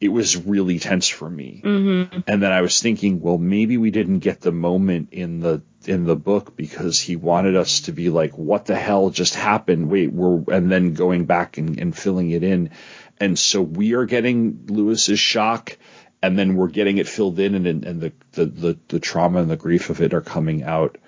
it 0.00 0.08
was 0.08 0.36
really 0.36 0.78
tense 0.78 1.08
for 1.08 1.28
me. 1.28 1.60
Mm-hmm. 1.64 2.20
And 2.26 2.42
then 2.42 2.52
I 2.52 2.62
was 2.62 2.80
thinking, 2.80 3.20
well, 3.20 3.38
maybe 3.38 3.76
we 3.76 3.90
didn't 3.90 4.20
get 4.20 4.40
the 4.40 4.52
moment 4.52 5.08
in 5.12 5.40
the 5.40 5.62
in 5.86 6.04
the 6.04 6.16
book 6.16 6.56
because 6.56 7.00
he 7.00 7.16
wanted 7.16 7.56
us 7.56 7.82
to 7.82 7.92
be 7.92 8.10
like, 8.10 8.36
what 8.36 8.66
the 8.66 8.76
hell 8.76 9.10
just 9.10 9.34
happened? 9.34 9.90
Wait, 9.90 10.12
we're 10.12 10.42
and 10.52 10.70
then 10.70 10.94
going 10.94 11.24
back 11.24 11.58
and, 11.58 11.78
and 11.80 11.96
filling 11.96 12.30
it 12.30 12.44
in. 12.44 12.70
And 13.18 13.36
so 13.38 13.60
we 13.60 13.94
are 13.94 14.04
getting 14.04 14.66
Louis's 14.68 15.18
shock, 15.18 15.76
and 16.22 16.38
then 16.38 16.54
we're 16.54 16.68
getting 16.68 16.98
it 16.98 17.08
filled 17.08 17.40
in, 17.40 17.54
and 17.54 17.84
and 17.84 18.00
the 18.00 18.12
the 18.32 18.44
the, 18.46 18.78
the 18.88 19.00
trauma 19.00 19.40
and 19.40 19.50
the 19.50 19.56
grief 19.56 19.90
of 19.90 20.00
it 20.00 20.14
are 20.14 20.20
coming 20.20 20.62
out. 20.62 20.98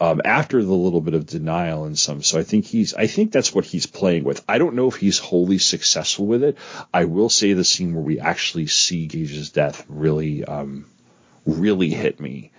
Um, 0.00 0.20
after 0.24 0.62
the 0.62 0.72
little 0.72 1.00
bit 1.00 1.14
of 1.14 1.26
denial 1.26 1.84
and 1.84 1.98
some, 1.98 2.22
so 2.22 2.38
I 2.38 2.44
think 2.44 2.66
he's, 2.66 2.94
I 2.94 3.08
think 3.08 3.32
that's 3.32 3.52
what 3.52 3.64
he's 3.64 3.86
playing 3.86 4.22
with. 4.22 4.44
I 4.48 4.58
don't 4.58 4.76
know 4.76 4.86
if 4.86 4.94
he's 4.94 5.18
wholly 5.18 5.58
successful 5.58 6.26
with 6.26 6.44
it. 6.44 6.56
I 6.94 7.06
will 7.06 7.28
say 7.28 7.52
the 7.52 7.64
scene 7.64 7.94
where 7.94 8.04
we 8.04 8.20
actually 8.20 8.68
see 8.68 9.08
Gage's 9.08 9.50
death 9.50 9.84
really, 9.88 10.44
um, 10.44 10.86
really 11.44 11.90
hit 11.90 12.20
me. 12.20 12.52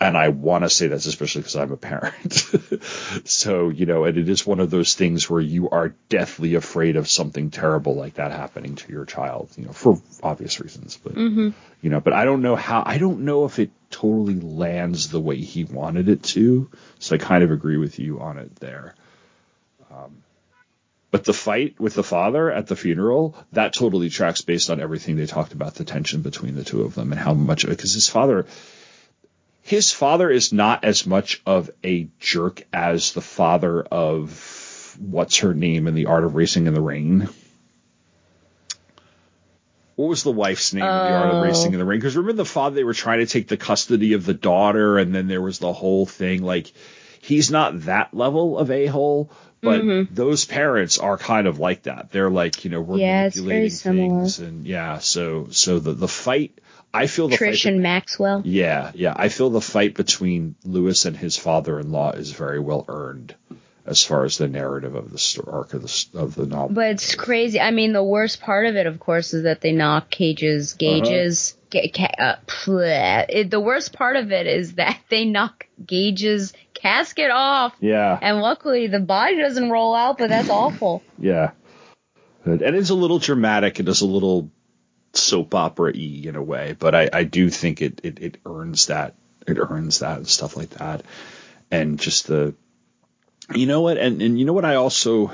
And 0.00 0.16
I 0.18 0.28
want 0.28 0.64
to 0.64 0.70
say 0.70 0.88
that's 0.88 1.06
especially 1.06 1.42
because 1.42 1.56
I'm 1.56 1.72
a 1.72 1.76
parent. 1.76 2.44
so, 3.24 3.68
you 3.68 3.86
know, 3.86 4.04
and 4.04 4.18
it 4.18 4.28
is 4.28 4.44
one 4.44 4.60
of 4.60 4.70
those 4.70 4.94
things 4.94 5.30
where 5.30 5.40
you 5.40 5.70
are 5.70 5.94
deathly 6.08 6.56
afraid 6.56 6.96
of 6.96 7.08
something 7.08 7.50
terrible 7.50 7.94
like 7.94 8.14
that 8.14 8.32
happening 8.32 8.74
to 8.74 8.92
your 8.92 9.04
child, 9.04 9.50
you 9.56 9.66
know, 9.66 9.72
for 9.72 10.02
obvious 10.22 10.60
reasons. 10.60 10.98
But, 11.02 11.14
Mm-hmm. 11.14 11.50
you 11.80 11.90
know, 11.90 12.00
but 12.00 12.12
I 12.12 12.24
don't 12.24 12.42
know 12.42 12.56
how, 12.56 12.82
I 12.84 12.98
don't 12.98 13.20
know 13.20 13.44
if 13.44 13.58
it 13.58 13.70
totally 13.90 14.40
lands 14.40 15.10
the 15.10 15.20
way 15.20 15.36
he 15.36 15.64
wanted 15.64 16.08
it 16.08 16.22
to. 16.24 16.68
So 16.98 17.14
I 17.14 17.18
kind 17.18 17.44
of 17.44 17.52
agree 17.52 17.76
with 17.76 17.98
you 17.98 18.20
on 18.20 18.38
it 18.38 18.56
there. 18.56 18.94
Um, 19.92 20.16
but 21.12 21.22
the 21.24 21.32
fight 21.32 21.78
with 21.78 21.94
the 21.94 22.02
father 22.02 22.50
at 22.50 22.66
the 22.66 22.74
funeral, 22.74 23.36
that 23.52 23.72
totally 23.72 24.10
tracks 24.10 24.40
based 24.40 24.68
on 24.68 24.80
everything 24.80 25.14
they 25.14 25.26
talked 25.26 25.52
about 25.52 25.76
the 25.76 25.84
tension 25.84 26.22
between 26.22 26.56
the 26.56 26.64
two 26.64 26.82
of 26.82 26.96
them 26.96 27.12
and 27.12 27.20
how 27.20 27.32
much, 27.34 27.64
because 27.64 27.94
his 27.94 28.08
father, 28.08 28.46
his 29.64 29.90
father 29.90 30.30
is 30.30 30.52
not 30.52 30.84
as 30.84 31.06
much 31.06 31.40
of 31.46 31.70
a 31.82 32.06
jerk 32.20 32.62
as 32.72 33.12
the 33.12 33.22
father 33.22 33.82
of 33.82 34.96
what's 35.00 35.38
her 35.38 35.54
name 35.54 35.86
in 35.86 35.94
the 35.94 36.06
art 36.06 36.22
of 36.24 36.34
racing 36.34 36.66
in 36.66 36.74
the 36.74 36.82
rain. 36.82 37.28
What 39.96 40.08
was 40.08 40.22
the 40.22 40.32
wife's 40.32 40.74
name 40.74 40.84
in 40.84 41.02
the 41.02 41.14
art 41.16 41.30
of 41.30 41.40
racing 41.40 41.72
in 41.72 41.78
the 41.78 41.84
rain? 41.84 41.98
Because 41.98 42.16
remember 42.16 42.42
the 42.42 42.44
father, 42.44 42.74
they 42.76 42.84
were 42.84 42.92
trying 42.94 43.20
to 43.20 43.26
take 43.26 43.48
the 43.48 43.56
custody 43.56 44.12
of 44.12 44.26
the 44.26 44.34
daughter, 44.34 44.98
and 44.98 45.14
then 45.14 45.28
there 45.28 45.40
was 45.40 45.58
the 45.60 45.72
whole 45.72 46.04
thing. 46.04 46.42
Like, 46.42 46.70
he's 47.22 47.50
not 47.50 47.82
that 47.82 48.12
level 48.12 48.58
of 48.58 48.70
a 48.70 48.86
hole, 48.86 49.30
But 49.62 49.80
Mhm. 49.80 50.08
those 50.10 50.44
parents 50.44 50.98
are 50.98 51.16
kind 51.16 51.46
of 51.46 51.58
like 51.58 51.84
that. 51.84 52.12
They're 52.12 52.28
like, 52.28 52.66
you 52.66 52.70
know, 52.70 52.82
we're 52.82 52.98
Yeah, 52.98 53.22
manipulating 53.22 53.70
things, 53.70 54.40
and 54.40 54.66
yeah. 54.66 54.98
So, 54.98 55.46
so 55.52 55.78
the 55.78 55.94
the 55.94 56.06
fight. 56.08 56.58
I 56.94 57.06
feel 57.08 57.28
the 57.28 57.36
Trish 57.36 57.62
fight. 57.62 57.72
and 57.72 57.82
Maxwell. 57.82 58.42
yeah, 58.44 58.92
yeah. 58.94 59.12
I 59.16 59.28
feel 59.28 59.50
the 59.50 59.60
fight 59.60 59.94
between 59.94 60.54
Louis 60.64 61.04
and 61.04 61.16
his 61.16 61.36
father-in-law 61.36 62.12
is 62.12 62.30
very 62.30 62.60
well 62.60 62.84
earned, 62.88 63.34
as 63.84 64.04
far 64.04 64.24
as 64.24 64.38
the 64.38 64.48
narrative 64.48 64.94
of 64.94 65.10
the 65.10 65.44
arc 65.46 65.74
of 65.74 65.82
the 65.82 66.06
of 66.18 66.34
the 66.34 66.46
novel. 66.46 66.70
But 66.74 66.90
it's 66.92 67.14
crazy. 67.14 67.60
I 67.60 67.70
mean, 67.72 67.92
the 67.92 68.02
worst 68.04 68.40
part 68.40 68.66
of 68.66 68.76
it, 68.76 68.86
of 68.86 69.00
course, 69.00 69.34
is 69.34 69.42
that 69.42 69.60
they 69.60 69.72
knock 69.72 70.10
Cage's 70.10 70.74
gauges. 70.74 71.56
Ga- 71.70 71.90
ca- 71.90 72.14
uh. 72.18 72.36
It, 73.28 73.50
the 73.50 73.60
worst 73.60 73.92
part 73.92 74.16
of 74.16 74.30
it 74.30 74.46
is 74.46 74.74
that 74.74 74.98
they 75.10 75.24
knock 75.24 75.66
Gage's 75.84 76.52
casket 76.74 77.30
off, 77.32 77.74
yeah, 77.80 78.16
and 78.22 78.40
luckily 78.40 78.86
the 78.86 79.00
body 79.00 79.36
doesn't 79.36 79.70
roll 79.70 79.94
out. 79.94 80.18
But 80.18 80.28
that's 80.28 80.48
awful. 80.50 81.02
Yeah. 81.18 81.50
And 82.44 82.60
it's 82.60 82.90
a 82.90 82.94
little 82.94 83.18
dramatic. 83.18 83.80
It 83.80 83.88
is 83.88 84.02
a 84.02 84.06
little 84.06 84.50
soap 85.16 85.54
opera 85.54 85.92
y 85.94 86.22
in 86.24 86.36
a 86.36 86.42
way, 86.42 86.76
but 86.78 86.94
I, 86.94 87.10
I 87.12 87.24
do 87.24 87.50
think 87.50 87.82
it, 87.82 88.00
it, 88.02 88.20
it 88.20 88.36
earns 88.44 88.86
that. 88.86 89.14
It 89.46 89.58
earns 89.58 89.98
that 89.98 90.18
and 90.18 90.28
stuff 90.28 90.56
like 90.56 90.70
that. 90.70 91.02
And 91.70 91.98
just 91.98 92.26
the, 92.26 92.54
you 93.54 93.66
know 93.66 93.82
what? 93.82 93.98
And, 93.98 94.22
and 94.22 94.38
you 94.38 94.44
know 94.44 94.52
what 94.52 94.64
I 94.64 94.76
also 94.76 95.32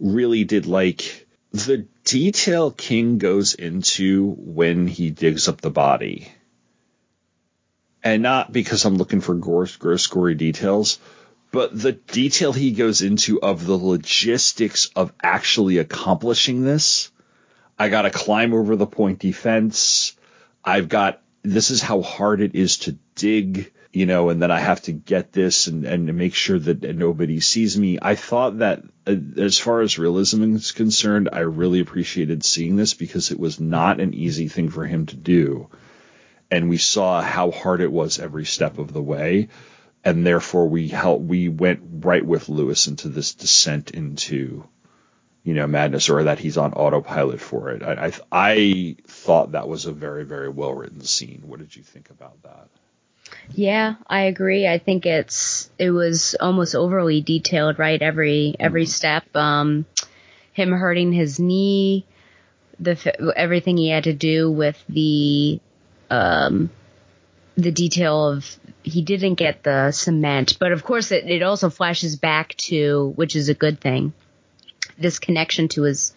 really 0.00 0.44
did 0.44 0.66
like? 0.66 1.26
The 1.52 1.86
detail 2.04 2.70
King 2.70 3.18
goes 3.18 3.54
into 3.54 4.30
when 4.38 4.86
he 4.86 5.10
digs 5.10 5.48
up 5.48 5.60
the 5.60 5.70
body. 5.70 6.28
And 8.02 8.22
not 8.22 8.52
because 8.52 8.84
I'm 8.84 8.96
looking 8.96 9.20
for 9.20 9.34
gross, 9.34 9.76
gross, 9.76 10.06
gory 10.06 10.34
details, 10.34 10.98
but 11.50 11.78
the 11.78 11.92
detail 11.92 12.52
he 12.52 12.72
goes 12.72 13.02
into 13.02 13.40
of 13.40 13.66
the 13.66 13.76
logistics 13.76 14.90
of 14.94 15.12
actually 15.22 15.78
accomplishing 15.78 16.62
this. 16.62 17.10
I 17.78 17.88
got 17.88 18.02
to 18.02 18.10
climb 18.10 18.54
over 18.54 18.76
the 18.76 18.86
pointy 18.86 19.32
fence. 19.32 20.16
I've 20.64 20.88
got 20.88 21.22
this 21.42 21.70
is 21.70 21.80
how 21.80 22.02
hard 22.02 22.40
it 22.40 22.54
is 22.54 22.78
to 22.78 22.98
dig, 23.14 23.72
you 23.92 24.06
know, 24.06 24.30
and 24.30 24.42
then 24.42 24.50
I 24.50 24.58
have 24.58 24.82
to 24.82 24.92
get 24.92 25.32
this 25.32 25.66
and 25.66 25.84
and 25.84 26.12
make 26.14 26.34
sure 26.34 26.58
that 26.58 26.82
nobody 26.82 27.40
sees 27.40 27.78
me. 27.78 27.98
I 28.00 28.14
thought 28.14 28.58
that 28.58 28.82
uh, 29.06 29.14
as 29.36 29.58
far 29.58 29.80
as 29.80 29.98
realism 29.98 30.56
is 30.56 30.72
concerned, 30.72 31.28
I 31.32 31.40
really 31.40 31.80
appreciated 31.80 32.44
seeing 32.44 32.76
this 32.76 32.94
because 32.94 33.30
it 33.30 33.38
was 33.38 33.60
not 33.60 34.00
an 34.00 34.14
easy 34.14 34.48
thing 34.48 34.70
for 34.70 34.84
him 34.86 35.06
to 35.06 35.16
do. 35.16 35.68
And 36.50 36.68
we 36.68 36.78
saw 36.78 37.20
how 37.22 37.50
hard 37.50 37.80
it 37.80 37.92
was 37.92 38.18
every 38.18 38.44
step 38.44 38.78
of 38.78 38.92
the 38.92 39.02
way 39.02 39.48
and 40.06 40.24
therefore 40.24 40.68
we 40.68 40.86
help 40.86 41.20
we 41.20 41.48
went 41.48 41.80
right 41.82 42.24
with 42.24 42.48
Louis 42.48 42.86
into 42.86 43.08
this 43.08 43.34
descent 43.34 43.90
into 43.90 44.64
you 45.46 45.54
know 45.54 45.68
madness 45.68 46.10
or 46.10 46.24
that 46.24 46.40
he's 46.40 46.58
on 46.58 46.72
autopilot 46.72 47.40
for 47.40 47.70
it. 47.70 47.82
I 47.82 48.06
I, 48.06 48.12
I 48.32 48.96
thought 49.06 49.52
that 49.52 49.68
was 49.68 49.86
a 49.86 49.92
very 49.92 50.24
very 50.24 50.48
well 50.48 50.74
written 50.74 51.00
scene. 51.02 51.44
What 51.46 51.60
did 51.60 51.74
you 51.74 51.84
think 51.84 52.10
about 52.10 52.42
that? 52.42 52.68
Yeah, 53.54 53.94
I 54.08 54.22
agree. 54.22 54.66
I 54.66 54.78
think 54.78 55.06
it's 55.06 55.70
it 55.78 55.92
was 55.92 56.34
almost 56.40 56.74
overly 56.74 57.20
detailed, 57.20 57.78
right? 57.78 58.02
Every 58.02 58.56
every 58.58 58.86
step. 58.86 59.24
Um, 59.36 59.86
him 60.52 60.72
hurting 60.72 61.12
his 61.12 61.38
knee, 61.38 62.06
the 62.80 63.32
everything 63.36 63.76
he 63.76 63.88
had 63.88 64.04
to 64.04 64.14
do 64.14 64.50
with 64.50 64.82
the 64.88 65.60
um 66.10 66.70
the 67.56 67.70
detail 67.70 68.30
of 68.30 68.58
he 68.82 69.02
didn't 69.02 69.34
get 69.34 69.62
the 69.62 69.92
cement, 69.92 70.56
but 70.58 70.72
of 70.72 70.82
course 70.82 71.12
it, 71.12 71.30
it 71.30 71.44
also 71.44 71.70
flashes 71.70 72.16
back 72.16 72.56
to 72.56 73.12
which 73.14 73.36
is 73.36 73.48
a 73.48 73.54
good 73.54 73.80
thing. 73.80 74.12
This 74.98 75.18
connection 75.18 75.68
to 75.68 75.82
his 75.82 76.12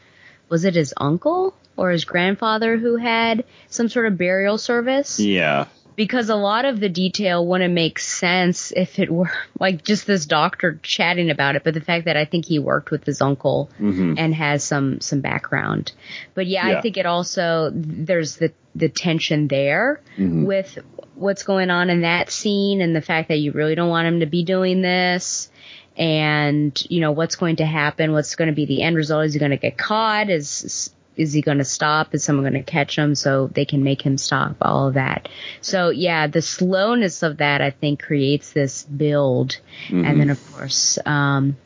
was 0.49 0.65
it 0.65 0.75
his 0.75 0.93
uncle 0.97 1.53
or 1.77 1.91
his 1.91 2.05
grandfather 2.05 2.77
who 2.77 2.95
had 2.97 3.43
some 3.69 3.87
sort 3.89 4.05
of 4.07 4.17
burial 4.17 4.57
service? 4.57 5.19
Yeah. 5.19 5.65
because 5.95 6.29
a 6.29 6.35
lot 6.35 6.63
of 6.63 6.79
the 6.79 6.87
detail 6.87 7.45
wouldn't 7.45 7.73
make 7.73 7.99
sense 7.99 8.71
if 8.73 8.99
it 8.99 9.11
were 9.11 9.29
like 9.59 9.83
just 9.83 10.07
this 10.07 10.25
doctor 10.25 10.79
chatting 10.81 11.29
about 11.29 11.55
it 11.57 11.63
but 11.65 11.73
the 11.73 11.81
fact 11.81 12.05
that 12.05 12.15
i 12.15 12.23
think 12.23 12.45
he 12.45 12.57
worked 12.57 12.89
with 12.89 13.03
his 13.05 13.21
uncle 13.21 13.69
Mhm. 13.81 14.15
and 14.17 14.33
has 14.33 14.63
some 14.63 15.01
some 15.01 15.19
background 15.19 15.91
but 16.35 16.47
yeah, 16.47 16.69
Yeah. 16.69 16.77
i 16.77 16.81
think 16.81 16.95
it 16.95 17.05
also 17.05 17.69
there's 17.73 18.37
the 18.37 18.53
the 18.75 18.87
tension 18.87 19.49
there 19.49 19.99
Mhm. 20.17 20.45
with 20.45 20.77
what's 21.15 21.43
going 21.43 21.69
on 21.69 21.89
in 21.89 22.01
that 22.01 22.31
scene 22.31 22.79
and 22.81 22.95
the 22.95 23.01
fact 23.01 23.27
that 23.27 23.39
you 23.39 23.51
really 23.51 23.75
don't 23.75 23.89
want 23.89 24.07
him 24.07 24.21
to 24.21 24.25
be 24.25 24.43
doing 24.45 24.81
this 24.81 25.51
and 25.99 26.81
you 26.89 27.01
know 27.01 27.11
what's 27.11 27.35
going 27.35 27.57
to 27.57 27.65
happen 27.65 28.13
what's 28.13 28.35
going 28.35 28.47
to 28.49 28.55
be 28.55 28.65
the 28.65 28.81
end 28.81 28.95
result 28.95 29.25
is 29.25 29.33
he 29.33 29.39
going 29.39 29.51
to 29.51 29.57
get 29.57 29.77
caught 29.77 30.29
is 30.29 30.89
is 31.17 31.33
he 31.33 31.41
going 31.41 31.57
to 31.57 31.65
stop 31.65 32.15
is 32.15 32.23
someone 32.23 32.43
going 32.49 32.53
to 32.63 32.71
catch 32.71 32.97
him 32.97 33.13
so 33.13 33.47
they 33.47 33.65
can 33.65 33.83
make 33.83 34.01
him 34.01 34.17
stop 34.17 34.55
all 34.61 34.87
of 34.87 34.93
that 34.93 35.27
so 35.59 35.89
yeah 35.89 36.25
the 36.27 36.41
slowness 36.41 37.21
of 37.21 37.37
that 37.37 37.61
i 37.61 37.69
think 37.69 38.01
creates 38.01 38.53
this 38.53 38.83
build 38.83 39.57
Mhm. 39.89 40.05
and 40.09 40.19
then 40.21 40.29
of 40.29 40.53
course 40.53 40.97
um 41.05 41.57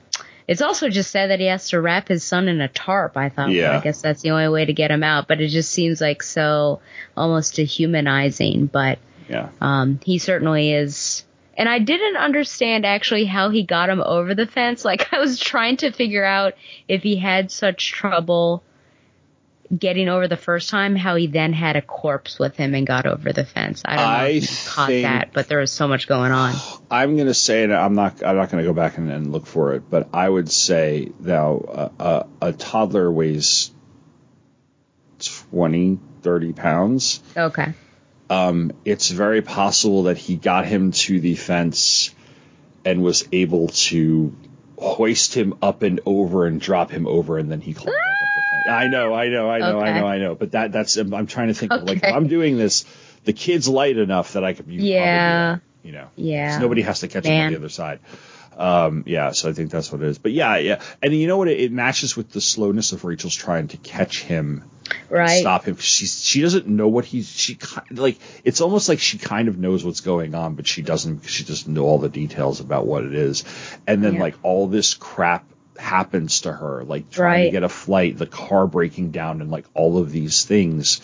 it's 0.48 0.62
also 0.62 0.90
just 0.90 1.12
said 1.12 1.30
that 1.30 1.40
he 1.40 1.46
has 1.46 1.70
to 1.70 1.80
wrap 1.80 2.10
his 2.10 2.22
son 2.22 2.50
in 2.50 2.60
a 2.60 2.68
tarp. 2.68 3.16
I 3.16 3.30
thought, 3.30 3.46
well, 3.48 3.56
Yeah. 3.56 3.78
I 3.78 3.82
guess 3.82 4.02
that's 4.02 4.24
the 4.24 4.32
only 4.32 4.50
way 4.50 4.66
to 4.66 4.74
get 4.74 4.92
him 4.92 5.02
out. 5.02 5.26
But 5.30 5.40
it 5.40 5.48
just 5.48 5.72
seems 5.72 6.02
like 6.02 6.22
so 6.22 6.82
almost 7.16 7.56
dehumanizing. 7.56 8.66
But 8.66 9.00
Yeah. 9.30 9.48
um, 9.62 10.02
he 10.04 10.18
certainly 10.18 10.74
is. 10.74 11.24
And 11.56 11.70
I 11.70 11.80
didn't 11.80 12.18
understand 12.18 12.86
actually 12.86 13.26
how 13.26 13.50
he 13.50 13.64
got 13.64 13.90
him 13.90 14.02
over 14.02 14.34
the 14.36 14.48
fence. 14.48 14.84
Like 14.94 15.14
I 15.14 15.20
was 15.20 15.40
trying 15.40 15.78
to 15.78 15.92
figure 15.92 16.24
out 16.26 16.54
if 16.88 17.04
he 17.04 17.16
had 17.16 17.52
such 17.52 17.92
trouble 17.92 18.64
getting 19.76 20.08
over 20.08 20.28
the 20.28 20.38
first 20.38 20.70
time, 20.70 20.96
how 20.96 21.16
he 21.16 21.26
then 21.28 21.52
had 21.54 21.76
a 21.76 21.82
corpse 21.82 22.38
with 22.38 22.56
him 22.58 22.76
and 22.76 22.86
got 22.86 23.08
over 23.08 23.34
the 23.34 23.46
fence. 23.46 23.82
I 23.86 23.96
don't 23.96 24.06
know 24.06 24.12
I 24.12 24.28
if 24.28 24.44
you 24.44 24.70
caught 24.70 24.88
think- 24.88 25.04
that, 25.04 25.30
but 25.34 25.48
there 25.48 25.60
was 25.60 25.72
so 25.72 25.88
much 25.88 26.08
going 26.08 26.32
on. 26.32 26.54
I'm 26.92 27.16
going 27.16 27.28
to 27.28 27.34
say, 27.34 27.64
and 27.64 27.74
I'm 27.74 27.96
not, 27.96 28.24
I'm 28.24 28.36
not 28.36 28.52
going 28.52 28.64
to 28.64 28.70
go 28.70 28.74
back 28.74 28.98
and, 28.98 29.10
and 29.12 29.32
look 29.32 29.48
for 29.48 29.74
it, 29.74 29.90
but 29.90 30.10
I 30.14 30.30
would 30.30 30.52
say 30.52 31.12
now 31.20 31.58
uh, 31.58 32.26
a, 32.42 32.48
a 32.50 32.54
toddler 32.54 33.12
weighs 33.12 33.72
20, 35.52 36.00
30 36.22 36.54
pounds. 36.54 37.24
Okay. 37.36 37.74
Um, 38.30 38.72
it's 38.86 39.10
very 39.10 39.42
possible 39.42 40.04
that 40.04 40.18
he 40.18 40.36
got 40.38 40.66
him 40.66 40.92
to 40.92 41.20
the 41.20 41.36
fence 41.36 42.14
and 42.86 43.04
was 43.04 43.28
able 43.32 43.70
to 43.70 44.36
hoist 44.78 45.34
him 45.34 45.56
up 45.62 45.82
and 45.84 46.02
over 46.06 46.46
and 46.46 46.60
drop 46.60 46.90
him 46.92 47.08
over, 47.08 47.38
and 47.38 47.52
then 47.52 47.62
he 47.62 47.74
climbed 47.74 47.96
back 48.06 48.22
up 48.22 48.34
the 48.36 48.42
fence. 48.42 48.68
I 48.68 48.88
know, 48.88 49.14
I 49.14 49.30
know, 49.30 49.50
I 49.50 49.60
know, 49.60 49.80
I 49.80 50.00
know, 50.00 50.08
I 50.08 50.18
know. 50.18 50.36
But 50.36 50.52
that, 50.52 50.72
that's, 50.72 50.98
I'm 50.98 51.28
trying 51.28 51.48
to 51.50 51.54
think 51.54 51.72
of 51.74 51.84
like, 51.84 52.04
if 52.04 52.14
I'm 52.14 52.28
doing 52.28 52.58
this, 52.58 52.86
the 53.24 53.34
kid's 53.34 53.68
light 53.68 53.98
enough 53.98 54.34
that 54.34 54.44
I 54.44 54.54
could, 54.54 54.68
you 54.68 54.80
could 54.80 54.86
probably 54.86 54.94
Yeah. 54.94 55.58
you 55.84 55.92
know. 55.92 56.08
Yeah. 56.16 56.56
So 56.56 56.62
nobody 56.62 56.82
has 56.82 57.02
to 57.02 57.08
catch 57.08 57.26
him 57.26 57.46
on 57.46 57.52
the 57.52 57.58
other 57.60 57.70
side. 57.70 58.00
Um, 58.58 59.04
yeah, 59.08 59.32
so 59.32 59.50
I 59.50 59.54
think 59.54 59.72
that's 59.72 59.92
what 59.92 60.02
it 60.02 60.08
is. 60.08 60.18
But 60.18 60.32
yeah, 60.32 60.58
yeah, 60.58 60.82
and 61.02 61.14
you 61.14 61.28
know 61.28 61.38
what? 61.38 61.48
It, 61.48 61.60
it 61.60 61.72
matches 61.72 62.16
with 62.16 62.32
the 62.32 62.42
slowness 62.42 62.92
of 62.92 63.04
Rachel's 63.04 63.36
trying 63.36 63.70
to 63.70 63.78
catch 63.78 64.22
him, 64.24 64.64
Right. 65.10 65.42
Stop 65.42 65.66
him. 65.66 65.78
She's 65.78 66.24
she 66.24 66.42
doesn't 66.42 66.68
know 66.68 66.88
what 66.88 67.06
he's 67.06 67.30
she 67.30 67.58
like. 67.92 68.18
It's 68.44 68.62
almost 68.62 68.90
like 68.90 69.00
she 69.00 69.18
kind 69.18 69.48
of 69.48 69.58
knows 69.58 69.84
what's 69.86 70.02
going 70.02 70.36
on, 70.36 70.56
but 70.56 70.68
she 70.68 70.82
doesn't 70.82 71.16
because 71.16 71.32
she 71.32 71.44
doesn't 71.44 71.74
know 71.74 71.84
all 71.84 72.00
the 72.00 72.10
details 72.10 72.60
about 72.60 72.86
what 72.86 73.04
it 73.04 73.14
is. 73.14 73.44
And 73.88 74.04
then 74.04 74.16
Yeah. 74.16 74.22
like 74.22 74.36
all 74.44 74.68
this 74.68 74.94
crap 74.94 75.46
happens 75.78 76.42
to 76.42 76.52
her, 76.52 76.84
like 76.84 77.10
trying 77.10 77.46
to 77.46 77.52
get 77.52 77.64
a 77.64 77.70
flight, 77.70 78.18
the 78.18 78.26
car 78.28 78.68
breaking 78.68 79.12
down, 79.12 79.42
and 79.42 79.50
like 79.50 79.66
all 79.74 79.98
of 79.98 80.12
these 80.12 80.46
things 80.46 81.00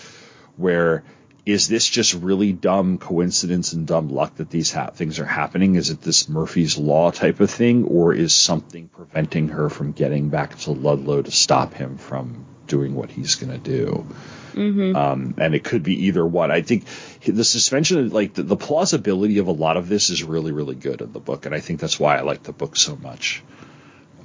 where 0.58 1.04
is 1.46 1.68
this 1.68 1.88
just 1.88 2.14
really 2.14 2.52
dumb 2.52 2.98
coincidence 2.98 3.74
and 3.74 3.88
dumb 3.88 4.10
luck 4.10 4.36
that 4.36 4.50
these 4.50 4.72
ha- 4.72 4.92
things 4.92 5.20
are 5.20 5.26
happening? 5.26 5.76
Is 5.76 5.90
it 5.90 6.02
this 6.02 6.30
Murphy's 6.30 6.78
Law 6.78 7.12
type 7.12 7.40
of 7.40 7.50
thing, 7.50 7.86
or 7.86 8.14
is 8.14 8.34
something 8.34 8.90
preventing 8.90 9.50
her 9.50 9.70
from 9.70 9.92
getting 9.92 10.30
back 10.30 10.58
to 10.60 10.72
Ludlow 10.72 11.22
to 11.22 11.32
stop 11.32 11.74
him 11.74 11.98
from 11.98 12.46
doing 12.68 12.96
what 12.96 13.10
he's 13.10 13.36
going 13.36 13.52
to 13.52 13.58
do? 13.58 14.06
Mm-hmm. 14.54 14.96
Um, 14.96 15.36
and 15.38 15.56
it 15.56 15.64
could 15.64 15.84
be 15.84 16.08
either 16.08 16.26
one. 16.26 16.52
I 16.52 16.62
think 16.62 16.86
the 17.26 17.46
suspension, 17.46 18.10
like 18.10 18.34
the, 18.34 18.44
the 18.44 18.58
plausibility 18.58 19.38
of 19.38 19.48
a 19.48 19.52
lot 19.52 19.78
of 19.78 19.88
this, 19.88 20.10
is 20.10 20.24
really, 20.24 20.52
really 20.52 20.76
good 20.76 21.02
in 21.02 21.14
the 21.14 21.20
book, 21.20 21.46
and 21.46 21.56
I 21.56 21.60
think 21.60 21.80
that's 21.80 22.00
why 22.00 22.18
I 22.18 22.22
like 22.22 22.44
the 22.44 22.54
book 22.54 22.76
so 22.76 22.96
much. 22.96 23.44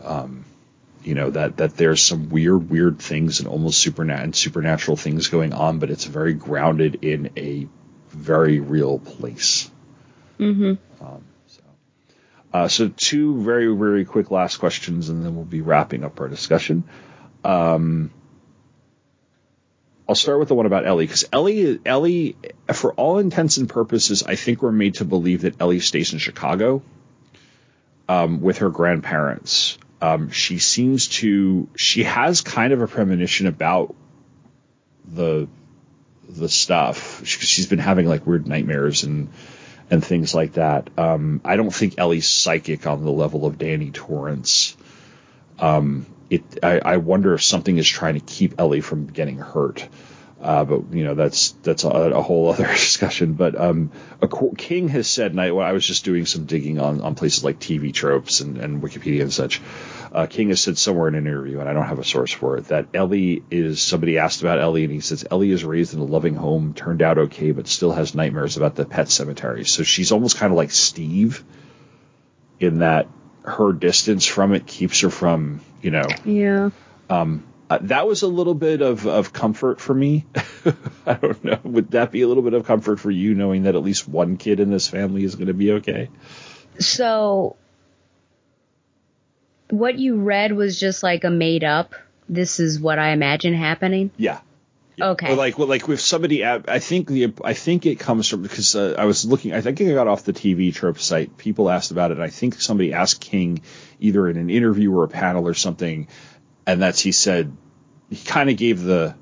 Um, 0.03 0.45
you 1.05 1.15
know 1.15 1.31
that 1.31 1.59
that 1.59 1.77
there's 1.77 2.03
some 2.03 2.29
weird, 2.29 2.71
weird 2.71 2.99
things 2.99 3.41
and 3.41 3.49
almost 3.49 3.81
supernat 3.81 4.23
and 4.23 4.35
supernatural 4.35 4.97
things 4.97 5.29
going 5.29 5.53
on, 5.53 5.79
but 5.79 5.91
it's 5.91 6.05
very 6.05 6.35
grounded 6.35 7.05
in 7.05 7.31
a 7.37 7.69
very 8.09 8.61
real 8.61 8.99
place. 8.99 9.71
Mm-hmm. 10.39 11.05
Um, 11.05 11.25
so, 11.47 11.63
uh, 12.53 12.69
so 12.69 12.89
two 12.89 13.43
very, 13.43 13.75
very 13.75 14.05
quick 14.05 14.31
last 14.31 14.57
questions, 14.57 15.09
and 15.09 15.25
then 15.25 15.37
we'll 15.37 15.45
be 15.45 15.61
wrapping 15.61 16.05
up 16.05 16.21
our 16.21 16.29
discussion. 16.29 16.85
Um, 17.45 18.11
I'll 20.09 20.15
start 20.15 20.39
with 20.39 20.49
the 20.49 20.55
one 20.55 20.67
about 20.67 20.87
Ellie 20.87 21.07
because 21.07 21.25
Ellie, 21.33 21.81
Ellie, 21.85 22.37
for 22.73 22.93
all 22.95 23.19
intents 23.19 23.57
and 23.57 23.69
purposes, 23.69 24.23
I 24.23 24.37
think 24.37 24.63
we're 24.63 24.73
made 24.73 24.95
to 24.95 25.05
believe 25.05 25.43
that 25.43 25.61
Ellie 25.61 25.81
stays 25.81 26.13
in 26.13 26.19
Chicago 26.19 26.83
um, 28.09 28.41
with 28.41 28.59
her 28.59 28.71
grandparents. 28.71 29.79
Um, 30.01 30.31
she 30.31 30.59
seems 30.59 31.09
to 31.09 31.69
she 31.77 32.05
has 32.05 32.41
kind 32.41 32.73
of 32.73 32.83
a 32.83 32.87
premonition 32.87 33.47
about 33.47 33.95
the 35.07 35.49
the 36.29 36.49
stuff. 36.49 37.25
She, 37.25 37.41
she's 37.41 37.67
been 37.67 37.79
having 37.79 38.07
like 38.07 38.27
weird 38.27 38.47
nightmares 38.47 39.05
and 39.05 39.31
and 39.91 40.05
things 40.05 40.35
like 40.35 40.55
that. 40.55 40.91
Um, 40.99 41.41
I 41.45 41.57
don't 41.57 41.75
think 41.75 41.95
Ellie's 41.99 42.27
psychic 42.27 42.87
on 42.87 43.05
the 43.05 43.13
level 43.13 43.47
of 43.47 43.59
Danny 43.59 43.91
Torrance. 43.91 44.77
Um, 45.59 46.07
it 46.31 46.43
I, 46.63 46.79
I 46.81 46.97
wonder 46.99 47.35
if 47.35 47.43
something 47.43 47.77
is 47.77 47.89
trying 47.89 48.15
to 48.15 48.21
keep 48.21 48.61
Ellie 48.61 48.81
from 48.81 49.07
getting 49.07 49.39
hurt. 49.39 49.87
Uh, 50.45 50.63
but 50.67 50.93
you 50.93 51.05
know 51.05 51.15
that's 51.15 51.53
that's 51.63 51.85
a, 51.85 51.89
a 51.89 52.21
whole 52.21 52.53
other 52.53 52.67
discussion. 52.73 53.33
But 53.33 53.59
um, 53.59 53.91
a, 54.21 54.29
King 54.59 54.89
has 54.91 55.09
said, 55.09 55.31
and 55.31 55.41
I, 55.41 55.47
I 55.49 55.73
was 55.73 55.87
just 55.87 56.05
doing 56.05 56.27
some 56.27 56.45
digging 56.45 56.79
on, 56.79 57.01
on 57.01 57.15
places 57.15 57.43
like 57.45 57.59
TV 57.59 57.95
tropes 57.95 58.41
and, 58.41 58.59
and 58.59 58.83
Wikipedia 58.83 59.23
and 59.23 59.33
such. 59.33 59.63
Uh, 60.13 60.27
King 60.27 60.51
has 60.51 60.61
said 60.61 60.77
somewhere 60.77 61.09
in 61.09 61.15
an 61.15 61.27
interview, 61.27 61.61
and 61.61 61.69
I 61.69 61.73
don't 61.73 61.87
have 61.87 61.99
a 61.99 62.05
source 62.05 62.31
for 62.31 62.59
it, 62.59 62.69
that 62.69 62.89
Ellie 62.93 63.43
is 63.51 63.81
somebody 63.81 64.19
asked 64.19 64.43
about 64.43 64.61
Ellie, 64.61 64.85
and 64.85 64.93
he 64.93 65.01
says 65.01 65.25
Ellie 65.31 65.51
is 65.51 65.65
raised 65.65 65.95
in 65.95 66.01
a 66.01 66.05
loving 66.05 66.35
home, 66.35 66.75
turned 66.75 67.01
out 67.01 67.17
okay, 67.19 67.51
but 67.51 67.67
still 67.67 67.91
has 67.93 68.15
nightmares 68.15 68.59
about 68.59 68.75
the 68.77 68.85
pet 68.85 69.09
cemetery. 69.11 69.65
So 69.65 69.83
she's 69.83 70.13
almost 70.13 70.37
kind 70.37 70.53
of 70.53 70.59
like 70.59 70.71
Steve, 70.73 71.43
in 72.61 72.81
that 72.81 73.09
her 73.45 73.73
distance 73.73 74.25
from 74.27 74.53
it 74.55 74.67
keeps 74.67 75.01
her 75.01 75.11
from, 75.11 75.63
you 75.83 75.91
know, 75.91 76.07
Yeah. 76.25 76.71
um, 77.11 77.43
uh, 77.75 77.79
that 77.83 78.07
was 78.07 78.23
a 78.23 78.29
little 78.29 78.55
bit 78.55 78.83
of, 78.83 79.07
of 79.07 79.33
comfort 79.33 79.81
for 79.81 79.95
me. 79.95 80.27
I 81.07 81.15
don't 81.15 81.43
know. 81.43 81.59
Would 81.65 81.91
that 81.93 82.13
be 82.13 82.23
a 82.23 82.29
little 82.29 82.43
bit 82.43 82.55
of 82.55 82.67
comfort 82.67 83.01
for 83.01 83.11
you, 83.11 83.35
knowing 83.35 83.65
that 83.65 83.75
at 83.75 83.83
least 83.83 84.09
one 84.09 84.37
kid 84.37 84.61
in 84.61 84.71
this 84.71 84.89
family 84.89 85.25
is 85.25 85.35
going 85.35 85.49
to 85.49 85.55
be 85.55 85.73
okay? 85.73 86.09
So, 86.79 87.57
what 89.71 89.99
you 89.99 90.17
read 90.17 90.53
was 90.53 90.79
just 90.79 91.03
like 91.03 91.25
a 91.25 91.31
made 91.31 91.65
up. 91.65 91.95
This 92.29 92.61
is 92.61 92.79
what 92.79 92.99
I 92.99 93.11
imagine 93.11 93.55
happening. 93.55 94.11
Yeah. 94.17 94.41
Okay. 95.01 95.33
Or 95.33 95.35
like, 95.35 95.59
well, 95.59 95.67
like 95.67 95.89
with 95.89 96.01
somebody, 96.01 96.47
I 96.47 96.79
think 96.79 97.09
the, 97.09 97.35
I 97.43 97.55
think 97.55 97.85
it 97.85 97.99
comes 97.99 98.29
from 98.29 98.43
because 98.43 98.77
uh, 98.77 98.95
I 98.97 99.07
was 99.07 99.25
looking. 99.25 99.53
I 99.53 99.61
think 99.61 99.81
I 99.81 99.93
got 99.93 100.07
off 100.07 100.23
the 100.23 100.33
TV 100.33 100.73
trope 100.73 101.01
site. 101.01 101.37
People 101.37 101.69
asked 101.69 101.91
about 101.91 102.13
it. 102.13 102.21
I 102.21 102.29
think 102.29 102.61
somebody 102.61 102.93
asked 102.93 103.21
King 103.21 103.63
either 103.99 104.29
in 104.29 104.37
an 104.37 104.51
interview 104.51 104.95
or 104.95 105.03
a 105.03 105.09
panel 105.09 105.49
or 105.49 105.55
something, 105.55 106.07
and 106.65 106.81
that's 106.81 107.01
he 107.01 107.11
said 107.11 107.57
he 108.15 108.25
kind 108.25 108.51
of 108.51 108.57
gave 108.57 108.83
the 108.83 109.15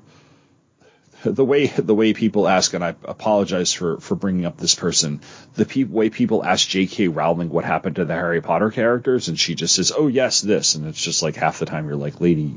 the 1.23 1.45
way 1.45 1.67
the 1.67 1.95
way 1.95 2.13
people 2.13 2.47
ask, 2.47 2.73
and 2.73 2.83
I 2.83 2.95
apologize 3.05 3.73
for 3.73 3.99
for 3.99 4.15
bringing 4.15 4.45
up 4.45 4.57
this 4.57 4.75
person. 4.75 5.21
The 5.55 5.65
pe- 5.65 5.83
way 5.83 6.09
people 6.09 6.43
ask 6.43 6.67
J.K. 6.67 7.07
Rowling 7.07 7.49
what 7.49 7.65
happened 7.65 7.95
to 7.97 8.05
the 8.05 8.13
Harry 8.13 8.41
Potter 8.41 8.71
characters, 8.71 9.29
and 9.29 9.39
she 9.39 9.55
just 9.55 9.75
says, 9.75 9.91
"Oh 9.95 10.07
yes, 10.07 10.41
this," 10.41 10.75
and 10.75 10.85
it's 10.85 11.01
just 11.01 11.23
like 11.23 11.35
half 11.35 11.59
the 11.59 11.65
time 11.65 11.87
you're 11.87 11.95
like, 11.95 12.21
"Lady." 12.21 12.55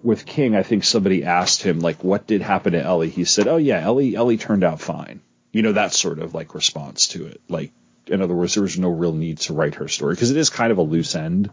With 0.00 0.26
King, 0.26 0.54
I 0.54 0.62
think 0.62 0.84
somebody 0.84 1.24
asked 1.24 1.62
him 1.62 1.80
like, 1.80 2.04
"What 2.04 2.26
did 2.26 2.40
happen 2.40 2.72
to 2.72 2.82
Ellie?" 2.82 3.10
He 3.10 3.24
said, 3.24 3.48
"Oh 3.48 3.56
yeah, 3.56 3.80
Ellie 3.80 4.14
Ellie 4.14 4.38
turned 4.38 4.64
out 4.64 4.80
fine." 4.80 5.20
You 5.52 5.62
know 5.62 5.72
that 5.72 5.92
sort 5.92 6.18
of 6.18 6.34
like 6.34 6.54
response 6.54 7.08
to 7.08 7.26
it. 7.26 7.40
Like, 7.48 7.72
in 8.06 8.22
other 8.22 8.34
words, 8.34 8.54
there 8.54 8.62
was 8.62 8.78
no 8.78 8.90
real 8.90 9.12
need 9.12 9.38
to 9.38 9.54
write 9.54 9.76
her 9.76 9.88
story 9.88 10.14
because 10.14 10.30
it 10.30 10.36
is 10.36 10.50
kind 10.50 10.70
of 10.70 10.78
a 10.78 10.82
loose 10.82 11.14
end. 11.14 11.50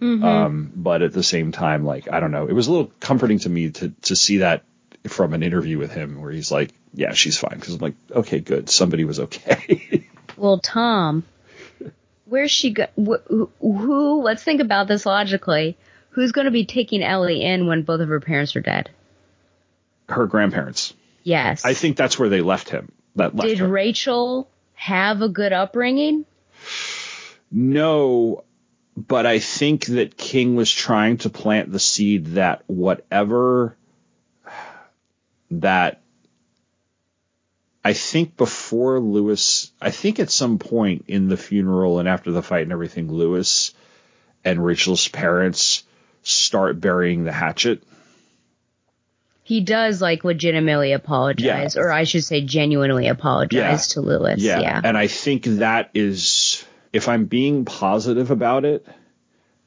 Mhm. 0.00 0.22
Um, 0.22 0.72
but 0.74 1.02
at 1.02 1.12
the 1.12 1.22
same 1.22 1.52
time, 1.52 1.84
like 1.84 2.12
I 2.12 2.20
don't 2.20 2.30
know, 2.30 2.46
it 2.46 2.52
was 2.52 2.66
a 2.66 2.72
little 2.72 2.92
comforting 3.00 3.38
to 3.40 3.48
me 3.48 3.70
to 3.70 3.90
to 4.02 4.16
see 4.16 4.38
that 4.38 4.64
from 5.08 5.34
an 5.34 5.42
interview 5.42 5.78
with 5.78 5.92
him 5.92 6.20
where 6.20 6.30
he's 6.30 6.50
like, 6.50 6.72
"Yeah, 6.92 7.12
she's 7.12 7.38
fine." 7.38 7.54
Because 7.58 7.74
I'm 7.74 7.80
like, 7.80 7.94
"Okay, 8.10 8.40
good, 8.40 8.68
somebody 8.68 9.04
was 9.04 9.20
okay." 9.20 10.08
Well, 10.38 10.58
Tom, 10.58 11.24
where's 12.26 12.50
she 12.50 12.72
go? 12.72 12.84
Wh- 12.94 13.26
who, 13.26 13.50
who? 13.58 14.20
Let's 14.20 14.42
think 14.42 14.60
about 14.60 14.86
this 14.86 15.06
logically. 15.06 15.78
Who's 16.10 16.32
going 16.32 16.44
to 16.44 16.50
be 16.50 16.66
taking 16.66 17.02
Ellie 17.02 17.42
in 17.42 17.66
when 17.66 17.84
both 17.84 18.00
of 18.00 18.08
her 18.08 18.20
parents 18.20 18.54
are 18.54 18.60
dead? 18.60 18.90
her 20.08 20.26
grandparents. 20.26 20.94
Yes. 21.22 21.64
I 21.64 21.74
think 21.74 21.96
that's 21.96 22.18
where 22.18 22.28
they 22.28 22.40
left 22.40 22.68
him. 22.68 22.92
That 23.16 23.34
left 23.34 23.48
Did 23.48 23.58
her. 23.58 23.68
Rachel 23.68 24.48
have 24.74 25.22
a 25.22 25.28
good 25.28 25.52
upbringing? 25.52 26.24
No, 27.50 28.44
but 28.96 29.26
I 29.26 29.38
think 29.38 29.86
that 29.86 30.16
King 30.16 30.56
was 30.56 30.72
trying 30.72 31.18
to 31.18 31.30
plant 31.30 31.70
the 31.70 31.78
seed 31.78 32.26
that 32.26 32.62
whatever 32.66 33.76
that 35.50 36.00
I 37.84 37.92
think 37.92 38.36
before 38.36 38.98
Louis, 38.98 39.70
I 39.80 39.90
think 39.90 40.18
at 40.18 40.30
some 40.30 40.58
point 40.58 41.04
in 41.06 41.28
the 41.28 41.36
funeral 41.36 42.00
and 42.00 42.08
after 42.08 42.32
the 42.32 42.42
fight 42.42 42.62
and 42.62 42.72
everything, 42.72 43.12
Louis 43.12 43.72
and 44.44 44.64
Rachel's 44.64 45.06
parents 45.06 45.84
start 46.22 46.80
burying 46.80 47.22
the 47.22 47.32
hatchet. 47.32 47.82
He 49.44 49.60
does 49.60 50.02
like 50.02 50.24
legitimately 50.24 50.92
apologize, 50.92 51.76
or 51.76 51.92
I 51.92 52.02
should 52.02 52.24
say 52.24 52.40
genuinely 52.40 53.06
apologize 53.06 53.88
to 53.88 54.00
Louis. 54.00 54.38
Yeah. 54.38 54.80
And 54.82 54.98
I 54.98 55.06
think 55.06 55.44
that 55.44 55.90
is, 55.94 56.64
if 56.92 57.08
I'm 57.08 57.26
being 57.26 57.64
positive 57.64 58.30
about 58.30 58.64
it, 58.64 58.86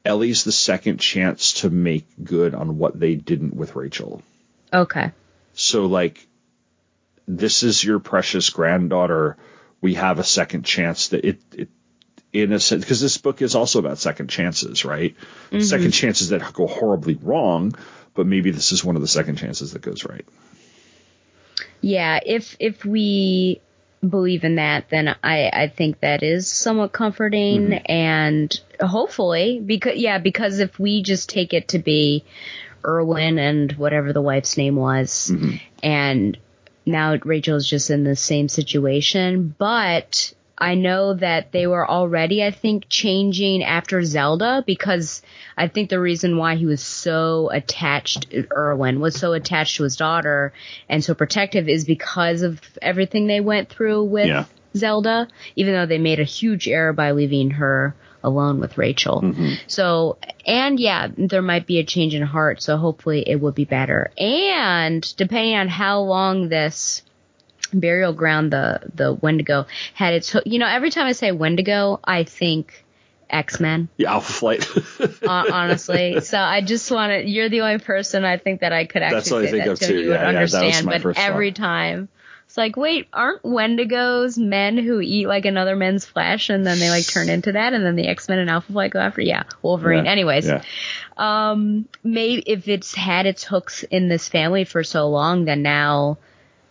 Ellie's 0.04 0.44
the 0.44 0.52
second 0.52 0.98
chance 0.98 1.54
to 1.60 1.70
make 1.70 2.06
good 2.22 2.54
on 2.54 2.78
what 2.78 2.98
they 2.98 3.14
didn't 3.14 3.54
with 3.54 3.76
Rachel. 3.76 4.22
Okay. 4.72 5.12
So, 5.52 5.86
like, 5.86 6.26
this 7.26 7.62
is 7.62 7.82
your 7.84 7.98
precious 7.98 8.50
granddaughter. 8.50 9.36
We 9.80 9.94
have 9.94 10.18
a 10.18 10.24
second 10.24 10.64
chance 10.64 11.08
that 11.08 11.24
it, 11.24 11.40
it 11.54 11.68
in 12.32 12.52
a 12.52 12.60
sense, 12.60 12.84
because 12.84 13.00
this 13.00 13.18
book 13.18 13.42
is 13.42 13.54
also 13.54 13.78
about 13.78 13.98
second 13.98 14.28
chances, 14.28 14.84
right? 14.84 15.16
Mhm. 15.50 15.62
Second 15.62 15.90
chances 15.90 16.28
that 16.28 16.52
go 16.52 16.66
horribly 16.66 17.18
wrong, 17.20 17.74
but 18.14 18.26
maybe 18.26 18.52
this 18.52 18.72
is 18.72 18.84
one 18.84 18.96
of 18.96 19.02
the 19.02 19.08
second 19.08 19.36
chances 19.36 19.72
that 19.72 19.82
goes 19.82 20.04
right. 20.04 20.24
Yeah, 21.80 22.20
if 22.24 22.56
if 22.60 22.84
we 22.84 23.60
believe 24.06 24.44
in 24.44 24.56
that, 24.56 24.88
then 24.90 25.14
I 25.22 25.50
I 25.52 25.68
think 25.74 26.00
that 26.00 26.22
is 26.22 26.50
somewhat 26.50 26.92
comforting 26.92 27.68
Mhm. 27.70 27.82
and 27.86 28.60
hopefully 28.80 29.60
because 29.64 29.96
yeah, 29.96 30.18
because 30.18 30.58
if 30.58 30.78
we 30.78 31.02
just 31.02 31.28
take 31.28 31.52
it 31.52 31.68
to 31.68 31.78
be 31.78 32.24
Irwin 32.84 33.38
and 33.38 33.72
whatever 33.72 34.12
the 34.12 34.22
wife's 34.22 34.56
name 34.56 34.76
was 34.76 35.30
and 35.82 36.38
now 36.86 37.16
Rachel's 37.24 37.68
just 37.68 37.90
in 37.90 38.04
the 38.04 38.16
same 38.16 38.48
situation, 38.48 39.54
but 39.58 40.32
I 40.60 40.74
know 40.74 41.14
that 41.14 41.52
they 41.52 41.66
were 41.66 41.88
already, 41.88 42.44
I 42.44 42.50
think, 42.50 42.84
changing 42.88 43.64
after 43.64 44.04
Zelda 44.04 44.62
because 44.66 45.22
I 45.56 45.68
think 45.68 45.88
the 45.88 45.98
reason 46.00 46.36
why 46.36 46.56
he 46.56 46.66
was 46.66 46.82
so 46.82 47.48
attached, 47.50 48.26
Irwin 48.54 49.00
was 49.00 49.14
so 49.16 49.32
attached 49.32 49.76
to 49.76 49.84
his 49.84 49.96
daughter 49.96 50.52
and 50.88 51.02
so 51.02 51.14
protective 51.14 51.68
is 51.68 51.84
because 51.84 52.42
of 52.42 52.60
everything 52.82 53.26
they 53.26 53.40
went 53.40 53.70
through 53.70 54.04
with 54.04 54.26
Yeah. 54.28 54.44
Zelda, 54.76 55.28
even 55.56 55.72
though 55.74 55.86
they 55.86 55.98
made 55.98 56.20
a 56.20 56.24
huge 56.24 56.68
error 56.68 56.92
by 56.92 57.12
leaving 57.12 57.50
her 57.52 57.94
alone 58.22 58.60
with 58.60 58.76
Rachel. 58.76 59.22
Mm-hmm. 59.22 59.54
So, 59.66 60.18
and 60.46 60.78
yeah, 60.78 61.08
there 61.16 61.42
might 61.42 61.66
be 61.66 61.78
a 61.78 61.84
change 61.84 62.14
in 62.14 62.22
heart, 62.22 62.62
so 62.62 62.76
hopefully 62.76 63.24
it 63.26 63.40
would 63.40 63.54
be 63.54 63.64
better. 63.64 64.10
And 64.18 65.02
depending 65.16 65.54
on 65.56 65.68
how 65.68 66.00
long 66.00 66.48
this 66.48 67.02
burial 67.72 68.12
ground, 68.12 68.52
the, 68.52 68.80
the 68.94 69.12
Wendigo 69.14 69.66
had 69.94 70.14
its, 70.14 70.34
you 70.46 70.58
know, 70.58 70.66
every 70.66 70.90
time 70.90 71.06
I 71.06 71.12
say 71.12 71.32
Wendigo, 71.32 72.00
I 72.04 72.24
think 72.24 72.84
X-Men, 73.28 73.88
Yeah, 73.96 74.12
Alpha 74.12 74.32
Flight. 74.32 74.64
hon- 75.24 75.52
honestly. 75.52 76.20
So 76.20 76.38
I 76.38 76.60
just 76.62 76.90
want 76.90 77.12
to, 77.12 77.28
you're 77.28 77.48
the 77.48 77.60
only 77.60 77.78
person 77.78 78.24
I 78.24 78.36
think 78.38 78.60
that 78.60 78.72
I 78.72 78.86
could 78.86 79.02
actually 79.02 79.16
That's 79.18 79.30
what 79.30 79.44
I 79.44 79.50
think 79.50 79.64
that 79.64 79.70
of 79.70 79.78
to 79.80 79.86
too. 79.86 79.94
you 79.94 80.00
Yeah, 80.00 80.08
would 80.08 80.20
yeah, 80.22 80.28
understand, 80.40 80.86
but 80.86 81.16
every 81.18 81.50
thought. 81.50 81.56
time. 81.56 82.08
It's 82.46 82.56
like, 82.56 82.76
wait, 82.76 83.06
aren't 83.12 83.44
Wendigos 83.44 84.36
men 84.36 84.76
who 84.76 85.00
eat 85.00 85.28
like 85.28 85.44
another 85.44 85.76
men's 85.76 86.04
flesh 86.04 86.50
and 86.50 86.66
then 86.66 86.80
they 86.80 86.90
like 86.90 87.06
turn 87.06 87.28
into 87.28 87.52
that 87.52 87.74
and 87.74 87.86
then 87.86 87.94
the 87.94 88.08
X-Men 88.08 88.40
and 88.40 88.50
Alpha 88.50 88.72
Flight 88.72 88.90
go 88.90 88.98
after? 88.98 89.20
Yeah, 89.20 89.44
Wolverine. 89.62 90.06
Yeah, 90.06 90.10
Anyways, 90.10 90.48
yeah. 90.48 90.62
um, 91.16 91.86
maybe 92.02 92.42
if 92.44 92.66
it's 92.66 92.92
had 92.92 93.26
its 93.26 93.44
hooks 93.44 93.84
in 93.84 94.08
this 94.08 94.28
family 94.28 94.64
for 94.64 94.82
so 94.82 95.08
long, 95.10 95.44
then 95.44 95.62
now 95.62 96.18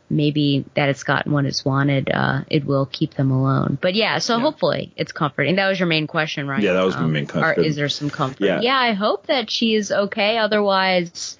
maybe 0.09 0.65
that 0.75 0.89
it's 0.89 1.03
gotten 1.03 1.31
what 1.31 1.45
it's 1.45 1.63
wanted, 1.63 2.09
uh, 2.11 2.41
it 2.49 2.65
will 2.65 2.85
keep 2.85 3.13
them 3.13 3.31
alone. 3.31 3.77
But 3.81 3.93
yeah, 3.95 4.17
so 4.19 4.39
hopefully 4.39 4.91
it's 4.95 5.11
comforting. 5.11 5.55
That 5.57 5.67
was 5.69 5.79
your 5.79 5.87
main 5.87 6.07
question, 6.07 6.47
right? 6.47 6.63
Yeah, 6.63 6.73
that 6.73 6.83
was 6.83 6.95
my 6.95 7.03
Um, 7.03 7.13
main 7.13 7.23
Or 7.25 7.27
question. 7.27 7.63
is 7.65 7.75
there 7.75 7.89
some 7.89 8.09
comfort? 8.09 8.61
Yeah. 8.61 8.75
I 8.77 8.93
hope 8.93 9.27
that 9.27 9.51
she 9.51 9.75
is 9.75 9.91
okay. 9.91 10.37
Otherwise, 10.37 11.37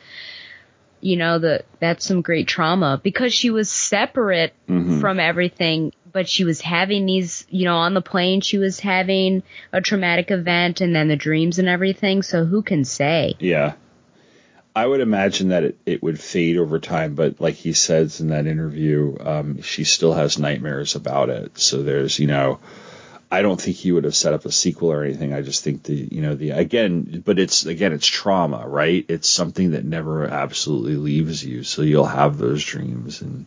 you 1.01 1.15
know, 1.17 1.39
the 1.39 1.63
that's 1.79 2.05
some 2.05 2.21
great 2.21 2.47
trauma 2.47 2.99
because 3.01 3.33
she 3.33 3.49
was 3.49 3.69
separate 3.71 4.53
Mhm. 4.69 4.99
from 4.99 5.19
everything, 5.19 5.93
but 6.11 6.27
she 6.27 6.43
was 6.43 6.59
having 6.61 7.05
these, 7.05 7.47
you 7.49 7.65
know, 7.65 7.77
on 7.77 7.93
the 7.93 8.01
plane 8.01 8.41
she 8.41 8.57
was 8.57 8.79
having 8.81 9.41
a 9.71 9.79
traumatic 9.79 10.29
event 10.29 10.81
and 10.81 10.93
then 10.93 11.07
the 11.07 11.15
dreams 11.15 11.57
and 11.57 11.69
everything. 11.69 12.21
So 12.21 12.43
who 12.45 12.61
can 12.61 12.83
say? 12.83 13.35
Yeah. 13.39 13.73
I 14.75 14.85
would 14.85 15.01
imagine 15.01 15.49
that 15.49 15.63
it, 15.63 15.77
it 15.85 16.03
would 16.03 16.19
fade 16.19 16.57
over 16.57 16.79
time, 16.79 17.15
but 17.15 17.41
like 17.41 17.55
he 17.55 17.73
says 17.73 18.21
in 18.21 18.29
that 18.29 18.47
interview, 18.47 19.17
um, 19.19 19.61
she 19.61 19.83
still 19.83 20.13
has 20.13 20.37
nightmares 20.39 20.95
about 20.95 21.29
it. 21.29 21.57
So 21.57 21.83
there's, 21.83 22.19
you 22.19 22.27
know, 22.27 22.59
I 23.31 23.41
don't 23.41 23.59
think 23.59 23.75
he 23.75 23.91
would 23.91 24.05
have 24.05 24.15
set 24.15 24.33
up 24.33 24.45
a 24.45 24.51
sequel 24.51 24.91
or 24.91 25.03
anything. 25.03 25.33
I 25.33 25.41
just 25.41 25.63
think 25.63 25.83
the 25.83 25.93
you 25.93 26.21
know 26.21 26.35
the 26.35 26.51
again, 26.51 27.21
but 27.25 27.37
it's 27.39 27.65
again 27.65 27.93
it's 27.93 28.07
trauma, 28.07 28.67
right? 28.67 29.05
It's 29.07 29.29
something 29.29 29.71
that 29.71 29.85
never 29.85 30.25
absolutely 30.25 30.95
leaves 30.95 31.43
you, 31.43 31.63
so 31.63 31.81
you'll 31.81 32.05
have 32.05 32.37
those 32.37 32.63
dreams 32.63 33.21
and 33.21 33.45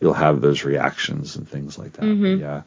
you'll 0.00 0.14
have 0.14 0.40
those 0.40 0.64
reactions 0.64 1.36
and 1.36 1.48
things 1.48 1.76
like 1.78 1.94
that. 1.94 2.04
Mhm. 2.04 2.40
Yeah. 2.40 2.62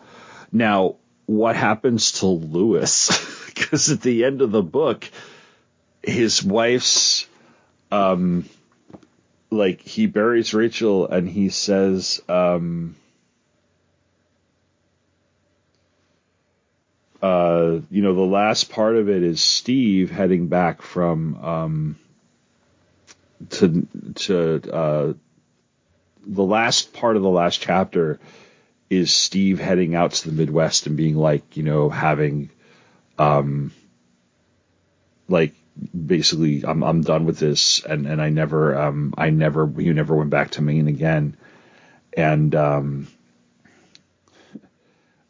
Now, 0.52 0.98
what 1.26 1.56
happens 1.56 2.14
to 2.20 2.26
Louis? 2.28 3.28
Because 3.54 3.92
at 3.92 4.02
the 4.02 4.26
end 4.26 4.42
of 4.42 4.52
the 4.52 4.64
book, 4.64 5.08
his 6.02 6.44
wife's 6.44 7.28
um 7.92 8.46
like 9.50 9.82
he 9.82 10.06
buries 10.06 10.54
Rachel 10.54 11.08
and 11.08 11.28
he 11.28 11.50
says 11.50 12.22
um 12.30 12.96
uh 17.22 17.80
you 17.90 18.02
know 18.02 18.16
the 18.16 18.22
last 18.22 18.72
part 18.72 18.96
of 18.96 19.10
it 19.10 19.24
is 19.24 19.42
Steve 19.42 20.10
heading 20.10 20.48
back 20.48 20.82
from 20.82 21.36
um 21.44 22.00
to 23.50 23.88
to 24.16 24.74
uh 24.74 25.14
the 26.26 26.44
last 26.44 26.94
part 26.94 27.16
of 27.16 27.24
the 27.24 27.30
last 27.30 27.62
chapter 27.62 28.20
is 28.90 29.14
Steve 29.14 29.60
heading 29.60 29.96
out 29.96 30.12
to 30.12 30.30
the 30.30 30.36
Midwest 30.36 30.86
and 30.86 30.98
being 30.98 31.16
like, 31.16 31.56
you 31.58 31.64
know, 31.64 31.90
having 31.90 32.50
um 33.18 33.72
like 35.28 35.54
basically 36.06 36.64
I'm 36.66 36.84
I'm 36.84 37.02
done 37.02 37.26
with 37.26 37.40
this 37.40 37.84
and 37.84 38.06
and 38.06 38.22
I 38.22 38.30
never 38.30 38.78
um 38.78 39.14
I 39.18 39.30
never 39.30 39.72
you 39.78 39.94
never 39.94 40.16
went 40.16 40.30
back 40.30 40.52
to 40.52 40.62
Maine 40.62 40.88
again. 40.88 41.38
And 42.16 42.54
um 42.56 43.08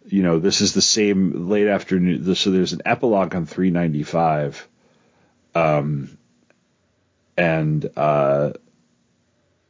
you 0.06 0.24
know 0.24 0.40
this 0.40 0.62
is 0.62 0.74
the 0.74 0.82
same 0.82 1.50
late 1.50 1.68
afternoon 1.68 2.36
so 2.36 2.52
there's 2.52 2.74
an 2.74 2.82
epilogue 2.86 3.34
on 3.34 3.46
395 3.46 4.68
um 5.56 6.18
and 7.38 7.90
uh 7.96 8.52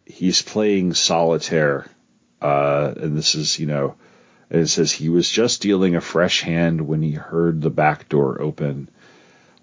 he's 0.05 0.41
playing 0.41 0.93
solitaire 0.93 1.85
uh 2.41 2.93
and 2.97 3.15
this 3.15 3.35
is 3.35 3.59
you 3.59 3.67
know 3.67 3.95
it 4.49 4.67
says 4.67 4.91
he 4.91 5.09
was 5.09 5.29
just 5.29 5.61
dealing 5.61 5.95
a 5.95 6.01
fresh 6.01 6.41
hand 6.41 6.81
when 6.81 7.01
he 7.01 7.11
heard 7.11 7.61
the 7.61 7.69
back 7.69 8.09
door 8.09 8.41
open 8.41 8.89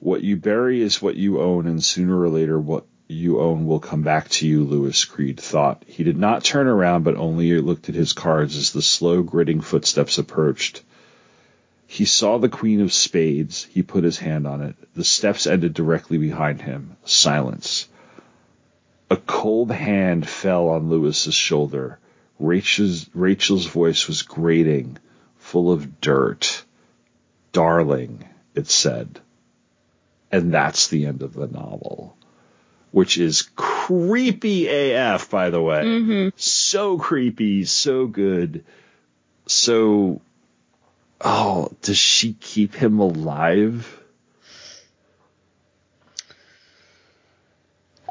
what 0.00 0.22
you 0.22 0.36
bury 0.36 0.80
is 0.80 1.02
what 1.02 1.16
you 1.16 1.40
own, 1.40 1.66
and 1.66 1.82
sooner 1.82 2.20
or 2.20 2.28
later, 2.28 2.58
what 2.58 2.84
you 3.08 3.40
own 3.40 3.66
will 3.66 3.80
come 3.80 4.02
back 4.02 4.28
to 4.28 4.46
you, 4.46 4.64
Louis 4.64 5.04
Creed 5.04 5.40
thought. 5.40 5.82
He 5.86 6.04
did 6.04 6.18
not 6.18 6.44
turn 6.44 6.66
around, 6.66 7.04
but 7.04 7.16
only 7.16 7.58
looked 7.60 7.88
at 7.88 7.94
his 7.94 8.12
cards 8.12 8.56
as 8.56 8.72
the 8.72 8.82
slow, 8.82 9.22
gritting 9.22 9.60
footsteps 9.60 10.18
approached. 10.18 10.82
He 11.86 12.04
saw 12.04 12.36
the 12.36 12.50
Queen 12.50 12.82
of 12.82 12.92
Spades. 12.92 13.64
He 13.64 13.82
put 13.82 14.04
his 14.04 14.18
hand 14.18 14.46
on 14.46 14.60
it. 14.60 14.76
The 14.94 15.04
steps 15.04 15.46
ended 15.46 15.72
directly 15.72 16.18
behind 16.18 16.60
him. 16.60 16.96
Silence. 17.04 17.88
A 19.10 19.16
cold 19.16 19.70
hand 19.70 20.28
fell 20.28 20.68
on 20.68 20.90
Louis's 20.90 21.34
shoulder. 21.34 21.98
Rachel's, 22.38 23.08
Rachel's 23.14 23.64
voice 23.64 24.06
was 24.06 24.20
grating, 24.20 24.98
full 25.38 25.72
of 25.72 26.02
dirt. 26.02 26.62
Darling, 27.52 28.28
it 28.54 28.68
said. 28.68 29.18
And 30.30 30.52
that's 30.52 30.88
the 30.88 31.06
end 31.06 31.22
of 31.22 31.32
the 31.34 31.46
novel, 31.46 32.16
which 32.90 33.16
is 33.18 33.48
creepy 33.56 34.68
AF, 34.68 35.30
by 35.30 35.50
the 35.50 35.60
way. 35.62 35.82
Mm-hmm. 35.82 36.28
So 36.36 36.98
creepy, 36.98 37.64
so 37.64 38.06
good, 38.06 38.64
so. 39.46 40.20
Oh, 41.20 41.72
does 41.82 41.98
she 41.98 42.34
keep 42.34 42.74
him 42.74 43.00
alive? 43.00 43.98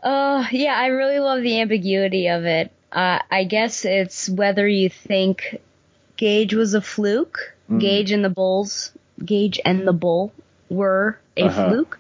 Uh, 0.04 0.46
yeah, 0.52 0.74
I 0.76 0.88
really 0.88 1.20
love 1.20 1.42
the 1.42 1.62
ambiguity 1.62 2.28
of 2.28 2.46
it. 2.46 2.72
Uh, 2.92 3.20
I 3.30 3.44
guess 3.46 3.86
it's 3.86 4.30
whether 4.30 4.68
you 4.68 4.90
think 4.90 5.60
Gage 6.18 6.54
was 6.54 6.74
a 6.74 6.82
fluke, 6.82 7.54
Mhm. 7.70 7.80
Gage 7.80 8.12
and 8.12 8.24
the 8.24 8.30
Bulls, 8.30 8.92
Gage 9.24 9.60
and 9.66 9.88
the 9.88 9.94
Bull 9.94 10.32
were 10.70 11.18
a 11.36 11.44
Uh-huh. 11.46 11.70
fluke, 11.70 12.00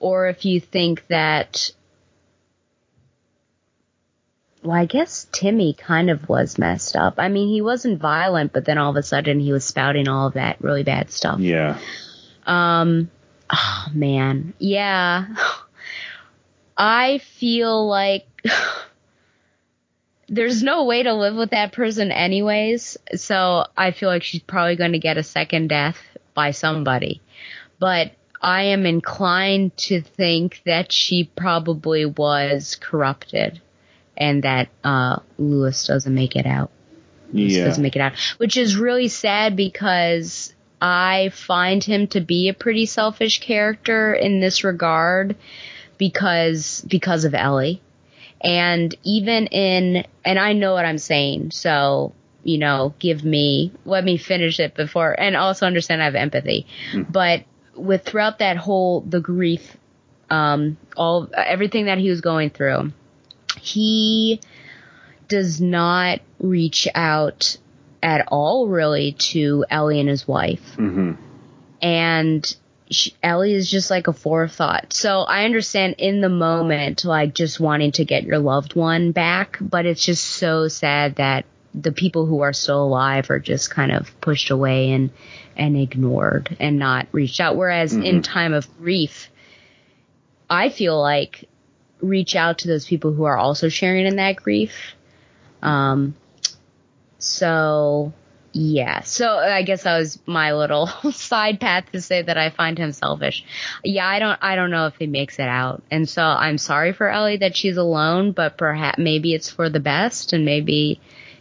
or 0.00 0.28
if 0.28 0.44
you 0.44 0.60
think 0.60 1.06
that. 1.08 1.70
Well, 4.62 4.76
I 4.76 4.86
guess 4.86 5.28
Timmy 5.30 5.72
kind 5.72 6.10
of 6.10 6.28
was 6.28 6.58
messed 6.58 6.96
up. 6.96 7.14
I 7.18 7.28
mean, 7.28 7.48
he 7.48 7.62
wasn't 7.62 8.00
violent, 8.00 8.52
but 8.52 8.64
then 8.64 8.76
all 8.76 8.90
of 8.90 8.96
a 8.96 9.04
sudden 9.04 9.38
he 9.38 9.52
was 9.52 9.64
spouting 9.64 10.08
all 10.08 10.26
of 10.26 10.34
that 10.34 10.60
really 10.60 10.82
bad 10.82 11.10
stuff. 11.10 11.38
Yeah. 11.38 11.78
Um, 12.44 13.08
oh 13.50 13.86
man, 13.94 14.54
yeah. 14.58 15.26
I 16.76 17.18
feel 17.18 17.86
like 17.86 18.26
there's 20.28 20.62
no 20.62 20.84
way 20.84 21.02
to 21.02 21.14
live 21.14 21.34
with 21.34 21.50
that 21.50 21.72
person 21.72 22.12
anyways. 22.12 22.96
So 23.16 23.66
I 23.76 23.92
feel 23.92 24.08
like 24.08 24.22
she's 24.22 24.42
probably 24.42 24.76
going 24.76 24.92
to 24.92 24.98
get 24.98 25.18
a 25.18 25.22
second 25.22 25.68
death 25.68 25.98
by 26.34 26.50
somebody. 26.52 27.20
But 27.78 28.12
I 28.40 28.64
am 28.64 28.86
inclined 28.86 29.76
to 29.78 30.00
think 30.00 30.62
that 30.64 30.92
she 30.92 31.30
probably 31.36 32.04
was 32.06 32.76
corrupted 32.80 33.60
and 34.16 34.42
that 34.42 34.68
uh 34.84 35.18
Louis 35.38 35.86
doesn't 35.86 36.14
make 36.14 36.36
it 36.36 36.46
out. 36.46 36.70
Louis 37.32 37.56
Yeah. 37.56 37.64
doesn't 37.64 37.82
make 37.82 37.96
it 37.96 38.00
out, 38.00 38.14
which 38.38 38.56
is 38.56 38.76
really 38.76 39.08
sad 39.08 39.56
because 39.56 40.54
I 40.80 41.30
find 41.34 41.82
him 41.82 42.06
to 42.08 42.20
be 42.20 42.48
a 42.48 42.54
pretty 42.54 42.86
selfish 42.86 43.40
character 43.40 44.14
in 44.14 44.40
this 44.40 44.64
regard 44.64 45.36
because 45.98 46.84
because 46.86 47.24
of 47.24 47.34
Ellie. 47.34 47.82
And 48.40 48.94
even 49.02 49.46
in 49.48 50.04
and 50.24 50.38
I 50.38 50.52
know 50.52 50.72
what 50.74 50.84
I'm 50.84 50.98
saying, 50.98 51.50
so 51.50 52.12
you 52.44 52.58
know, 52.58 52.94
give 53.00 53.24
me 53.24 53.72
let 53.84 54.04
me 54.04 54.16
finish 54.16 54.60
it 54.60 54.74
before 54.74 55.18
and 55.18 55.36
also 55.36 55.66
understand 55.66 56.00
I 56.00 56.04
have 56.06 56.14
empathy. 56.14 56.66
But 57.10 57.42
with 57.78 58.04
throughout 58.04 58.40
that 58.40 58.56
whole 58.56 59.00
the 59.00 59.20
grief 59.20 59.76
um 60.30 60.76
all 60.96 61.28
everything 61.36 61.86
that 61.86 61.98
he 61.98 62.10
was 62.10 62.20
going 62.20 62.50
through, 62.50 62.92
he 63.60 64.40
does 65.28 65.60
not 65.60 66.20
reach 66.40 66.88
out 66.94 67.56
at 68.02 68.26
all 68.28 68.68
really 68.68 69.12
to 69.12 69.64
Ellie 69.70 70.00
and 70.00 70.08
his 70.08 70.26
wife 70.28 70.76
Mm-hmm. 70.76 71.12
and 71.82 72.56
she, 72.90 73.14
Ellie 73.22 73.52
is 73.52 73.70
just 73.70 73.90
like 73.90 74.06
a 74.06 74.14
forethought. 74.14 74.94
So 74.94 75.20
I 75.20 75.44
understand 75.44 75.96
in 75.98 76.22
the 76.22 76.30
moment, 76.30 77.04
like 77.04 77.34
just 77.34 77.60
wanting 77.60 77.92
to 77.92 78.04
get 78.06 78.22
your 78.24 78.38
loved 78.38 78.74
one 78.74 79.12
back, 79.12 79.58
but 79.60 79.84
it's 79.84 80.02
just 80.02 80.24
so 80.24 80.68
sad 80.68 81.16
that 81.16 81.44
the 81.74 81.92
people 81.92 82.24
who 82.24 82.40
are 82.40 82.54
still 82.54 82.82
alive 82.82 83.28
are 83.28 83.40
just 83.40 83.68
kind 83.70 83.92
of 83.92 84.18
pushed 84.22 84.50
away 84.50 84.90
and 84.92 85.10
and 85.58 85.76
ignored 85.76 86.56
and 86.60 86.78
not 86.78 87.08
reached 87.12 87.40
out. 87.40 87.56
Whereas 87.56 87.92
in 87.92 88.20
Mhm. 88.20 88.24
time 88.24 88.52
of 88.54 88.66
grief, 88.78 89.28
I 90.48 90.68
feel 90.68 91.00
like 91.00 91.44
reach 92.00 92.36
out 92.36 92.58
to 92.58 92.68
those 92.68 92.86
people 92.86 93.12
who 93.12 93.24
are 93.24 93.36
also 93.36 93.68
sharing 93.68 94.06
in 94.06 94.16
that 94.16 94.36
grief. 94.36 94.94
Um, 95.62 96.14
so 97.18 98.12
yeah, 98.52 99.02
so 99.02 99.28
I 99.38 99.62
guess 99.62 99.82
that 99.82 99.98
was 99.98 100.18
my 100.26 100.54
little 100.54 100.86
side 101.12 101.60
path 101.60 101.84
to 101.92 102.00
say 102.00 102.22
that 102.22 102.38
I 102.38 102.50
find 102.50 102.78
him 102.78 102.92
selfish. 102.92 103.44
Yeah, 103.84 104.06
I 104.06 104.18
don't, 104.18 104.38
I 104.40 104.56
don't 104.56 104.70
know 104.70 104.86
if 104.86 104.94
he 104.98 105.06
makes 105.06 105.38
it 105.38 105.48
out, 105.48 105.82
and 105.90 106.08
so 106.08 106.22
I'm 106.22 106.58
sorry 106.58 106.92
for 106.92 107.08
Ellie 107.08 107.36
that 107.38 107.56
she's 107.56 107.76
alone, 107.76 108.32
but 108.32 108.56
perhaps 108.56 108.98
maybe 108.98 109.34
it's 109.34 109.50
for 109.50 109.68
the 109.68 109.80
best, 109.80 110.32
and 110.32 110.44
maybe, 110.44 111.00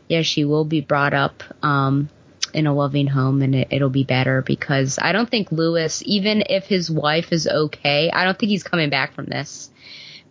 yeah, 0.10 0.22
she 0.22 0.44
will 0.44 0.65
be 0.65 0.81
brought 0.81 1.14
up, 1.14 1.44
um, 1.64 2.10
in 2.58 2.66
a 2.66 2.74
loving 2.74 3.06
home, 3.06 3.44
and 3.44 3.54
it, 3.54 3.68
it'll 3.70 3.90
be 3.90 4.04
better 4.04 4.42
because 4.42 4.98
I 5.00 5.12
don't 5.12 5.30
think 5.30 5.52
Louis, 5.52 6.02
even 6.06 6.44
if 6.50 6.66
his 6.66 6.90
wife 6.90 7.32
is 7.32 7.48
okay, 7.48 8.10
I 8.10 8.26
don't 8.26 8.38
think 8.38 8.50
he's 8.50 8.64
coming 8.64 8.90
back 8.90 9.14
from 9.14 9.26
this 9.26 9.70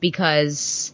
because 0.01 0.93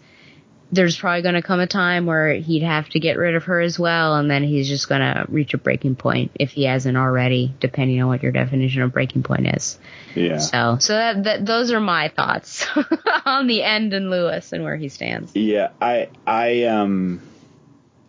there's 0.71 0.97
probably 0.97 1.23
going 1.23 1.35
to 1.35 1.43
come 1.43 1.61
a 1.61 1.67
time 1.67 2.05
where 2.05 2.35
he'd 2.35 2.63
have 2.63 2.89
to 2.91 3.01
get 3.01 3.17
rid 3.17 3.35
of 3.35 3.45
her 3.45 3.61
as 3.61 3.79
well, 3.79 4.17
and 4.17 4.31
then 4.31 4.43
he's 4.45 4.69
just 4.69 4.91
going 4.91 5.01
to 5.01 5.25
reach 5.29 5.55
a 5.55 5.59
breaking 5.59 5.97
point 5.97 6.33
if 6.35 6.51
he 6.51 6.65
hasn't 6.65 6.99
already, 6.99 7.55
depending 7.61 8.03
on 8.03 8.09
what 8.09 8.23
your 8.23 8.33
definition 8.33 8.83
of 8.83 8.93
breaking 8.93 9.23
point 9.23 9.47
is. 9.57 9.79
Yeah. 10.15 10.37
So, 10.37 10.77
so 10.81 10.93
that, 10.93 11.25
that 11.25 11.47
those 11.47 11.73
are 11.73 11.81
my 11.81 12.09
thoughts 12.09 12.67
on 13.25 13.47
the 13.47 13.63
end 13.63 13.95
and 13.95 14.11
Louis 14.11 14.53
and 14.53 14.65
where 14.65 14.77
he 14.77 14.91
stands. 14.91 15.35
Yeah, 15.35 15.71
I 15.81 16.09
I 16.27 16.65
um 16.65 17.23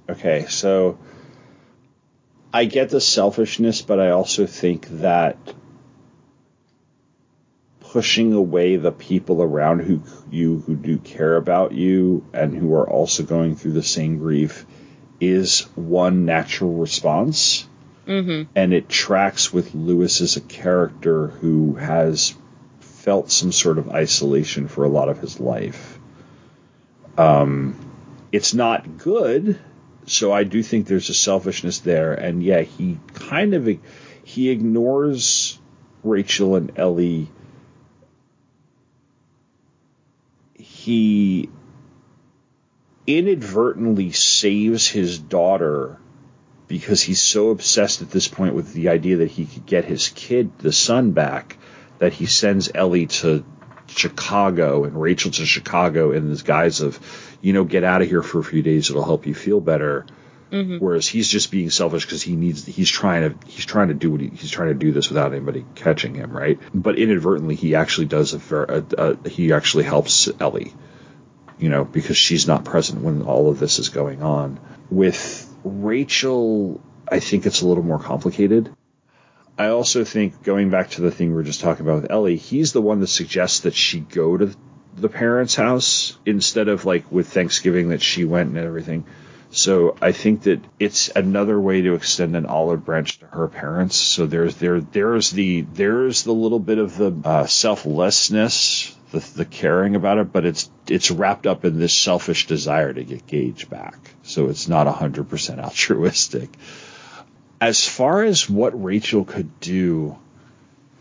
okay, 0.10 0.45
so 0.50 1.00
I 2.54 2.66
get 2.66 2.90
the 2.90 3.02
selfishness, 3.02 3.82
but 3.82 4.00
I 4.00 4.12
also 4.12 4.46
think 4.46 4.88
that 5.00 5.38
pushing 7.80 8.34
away 8.34 8.76
the 8.76 8.92
people 8.92 9.42
around 9.42 9.80
who 9.80 10.02
you 10.32 10.64
who 10.66 10.76
do 10.76 10.98
care 10.98 11.36
about 11.36 11.72
you 11.74 12.26
and 12.34 12.56
who 12.56 12.74
are 12.74 12.90
also 12.90 13.24
going 13.24 13.56
through 13.56 13.74
the 13.74 13.84
same 13.84 14.20
grief 14.20 14.66
is 15.20 15.62
one 15.76 16.26
natural 16.26 16.74
response. 16.74 17.68
Mm-hmm. 18.06 18.52
and 18.54 18.74
it 18.74 18.90
tracks 18.90 19.54
with 19.54 19.74
Louis 19.74 20.20
as 20.20 20.36
a 20.36 20.42
character 20.42 21.28
who 21.28 21.76
has 21.76 22.36
felt 22.82 23.32
some 23.32 23.54
sort 23.54 23.78
of 23.78 23.92
isolation 23.92 24.68
for 24.68 24.84
a 24.84 24.90
lot 24.90 25.08
of 25.08 25.20
his 25.20 25.40
life. 25.40 25.98
Um, 27.18 27.78
it's 28.34 28.54
not 28.54 28.98
good, 28.98 29.58
so 30.06 30.32
I 30.32 30.44
do 30.44 30.62
think 30.64 30.88
there's 30.88 31.10
a 31.10 31.14
selfishness 31.14 31.80
there, 31.80 32.14
and 32.14 32.44
yeah, 32.44 32.62
he 32.62 33.00
kind 33.14 33.54
of 33.54 33.70
he 34.24 34.50
ignores 34.50 35.60
Rachel 36.04 36.56
and 36.56 36.78
Ellie. 36.78 37.30
He 40.56 41.50
inadvertently 43.06 44.12
saves 44.12 44.88
his 44.88 45.20
daughter 45.20 46.00
because 46.68 47.02
he's 47.02 47.22
so 47.22 47.50
obsessed 47.50 48.02
at 48.02 48.12
this 48.12 48.28
point 48.28 48.56
with 48.56 48.74
the 48.74 48.90
idea 48.90 49.18
that 49.18 49.32
he 49.32 49.46
could 49.46 49.66
get 49.66 49.86
his 49.86 50.10
kid, 50.10 50.58
the 50.60 50.72
son, 50.72 51.12
back, 51.12 51.58
that 52.00 52.14
he 52.14 52.26
sends 52.26 52.72
Ellie 52.74 53.08
to 53.08 53.46
Chicago 53.98 54.84
and 54.84 54.99
Rachel 54.99 55.32
to 55.32 55.45
Chicago 55.45 56.11
in 56.11 56.30
this 56.30 56.41
guise 56.41 56.82
of, 56.82 56.99
you 57.41 57.53
know, 57.53 57.64
get 57.64 57.84
out 57.84 58.02
of 58.02 58.10
here 58.10 58.24
for 58.24 58.40
a 58.40 58.44
few 58.44 58.61
days. 58.61 58.90
It'll 58.90 59.03
help 59.03 59.26
you 59.26 59.34
feel 59.34 59.60
better. 59.60 60.06
Mm-hmm. 60.52 60.78
Whereas 60.78 61.07
he's 61.07 61.28
just 61.28 61.49
being 61.52 61.72
selfish 61.72 62.06
because 62.06 62.22
he 62.22 62.36
needs, 62.36 62.64
he's 62.64 62.90
trying 62.90 63.28
to, 63.28 63.48
he's 63.48 63.65
trying 63.65 63.88
to 63.88 63.95
do 63.95 64.11
what 64.11 64.22
he, 64.22 64.28
he's 64.28 64.52
trying 64.52 64.68
to 64.68 64.76
do 64.76 64.91
this 64.91 65.10
without 65.10 65.34
anybody 65.34 65.65
catching 65.74 66.14
him, 66.14 66.32
right? 66.32 66.60
But 66.74 66.99
inadvertently, 66.99 67.56
he 67.56 67.74
actually 67.74 68.06
does 68.06 68.34
a, 68.34 68.40
fair, 68.40 68.64
a, 68.64 68.86
a 68.98 69.30
he 69.30 69.52
actually 69.52 69.86
helps 69.86 70.30
Ellie, 70.40 70.74
you 71.57 71.70
know, 71.70 71.84
because 71.84 72.18
she's 72.18 72.48
not 72.48 72.65
present 72.65 73.02
when 73.02 73.24
all 73.24 73.49
of 73.49 73.60
this 73.60 73.80
is 73.80 73.90
going 73.90 74.22
on. 74.22 74.60
With 74.91 75.52
Rachel, 75.64 76.80
I 77.07 77.20
think 77.20 77.48
it's 77.48 77.61
a 77.61 77.68
little 77.68 77.84
more 77.84 77.99
complicated. 77.99 78.72
I 79.58 79.68
also 79.68 80.04
think 80.04 80.44
going 80.44 80.70
back 80.70 80.92
to 80.92 81.02
the 81.02 81.12
thing 81.12 81.30
we 81.30 81.36
were 81.36 81.44
just 81.44 81.62
talking 81.62 81.86
about 81.86 82.02
with 82.02 82.12
Ellie, 82.12 82.38
he's 82.38 82.74
the 82.74 82.82
one 82.82 83.00
that 83.02 83.08
suggests 83.08 83.62
that 83.62 83.76
she 83.76 84.00
go 84.00 84.36
to 84.36 84.54
the 84.96 85.10
parents' 85.10 85.56
house 85.56 86.18
instead 86.26 86.68
of 86.68 86.86
like 86.86 87.12
with 87.12 87.28
Thanksgiving 87.28 87.90
that 87.90 88.02
she 88.02 88.26
went 88.26 88.50
and 88.50 88.58
everything. 88.58 89.06
So 89.52 89.96
I 90.02 90.12
think 90.12 90.44
that 90.44 90.62
it's 90.80 91.10
another 91.10 91.60
way 91.60 91.84
to 91.84 91.94
extend 91.94 92.36
an 92.36 92.48
olive 92.48 92.84
branch 92.84 93.20
to 93.20 93.28
her 93.28 93.48
parents. 93.48 93.96
So 93.96 94.26
there's 94.26 94.56
there 94.56 94.82
there's 94.82 95.30
the 95.30 95.62
there's 95.62 96.24
the 96.24 96.34
little 96.34 96.60
bit 96.60 96.80
of 96.80 96.98
the 96.98 97.16
uh, 97.24 97.46
selflessness, 97.46 98.96
the, 99.12 99.20
the 99.20 99.46
caring 99.46 99.96
about 99.96 100.18
it, 100.18 100.32
but 100.34 100.46
it's 100.46 100.72
it's 100.88 101.12
wrapped 101.12 101.46
up 101.46 101.66
in 101.66 101.78
this 101.78 101.94
selfish 101.94 102.48
desire 102.48 102.92
to 102.92 103.04
get 103.04 103.28
Gage 103.28 103.70
back. 103.70 104.00
So 104.24 104.50
it's 104.50 104.68
not 104.68 104.88
hundred 104.88 105.30
percent 105.30 105.60
altruistic. 105.60 106.50
As 107.64 107.88
far 107.88 108.23
as 108.23 108.49
what 108.49 108.84
Rachel 108.84 109.23
could 109.23 109.61
do, 109.61 110.18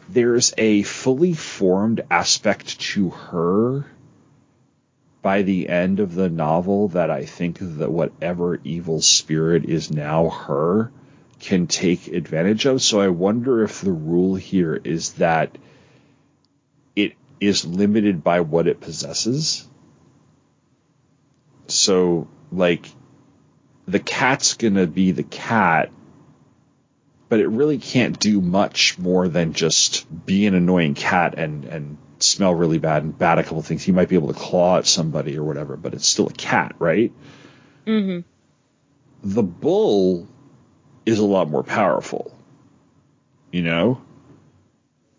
there's 0.09 0.55
a 0.56 0.84
fully 0.84 1.32
formed 1.32 2.02
aspect 2.09 2.78
to 2.93 3.10
her 3.10 3.84
by 5.22 5.43
the 5.43 5.68
end 5.68 5.98
of 5.98 6.14
the 6.14 6.28
novel 6.28 6.86
that 6.90 7.10
I 7.10 7.24
think 7.24 7.59
that 7.59 7.90
whatever 7.90 8.60
evil 8.62 9.01
spirit 9.01 9.64
is 9.64 9.90
now 9.90 10.28
her 10.28 10.93
can 11.40 11.66
take 11.66 12.06
advantage 12.06 12.64
of. 12.66 12.80
So 12.80 13.01
I 13.01 13.09
wonder 13.09 13.64
if 13.64 13.80
the 13.80 13.90
rule 13.90 14.36
here 14.36 14.80
is 14.84 15.14
that 15.14 15.59
it 16.94 17.14
is 17.40 17.64
limited 17.64 18.22
by 18.22 18.39
what 18.39 18.68
it 18.68 18.80
possesses. 18.80 19.66
So, 21.66 22.28
like, 22.52 22.86
the 23.89 23.98
cat's 23.98 24.55
gonna 24.55 24.86
be 24.86 25.10
the 25.10 25.24
cat, 25.24 25.90
but 27.32 27.40
it 27.40 27.48
really 27.48 27.78
can't 27.78 28.20
do 28.20 28.42
much 28.42 28.98
more 28.98 29.26
than 29.26 29.54
just 29.54 30.04
be 30.26 30.44
an 30.44 30.54
annoying 30.54 30.92
cat 30.92 31.38
and, 31.38 31.64
and 31.64 31.96
smell 32.18 32.54
really 32.54 32.76
bad 32.76 33.04
and 33.04 33.16
bat 33.16 33.38
a 33.38 33.42
couple 33.42 33.62
things. 33.62 33.82
He 33.82 33.90
might 33.90 34.10
be 34.10 34.16
able 34.16 34.28
to 34.28 34.38
claw 34.38 34.76
at 34.76 34.86
somebody 34.86 35.38
or 35.38 35.42
whatever, 35.42 35.78
but 35.78 35.94
it's 35.94 36.06
still 36.06 36.26
a 36.26 36.32
cat, 36.32 36.74
right? 36.78 37.10
Mm-hmm. 37.86 38.28
The 39.24 39.42
bull 39.42 40.28
is 41.06 41.20
a 41.20 41.24
lot 41.24 41.48
more 41.48 41.62
powerful, 41.62 42.36
you 43.50 43.62
know? 43.62 44.02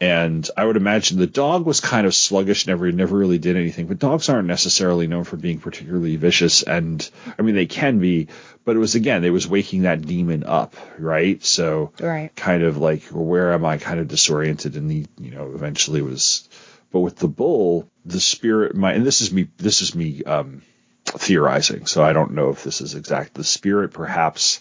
And 0.03 0.49
I 0.57 0.65
would 0.65 0.75
imagine 0.75 1.17
the 1.17 1.27
dog 1.27 1.65
was 1.65 1.79
kind 1.79 2.05
of 2.05 2.13
sluggish, 2.13 2.67
never 2.67 2.91
never 2.91 3.17
really 3.17 3.37
did 3.37 3.55
anything. 3.55 3.87
But 3.87 3.99
dogs 3.99 4.27
aren't 4.27 4.49
necessarily 4.49 5.07
known 5.07 5.23
for 5.23 5.37
being 5.37 5.59
particularly 5.59 6.17
vicious, 6.17 6.61
and 6.61 7.09
I 7.39 7.41
mean 7.41 7.55
they 7.55 7.67
can 7.67 7.99
be, 7.99 8.27
but 8.65 8.75
it 8.75 8.79
was 8.79 8.95
again 8.95 9.23
it 9.23 9.29
was 9.29 9.47
waking 9.47 9.83
that 9.83 10.01
demon 10.01 10.43
up, 10.43 10.75
right? 10.99 11.41
So 11.41 11.93
Right. 12.01 12.35
kind 12.35 12.63
of 12.63 12.77
like 12.77 13.03
where 13.13 13.53
am 13.53 13.63
I? 13.63 13.77
Kind 13.77 14.01
of 14.01 14.09
disoriented, 14.09 14.75
and 14.75 14.91
the 14.91 15.05
you 15.21 15.31
know 15.31 15.53
eventually 15.55 16.01
was. 16.01 16.49
But 16.91 16.99
with 16.99 17.15
the 17.15 17.29
bull, 17.29 17.89
the 18.03 18.19
spirit 18.19 18.75
might, 18.75 18.97
and 18.97 19.05
this 19.05 19.21
is 19.21 19.31
me 19.31 19.47
this 19.55 19.81
is 19.81 19.95
me 19.95 20.21
um, 20.25 20.63
theorizing, 21.05 21.85
so 21.85 22.03
I 22.03 22.11
don't 22.11 22.33
know 22.33 22.49
if 22.49 22.61
this 22.65 22.81
is 22.81 22.95
exact. 22.95 23.35
The 23.35 23.45
spirit 23.45 23.93
perhaps 23.93 24.59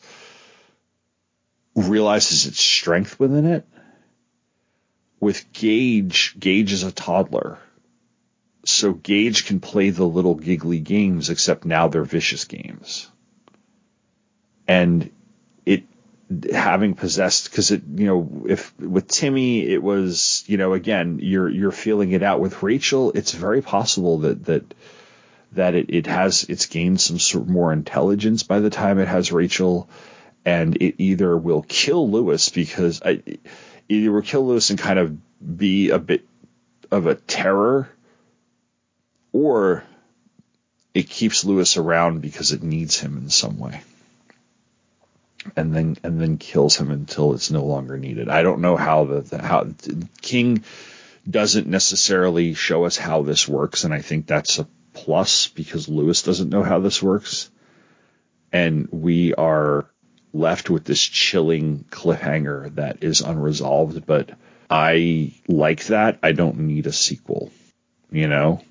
realizes 1.74 2.46
its 2.46 2.60
strength 2.60 3.18
within 3.18 3.46
it 3.46 3.66
with 5.22 5.52
Gage, 5.52 6.34
Gage 6.36 6.72
is 6.72 6.82
a 6.82 6.90
toddler. 6.90 7.60
So 8.64 8.92
Gage 8.92 9.46
can 9.46 9.60
play 9.60 9.90
the 9.90 10.04
little 10.04 10.34
giggly 10.34 10.80
games, 10.80 11.30
except 11.30 11.64
now 11.64 11.86
they're 11.86 12.02
vicious 12.02 12.44
games. 12.44 13.08
And 14.66 15.12
it, 15.64 15.84
having 16.52 16.94
possessed, 16.94 17.48
because 17.48 17.70
it, 17.70 17.82
you 17.94 18.06
know, 18.06 18.46
if 18.48 18.76
with 18.80 19.06
Timmy, 19.06 19.64
it 19.64 19.80
was, 19.80 20.42
you 20.48 20.56
know, 20.56 20.72
again, 20.72 21.20
you're, 21.22 21.48
you're 21.48 21.70
feeling 21.70 22.10
it 22.10 22.24
out. 22.24 22.40
With 22.40 22.60
Rachel, 22.60 23.12
it's 23.14 23.30
very 23.30 23.62
possible 23.62 24.18
that, 24.18 24.44
that, 24.46 24.74
that 25.52 25.76
it, 25.76 25.86
it 25.90 26.06
has, 26.08 26.46
it's 26.48 26.66
gained 26.66 27.00
some 27.00 27.20
sort 27.20 27.44
of 27.44 27.48
more 27.48 27.72
intelligence 27.72 28.42
by 28.42 28.58
the 28.58 28.70
time 28.70 28.98
it 28.98 29.06
has 29.06 29.30
Rachel. 29.30 29.88
And 30.44 30.74
it 30.78 30.96
either 30.98 31.36
will 31.36 31.62
kill 31.62 32.10
Louis 32.10 32.48
because 32.48 33.00
I, 33.02 33.22
either 33.92 34.12
will 34.12 34.22
kill 34.22 34.46
Louis 34.46 34.70
and 34.70 34.78
kind 34.78 34.98
of 34.98 35.56
be 35.58 35.90
a 35.90 35.98
bit 35.98 36.26
of 36.90 37.06
a 37.06 37.14
terror, 37.14 37.88
or 39.32 39.84
it 40.94 41.08
keeps 41.08 41.44
Louis 41.44 41.76
around 41.76 42.20
because 42.20 42.52
it 42.52 42.62
needs 42.62 42.98
him 42.98 43.16
in 43.16 43.30
some 43.30 43.58
way. 43.58 43.82
And 45.56 45.74
then 45.74 45.96
and 46.04 46.20
then 46.20 46.38
kills 46.38 46.76
him 46.76 46.90
until 46.92 47.34
it's 47.34 47.50
no 47.50 47.64
longer 47.64 47.98
needed. 47.98 48.28
I 48.28 48.42
don't 48.42 48.60
know 48.60 48.76
how 48.76 49.04
the, 49.04 49.20
the 49.22 49.42
how 49.42 49.68
King 50.20 50.64
doesn't 51.28 51.66
necessarily 51.66 52.54
show 52.54 52.84
us 52.84 52.96
how 52.96 53.22
this 53.22 53.48
works, 53.48 53.82
and 53.84 53.92
I 53.92 54.02
think 54.02 54.26
that's 54.26 54.60
a 54.60 54.68
plus 54.92 55.48
because 55.48 55.88
Louis 55.88 56.22
doesn't 56.22 56.50
know 56.50 56.62
how 56.62 56.78
this 56.78 57.02
works, 57.02 57.50
and 58.52 58.88
we 58.92 59.34
are 59.34 59.86
left 60.32 60.70
with 60.70 60.84
this 60.84 61.02
chilling 61.02 61.84
cliffhanger 61.90 62.74
that 62.76 63.02
is 63.04 63.20
unresolved, 63.20 64.06
but 64.06 64.30
I 64.70 65.34
like 65.48 65.86
that. 65.86 66.18
I 66.22 66.32
don't 66.32 66.60
need 66.60 66.86
a 66.86 66.92
sequel. 66.92 67.52
You 68.10 68.28
know? 68.28 68.62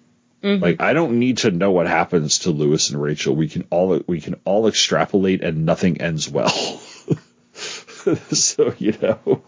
Mm-hmm. 0.44 0.64
Like 0.64 0.82
I 0.82 0.94
don't 0.94 1.20
need 1.20 1.40
to 1.40 1.52
know 1.52 1.72
what 1.72 1.88
happens 1.88 2.40
to 2.40 2.52
Louis 2.52 2.90
and 2.90 3.02
Rachel. 3.02 3.36
We 3.36 3.48
can 3.48 3.68
all 3.70 4.02
we 4.08 4.22
can 4.22 4.40
all 4.44 4.68
extrapolate 4.68 5.44
and 5.44 5.66
nothing 5.66 6.02
ends 6.02 6.28
well. 6.28 6.50
so, 8.32 8.74
you 8.80 8.98
know. 9.02 9.44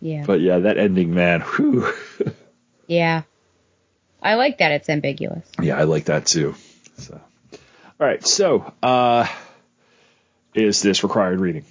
Yeah. 0.00 0.24
But 0.26 0.40
yeah, 0.40 0.60
that 0.60 0.78
ending, 0.78 1.14
man. 1.14 1.42
Whew. 1.42 1.92
yeah. 2.88 3.22
I 4.20 4.34
like 4.34 4.58
that 4.58 4.72
it's 4.72 4.88
ambiguous. 4.88 5.48
Yeah, 5.62 5.78
I 5.78 5.84
like 5.84 6.06
that 6.06 6.26
too. 6.26 6.56
So. 6.96 7.20
All 8.00 8.06
right, 8.06 8.26
so 8.26 8.72
uh 8.82 9.28
is 10.54 10.82
this 10.82 11.02
required 11.02 11.40
reading? 11.40 11.64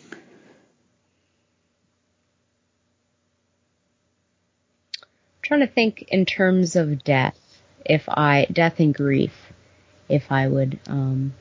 I'm 5.03 5.41
trying 5.41 5.59
to 5.61 5.67
think 5.67 6.03
in 6.09 6.25
terms 6.25 6.75
of 6.75 7.03
death, 7.03 7.37
if 7.85 8.07
I 8.09 8.47
death 8.51 8.79
and 8.79 8.93
grief, 8.93 9.33
if 10.09 10.31
I 10.31 10.47
would. 10.47 10.79
um 10.87 11.33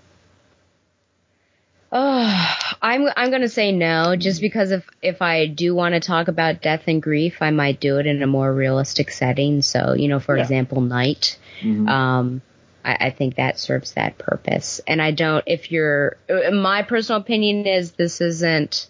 Oh, 1.92 2.56
I'm 2.82 3.08
I'm 3.16 3.30
gonna 3.30 3.48
say 3.48 3.72
no, 3.72 4.16
just 4.16 4.40
because 4.40 4.70
if 4.72 4.88
if 5.02 5.22
I 5.22 5.46
do 5.46 5.74
want 5.74 5.94
to 5.94 6.00
talk 6.00 6.28
about 6.28 6.62
death 6.62 6.84
and 6.86 7.02
grief, 7.02 7.38
I 7.40 7.50
might 7.50 7.80
do 7.80 7.98
it 7.98 8.06
in 8.06 8.22
a 8.22 8.26
more 8.26 8.52
realistic 8.52 9.10
setting. 9.10 9.62
So, 9.62 9.94
you 9.94 10.08
know, 10.08 10.20
for 10.20 10.36
Yeah. 10.36 10.42
example, 10.42 10.80
night. 10.80 11.38
Mhm. 11.62 11.88
Um, 11.88 12.42
I, 12.86 13.06
I 13.06 13.10
think 13.10 13.34
that 13.34 13.58
serves 13.58 13.92
that 13.92 14.16
purpose. 14.16 14.80
And 14.86 15.02
I 15.02 15.10
don't. 15.10 15.44
If 15.46 15.70
you're, 15.72 16.16
my 16.52 16.82
personal 16.82 17.20
opinion 17.20 17.66
is 17.66 17.92
this 17.92 18.20
isn't. 18.20 18.88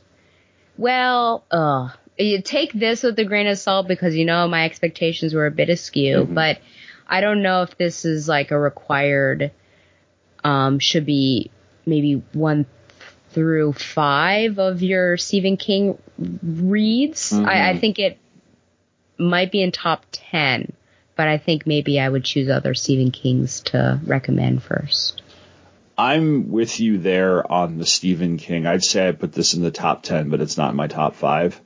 Well, 0.79 1.45
uh, 1.51 1.89
you 2.19 2.43
take 2.43 2.73
this 2.73 3.03
with 3.03 3.19
a 3.19 3.25
grain 3.25 3.47
of 3.47 3.59
salt 3.59 3.89
because 3.89 4.15
you 4.15 4.27
know 4.27 4.47
my 4.47 4.67
expectations 4.67 5.35
were 5.35 5.47
a 5.47 5.51
bit 5.51 5.71
askew, 5.71 6.27
Mhm. 6.29 6.35
but 6.35 6.59
I 7.09 7.21
don't 7.23 7.43
know 7.43 7.63
if 7.63 7.77
this 7.79 8.05
is 8.05 8.29
like 8.29 8.51
a 8.51 8.59
required. 8.59 9.51
Um, 10.45 10.79
should 10.79 11.07
be 11.07 11.51
maybe 11.87 12.23
one 12.33 12.67
through 13.31 13.73
five 13.73 14.59
of 14.59 14.83
your 14.83 15.17
Stephen 15.17 15.57
King 15.57 15.99
reads. 16.19 17.33
I, 17.33 17.71
I 17.71 17.79
think 17.79 17.99
it 17.99 18.19
might 19.19 19.51
be 19.51 19.63
in 19.63 19.73
top 19.73 20.05
ten, 20.13 20.73
but 21.17 21.29
I 21.29 21.39
think 21.39 21.67
maybe 21.67 21.99
I 21.99 22.09
would 22.09 22.25
choose 22.25 22.49
other 22.49 22.75
Stephen 22.75 23.11
Kings 23.11 23.61
to 23.63 24.01
recommend 24.05 24.63
first. 24.63 25.23
I'm 25.99 26.51
with 26.51 26.79
you 26.79 26.99
there 26.99 27.51
on 27.51 27.79
the 27.79 27.87
Stephen 27.87 28.37
King. 28.37 28.67
I'd 28.67 28.85
say 28.85 29.09
I 29.09 29.13
put 29.13 29.33
this 29.33 29.55
in 29.55 29.63
the 29.63 29.71
top 29.71 30.03
10, 30.03 30.29
but 30.29 30.41
it's 30.43 30.59
not 30.59 30.71
in 30.71 30.77
my 30.77 30.89
top 30.89 31.15
five. 31.17 31.59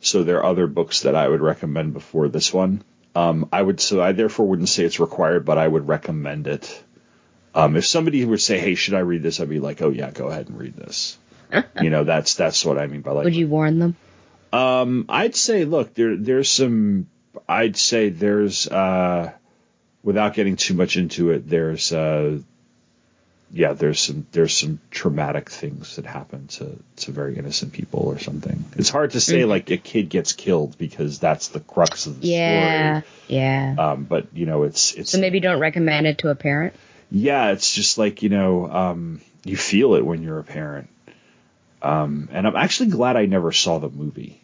So 0.00 0.22
there 0.22 0.38
are 0.38 0.46
other 0.46 0.66
books 0.66 1.02
that 1.02 1.16
I 1.16 1.28
would 1.28 1.40
recommend 1.40 1.92
before 1.92 2.28
this 2.28 2.52
one. 2.52 2.82
Um, 3.14 3.48
I 3.52 3.60
would, 3.60 3.80
so 3.80 4.00
I 4.00 4.12
therefore 4.12 4.46
wouldn't 4.46 4.68
say 4.68 4.84
it's 4.84 5.00
required, 5.00 5.44
but 5.44 5.58
I 5.58 5.66
would 5.66 5.88
recommend 5.88 6.46
it. 6.46 6.82
Um, 7.54 7.76
if 7.76 7.86
somebody 7.86 8.24
would 8.24 8.40
say, 8.40 8.58
"Hey, 8.58 8.74
should 8.74 8.94
I 8.94 9.00
read 9.00 9.22
this?" 9.22 9.38
I'd 9.38 9.48
be 9.48 9.60
like, 9.60 9.82
"Oh 9.82 9.90
yeah, 9.90 10.10
go 10.10 10.28
ahead 10.28 10.48
and 10.48 10.58
read 10.58 10.74
this." 10.74 11.18
you 11.80 11.90
know, 11.90 12.04
that's 12.04 12.34
that's 12.34 12.64
what 12.64 12.78
I 12.78 12.86
mean 12.86 13.02
by 13.02 13.12
like. 13.12 13.24
Would 13.24 13.36
you 13.36 13.48
warn 13.48 13.78
them? 13.78 13.96
Um, 14.52 15.06
I'd 15.08 15.34
say, 15.34 15.64
look, 15.64 15.94
there 15.94 16.16
there's 16.16 16.50
some. 16.50 17.08
I'd 17.48 17.76
say 17.76 18.08
there's, 18.10 18.66
uh, 18.68 19.32
without 20.02 20.34
getting 20.34 20.56
too 20.56 20.74
much 20.74 20.96
into 20.96 21.30
it, 21.30 21.48
there's, 21.48 21.92
uh, 21.92 22.38
yeah, 23.54 23.74
there's 23.74 24.00
some 24.00 24.26
there's 24.32 24.56
some 24.56 24.80
traumatic 24.90 25.50
things 25.50 25.96
that 25.96 26.06
happen 26.06 26.46
to 26.48 26.78
to 26.96 27.12
very 27.12 27.36
innocent 27.36 27.74
people 27.74 28.00
or 28.00 28.18
something. 28.18 28.64
It's 28.76 28.88
hard 28.88 29.10
to 29.10 29.20
say 29.20 29.42
Mhm. 29.42 29.48
like 29.48 29.70
a 29.70 29.76
kid 29.76 30.08
gets 30.08 30.32
killed 30.32 30.78
because 30.78 31.18
that's 31.18 31.48
the 31.48 31.60
crux 31.60 32.06
of 32.06 32.20
the 32.22 32.26
story. 32.28 32.32
Yeah, 32.38 33.00
yeah. 33.28 33.74
Um, 33.78 34.04
but 34.04 34.28
you 34.32 34.46
know, 34.46 34.62
it's 34.62 34.94
it's 34.94 35.10
So 35.10 35.20
maybe 35.20 35.38
don't 35.40 35.58
recommend 35.60 36.06
it 36.06 36.18
to 36.18 36.30
a 36.30 36.34
parent. 36.34 36.72
yeah, 37.10 37.50
it's 37.50 37.74
just 37.74 37.98
like, 37.98 38.22
you 38.22 38.30
know, 38.30 38.70
um, 38.70 39.20
you 39.44 39.58
feel 39.58 39.96
it 39.96 40.04
when 40.06 40.22
you're 40.22 40.38
a 40.38 40.44
parent. 40.44 40.88
Um, 41.82 42.28
and 42.32 42.46
I'm 42.46 42.56
actually 42.56 42.88
glad 42.90 43.16
I 43.16 43.26
never 43.26 43.52
saw 43.52 43.78
the 43.78 43.90
movie. 43.90 44.40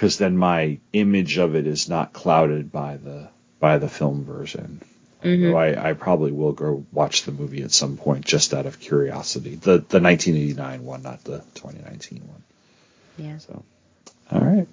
Cause 0.00 0.16
then 0.16 0.36
my 0.36 0.78
image 0.94 1.36
of 1.36 1.54
it 1.54 1.66
is 1.66 1.88
not 1.88 2.12
clouded 2.14 2.72
by 2.72 2.96
the, 2.96 3.28
by 3.58 3.76
the 3.78 3.88
film 3.88 4.24
version. 4.24 4.80
Mhm. 5.22 5.46
Although 5.48 5.58
I, 5.58 5.90
I 5.90 5.92
probably 5.92 6.32
will 6.32 6.52
go 6.52 6.86
watch 6.92 7.24
the 7.24 7.32
movie 7.32 7.62
at 7.62 7.70
some 7.72 7.98
point 7.98 8.24
just 8.24 8.54
out 8.54 8.64
of 8.64 8.80
curiosity. 8.80 9.56
The, 9.56 9.72
the 9.86 10.00
1989 10.00 10.84
one, 10.84 11.02
not 11.02 11.22
the 11.24 11.40
2019 11.56 12.22
one. 12.26 12.42
Yeah. 13.18 13.36
So, 13.38 13.62
all 14.32 14.40
right. 14.40 14.66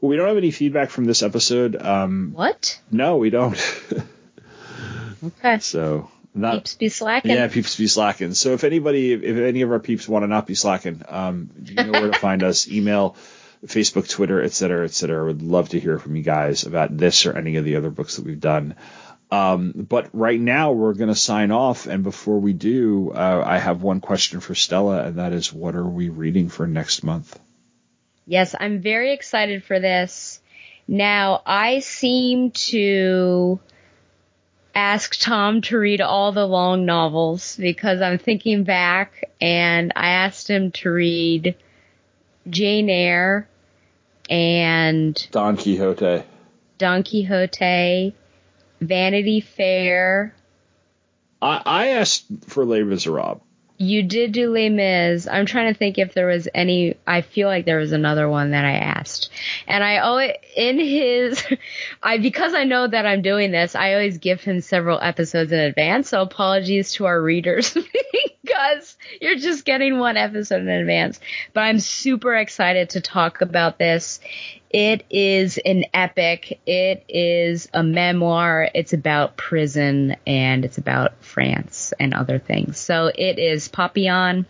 Well, 0.00 0.10
we 0.10 0.16
don't 0.16 0.28
have 0.28 0.36
any 0.36 0.52
feedback 0.52 0.90
from 0.90 1.06
this 1.06 1.24
episode. 1.24 1.74
Um, 1.74 2.30
What? 2.34 2.80
no, 2.92 3.16
we 3.16 3.30
don't. 3.30 3.58
Okay. 5.24 5.58
so 5.58 6.08
not, 6.34 6.54
Peeps 6.54 6.74
be 6.76 6.88
slacking. 6.88 7.32
yeah, 7.32 7.48
peeps 7.48 7.76
be 7.76 7.88
slacking. 7.88 8.34
So 8.34 8.52
if 8.52 8.62
anybody, 8.62 9.12
if 9.12 9.36
any 9.36 9.62
of 9.62 9.72
our 9.72 9.80
peeps 9.80 10.06
want 10.08 10.22
to 10.22 10.28
not 10.28 10.46
be 10.46 10.54
slacking, 10.54 11.02
um, 11.08 11.50
you 11.64 11.74
know 11.74 11.90
where 11.90 12.10
to 12.12 12.18
find 12.18 12.44
us. 12.44 12.68
Email, 12.68 13.16
Facebook, 13.66 14.08
Twitter, 14.08 14.42
et 14.42 14.52
cetera, 14.52 14.84
et 14.84 14.92
cetera. 14.92 15.24
Would 15.24 15.42
love 15.42 15.70
to 15.70 15.80
hear 15.80 15.98
from 15.98 16.16
you 16.16 16.22
guys 16.22 16.64
about 16.64 16.96
this 16.96 17.26
or 17.26 17.36
any 17.36 17.56
of 17.56 17.64
the 17.64 17.76
other 17.76 17.90
books 17.90 18.16
that 18.16 18.24
we've 18.24 18.40
done. 18.40 18.76
Um, 19.30 19.72
but 19.74 20.08
right 20.12 20.40
now 20.40 20.72
we're 20.72 20.94
going 20.94 21.08
to 21.08 21.14
sign 21.14 21.50
off. 21.50 21.86
And 21.86 22.02
before 22.02 22.38
we 22.38 22.52
do, 22.52 23.10
uh, 23.10 23.42
I 23.44 23.58
have 23.58 23.82
one 23.82 24.00
question 24.00 24.40
for 24.40 24.54
Stella, 24.54 25.04
and 25.04 25.16
that 25.16 25.32
is, 25.32 25.52
what 25.52 25.74
are 25.74 25.84
we 25.84 26.08
reading 26.08 26.48
for 26.48 26.66
next 26.66 27.04
month? 27.04 27.38
Yes, 28.26 28.54
I'm 28.58 28.80
very 28.80 29.12
excited 29.12 29.64
for 29.64 29.80
this. 29.80 30.40
Now, 30.86 31.42
I 31.44 31.80
seem 31.80 32.52
to 32.52 33.60
ask 34.74 35.20
Tom 35.20 35.60
to 35.62 35.76
read 35.76 36.00
all 36.00 36.32
the 36.32 36.46
long 36.46 36.86
novels 36.86 37.56
because 37.56 38.00
I'm 38.00 38.18
thinking 38.18 38.64
back 38.64 39.24
and 39.40 39.92
I 39.96 40.10
asked 40.10 40.48
him 40.48 40.70
to 40.72 40.90
read 40.90 41.56
Jane 42.50 42.90
Eyre 42.90 43.48
and 44.28 45.28
Don 45.30 45.56
Quixote. 45.56 46.24
Don 46.78 47.02
Quixote, 47.02 48.14
Vanity 48.80 49.40
Fair. 49.40 50.34
I, 51.40 51.62
I 51.64 51.86
asked 51.88 52.26
for 52.46 52.64
Les 52.64 52.82
Miserables. 52.82 53.42
You 53.78 54.02
did 54.02 54.32
do 54.32 54.50
Les 54.50 54.68
Mis. 54.68 55.28
I'm 55.28 55.46
trying 55.46 55.72
to 55.72 55.78
think 55.78 55.98
if 55.98 56.12
there 56.12 56.26
was 56.26 56.48
any. 56.52 56.96
I 57.06 57.20
feel 57.20 57.46
like 57.46 57.64
there 57.64 57.78
was 57.78 57.92
another 57.92 58.28
one 58.28 58.50
that 58.50 58.64
I 58.64 58.72
asked, 58.72 59.30
and 59.68 59.84
I 59.84 59.98
always 59.98 60.32
in 60.56 60.78
his. 60.80 61.44
I 62.02 62.18
because 62.18 62.54
I 62.54 62.64
know 62.64 62.88
that 62.88 63.06
I'm 63.06 63.22
doing 63.22 63.52
this. 63.52 63.76
I 63.76 63.94
always 63.94 64.18
give 64.18 64.42
him 64.42 64.60
several 64.60 64.98
episodes 65.00 65.52
in 65.52 65.60
advance. 65.60 66.08
So 66.08 66.20
apologies 66.20 66.92
to 66.94 67.06
our 67.06 67.22
readers 67.22 67.72
because 68.44 68.96
you're 69.20 69.36
just 69.36 69.64
getting 69.64 69.98
one 69.98 70.16
episode 70.16 70.62
in 70.62 70.68
advance. 70.68 71.20
But 71.52 71.60
I'm 71.60 71.78
super 71.78 72.34
excited 72.34 72.90
to 72.90 73.00
talk 73.00 73.40
about 73.40 73.78
this. 73.78 74.18
It 74.70 75.04
is 75.10 75.58
an 75.58 75.84
epic. 75.94 76.60
It 76.66 77.04
is 77.08 77.68
a 77.72 77.82
memoir. 77.82 78.68
It's 78.74 78.92
about 78.92 79.36
prison 79.36 80.16
and 80.26 80.64
it's 80.64 80.78
about 80.78 81.22
France 81.24 81.94
and 81.98 82.12
other 82.12 82.38
things. 82.38 82.78
So 82.78 83.06
it 83.06 83.38
is 83.38 83.68
Papillon 83.68 84.46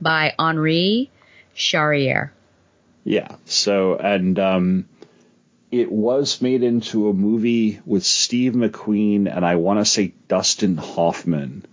by 0.00 0.34
Henri 0.38 1.10
Charrière. 1.54 2.30
Yeah. 3.04 3.36
So, 3.44 3.96
and 3.96 4.38
um, 4.38 4.88
it 5.70 5.92
was 5.92 6.40
made 6.40 6.62
into 6.62 7.08
a 7.08 7.12
movie 7.12 7.80
with 7.84 8.04
Steve 8.04 8.54
McQueen 8.54 9.34
and 9.34 9.44
I 9.44 9.56
want 9.56 9.80
to 9.80 9.84
say 9.84 10.14
Dustin 10.28 10.76
Hoffman, 10.78 11.66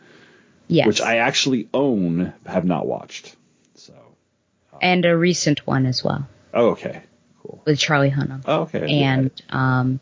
Yes. 0.67 0.85
which 0.85 1.01
I 1.01 1.17
actually 1.17 1.69
own, 1.73 2.33
have 2.45 2.65
not 2.65 2.85
watched. 2.85 3.35
So, 3.75 3.93
and 4.81 5.05
a 5.05 5.17
recent 5.17 5.65
one 5.65 5.85
as 5.85 6.03
well 6.03 6.27
oh, 6.53 6.69
okay. 6.69 7.01
With 7.65 7.79
Charlie 7.79 8.11
Hunnam. 8.11 8.41
Oh, 8.45 8.61
okay. 8.61 9.01
And 9.03 9.31
um 9.49 9.99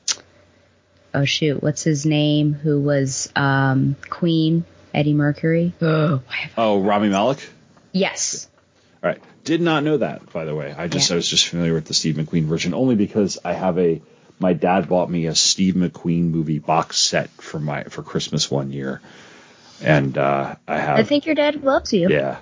oh 1.13 1.25
shoot, 1.25 1.61
what's 1.61 1.83
his 1.83 2.05
name? 2.05 2.53
Who 2.53 2.79
was 2.79 3.31
um 3.35 3.95
Queen 4.09 4.65
Eddie 4.93 5.13
Mercury? 5.13 5.73
Oh, 5.81 6.21
Oh, 6.57 6.79
Rami 6.81 7.09
Malek? 7.09 7.47
yes. 7.91 8.47
All 9.03 9.09
right. 9.09 9.21
Did 9.43 9.61
not 9.61 9.83
know 9.83 9.97
that, 9.97 10.31
by 10.33 10.45
the 10.45 10.55
way. 10.55 10.73
I 10.77 10.87
just 10.87 11.09
Yeah. 11.09 11.13
I 11.13 11.17
was 11.17 11.27
just 11.27 11.47
familiar 11.47 11.73
with 11.73 11.85
the 11.85 11.93
Steve 11.93 12.15
McQueen 12.15 12.45
version 12.45 12.73
only 12.73 12.95
because 12.95 13.37
I 13.45 13.53
have 13.53 13.77
a 13.77 14.01
my 14.39 14.53
dad 14.53 14.87
bought 14.87 15.09
me 15.09 15.25
a 15.25 15.35
Steve 15.35 15.73
McQueen 15.75 16.29
movie 16.29 16.59
box 16.59 16.97
set 16.97 17.29
for 17.29 17.59
my 17.59 17.83
for 17.83 18.03
Christmas 18.03 18.51
one 18.51 18.71
year, 18.71 19.01
and 19.81 20.15
uh, 20.17 20.55
I 20.67 20.77
have 20.77 20.99
I 20.99 21.03
think 21.03 21.25
your 21.25 21.35
dad 21.35 21.63
loves 21.63 21.93
you. 21.93 22.09
Yeah. 22.09 22.37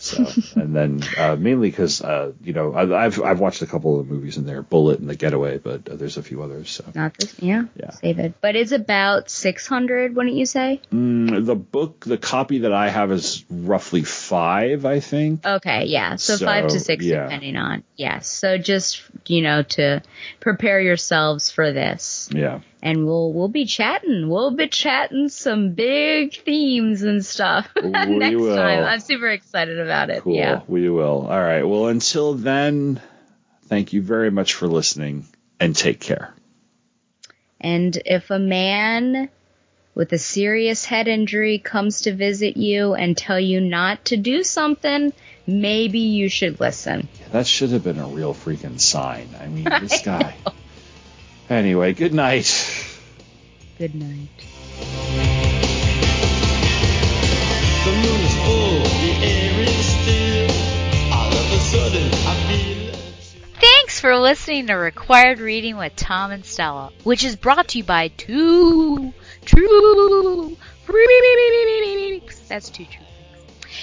So, 0.00 0.24
and 0.54 0.76
then 0.76 1.02
uh, 1.16 1.34
mainly 1.36 1.70
because 1.70 2.00
uh, 2.00 2.32
you 2.42 2.52
know 2.52 2.72
I, 2.72 3.04
I've 3.04 3.20
I've 3.20 3.40
watched 3.40 3.62
a 3.62 3.66
couple 3.66 3.98
of 3.98 4.06
the 4.06 4.14
movies 4.14 4.36
in 4.36 4.46
there, 4.46 4.62
Bullitt 4.62 5.00
and 5.00 5.10
The 5.10 5.16
Getaway, 5.16 5.58
but 5.58 5.88
uh, 5.88 5.96
there's 5.96 6.16
a 6.16 6.22
few 6.22 6.42
others. 6.42 6.70
So 6.70 6.84
Not 6.94 7.14
this, 7.18 7.34
yeah. 7.40 7.64
Yeah. 7.74 7.90
Save 7.90 8.18
it. 8.20 8.34
But 8.40 8.54
it's 8.54 8.72
about 8.72 9.28
600, 9.28 10.14
wouldn't 10.14 10.36
you 10.36 10.46
say? 10.46 10.80
mm, 10.92 11.44
the 11.44 11.56
book, 11.56 12.04
the 12.04 12.18
copy 12.18 12.60
that 12.60 12.72
I 12.72 12.88
have 12.88 13.10
is 13.10 13.44
roughly 13.50 14.04
five, 14.04 14.84
I 14.84 15.00
think. 15.00 15.44
Okay, 15.44 15.86
yeah. 15.86 16.16
So, 16.16 16.38
five 16.38 16.68
to 16.68 16.80
six, 16.80 17.04
yeah. 17.04 17.24
depending 17.24 17.56
on. 17.56 17.82
Yes. 17.96 18.28
So 18.28 18.56
just 18.56 19.02
you 19.26 19.42
know 19.42 19.62
to 19.62 20.02
prepare 20.40 20.80
yourselves 20.80 21.50
for 21.50 21.72
this, 21.72 22.28
Yeah. 22.32 22.60
And 22.82 23.06
we'll 23.06 23.32
we'll 23.32 23.48
be 23.48 23.64
chatting. 23.64 24.28
We'll 24.28 24.52
be 24.52 24.68
chatting 24.68 25.28
some 25.28 25.72
big 25.72 26.34
themes 26.34 27.02
and 27.02 27.24
stuff 27.24 27.68
next 27.82 28.36
will. 28.36 28.56
time. 28.56 28.84
I'm 28.84 29.00
super 29.00 29.28
excited 29.28 29.78
about 29.78 30.10
it. 30.10 30.22
Cool. 30.22 30.36
Yeah. 30.36 30.60
We 30.68 30.88
will. 30.88 31.26
All 31.28 31.40
right. 31.40 31.64
Well, 31.64 31.88
until 31.88 32.34
then, 32.34 33.00
thank 33.66 33.92
you 33.92 34.02
very 34.02 34.30
much 34.30 34.54
for 34.54 34.68
listening, 34.68 35.26
and 35.58 35.74
take 35.74 36.00
care. 36.00 36.34
And 37.60 38.00
if 38.06 38.30
a 38.30 38.38
man 38.38 39.28
with 39.94 40.12
a 40.12 40.18
serious 40.18 40.84
head 40.84 41.08
injury 41.08 41.58
comes 41.58 42.02
to 42.02 42.14
visit 42.14 42.56
you 42.56 42.94
and 42.94 43.16
tell 43.16 43.40
you 43.40 43.60
not 43.60 44.04
to 44.04 44.16
do 44.16 44.44
something, 44.44 45.12
maybe 45.44 45.98
you 45.98 46.28
should 46.28 46.60
listen. 46.60 47.08
That 47.32 47.48
should 47.48 47.70
have 47.70 47.82
been 47.82 47.98
a 47.98 48.06
real 48.06 48.32
freaking 48.32 48.78
sign. 48.78 49.28
I 49.40 49.48
mean, 49.48 49.64
this 49.64 50.00
guy. 50.04 50.36
Anyway, 51.50 51.94
good 51.94 52.12
night. 52.12 52.44
Good 53.78 53.94
night. 53.94 54.28
The 57.84 57.92
moon 57.92 58.20
is 58.20 58.34
full, 58.44 58.82
the 58.82 59.12
air 59.24 59.60
is 59.62 59.86
still. 59.86 60.50
All 61.10 61.32
of 61.32 61.52
a 61.52 61.58
sudden, 61.58 62.12
I 62.12 62.34
feel. 62.52 62.94
Thanks 63.60 63.98
for 63.98 64.14
listening 64.18 64.66
to 64.66 64.74
Required 64.74 65.38
Reading 65.38 65.78
with 65.78 65.96
Tom 65.96 66.32
and 66.32 66.44
Stella, 66.44 66.92
which 67.04 67.24
is 67.24 67.34
brought 67.34 67.68
to 67.68 67.78
you 67.78 67.84
by 67.84 68.08
two 68.08 69.14
true 69.46 70.54
freaks. 70.84 72.40
That's 72.40 72.68
two 72.68 72.84
true 72.84 72.92
freaks. 72.94 73.07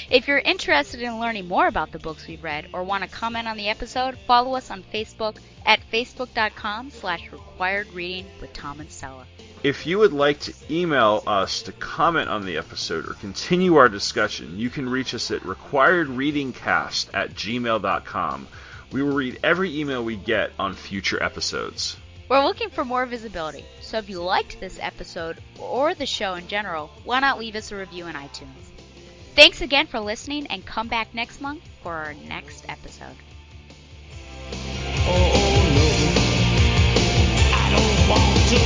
If 0.09 0.27
you're 0.27 0.39
interested 0.39 1.01
in 1.01 1.19
learning 1.19 1.47
more 1.47 1.67
about 1.67 1.91
the 1.91 1.99
books 1.99 2.27
we've 2.27 2.43
read 2.43 2.67
or 2.73 2.83
want 2.83 3.03
to 3.03 3.09
comment 3.09 3.47
on 3.47 3.57
the 3.57 3.69
episode, 3.69 4.17
follow 4.27 4.55
us 4.55 4.69
on 4.71 4.83
Facebook 4.83 5.37
at 5.65 5.79
facebook.com 5.91 6.91
slash 6.91 7.31
required 7.31 7.91
reading 7.93 8.25
with 8.41 8.53
Tom 8.53 8.79
and 8.79 8.91
Stella. 8.91 9.25
If 9.63 9.87
you 9.87 9.97
would 9.97 10.13
like 10.13 10.39
to 10.41 10.53
email 10.69 11.23
us 11.25 11.63
to 11.63 11.71
comment 11.71 12.29
on 12.29 12.45
the 12.45 12.57
episode 12.57 13.09
or 13.09 13.13
continue 13.15 13.77
our 13.77 13.89
discussion, 13.89 14.59
you 14.59 14.69
can 14.69 14.87
reach 14.87 15.13
us 15.13 15.31
at 15.31 15.41
requiredreadingcast 15.41 17.09
at 17.13 17.33
gmail.com. 17.33 18.47
We 18.91 19.01
will 19.01 19.15
read 19.15 19.39
every 19.43 19.79
email 19.79 20.03
we 20.03 20.17
get 20.17 20.51
on 20.59 20.75
future 20.75 21.21
episodes. 21.23 21.97
We're 22.29 22.43
looking 22.43 22.69
for 22.69 22.85
more 22.85 23.05
visibility, 23.05 23.65
so 23.81 23.97
if 23.97 24.09
you 24.09 24.21
liked 24.21 24.59
this 24.59 24.79
episode 24.81 25.37
or 25.59 25.93
the 25.93 26.05
show 26.05 26.33
in 26.35 26.47
general, 26.47 26.91
why 27.03 27.19
not 27.19 27.39
leave 27.39 27.55
us 27.55 27.71
a 27.71 27.75
review 27.75 28.07
in 28.07 28.15
iTunes? 28.15 28.74
Thanks 29.35 29.61
again 29.61 29.87
for 29.87 29.99
listening 29.99 30.47
and 30.47 30.65
come 30.65 30.87
back 30.87 31.13
next 31.13 31.41
month 31.41 31.67
for 31.83 31.93
our 31.93 32.13
next 32.13 32.65
episode. 32.69 33.17
want 38.07 38.49
to 38.49 38.65